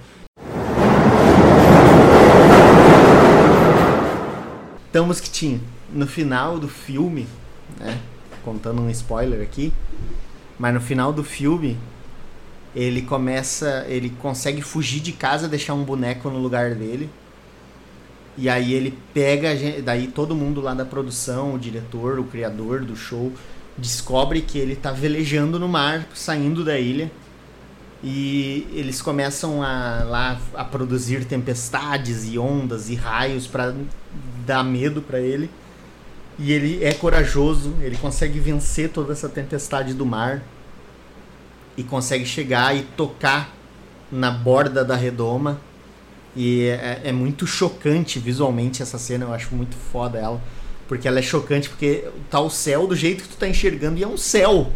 Então, 4.90 5.06
Mosquitinho, 5.06 5.60
no 5.92 6.06
final 6.06 6.58
do 6.58 6.68
filme, 6.68 7.26
né? 7.78 7.98
Contando 8.44 8.80
um 8.80 8.88
spoiler 8.90 9.42
aqui, 9.42 9.72
mas 10.58 10.72
no 10.72 10.80
final 10.80 11.12
do 11.12 11.22
filme, 11.22 11.76
ele 12.74 13.02
começa. 13.02 13.84
Ele 13.88 14.10
consegue 14.10 14.62
fugir 14.62 15.00
de 15.00 15.12
casa, 15.12 15.46
deixar 15.48 15.74
um 15.74 15.84
boneco 15.84 16.30
no 16.30 16.38
lugar 16.38 16.74
dele. 16.74 17.10
E 18.36 18.48
aí 18.48 18.72
ele 18.72 18.96
pega. 19.12 19.50
a 19.50 19.56
gen- 19.56 19.82
Daí 19.82 20.06
todo 20.06 20.34
mundo 20.34 20.60
lá 20.60 20.72
da 20.72 20.84
produção, 20.84 21.54
o 21.54 21.58
diretor, 21.58 22.18
o 22.18 22.24
criador 22.24 22.80
do 22.84 22.96
show, 22.96 23.32
descobre 23.78 24.42
que 24.42 24.58
ele 24.58 24.76
tá 24.76 24.90
velejando 24.92 25.58
no 25.58 25.68
mar, 25.68 26.06
saindo 26.14 26.64
da 26.64 26.78
ilha. 26.78 27.10
E 28.02 28.66
eles 28.72 29.02
começam 29.02 29.62
a, 29.62 30.04
lá 30.04 30.40
a 30.54 30.64
produzir 30.64 31.24
tempestades 31.24 32.24
e 32.24 32.38
ondas 32.38 32.88
e 32.88 32.94
raios 32.94 33.46
para 33.46 33.74
dar 34.46 34.62
medo 34.62 35.02
para 35.02 35.20
ele. 35.20 35.50
E 36.38 36.52
ele 36.52 36.84
é 36.84 36.92
corajoso, 36.92 37.74
ele 37.80 37.96
consegue 37.96 38.38
vencer 38.38 38.90
toda 38.90 39.12
essa 39.12 39.28
tempestade 39.28 39.92
do 39.94 40.06
mar 40.06 40.42
e 41.76 41.82
consegue 41.82 42.24
chegar 42.24 42.76
e 42.76 42.82
tocar 42.82 43.52
na 44.10 44.30
borda 44.30 44.84
da 44.84 44.94
redoma. 44.94 45.60
E 46.36 46.66
é, 46.66 47.00
é 47.06 47.12
muito 47.12 47.46
chocante 47.46 48.20
visualmente 48.20 48.80
essa 48.80 48.98
cena, 48.98 49.24
eu 49.24 49.32
acho 49.32 49.52
muito 49.54 49.74
foda 49.74 50.18
ela. 50.18 50.40
Porque 50.88 51.06
ela 51.06 51.18
é 51.18 51.22
chocante, 51.22 51.68
porque 51.68 52.08
tá 52.30 52.40
o 52.40 52.50
céu 52.50 52.86
do 52.86 52.96
jeito 52.96 53.22
que 53.22 53.28
tu 53.28 53.36
tá 53.36 53.46
enxergando 53.46 53.98
e 53.98 54.02
é 54.02 54.08
um 54.08 54.16
céu. 54.16 54.72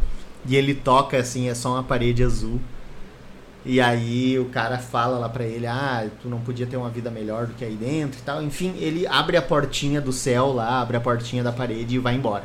E 0.46 0.54
ele 0.54 0.74
toca 0.74 1.16
assim, 1.16 1.48
é 1.48 1.54
só 1.54 1.72
uma 1.72 1.82
parede 1.82 2.22
azul. 2.22 2.60
E 3.64 3.80
aí 3.80 4.38
o 4.38 4.46
cara 4.46 4.78
fala 4.78 5.18
lá 5.18 5.28
pra 5.28 5.44
ele, 5.44 5.66
ah, 5.66 6.08
tu 6.20 6.28
não 6.28 6.40
podia 6.40 6.66
ter 6.66 6.76
uma 6.76 6.90
vida 6.90 7.10
melhor 7.10 7.46
do 7.46 7.54
que 7.54 7.64
aí 7.64 7.76
dentro 7.76 8.18
e 8.18 8.22
tal. 8.22 8.42
Enfim, 8.42 8.74
ele 8.78 9.06
abre 9.06 9.36
a 9.36 9.42
portinha 9.42 10.00
do 10.00 10.12
céu 10.12 10.52
lá, 10.52 10.80
abre 10.80 10.96
a 10.96 11.00
portinha 11.00 11.42
da 11.42 11.52
parede 11.52 11.94
e 11.94 11.98
vai 11.98 12.14
embora. 12.14 12.44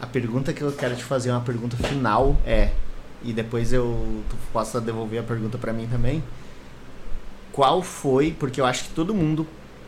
A 0.00 0.06
pergunta 0.06 0.52
que 0.52 0.62
eu 0.62 0.70
quero 0.72 0.94
te 0.94 1.02
fazer, 1.02 1.30
uma 1.30 1.40
pergunta 1.40 1.76
final, 1.76 2.36
é, 2.46 2.70
e 3.22 3.32
depois 3.32 3.72
eu 3.72 4.22
tu 4.28 4.36
possa 4.52 4.80
devolver 4.80 5.20
a 5.20 5.22
pergunta 5.24 5.58
pra 5.58 5.72
mim 5.72 5.88
também. 5.90 6.22
Qual 7.50 7.82
foi, 7.82 8.32
porque 8.38 8.60
eu 8.60 8.66
acho 8.66 8.84
que 8.84 8.90
todo 8.90 9.14
mundo 9.14 9.46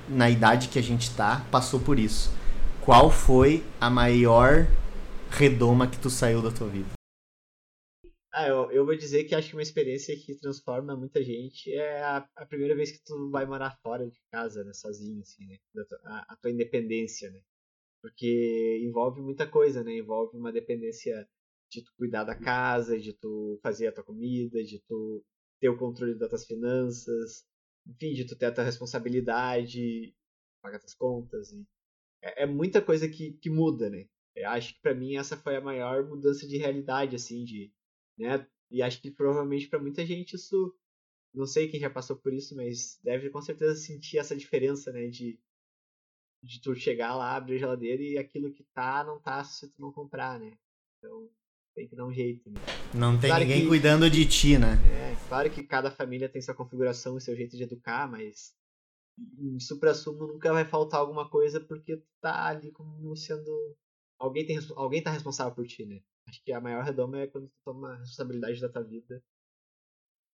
na 0.09 0.31
idade 0.31 0.69
que 0.69 0.79
a 0.79 0.83
gente 0.83 1.15
tá 1.15 1.47
passou 1.51 1.81
por 1.81 1.99
isso. 1.99 2.31
Qual 2.85 3.11
foi 3.11 3.65
a 3.81 3.91
maior 3.91 4.67
redoma 5.31 5.89
que 5.89 5.99
tu 5.99 6.09
saiu 6.09 6.41
da 6.41 6.51
tua 6.51 6.69
vida? 6.69 6.97
Ah, 8.33 8.49
eu, 8.49 8.71
eu 8.71 8.85
vou 8.85 8.95
dizer 8.95 9.25
que 9.25 9.35
acho 9.35 9.49
que 9.49 9.57
uma 9.57 9.63
experiência 9.63 10.15
que 10.15 10.35
transforma 10.35 10.95
muita 10.95 11.25
gente 11.25 11.73
é 11.73 12.03
a, 12.03 12.29
a 12.37 12.45
primeira 12.45 12.75
vez 12.75 12.93
que 12.93 13.03
tu 13.03 13.31
vai 13.31 13.47
morar 13.47 13.79
fora 13.83 14.07
de 14.07 14.21
casa, 14.31 14.63
né, 14.63 14.75
sozinho, 14.75 15.23
assim, 15.23 15.47
né, 15.47 15.57
a, 16.05 16.35
a 16.35 16.37
tua 16.37 16.51
independência, 16.51 17.31
né, 17.31 17.41
porque 18.03 18.79
envolve 18.85 19.23
muita 19.23 19.47
coisa, 19.47 19.83
né, 19.83 19.97
envolve 19.97 20.37
uma 20.37 20.53
dependência 20.53 21.27
de 21.71 21.83
tu 21.83 21.91
cuidar 21.97 22.25
da 22.25 22.35
casa, 22.35 23.01
de 23.01 23.15
tu 23.15 23.59
fazer 23.63 23.87
a 23.87 23.93
tua 23.93 24.05
comida, 24.05 24.63
de 24.63 24.83
tu 24.87 25.25
ter 25.59 25.71
o 25.71 25.79
controle 25.79 26.15
das 26.19 26.29
tuas 26.29 26.45
finanças, 26.45 27.43
enfim, 27.87 28.15
de 28.15 28.25
tu 28.25 28.37
ter 28.37 28.47
a 28.47 28.53
tua 28.53 28.65
responsabilidade, 28.65 30.15
pagar 30.63 30.79
tuas 30.79 30.95
contas, 30.95 31.53
e 31.53 31.67
é, 32.23 32.45
é 32.45 32.47
muita 32.47 32.83
coisa 32.83 33.09
que, 33.09 33.33
que 33.35 33.51
muda, 33.51 33.89
né, 33.91 34.09
eu 34.37 34.49
acho 34.51 34.75
que 34.75 34.81
pra 34.81 34.95
mim 34.95 35.17
essa 35.17 35.37
foi 35.37 35.57
a 35.57 35.61
maior 35.61 36.07
mudança 36.07 36.47
de 36.47 36.59
realidade, 36.59 37.17
assim, 37.17 37.45
de 37.45 37.73
né? 38.19 38.47
E 38.71 38.83
acho 38.83 39.01
que 39.01 39.11
provavelmente 39.11 39.69
para 39.69 39.79
muita 39.79 40.05
gente 40.05 40.37
isso, 40.37 40.75
não 41.35 41.47
sei 41.47 41.69
quem 41.69 41.81
já 41.81 41.91
passou 41.91 42.17
por 42.17 42.33
isso, 42.33 42.55
mas 42.57 42.99
deve 43.03 43.31
com 43.31 43.41
certeza 43.41 43.75
sentir 43.77 44.19
essa 44.19 44.37
diferença, 44.37 44.93
né? 44.93 45.09
De, 45.09 45.41
de 46.43 46.61
tu 46.61 46.75
chegar 46.75 47.15
lá, 47.17 47.37
abrir 47.37 47.57
a 47.57 47.59
geladeira 47.59 48.03
e 48.03 48.19
aquilo 48.19 48.53
que 48.53 48.65
tá, 48.75 49.05
não 49.05 49.21
tá 49.21 49.43
se 49.45 49.69
tu 49.69 49.81
não 49.81 49.93
comprar, 49.93 50.39
né? 50.39 50.59
Então 50.99 51.31
tem 51.77 51.87
que 51.87 51.95
dar 51.95 52.07
um 52.07 52.13
jeito, 52.13 52.51
né? 52.51 52.59
Não 52.95 53.21
tem 53.21 53.29
Claro 53.29 53.45
ninguém 53.45 53.61
que- 53.61 53.69
cuidando 53.69 54.11
de 54.11 54.27
ti, 54.27 54.59
né? 54.59 54.77
É, 54.91 55.29
claro 55.29 55.51
que 55.51 55.63
cada 55.63 55.91
família 55.91 56.27
tem 56.29 56.41
sua 56.41 56.55
configuração 56.55 57.19
e 57.19 57.21
seu 57.21 57.37
jeito 57.37 57.55
de 57.55 57.65
educar, 57.65 58.11
mas 58.11 58.57
em 59.39 59.61
supra-sumo 59.61 60.27
nunca 60.27 60.53
vai 60.53 60.65
faltar 60.65 61.01
alguma 61.01 61.29
coisa 61.29 61.61
porque 61.61 61.99
tu 61.99 62.07
tá 62.21 62.47
ali 62.47 62.73
como 62.73 63.15
sendo. 63.15 63.77
Alguém, 64.19 64.47
tem, 64.47 64.59
alguém 64.75 65.03
tá 65.03 65.11
responsável 65.11 65.55
por 65.55 65.67
ti, 65.67 65.85
né? 65.85 66.01
Acho 66.27 66.43
que 66.43 66.51
a 66.51 66.61
maior 66.61 66.83
redoma 66.83 67.21
é 67.21 67.27
quando 67.27 67.47
tu 67.49 67.55
toma 67.63 67.93
a 67.93 67.97
responsabilidade 67.99 68.61
da 68.61 68.69
tua 68.71 68.83
vida 68.83 69.23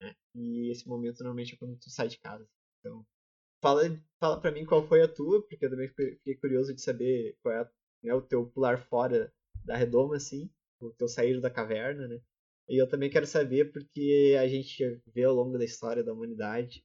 Né? 0.01 0.14
E 0.34 0.70
esse 0.70 0.88
momento 0.88 1.18
normalmente 1.18 1.55
é 1.55 1.57
quando 1.59 1.76
tu 1.76 1.90
sai 1.90 2.07
de 2.09 2.18
casa. 2.18 2.49
Então, 2.78 3.05
fala, 3.61 3.82
fala 4.20 4.40
pra 4.40 4.51
mim 4.53 4.64
qual 4.64 4.86
foi 4.86 5.03
a 5.03 5.09
tua, 5.09 5.43
porque 5.43 5.64
eu 5.66 5.70
também 5.70 5.88
fiquei 5.88 6.36
curioso 6.36 6.72
de 6.74 6.80
saber 6.80 7.36
qual 7.43 7.55
é 7.55 7.70
né, 8.03 8.14
o 8.14 8.22
teu 8.22 8.47
pular 8.47 8.78
fora 8.88 9.32
da 9.64 9.76
redoma, 9.76 10.16
assim, 10.16 10.49
o 10.87 10.93
teu 10.93 11.09
sair 11.09 11.41
da 11.41 11.51
caverna, 11.51 12.09
né? 12.09 12.20
E 12.68 12.80
eu 12.80 12.89
também 12.89 13.11
quero 13.11 13.26
saber 13.26 13.72
porque 13.72 14.37
a 14.41 14.47
gente 14.47 15.01
vê 15.14 15.24
ao 15.24 15.35
longo 15.35 15.59
da 15.59 15.64
história 15.64 16.03
da 16.03 16.12
humanidade 16.12 16.85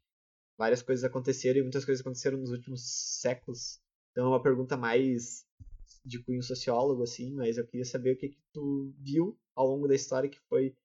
várias 0.58 0.82
coisas 0.82 1.06
aconteceram 1.06 1.60
e 1.60 1.62
muitas 1.62 1.86
coisas 1.86 2.02
aconteceram 2.02 2.38
nos 2.38 2.52
últimos 2.52 2.82
séculos. 3.22 3.80
Então 4.12 4.26
é 4.26 4.30
uma 4.30 4.42
pergunta 4.42 4.76
mais 4.76 5.46
de 6.04 6.20
cunho 6.24 6.42
sociólogo, 6.42 7.04
assim, 7.04 7.34
mas 7.34 7.58
eu 7.58 7.68
queria 7.68 7.86
saber 7.86 8.14
o 8.14 8.18
que, 8.18 8.30
que 8.30 8.40
tu 8.52 8.92
viu 9.00 9.38
ao 9.56 9.68
longo 9.68 9.88
da 9.88 9.96
história 9.96 10.30
que 10.30 10.40
foi 10.50 10.76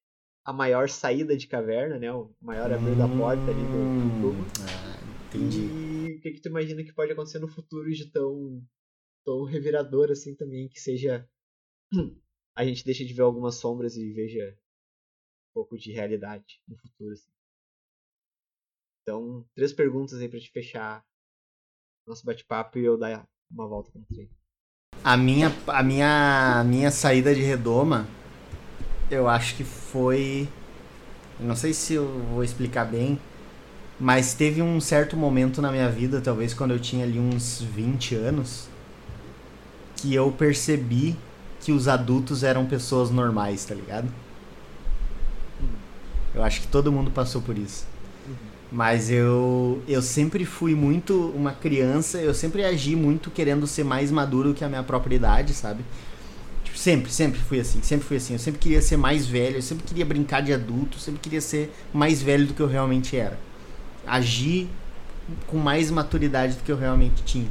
a 0.44 0.52
maior 0.52 0.88
saída 0.88 1.36
de 1.36 1.46
caverna, 1.46 1.98
né? 1.98 2.12
O 2.12 2.34
maior 2.40 2.72
abrir 2.72 2.96
da 2.96 3.08
porta 3.08 3.50
ali 3.50 3.66
do, 3.66 3.78
do 4.20 4.32
Hum, 4.32 4.46
ah, 4.60 5.00
entendi. 5.28 5.60
E 5.60 6.16
o 6.16 6.20
que, 6.20 6.32
que 6.32 6.40
tu 6.40 6.48
imagina 6.48 6.82
que 6.82 6.92
pode 6.92 7.12
acontecer 7.12 7.38
no 7.38 7.48
futuro 7.48 7.90
de 7.90 8.10
tão, 8.10 8.60
tão 9.24 9.44
revirador 9.44 10.10
assim 10.10 10.34
também, 10.34 10.68
que 10.68 10.80
seja. 10.80 11.26
A 12.54 12.64
gente 12.64 12.84
deixa 12.84 13.04
de 13.04 13.14
ver 13.14 13.22
algumas 13.22 13.54
sombras 13.56 13.96
e 13.96 14.12
veja 14.12 14.56
um 15.50 15.52
pouco 15.54 15.78
de 15.78 15.92
realidade 15.92 16.60
no 16.68 16.76
futuro. 16.76 17.12
Assim. 17.12 17.30
Então, 19.02 19.44
três 19.54 19.72
perguntas 19.72 20.20
aí 20.20 20.28
pra 20.28 20.38
te 20.38 20.50
fechar 20.50 21.04
nosso 22.06 22.24
bate-papo 22.24 22.78
e 22.78 22.84
eu 22.84 22.98
dar 22.98 23.26
uma 23.50 23.66
volta 23.66 23.90
pra 23.90 24.02
trem. 24.12 24.30
A 25.02 25.16
minha, 25.16 25.48
a 25.66 25.82
minha, 25.82 26.60
a 26.60 26.64
minha 26.64 26.90
saída 26.90 27.34
de 27.34 27.40
redoma, 27.40 28.06
eu 29.10 29.28
acho 29.28 29.56
que 29.56 29.64
foi. 29.64 30.48
Não 31.40 31.56
sei 31.56 31.72
se 31.72 31.94
eu 31.94 32.06
vou 32.24 32.44
explicar 32.44 32.84
bem, 32.84 33.18
mas 33.98 34.34
teve 34.34 34.62
um 34.62 34.80
certo 34.80 35.16
momento 35.16 35.60
na 35.60 35.72
minha 35.72 35.88
vida, 35.88 36.20
talvez 36.20 36.54
quando 36.54 36.72
eu 36.72 36.78
tinha 36.78 37.04
ali 37.04 37.18
uns 37.18 37.60
20 37.60 38.14
anos, 38.14 38.68
que 39.96 40.14
eu 40.14 40.30
percebi 40.30 41.16
que 41.62 41.70
os 41.72 41.86
adultos 41.88 42.42
eram 42.42 42.66
pessoas 42.66 43.08
normais, 43.10 43.64
tá 43.64 43.74
ligado? 43.74 44.08
Eu 46.34 46.42
acho 46.42 46.60
que 46.60 46.66
todo 46.66 46.90
mundo 46.90 47.10
passou 47.10 47.40
por 47.40 47.56
isso. 47.56 47.86
Mas 48.70 49.10
eu, 49.10 49.80
eu 49.86 50.02
sempre 50.02 50.44
fui 50.44 50.74
muito 50.74 51.30
uma 51.36 51.52
criança, 51.52 52.18
eu 52.18 52.34
sempre 52.34 52.64
agi 52.64 52.96
muito 52.96 53.30
querendo 53.30 53.66
ser 53.66 53.84
mais 53.84 54.10
maduro 54.10 54.54
que 54.54 54.64
a 54.64 54.68
minha 54.68 54.82
própria 54.82 55.14
idade, 55.14 55.54
sabe? 55.54 55.84
Tipo, 56.64 56.78
sempre, 56.78 57.12
sempre 57.12 57.38
fui 57.38 57.60
assim, 57.60 57.80
sempre 57.82 58.06
fui 58.06 58.16
assim. 58.16 58.32
Eu 58.32 58.38
sempre 58.38 58.58
queria 58.58 58.82
ser 58.82 58.96
mais 58.96 59.26
velho, 59.26 59.56
eu 59.56 59.62
sempre 59.62 59.84
queria 59.84 60.04
brincar 60.04 60.40
de 60.40 60.52
adulto, 60.52 60.98
sempre 60.98 61.20
queria 61.20 61.40
ser 61.40 61.72
mais 61.92 62.20
velho 62.22 62.46
do 62.46 62.54
que 62.54 62.60
eu 62.60 62.66
realmente 62.66 63.16
era. 63.16 63.38
Agir 64.06 64.68
com 65.46 65.58
mais 65.58 65.90
maturidade 65.90 66.56
do 66.56 66.62
que 66.64 66.72
eu 66.72 66.76
realmente 66.76 67.22
tinha. 67.22 67.48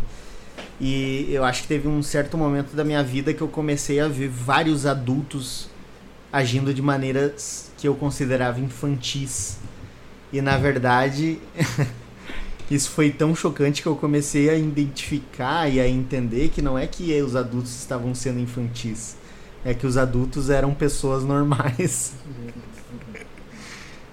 E 0.84 1.28
eu 1.32 1.46
acho 1.46 1.62
que 1.62 1.68
teve 1.68 1.88
um 1.88 2.02
certo 2.02 2.36
momento 2.36 2.76
da 2.76 2.84
minha 2.84 3.04
vida 3.04 3.32
que 3.36 3.42
eu 3.42 3.48
comecei 3.48 4.00
a 4.00 4.08
ver 4.08 4.28
vários 4.28 4.88
adultos 4.88 5.70
agindo 6.34 6.74
de 6.74 6.82
maneiras 6.82 7.72
que 7.78 7.88
eu 7.88 7.94
considerava 7.94 8.60
infantis. 8.60 9.60
E 10.34 10.42
na 10.42 10.58
verdade, 10.58 11.38
isso 12.72 12.90
foi 12.90 13.12
tão 13.12 13.36
chocante 13.36 13.84
que 13.84 13.88
eu 13.88 13.96
comecei 13.96 14.50
a 14.50 14.56
identificar 14.56 15.70
e 15.72 15.80
a 15.80 15.88
entender 15.88 16.50
que 16.50 16.64
não 16.64 16.80
é 16.80 16.88
que 16.88 17.22
os 17.22 17.36
adultos 17.36 17.80
estavam 17.80 18.16
sendo 18.16 18.40
infantis, 18.40 19.16
é 19.64 19.76
que 19.76 19.86
os 19.86 19.98
adultos 19.98 20.50
eram 20.50 20.74
pessoas 20.74 21.24
normais. 21.24 22.14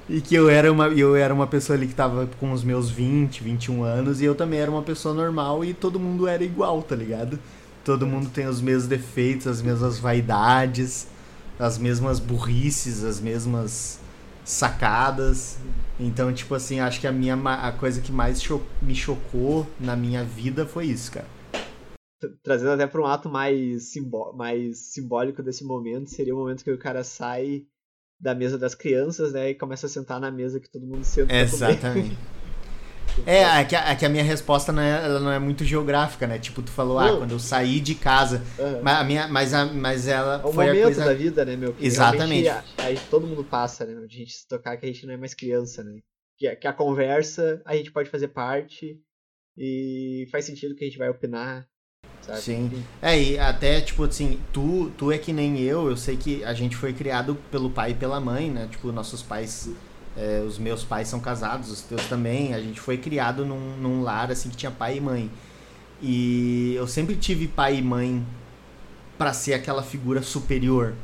E 0.09 0.21
que 0.23 0.35
eu 0.35 0.49
era 0.49 0.73
uma, 0.73 0.89
eu 0.89 1.15
era 1.15 1.35
uma 1.35 1.47
pessoa 1.47 1.77
ali 1.77 1.87
que 1.87 1.95
tava 1.95 2.27
com 2.41 2.53
os 2.53 2.65
meus 2.65 2.91
20, 2.91 3.43
21 3.43 3.83
anos, 3.83 4.21
e 4.21 4.25
eu 4.25 4.35
também 4.35 4.59
era 4.59 4.71
uma 4.71 4.83
pessoa 4.83 5.15
normal 5.15 5.63
e 5.65 5.75
todo 5.75 6.01
mundo 6.01 6.27
era 6.27 6.43
igual, 6.43 6.83
tá 6.83 6.97
ligado? 6.97 7.39
Todo 7.85 8.07
mundo 8.07 8.31
tem 8.31 8.47
os 8.47 8.61
mesmos 8.61 8.87
defeitos, 8.87 9.47
as 9.47 9.61
mesmas 9.61 9.99
vaidades, 9.99 11.09
as 11.59 11.77
mesmas 11.77 12.19
burrices, 12.19 13.05
as 13.05 13.21
mesmas 13.21 14.01
sacadas. 14.45 15.59
Então, 16.01 16.33
tipo 16.33 16.55
assim, 16.55 16.81
acho 16.81 17.01
que 17.01 17.07
a 17.07 17.13
minha 17.13 17.35
a 17.35 17.73
coisa 17.73 18.01
que 18.01 18.11
mais 18.11 18.43
cho- 18.43 18.63
me 18.81 18.95
chocou 18.95 19.67
na 19.79 19.95
minha 19.95 20.25
vida 20.25 20.65
foi 20.65 20.87
isso, 20.87 21.13
cara. 21.13 21.27
Trazendo 22.43 22.73
até 22.73 22.87
para 22.87 23.01
um 23.01 23.07
ato 23.07 23.29
mais, 23.29 23.91
simbó 23.93 24.33
mais 24.33 24.79
simbólico 24.93 25.43
desse 25.43 25.65
momento, 25.65 26.11
seria 26.11 26.35
o 26.35 26.39
momento 26.39 26.65
que 26.65 26.71
o 26.73 26.79
cara 26.79 27.05
sai 27.05 27.65
da 28.21 28.35
mesa 28.35 28.59
das 28.59 28.75
crianças, 28.75 29.33
né, 29.33 29.51
e 29.51 29.55
começa 29.55 29.87
a 29.87 29.89
sentar 29.89 30.21
na 30.21 30.31
mesa 30.31 30.59
que 30.61 30.69
todo 30.69 30.87
mundo 30.87 31.05
senta. 31.05 31.35
Exatamente. 31.35 32.17
É, 33.27 33.43
é 33.61 33.65
que, 33.65 33.75
a, 33.75 33.89
é 33.91 33.97
que 33.97 34.07
a 34.07 34.09
minha 34.09 34.23
resposta 34.23 34.71
não 34.71 34.81
é, 34.81 35.05
ela 35.05 35.19
não 35.19 35.33
é 35.33 35.41
muito 35.41 35.65
geográfica, 35.65 36.25
né? 36.25 36.39
Tipo, 36.39 36.63
tu 36.63 36.71
falou, 36.71 37.01
ah, 37.01 37.17
quando 37.17 37.33
eu 37.33 37.39
saí 37.41 37.81
de 37.81 37.97
casa. 37.97 38.45
Aham. 38.57 38.81
Mas, 38.83 38.97
a 38.97 39.05
minha, 39.05 39.27
mas, 39.29 39.55
a, 39.55 39.65
mas 39.67 40.07
ela 40.07 40.41
É 40.41 40.47
o 40.47 40.53
foi 40.53 40.67
a 40.67 40.69
momento 40.69 40.85
coisa. 40.85 41.05
da 41.05 41.15
vida, 41.15 41.45
né, 41.45 41.57
meu? 41.57 41.73
Que 41.73 41.85
Exatamente. 41.85 42.45
realmente 42.45 42.81
A, 42.81 42.87
a- 42.87 43.11
todo 43.11 43.27
mundo 43.27 43.43
passa, 43.43 43.85
né? 43.85 43.95
De 44.07 44.15
a 44.15 44.19
gente 44.19 44.33
se 44.33 44.47
tocar 44.47 44.77
que 44.77 44.87
a 44.87 44.89
gente 44.89 45.05
não 45.05 45.15
é 45.15 45.17
mais 45.17 45.35
criança, 45.35 45.83
né? 45.83 45.99
Que, 46.37 46.47
a- 46.47 46.55
que 46.55 46.69
a 46.69 46.73
conversa 46.73 47.61
a 47.65 47.75
gente 47.75 47.91
pode 47.91 48.09
fazer 48.09 48.29
parte 48.29 49.01
e 49.57 50.29
faz 50.31 50.45
sentido 50.45 50.77
que 50.77 50.85
a 50.85 50.87
gente 50.87 50.99
vai 50.99 51.09
opinar, 51.09 51.67
sabe? 52.23 52.41
Sim. 52.41 52.85
É, 53.01 53.21
e 53.21 53.39
até, 53.39 53.81
tipo 53.81 54.05
assim, 54.05 54.39
tu, 54.53 54.91
tu 54.97 55.11
é 55.11 55.19
que 55.19 55.33
nem 55.33 55.59
eu, 55.61 55.89
eu 55.89 55.97
sei 55.97 56.17
que 56.17 56.45
a 56.45 56.55
gente 56.55 56.77
foi 56.77 56.93
criado 56.93 57.37
pelo 57.51 57.71
pai 57.71 57.93
e 57.93 57.95
pela 57.95 58.21
mãe, 58.21 58.51
né? 58.51 58.69
Tipo, 58.71 58.93
nossos 58.93 59.23
pais, 59.23 59.71
é, 60.17 60.43
os 60.47 60.59
meus 60.59 60.85
pais 60.85 61.09
são 61.09 61.21
casados, 61.21 61.71
os 61.71 61.83
teus 61.83 62.05
também. 62.07 62.55
A 62.55 62.61
gente 62.61 62.81
foi 62.81 62.99
criado 62.99 63.45
num, 63.45 63.77
num 63.77 64.03
lar, 64.03 64.31
assim, 64.31 64.49
que 64.49 64.57
tinha 64.57 64.71
pai 64.71 64.99
e 64.99 65.01
mãe. 65.01 65.31
E 66.01 66.75
eu 66.77 66.87
sempre 66.87 67.17
tive 67.17 67.49
pai 67.49 67.77
e 67.77 67.83
mãe 67.83 68.25
pra 69.17 69.33
ser 69.33 69.55
aquela 69.55 69.83
figura 69.83 70.23
superior. 70.23 70.95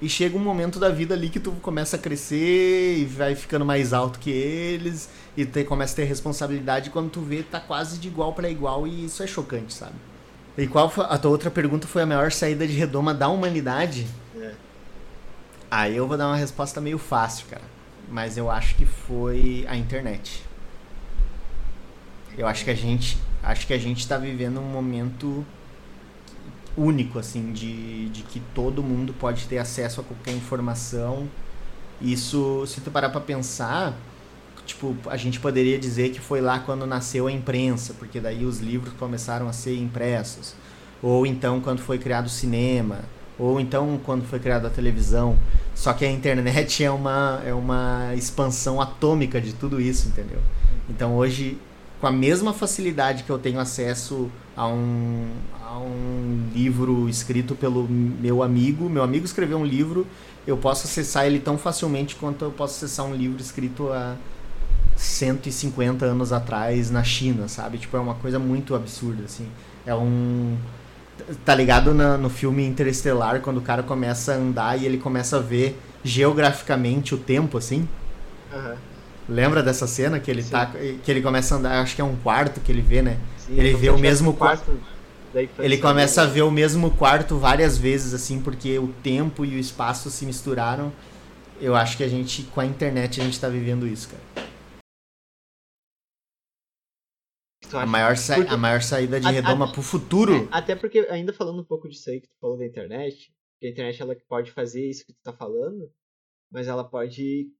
E 0.00 0.08
chega 0.08 0.36
um 0.36 0.40
momento 0.40 0.80
da 0.80 0.88
vida 0.88 1.14
ali 1.14 1.28
que 1.28 1.38
tu 1.38 1.52
começa 1.62 1.94
a 1.94 1.98
crescer 1.98 2.98
e 2.98 3.04
vai 3.04 3.36
ficando 3.36 3.64
mais 3.64 3.92
alto 3.92 4.18
que 4.18 4.30
eles 4.30 5.08
e 5.36 5.46
te, 5.46 5.62
começa 5.62 5.92
a 5.92 5.96
ter 5.96 6.04
responsabilidade 6.04 6.90
quando 6.90 7.08
tu 7.08 7.20
vê 7.20 7.44
tá 7.44 7.60
quase 7.60 7.98
de 7.98 8.08
igual 8.08 8.32
pra 8.32 8.50
igual 8.50 8.84
e 8.84 9.04
isso 9.04 9.22
é 9.22 9.28
chocante, 9.28 9.72
sabe? 9.72 9.94
E 10.56 10.66
qual 10.66 10.90
foi, 10.90 11.04
a 11.08 11.16
tua 11.16 11.30
outra 11.30 11.50
pergunta 11.50 11.86
foi 11.86 12.02
a 12.02 12.06
maior 12.06 12.30
saída 12.30 12.66
de 12.66 12.74
redoma 12.74 13.14
da 13.14 13.28
humanidade? 13.28 14.06
É. 14.36 14.52
Aí 15.70 15.96
eu 15.96 16.06
vou 16.06 16.18
dar 16.18 16.26
uma 16.26 16.36
resposta 16.36 16.80
meio 16.80 16.98
fácil, 16.98 17.46
cara. 17.48 17.64
Mas 18.10 18.36
eu 18.36 18.50
acho 18.50 18.74
que 18.74 18.84
foi 18.84 19.64
a 19.68 19.76
internet. 19.76 20.44
Eu 22.36 22.46
acho 22.46 22.64
que 22.64 22.70
a 22.70 22.74
gente, 22.74 23.18
acho 23.42 23.66
que 23.66 23.72
a 23.72 23.78
gente 23.78 24.06
tá 24.06 24.18
vivendo 24.18 24.60
um 24.60 24.64
momento 24.64 25.44
único 26.76 27.18
assim 27.18 27.52
de, 27.52 28.08
de 28.08 28.22
que 28.22 28.40
todo 28.54 28.82
mundo 28.82 29.12
pode 29.12 29.46
ter 29.46 29.58
acesso 29.58 30.00
a 30.00 30.04
qualquer 30.04 30.32
informação. 30.32 31.28
Isso, 32.00 32.66
se 32.66 32.80
tu 32.80 32.90
parar 32.90 33.10
para 33.10 33.20
pensar, 33.20 33.94
tipo, 34.72 34.96
a 35.06 35.16
gente 35.16 35.38
poderia 35.38 35.78
dizer 35.78 36.10
que 36.10 36.20
foi 36.20 36.40
lá 36.40 36.58
quando 36.58 36.86
nasceu 36.86 37.26
a 37.26 37.32
imprensa, 37.32 37.94
porque 37.98 38.18
daí 38.18 38.44
os 38.44 38.60
livros 38.60 38.92
começaram 38.98 39.48
a 39.48 39.52
ser 39.52 39.76
impressos. 39.76 40.54
Ou 41.02 41.26
então 41.26 41.60
quando 41.60 41.80
foi 41.80 41.98
criado 41.98 42.26
o 42.26 42.30
cinema, 42.30 43.00
ou 43.38 43.60
então 43.60 44.00
quando 44.04 44.24
foi 44.24 44.38
criada 44.38 44.68
a 44.68 44.70
televisão. 44.70 45.36
Só 45.74 45.92
que 45.92 46.04
a 46.04 46.10
internet 46.10 46.84
é 46.84 46.90
uma, 46.90 47.42
é 47.44 47.54
uma 47.54 48.14
expansão 48.14 48.80
atômica 48.80 49.40
de 49.40 49.52
tudo 49.52 49.80
isso, 49.80 50.08
entendeu? 50.08 50.40
Então 50.88 51.16
hoje, 51.16 51.58
com 52.00 52.06
a 52.06 52.12
mesma 52.12 52.52
facilidade 52.52 53.24
que 53.24 53.30
eu 53.30 53.38
tenho 53.38 53.58
acesso 53.58 54.30
a 54.56 54.66
um, 54.68 55.28
a 55.64 55.78
um 55.78 56.50
livro 56.54 57.08
escrito 57.08 57.54
pelo 57.54 57.88
meu 57.88 58.42
amigo, 58.42 58.88
meu 58.88 59.02
amigo 59.02 59.24
escreveu 59.24 59.58
um 59.58 59.64
livro, 59.64 60.06
eu 60.46 60.56
posso 60.56 60.86
acessar 60.86 61.26
ele 61.26 61.38
tão 61.38 61.56
facilmente 61.56 62.16
quanto 62.16 62.44
eu 62.44 62.50
posso 62.50 62.84
acessar 62.84 63.06
um 63.06 63.14
livro 63.14 63.40
escrito 63.40 63.90
há 63.92 64.16
150 65.02 66.04
anos 66.04 66.32
atrás 66.32 66.90
na 66.90 67.02
China, 67.02 67.48
sabe? 67.48 67.78
Tipo, 67.78 67.96
é 67.96 68.00
uma 68.00 68.14
coisa 68.14 68.38
muito 68.38 68.74
absurda, 68.74 69.24
assim. 69.24 69.48
É 69.84 69.94
um. 69.94 70.56
Tá 71.44 71.54
ligado 71.54 71.92
na- 71.94 72.16
no 72.16 72.30
filme 72.30 72.64
Interestelar, 72.66 73.40
quando 73.40 73.58
o 73.58 73.60
cara 73.62 73.82
começa 73.82 74.32
a 74.32 74.36
andar 74.36 74.80
e 74.80 74.86
ele 74.86 74.98
começa 74.98 75.36
a 75.36 75.40
ver 75.40 75.78
geograficamente 76.02 77.14
o 77.14 77.18
tempo, 77.18 77.58
assim? 77.58 77.86
Aham. 78.52 78.76
Lembra 79.28 79.62
dessa 79.62 79.86
cena 79.86 80.18
que 80.18 80.30
ele 80.30 80.42
Sim. 80.42 80.50
tá. 80.50 80.66
que 80.66 81.10
ele 81.10 81.22
começa 81.22 81.54
a 81.54 81.58
andar, 81.58 81.80
acho 81.80 81.94
que 81.94 82.00
é 82.00 82.04
um 82.04 82.16
quarto 82.16 82.60
que 82.60 82.72
ele 82.72 82.82
vê, 82.82 83.02
né? 83.02 83.18
Sim, 83.38 83.54
Ele 83.56 83.74
vê 83.74 83.88
o 83.90 83.98
mesmo 83.98 84.34
quarto 84.34 84.72
Ele 85.58 85.78
começa 85.78 86.22
a 86.22 86.26
ver 86.26 86.42
o 86.42 86.50
mesmo 86.50 86.90
quarto 86.90 87.38
várias 87.38 87.78
vezes, 87.78 88.12
assim, 88.12 88.40
porque 88.40 88.78
o 88.78 88.88
tempo 89.02 89.44
e 89.44 89.54
o 89.56 89.58
espaço 89.58 90.10
se 90.10 90.26
misturaram. 90.26 90.92
Eu 91.60 91.74
acho 91.76 91.96
que 91.96 92.02
a 92.04 92.08
gente, 92.08 92.42
com 92.42 92.60
a 92.60 92.66
internet, 92.66 93.20
a 93.20 93.24
gente 93.24 93.38
tá 93.38 93.48
vivendo 93.48 93.86
isso, 93.86 94.08
cara. 94.08 94.48
A 97.78 97.86
maior, 97.86 98.16
sa- 98.16 98.36
Porque- 98.36 98.52
a 98.52 98.56
maior 98.56 98.82
saída 98.82 99.20
de 99.20 99.26
A- 99.26 99.30
redoma 99.30 99.66
a- 99.66 99.72
pro 99.72 99.82
futuro. 99.82 100.34
É, 100.34 100.48
até 100.50 100.74
porque, 100.76 101.00
ainda 101.10 101.32
falando 101.32 101.60
um 101.60 101.64
pouco 101.64 101.88
disso 101.88 102.10
aí 102.10 102.20
que 102.20 102.28
tu 102.28 102.36
falou 102.40 102.56
da 102.58 102.66
internet, 102.66 103.32
que 103.60 103.66
a 103.66 103.70
internet 103.70 104.00
ela 104.02 104.16
pode 104.28 104.50
fazer 104.50 104.88
isso 104.88 105.04
que 105.06 105.12
tu 105.12 105.20
tá 105.22 105.32
falando, 105.32 105.90
mas 106.50 106.68
ela 106.68 106.84
pode 106.84 107.50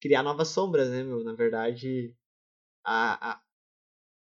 criar 0.00 0.22
novas 0.22 0.48
sombras, 0.48 0.90
né, 0.90 1.02
meu? 1.02 1.22
Na 1.24 1.32
verdade, 1.32 2.14
a, 2.84 3.32
a, 3.32 3.40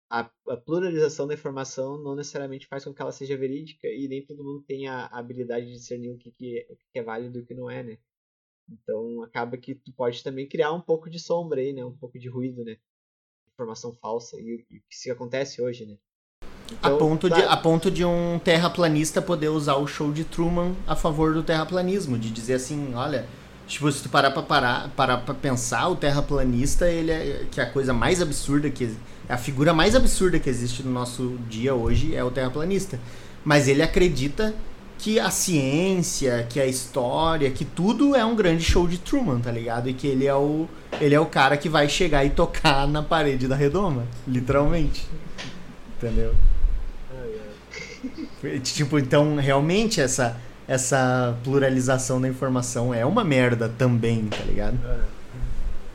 a, 0.09 0.31
a, 0.47 0.57
pluralização 0.57 1.27
da 1.27 1.33
informação 1.35 2.01
não 2.01 2.15
necessariamente 2.15 2.67
faz 2.67 2.83
com 2.83 2.93
que 2.93 3.01
ela 3.01 3.11
seja 3.11 3.37
verídica 3.37 3.87
e 3.87 4.07
nem 4.07 4.25
todo 4.25 4.43
mundo 4.43 4.63
tem 4.63 4.87
a, 4.87 5.05
habilidade 5.07 5.67
de 5.67 5.73
discernir 5.73 6.09
o 6.11 6.17
que, 6.17 6.31
que, 6.31 6.59
é, 6.59 6.73
o 6.73 6.75
que 6.75 6.99
é 6.99 7.03
válido 7.03 7.37
e 7.37 7.41
o 7.41 7.45
que 7.45 7.53
não 7.53 7.69
é, 7.69 7.83
né? 7.83 7.97
Então 8.67 9.21
acaba 9.23 9.57
que 9.57 9.75
tu 9.75 9.91
pode 9.93 10.23
também 10.23 10.47
criar 10.47 10.71
um 10.71 10.81
pouco 10.81 11.09
de 11.09 11.19
sombra 11.19 11.59
aí, 11.61 11.73
né? 11.73 11.83
Um 11.85 11.95
pouco 11.95 12.17
de 12.19 12.27
ruído, 12.29 12.63
né? 12.63 12.77
Informação 13.59 13.93
falsa 14.01 14.37
e, 14.39 14.65
e 14.71 14.77
o 14.77 14.81
que 14.89 14.95
se 14.95 15.11
acontece 15.11 15.61
hoje, 15.61 15.85
né? 15.85 15.95
Então, 16.71 16.95
a, 16.95 16.97
ponto 16.97 17.29
de, 17.29 17.41
a 17.41 17.57
ponto 17.57 17.91
de 17.91 18.05
um 18.05 18.39
terraplanista 18.41 19.21
poder 19.21 19.49
usar 19.49 19.75
o 19.75 19.85
show 19.85 20.13
de 20.13 20.23
Truman 20.23 20.73
a 20.87 20.95
favor 20.95 21.33
do 21.33 21.43
terraplanismo, 21.43 22.17
de 22.17 22.29
dizer 22.29 22.53
assim, 22.53 22.93
olha, 22.93 23.25
tipo, 23.67 23.91
se 23.91 24.01
tu 24.01 24.07
parar 24.07 24.31
pra, 24.31 24.43
parar, 24.43 24.89
parar 24.95 25.17
pra 25.17 25.33
pensar, 25.33 25.89
o 25.89 25.95
terraplanista, 25.97 26.89
ele 26.89 27.11
é 27.11 27.47
que 27.51 27.59
é 27.59 27.63
a 27.65 27.69
coisa 27.69 27.91
mais 27.91 28.21
absurda 28.21 28.69
que 28.69 28.95
a 29.27 29.37
figura 29.37 29.73
mais 29.73 29.93
absurda 29.93 30.39
que 30.39 30.49
existe 30.49 30.81
no 30.81 30.91
nosso 30.91 31.37
dia 31.49 31.75
hoje 31.75 32.15
é 32.15 32.23
o 32.23 32.31
terraplanista. 32.31 32.97
Mas 33.43 33.67
ele 33.67 33.81
acredita 33.81 34.55
que 34.99 35.17
a 35.17 35.31
ciência, 35.31 36.45
que 36.49 36.59
a 36.59 36.65
história, 36.65 37.49
que 37.49 37.63
tudo 37.63 38.13
é 38.15 38.23
um 38.23 38.35
grande 38.35 38.63
show 38.63 38.85
de 38.85 38.97
Truman, 38.97 39.39
tá 39.39 39.49
ligado? 39.49 39.89
E 39.89 39.93
que 39.93 40.05
ele 40.05 40.27
é 40.27 40.35
o 40.35 40.67
ele 40.99 41.15
é 41.15 41.19
o 41.19 41.25
cara 41.25 41.55
que 41.55 41.69
vai 41.69 41.87
chegar 41.87 42.25
e 42.25 42.29
tocar 42.29 42.85
na 42.85 43.01
parede 43.01 43.47
da 43.47 43.55
redoma, 43.55 44.03
literalmente. 44.27 45.07
Entendeu? 45.97 46.35
Tipo, 48.61 48.99
então 48.99 49.37
realmente 49.37 50.01
essa 50.01 50.37
essa 50.67 51.35
pluralização 51.43 52.21
da 52.21 52.27
informação 52.27 52.93
é 52.93 53.05
uma 53.05 53.23
merda 53.23 53.69
também, 53.69 54.25
tá 54.25 54.43
ligado? 54.43 54.77
É. 54.85 54.99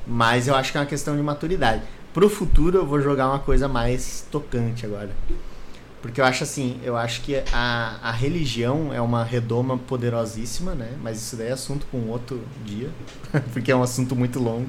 Mas 0.07 0.49
eu 0.49 0.55
acho 0.55 0.73
que 0.73 0.79
é 0.79 0.81
uma 0.81 0.87
questão 0.87 1.15
de 1.15 1.23
maturidade. 1.23 1.83
Pro 2.13 2.29
futuro 2.29 2.79
eu 2.79 2.87
vou 2.87 3.01
jogar 3.01 3.29
uma 3.29 3.39
coisa 3.39 3.69
mais 3.69 4.27
tocante 4.31 4.85
agora. 4.87 5.11
Porque 6.05 6.21
eu 6.21 6.25
acho 6.27 6.45
assim, 6.45 6.79
eu 6.83 6.99
acho 6.99 7.23
que 7.23 7.43
a, 7.51 7.99
a 8.03 8.11
religião 8.11 8.93
é 8.93 9.01
uma 9.01 9.25
redoma 9.25 9.79
poderosíssima, 9.79 10.75
né? 10.75 10.99
Mas 11.03 11.17
isso 11.17 11.35
daí 11.35 11.49
é 11.49 11.53
assunto 11.53 11.87
com 11.91 11.97
outro 12.11 12.43
dia, 12.63 12.91
porque 13.55 13.73
é 13.73 13.75
um 13.75 13.83
assunto 13.83 14.15
muito 14.15 14.39
longo. 14.39 14.69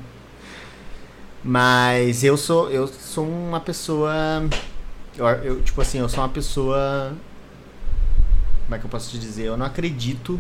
Mas 1.44 2.24
eu 2.24 2.38
sou 2.38 2.72
eu 2.72 2.88
sou 2.88 3.28
uma 3.28 3.60
pessoa 3.60 4.48
eu, 5.18 5.26
eu 5.26 5.62
tipo 5.62 5.82
assim, 5.82 5.98
eu 6.00 6.08
sou 6.08 6.24
uma 6.24 6.30
pessoa 6.30 7.14
como 8.64 8.76
é 8.76 8.80
que 8.80 8.86
eu 8.86 8.90
posso 8.90 9.12
te 9.12 9.20
dizer? 9.20 9.44
Eu 9.44 9.58
não 9.58 9.66
acredito. 9.66 10.40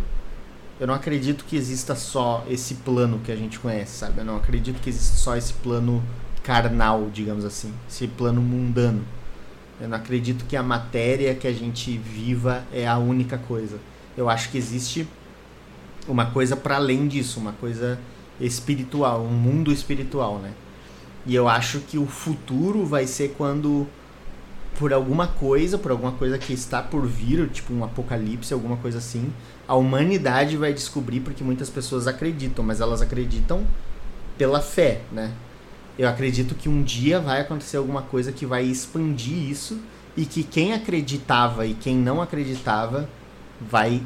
Eu 0.79 0.87
não 0.87 0.93
acredito 0.93 1.43
que 1.43 1.57
exista 1.57 1.93
só 1.93 2.45
esse 2.49 2.75
plano 2.75 3.19
que 3.19 3.33
a 3.33 3.35
gente 3.35 3.59
conhece, 3.59 3.97
sabe? 3.97 4.19
Eu 4.19 4.25
não 4.25 4.37
acredito 4.37 4.79
que 4.79 4.89
exista 4.89 5.17
só 5.17 5.35
esse 5.35 5.51
plano 5.55 6.01
carnal, 6.41 7.09
digamos 7.13 7.43
assim, 7.43 7.73
esse 7.89 8.07
plano 8.07 8.41
mundano. 8.41 9.03
Eu 9.79 9.89
não 9.89 9.97
acredito 9.97 10.45
que 10.45 10.55
a 10.55 10.63
matéria 10.63 11.35
que 11.35 11.47
a 11.47 11.53
gente 11.53 11.97
viva 11.97 12.63
é 12.73 12.87
a 12.87 12.97
única 12.97 13.37
coisa. 13.37 13.77
Eu 14.17 14.29
acho 14.29 14.49
que 14.49 14.57
existe 14.57 15.07
uma 16.07 16.27
coisa 16.27 16.55
para 16.55 16.77
além 16.77 17.07
disso, 17.07 17.39
uma 17.39 17.51
coisa 17.53 17.99
espiritual, 18.39 19.21
um 19.21 19.33
mundo 19.33 19.71
espiritual, 19.71 20.37
né? 20.37 20.51
E 21.25 21.33
eu 21.35 21.49
acho 21.49 21.79
que 21.79 21.97
o 21.97 22.05
futuro 22.05 22.85
vai 22.85 23.07
ser 23.07 23.33
quando 23.37 23.87
por 24.77 24.93
alguma 24.93 25.27
coisa, 25.27 25.77
por 25.77 25.91
alguma 25.91 26.11
coisa 26.11 26.37
que 26.37 26.53
está 26.53 26.81
por 26.81 27.07
vir, 27.07 27.49
tipo 27.49 27.73
um 27.73 27.83
apocalipse, 27.83 28.53
alguma 28.53 28.77
coisa 28.77 28.97
assim, 28.97 29.31
a 29.67 29.75
humanidade 29.75 30.57
vai 30.57 30.73
descobrir 30.73 31.21
porque 31.21 31.43
muitas 31.43 31.69
pessoas 31.69 32.07
acreditam, 32.07 32.63
mas 32.63 32.81
elas 32.81 33.01
acreditam 33.01 33.65
pela 34.37 34.61
fé, 34.61 35.01
né? 35.11 35.31
Eu 35.97 36.09
acredito 36.09 36.55
que 36.55 36.67
um 36.67 36.83
dia 36.83 37.19
vai 37.19 37.41
acontecer 37.41 37.77
alguma 37.77 38.01
coisa 38.01 38.31
que 38.31 38.45
vai 38.45 38.63
expandir 38.63 39.37
isso 39.49 39.79
e 40.15 40.25
que 40.25 40.43
quem 40.43 40.73
acreditava 40.73 41.65
e 41.65 41.73
quem 41.73 41.95
não 41.95 42.21
acreditava 42.21 43.09
vai 43.59 44.01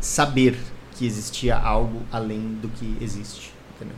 saber 0.00 0.56
que 0.96 1.06
existia 1.06 1.56
algo 1.56 2.02
além 2.12 2.54
do 2.60 2.68
que 2.68 2.96
existe, 3.00 3.52
entendeu? 3.74 3.96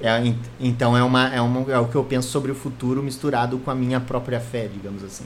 É, 0.00 0.34
então 0.60 0.96
é, 0.96 1.02
uma, 1.02 1.34
é, 1.34 1.40
uma, 1.40 1.72
é 1.72 1.78
o 1.78 1.88
que 1.88 1.94
eu 1.94 2.04
penso 2.04 2.28
sobre 2.28 2.50
o 2.50 2.54
futuro 2.54 3.02
misturado 3.02 3.58
com 3.58 3.70
a 3.70 3.74
minha 3.74 4.00
própria 4.00 4.40
fé, 4.40 4.68
digamos 4.68 5.02
assim. 5.04 5.24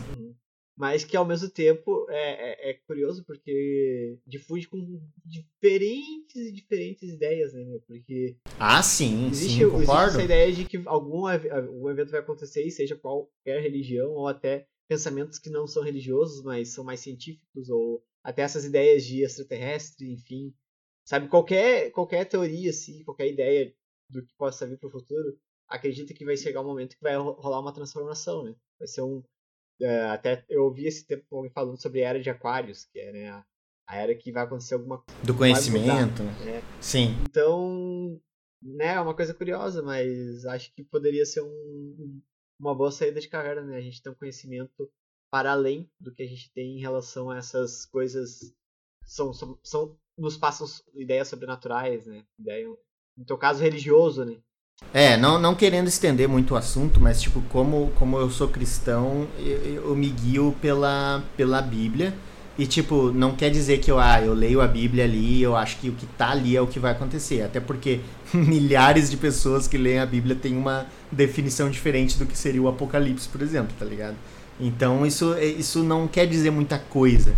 Mas 0.76 1.04
que 1.04 1.16
ao 1.16 1.24
mesmo 1.24 1.48
tempo 1.48 2.06
é, 2.10 2.68
é, 2.68 2.70
é 2.70 2.74
curioso 2.74 3.24
porque 3.24 4.18
difunde 4.26 4.68
com 4.68 5.00
diferentes 5.24 6.36
e 6.36 6.52
diferentes 6.52 7.08
ideias, 7.08 7.54
né, 7.54 7.64
meu? 7.64 7.80
Porque. 7.80 8.36
Ah, 8.58 8.82
sim, 8.82 9.28
existe, 9.28 9.58
sim, 9.58 9.64
concordo. 9.64 9.82
Existe 9.82 10.08
essa 10.08 10.22
ideia 10.22 10.52
de 10.52 10.64
que 10.66 10.82
algum, 10.84 11.26
algum 11.26 11.88
evento 11.88 12.10
vai 12.10 12.20
acontecer, 12.20 12.70
seja 12.70 12.94
qualquer 12.94 13.62
religião, 13.62 14.12
ou 14.12 14.28
até 14.28 14.66
pensamentos 14.86 15.38
que 15.38 15.50
não 15.50 15.66
são 15.66 15.82
religiosos, 15.82 16.42
mas 16.42 16.68
são 16.68 16.84
mais 16.84 17.00
científicos, 17.00 17.70
ou 17.70 18.04
até 18.22 18.42
essas 18.42 18.64
ideias 18.64 19.04
de 19.04 19.22
extraterrestre, 19.22 20.12
enfim. 20.12 20.52
Sabe, 21.04 21.28
qualquer, 21.28 21.90
qualquer 21.92 22.24
teoria, 22.24 22.70
assim, 22.70 23.02
qualquer 23.04 23.28
ideia 23.28 23.74
do 24.10 24.24
que 24.24 24.34
possa 24.36 24.66
vir 24.66 24.78
para 24.78 24.88
o 24.88 24.92
futuro, 24.92 25.38
acredita 25.68 26.14
que 26.14 26.24
vai 26.24 26.36
chegar 26.36 26.60
um 26.60 26.66
momento 26.66 26.96
que 26.96 27.02
vai 27.02 27.16
rolar 27.16 27.60
uma 27.60 27.72
transformação, 27.72 28.44
né? 28.44 28.54
Vai 28.78 28.88
ser 28.88 29.02
um. 29.02 29.22
Uh, 29.80 30.08
até 30.10 30.44
eu 30.48 30.64
ouvi 30.64 30.86
esse 30.86 31.06
tempo 31.06 31.24
alguém 31.30 31.50
falando 31.52 31.80
sobre 31.80 32.02
a 32.02 32.08
era 32.08 32.20
de 32.20 32.30
Aquários, 32.30 32.86
que 32.86 32.98
é 32.98 33.12
né, 33.12 33.28
a, 33.28 33.44
a 33.88 33.96
era 33.96 34.14
que 34.14 34.32
vai 34.32 34.44
acontecer 34.44 34.74
alguma 34.74 35.02
coisa. 35.02 35.22
Do 35.22 35.36
conhecimento, 35.36 36.22
né? 36.22 36.62
Sim. 36.80 37.14
Então, 37.28 38.20
né, 38.62 38.94
é 38.94 39.00
uma 39.00 39.14
coisa 39.14 39.34
curiosa, 39.34 39.82
mas 39.82 40.44
acho 40.46 40.72
que 40.74 40.82
poderia 40.82 41.26
ser 41.26 41.42
um, 41.42 42.20
uma 42.58 42.74
boa 42.74 42.90
saída 42.90 43.20
de 43.20 43.28
carreira, 43.28 43.62
né? 43.62 43.76
A 43.76 43.80
gente 43.80 44.02
tem 44.02 44.10
um 44.10 44.16
conhecimento 44.16 44.90
para 45.30 45.52
além 45.52 45.90
do 46.00 46.12
que 46.12 46.22
a 46.22 46.26
gente 46.26 46.50
tem 46.52 46.78
em 46.78 46.80
relação 46.80 47.30
a 47.30 47.36
essas 47.36 47.84
coisas. 47.86 48.54
São, 49.04 49.32
são, 49.32 49.58
são 49.62 49.98
nos 50.18 50.36
passam 50.36 50.66
ideias 50.94 51.28
sobrenaturais, 51.28 52.06
né? 52.06 52.24
Ideia, 52.38 52.66
no 53.16 53.24
teu 53.24 53.36
caso 53.36 53.62
religioso, 53.62 54.24
né? 54.24 54.40
É, 54.92 55.16
não, 55.16 55.38
não 55.38 55.54
querendo 55.54 55.88
estender 55.88 56.28
muito 56.28 56.54
o 56.54 56.56
assunto, 56.56 57.00
mas 57.00 57.20
tipo, 57.20 57.42
como, 57.50 57.92
como 57.98 58.18
eu 58.18 58.30
sou 58.30 58.48
cristão, 58.48 59.26
eu, 59.38 59.84
eu 59.84 59.96
me 59.96 60.08
guio 60.08 60.54
pela, 60.60 61.22
pela 61.36 61.60
Bíblia. 61.60 62.14
E 62.58 62.66
tipo, 62.66 63.12
não 63.12 63.36
quer 63.36 63.50
dizer 63.50 63.78
que 63.80 63.90
eu, 63.90 63.98
ah, 63.98 64.22
eu 64.22 64.32
leio 64.32 64.62
a 64.62 64.66
Bíblia 64.66 65.04
ali, 65.04 65.42
eu 65.42 65.54
acho 65.54 65.76
que 65.76 65.90
o 65.90 65.92
que 65.92 66.06
tá 66.06 66.30
ali 66.30 66.56
é 66.56 66.60
o 66.62 66.66
que 66.66 66.78
vai 66.78 66.92
acontecer. 66.92 67.42
Até 67.42 67.60
porque 67.60 68.00
milhares 68.32 69.10
de 69.10 69.18
pessoas 69.18 69.68
que 69.68 69.76
leem 69.76 69.98
a 69.98 70.06
Bíblia 70.06 70.34
têm 70.34 70.56
uma 70.56 70.86
definição 71.12 71.68
diferente 71.68 72.18
do 72.18 72.24
que 72.24 72.36
seria 72.36 72.62
o 72.62 72.68
Apocalipse, 72.68 73.28
por 73.28 73.42
exemplo, 73.42 73.76
tá 73.78 73.84
ligado? 73.84 74.16
Então 74.58 75.04
isso, 75.04 75.36
isso 75.38 75.82
não 75.82 76.08
quer 76.08 76.26
dizer 76.26 76.50
muita 76.50 76.78
coisa. 76.78 77.34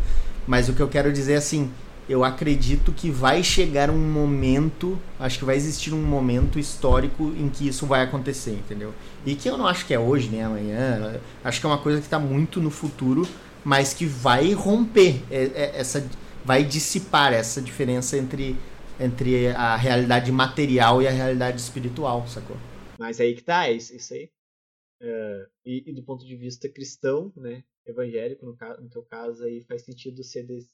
Mas 0.47 0.69
o 0.69 0.73
que 0.73 0.81
eu 0.81 0.89
quero 0.89 1.13
dizer 1.13 1.33
é 1.33 1.37
assim, 1.37 1.71
eu 2.09 2.25
acredito 2.25 2.93
que 2.93 3.11
vai 3.11 3.43
chegar 3.45 3.91
um 3.91 3.99
momento, 3.99 4.99
acho 5.19 5.39
que 5.39 5.45
vai 5.45 5.57
existir 5.57 5.93
um 5.93 6.03
momento 6.03 6.59
histórico 6.59 7.25
em 7.37 7.51
que 7.51 7.69
isso 7.69 7.87
vai 7.87 8.03
acontecer, 8.03 8.53
entendeu? 8.53 8.95
E 9.27 9.35
que 9.35 9.49
eu 9.49 9.59
não 9.59 9.67
acho 9.67 9.87
que 9.87 9.93
é 9.93 9.99
hoje, 9.99 10.31
nem 10.31 10.43
amanhã, 10.43 11.21
acho 11.45 11.61
que 11.61 11.67
é 11.67 11.69
uma 11.69 11.83
coisa 11.83 12.01
que 12.01 12.07
está 12.07 12.19
muito 12.19 12.61
no 12.61 12.71
futuro, 12.71 13.29
mas 13.63 13.93
que 13.93 14.07
vai 14.07 14.53
romper 14.53 15.23
é, 15.31 15.45
é, 15.45 15.79
essa, 15.79 16.09
vai 16.43 16.65
dissipar 16.65 17.35
essa 17.35 17.61
diferença 17.61 18.17
entre, 18.17 18.57
entre 18.99 19.49
a 19.49 19.77
realidade 19.77 20.33
material 20.33 21.03
e 21.03 21.07
a 21.07 21.11
realidade 21.11 21.61
espiritual, 21.61 22.27
sacou? 22.27 22.57
Mas 22.99 23.21
aí 23.21 23.35
que 23.35 23.43
tá, 23.43 23.69
é 23.69 23.73
isso, 23.73 23.95
isso 23.95 24.15
aí. 24.15 24.31
Uh, 25.01 25.47
e, 25.65 25.85
e, 25.91 25.93
do 25.93 26.03
ponto 26.03 26.27
de 26.27 26.35
vista 26.35 26.69
cristão, 26.69 27.33
né, 27.37 27.63
evangélico, 27.87 28.45
no, 28.45 28.57
no 28.81 28.89
teu 28.89 29.03
caso 29.03 29.45
aí 29.45 29.63
faz 29.63 29.83
sentido 29.83 30.25
ser 30.25 30.45
desse, 30.45 30.71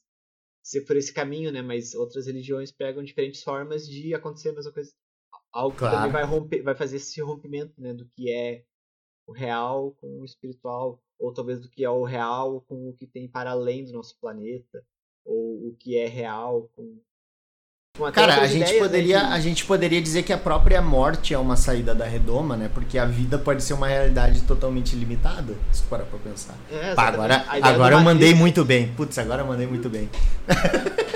ser 0.65 0.81
por 0.81 0.97
esse 0.97 1.12
caminho, 1.12 1.53
né? 1.53 1.61
Mas 1.61 1.95
outras 1.95 2.27
religiões 2.27 2.73
pegam 2.73 3.05
diferentes 3.05 3.43
formas 3.43 3.86
de 3.86 4.15
acontecer 4.15 4.49
a 4.49 4.55
mesma 4.55 4.73
coisa. 4.73 4.93
Algo 5.53 5.77
claro. 5.77 5.95
que 5.95 6.01
também 6.01 6.12
vai 6.12 6.24
romper, 6.24 6.62
vai 6.62 6.74
fazer 6.74 6.97
esse 6.97 7.20
rompimento, 7.20 7.78
né? 7.81 7.93
Do 7.93 8.09
que 8.09 8.32
é 8.32 8.65
o 9.27 9.32
real 9.32 9.93
com 10.01 10.20
o 10.20 10.24
espiritual, 10.24 11.01
ou 11.19 11.32
talvez 11.32 11.61
do 11.61 11.69
que 11.69 11.85
é 11.85 11.91
o 11.91 12.03
real 12.03 12.62
com 12.62 12.89
o 12.89 12.95
que 12.95 13.07
tem 13.07 13.28
para 13.28 13.51
além 13.51 13.85
do 13.85 13.93
nosso 13.93 14.19
planeta, 14.19 14.85
ou 15.24 15.69
o 15.69 15.77
que 15.78 15.97
é 15.97 16.07
real 16.07 16.69
com 16.74 16.99
Cara, 18.12 18.41
a 18.41 18.47
gente, 18.49 18.77
poderia, 18.77 19.23
né, 19.23 19.29
que... 19.29 19.35
a 19.35 19.41
gente 19.41 19.65
poderia 19.65 20.03
dizer 20.03 20.25
que 20.25 20.33
a 20.33 20.39
própria 20.39 20.83
morte 20.83 21.33
é 21.33 21.39
uma 21.39 21.55
saída 21.55 21.95
da 21.95 22.05
redoma, 22.05 22.57
né? 22.57 22.69
Porque 22.75 22.99
a 22.99 23.05
vida 23.05 23.39
pode 23.39 23.62
ser 23.62 23.73
uma 23.73 23.87
realidade 23.87 24.43
totalmente 24.43 24.97
limitada, 24.97 25.55
se 25.71 25.85
for 25.85 26.01
para 26.01 26.19
pensar. 26.19 26.59
É, 26.73 26.93
Pá, 26.93 27.07
agora 27.07 27.45
agora 27.49 27.95
eu 27.95 28.01
mandei 28.01 28.35
muito 28.35 28.65
bem. 28.65 28.93
Putz, 28.95 29.16
agora 29.16 29.43
eu 29.43 29.47
mandei 29.47 29.69
muito 29.69 29.89
bem. 29.89 30.11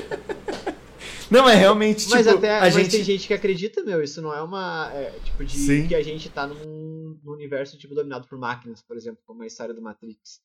não, 1.28 1.48
é 1.48 1.56
realmente, 1.56 2.08
Mas 2.10 2.24
tipo, 2.24 2.38
até 2.38 2.60
a 2.60 2.70
gente... 2.70 2.90
tem 2.92 3.02
gente 3.02 3.26
que 3.26 3.34
acredita, 3.34 3.82
meu, 3.82 4.00
isso 4.00 4.22
não 4.22 4.32
é 4.32 4.40
uma... 4.40 4.88
É, 4.94 5.18
tipo, 5.24 5.44
de 5.44 5.58
Sim. 5.58 5.88
que 5.88 5.96
a 5.96 6.02
gente 6.04 6.30
tá 6.30 6.46
num, 6.46 7.18
num 7.24 7.32
universo, 7.32 7.76
tipo, 7.76 7.92
dominado 7.92 8.28
por 8.28 8.38
máquinas, 8.38 8.82
por 8.82 8.96
exemplo, 8.96 9.18
como 9.26 9.42
a 9.42 9.46
história 9.48 9.74
do 9.74 9.82
Matrix. 9.82 10.40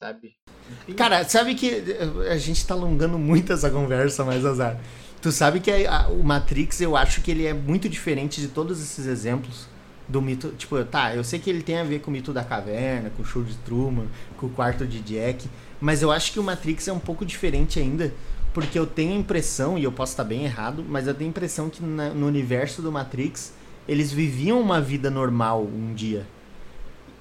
Sabe? 0.00 0.34
Enfim, 0.70 0.94
Cara, 0.94 1.24
sabe 1.28 1.54
que 1.54 1.68
eh, 1.68 2.32
a 2.32 2.36
gente 2.38 2.66
tá 2.66 2.74
alongando 2.74 3.18
muito 3.18 3.52
essa 3.52 3.70
conversa, 3.70 4.24
mas 4.24 4.44
azar. 4.44 4.80
Tu 5.20 5.32
sabe 5.32 5.60
que 5.60 5.70
a- 5.70 6.02
a- 6.04 6.08
o 6.08 6.22
Matrix, 6.22 6.80
eu 6.80 6.96
acho 6.96 7.20
que 7.22 7.30
ele 7.30 7.46
é 7.46 7.54
muito 7.54 7.88
diferente 7.88 8.40
de 8.40 8.48
todos 8.48 8.80
esses 8.82 9.06
exemplos 9.06 9.66
do 10.08 10.20
mito. 10.20 10.50
Tipo, 10.58 10.82
tá, 10.84 11.14
eu 11.14 11.24
sei 11.24 11.38
que 11.38 11.48
ele 11.48 11.62
tem 11.62 11.78
a 11.78 11.84
ver 11.84 12.00
com 12.00 12.10
o 12.10 12.12
mito 12.12 12.32
da 12.32 12.44
caverna, 12.44 13.10
com 13.10 13.22
o 13.22 13.26
show 13.26 13.42
de 13.42 13.54
Truman, 13.58 14.06
com 14.36 14.46
o 14.46 14.50
quarto 14.50 14.86
de 14.86 15.00
Jack, 15.00 15.48
mas 15.80 16.02
eu 16.02 16.10
acho 16.10 16.32
que 16.32 16.38
o 16.40 16.42
Matrix 16.44 16.88
é 16.88 16.92
um 16.92 16.98
pouco 16.98 17.24
diferente 17.24 17.78
ainda, 17.78 18.12
porque 18.52 18.78
eu 18.78 18.86
tenho 18.86 19.12
a 19.14 19.18
impressão, 19.18 19.78
e 19.78 19.84
eu 19.84 19.92
posso 19.92 20.12
estar 20.12 20.24
bem 20.24 20.44
errado, 20.44 20.84
mas 20.86 21.06
eu 21.06 21.14
tenho 21.14 21.28
a 21.28 21.30
impressão 21.30 21.70
que 21.70 21.82
na- 21.82 22.10
no 22.10 22.26
universo 22.26 22.82
do 22.82 22.92
Matrix 22.92 23.52
eles 23.88 24.12
viviam 24.12 24.60
uma 24.60 24.80
vida 24.80 25.10
normal 25.10 25.62
um 25.64 25.94
dia. 25.94 26.26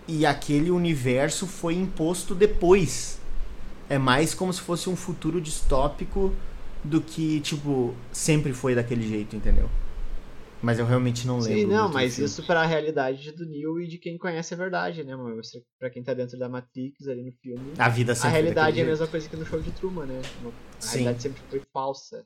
E 0.08 0.26
aquele 0.26 0.70
universo 0.70 1.48
foi 1.48 1.76
imposto 1.76 2.36
depois. 2.36 3.20
É 3.90 3.98
mais 3.98 4.34
como 4.34 4.52
se 4.52 4.62
fosse 4.62 4.90
um 4.90 4.96
futuro 4.96 5.40
distópico 5.40 6.34
do 6.84 7.00
que, 7.02 7.40
tipo, 7.40 7.96
sempre 8.12 8.54
foi 8.54 8.76
daquele 8.76 9.08
jeito, 9.08 9.36
entendeu? 9.36 9.70
Mas 10.62 10.80
eu 10.80 10.86
realmente 10.86 11.28
não 11.28 11.40
lembro. 11.40 11.60
Sim, 11.60 11.66
não, 11.68 11.90
mas 11.90 12.16
filme. 12.16 12.30
isso 12.30 12.44
pra 12.44 12.66
realidade 12.66 13.32
do 13.34 13.46
Neo 13.46 13.82
e 13.82 13.88
de 13.88 13.98
quem 13.98 14.18
conhece 14.18 14.54
a 14.54 14.58
verdade, 14.58 15.04
né, 15.04 15.14
mano? 15.16 15.42
Pra 15.78 15.90
quem 15.90 16.02
tá 16.02 16.14
dentro 16.14 16.40
da 16.40 16.48
Matrix 16.48 17.08
ali 17.08 17.22
no 17.22 17.34
filme, 17.34 17.74
A 17.78 17.90
vida 17.90 18.14
a 18.14 18.16
sempre 18.16 18.32
foi 18.32 18.42
realidade 18.42 18.80
é 18.80 18.84
a 18.84 18.86
mesma 18.86 19.08
coisa 19.08 19.28
que 19.28 19.36
no 19.36 19.46
show 19.46 19.62
de 19.62 19.72
Truman, 19.72 20.06
né? 20.06 20.22
A 20.22 20.82
Sim. 20.82 21.00
realidade 21.00 21.22
sempre 21.22 21.42
foi 21.50 21.62
falsa. 21.74 22.26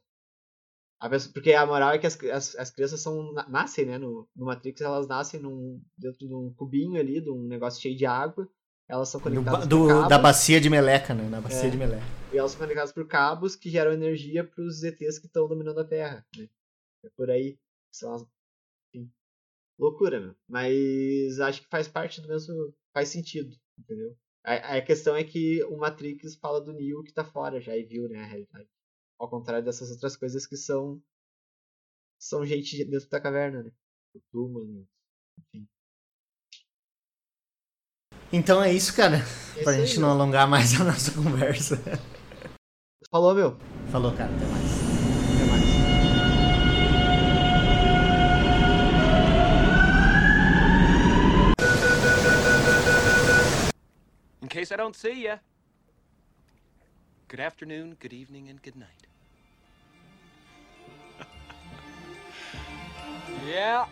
Pessoa- 1.10 1.32
porque 1.34 1.54
a 1.54 1.66
moral 1.66 1.92
é 1.92 2.00
que 2.00 2.08
as, 2.08 2.18
as, 2.24 2.56
as 2.56 2.72
crianças 2.72 3.00
são, 3.02 3.32
na- 3.34 3.48
nascem, 3.48 3.86
né? 3.86 3.98
No, 3.98 4.28
no 4.36 4.46
Matrix, 4.46 4.82
elas 4.82 5.08
nascem 5.08 5.40
num, 5.40 5.82
dentro 5.98 6.28
de 6.28 6.34
um 6.34 6.52
cubinho 6.54 7.00
ali, 7.00 7.22
de 7.22 7.30
um 7.30 7.44
negócio 7.48 7.82
cheio 7.82 7.96
de 7.96 8.06
água. 8.06 8.50
Elas 8.90 9.10
são 9.10 9.20
conectadas 9.20 9.68
do- 9.68 10.08
da 10.08 10.18
bacia 10.18 10.60
de 10.62 10.70
meleca, 10.70 11.14
né? 11.14 11.30
Da 11.30 11.42
bacia 11.42 11.68
É. 11.68 11.70
de 11.70 11.78
meleca. 11.78 12.04
E 12.34 12.38
elas 12.38 12.52
são 12.52 12.60
conectadas 12.62 12.92
por 12.94 13.06
cabos 13.08 13.56
que 13.56 13.70
geram 13.70 13.92
energia 13.92 14.44
pros 14.44 14.82
ETs 14.84 15.20
que 15.20 15.28
estão 15.28 15.48
dominando 15.48 15.80
a 15.80 15.86
Terra, 15.86 16.26
né? 16.38 16.48
É 17.04 17.10
por 17.16 17.30
aí. 17.30 17.58
São 17.92 18.14
as... 18.14 18.26
Enfim. 18.94 19.12
Loucura, 19.78 20.20
meu. 20.20 20.36
Mas 20.50 21.40
acho 21.40 21.62
que 21.62 21.70
faz 21.70 21.88
parte 21.88 22.22
do 22.22 22.28
mesmo... 22.28 22.74
Faz 22.94 23.10
sentido, 23.10 23.56
entendeu? 23.78 24.16
A, 24.44 24.78
a 24.78 24.82
questão 24.82 25.16
é 25.16 25.24
que 25.24 25.64
o 25.66 25.78
Matrix 25.78 26.36
fala 26.36 26.60
do 26.62 26.74
Neo 26.74 27.04
que 27.04 27.14
tá 27.14 27.24
fora 27.24 27.60
já 27.62 27.76
e 27.78 27.84
viu, 27.84 28.08
né, 28.10 28.20
a 28.24 28.26
realidade. 28.26 28.68
Ao 29.20 29.30
contrário 29.30 29.64
dessas 29.66 29.92
outras 29.92 30.16
coisas 30.16 30.46
que 30.46 30.56
são... 30.56 31.02
São 32.20 32.46
gente 32.46 32.84
dentro 32.86 33.10
da 33.10 33.22
caverna, 33.22 33.64
né? 33.64 33.72
O 34.16 34.20
Truman, 34.32 34.86
enfim. 35.40 35.68
Então 38.34 38.62
é 38.62 38.74
isso, 38.74 38.96
cara. 38.96 39.18
É 39.56 39.64
pra 39.64 39.74
isso 39.74 39.82
aí, 39.82 39.86
gente 39.86 40.00
não 40.00 40.10
meu. 40.10 40.18
alongar 40.22 40.48
mais 40.50 40.80
a 40.80 40.84
nossa 40.84 41.12
conversa. 41.16 41.78
Falou, 43.10 43.34
meu. 43.34 43.58
Falou, 43.92 44.12
cara. 44.16 44.34
Até 44.36 44.46
mais. 44.48 44.72
Até 45.36 45.46
mais. 45.46 45.64
In 54.42 54.48
case 54.50 54.74
I 54.74 54.78
don't 54.78 54.98
see 54.98 55.24
ya. 55.24 55.40
Good 57.30 57.42
afternoon, 57.42 57.96
good 58.00 58.14
evening, 58.14 58.50
and 58.50 58.62
good 58.62 58.78
night. 58.78 59.07
Yeah, 63.48 63.86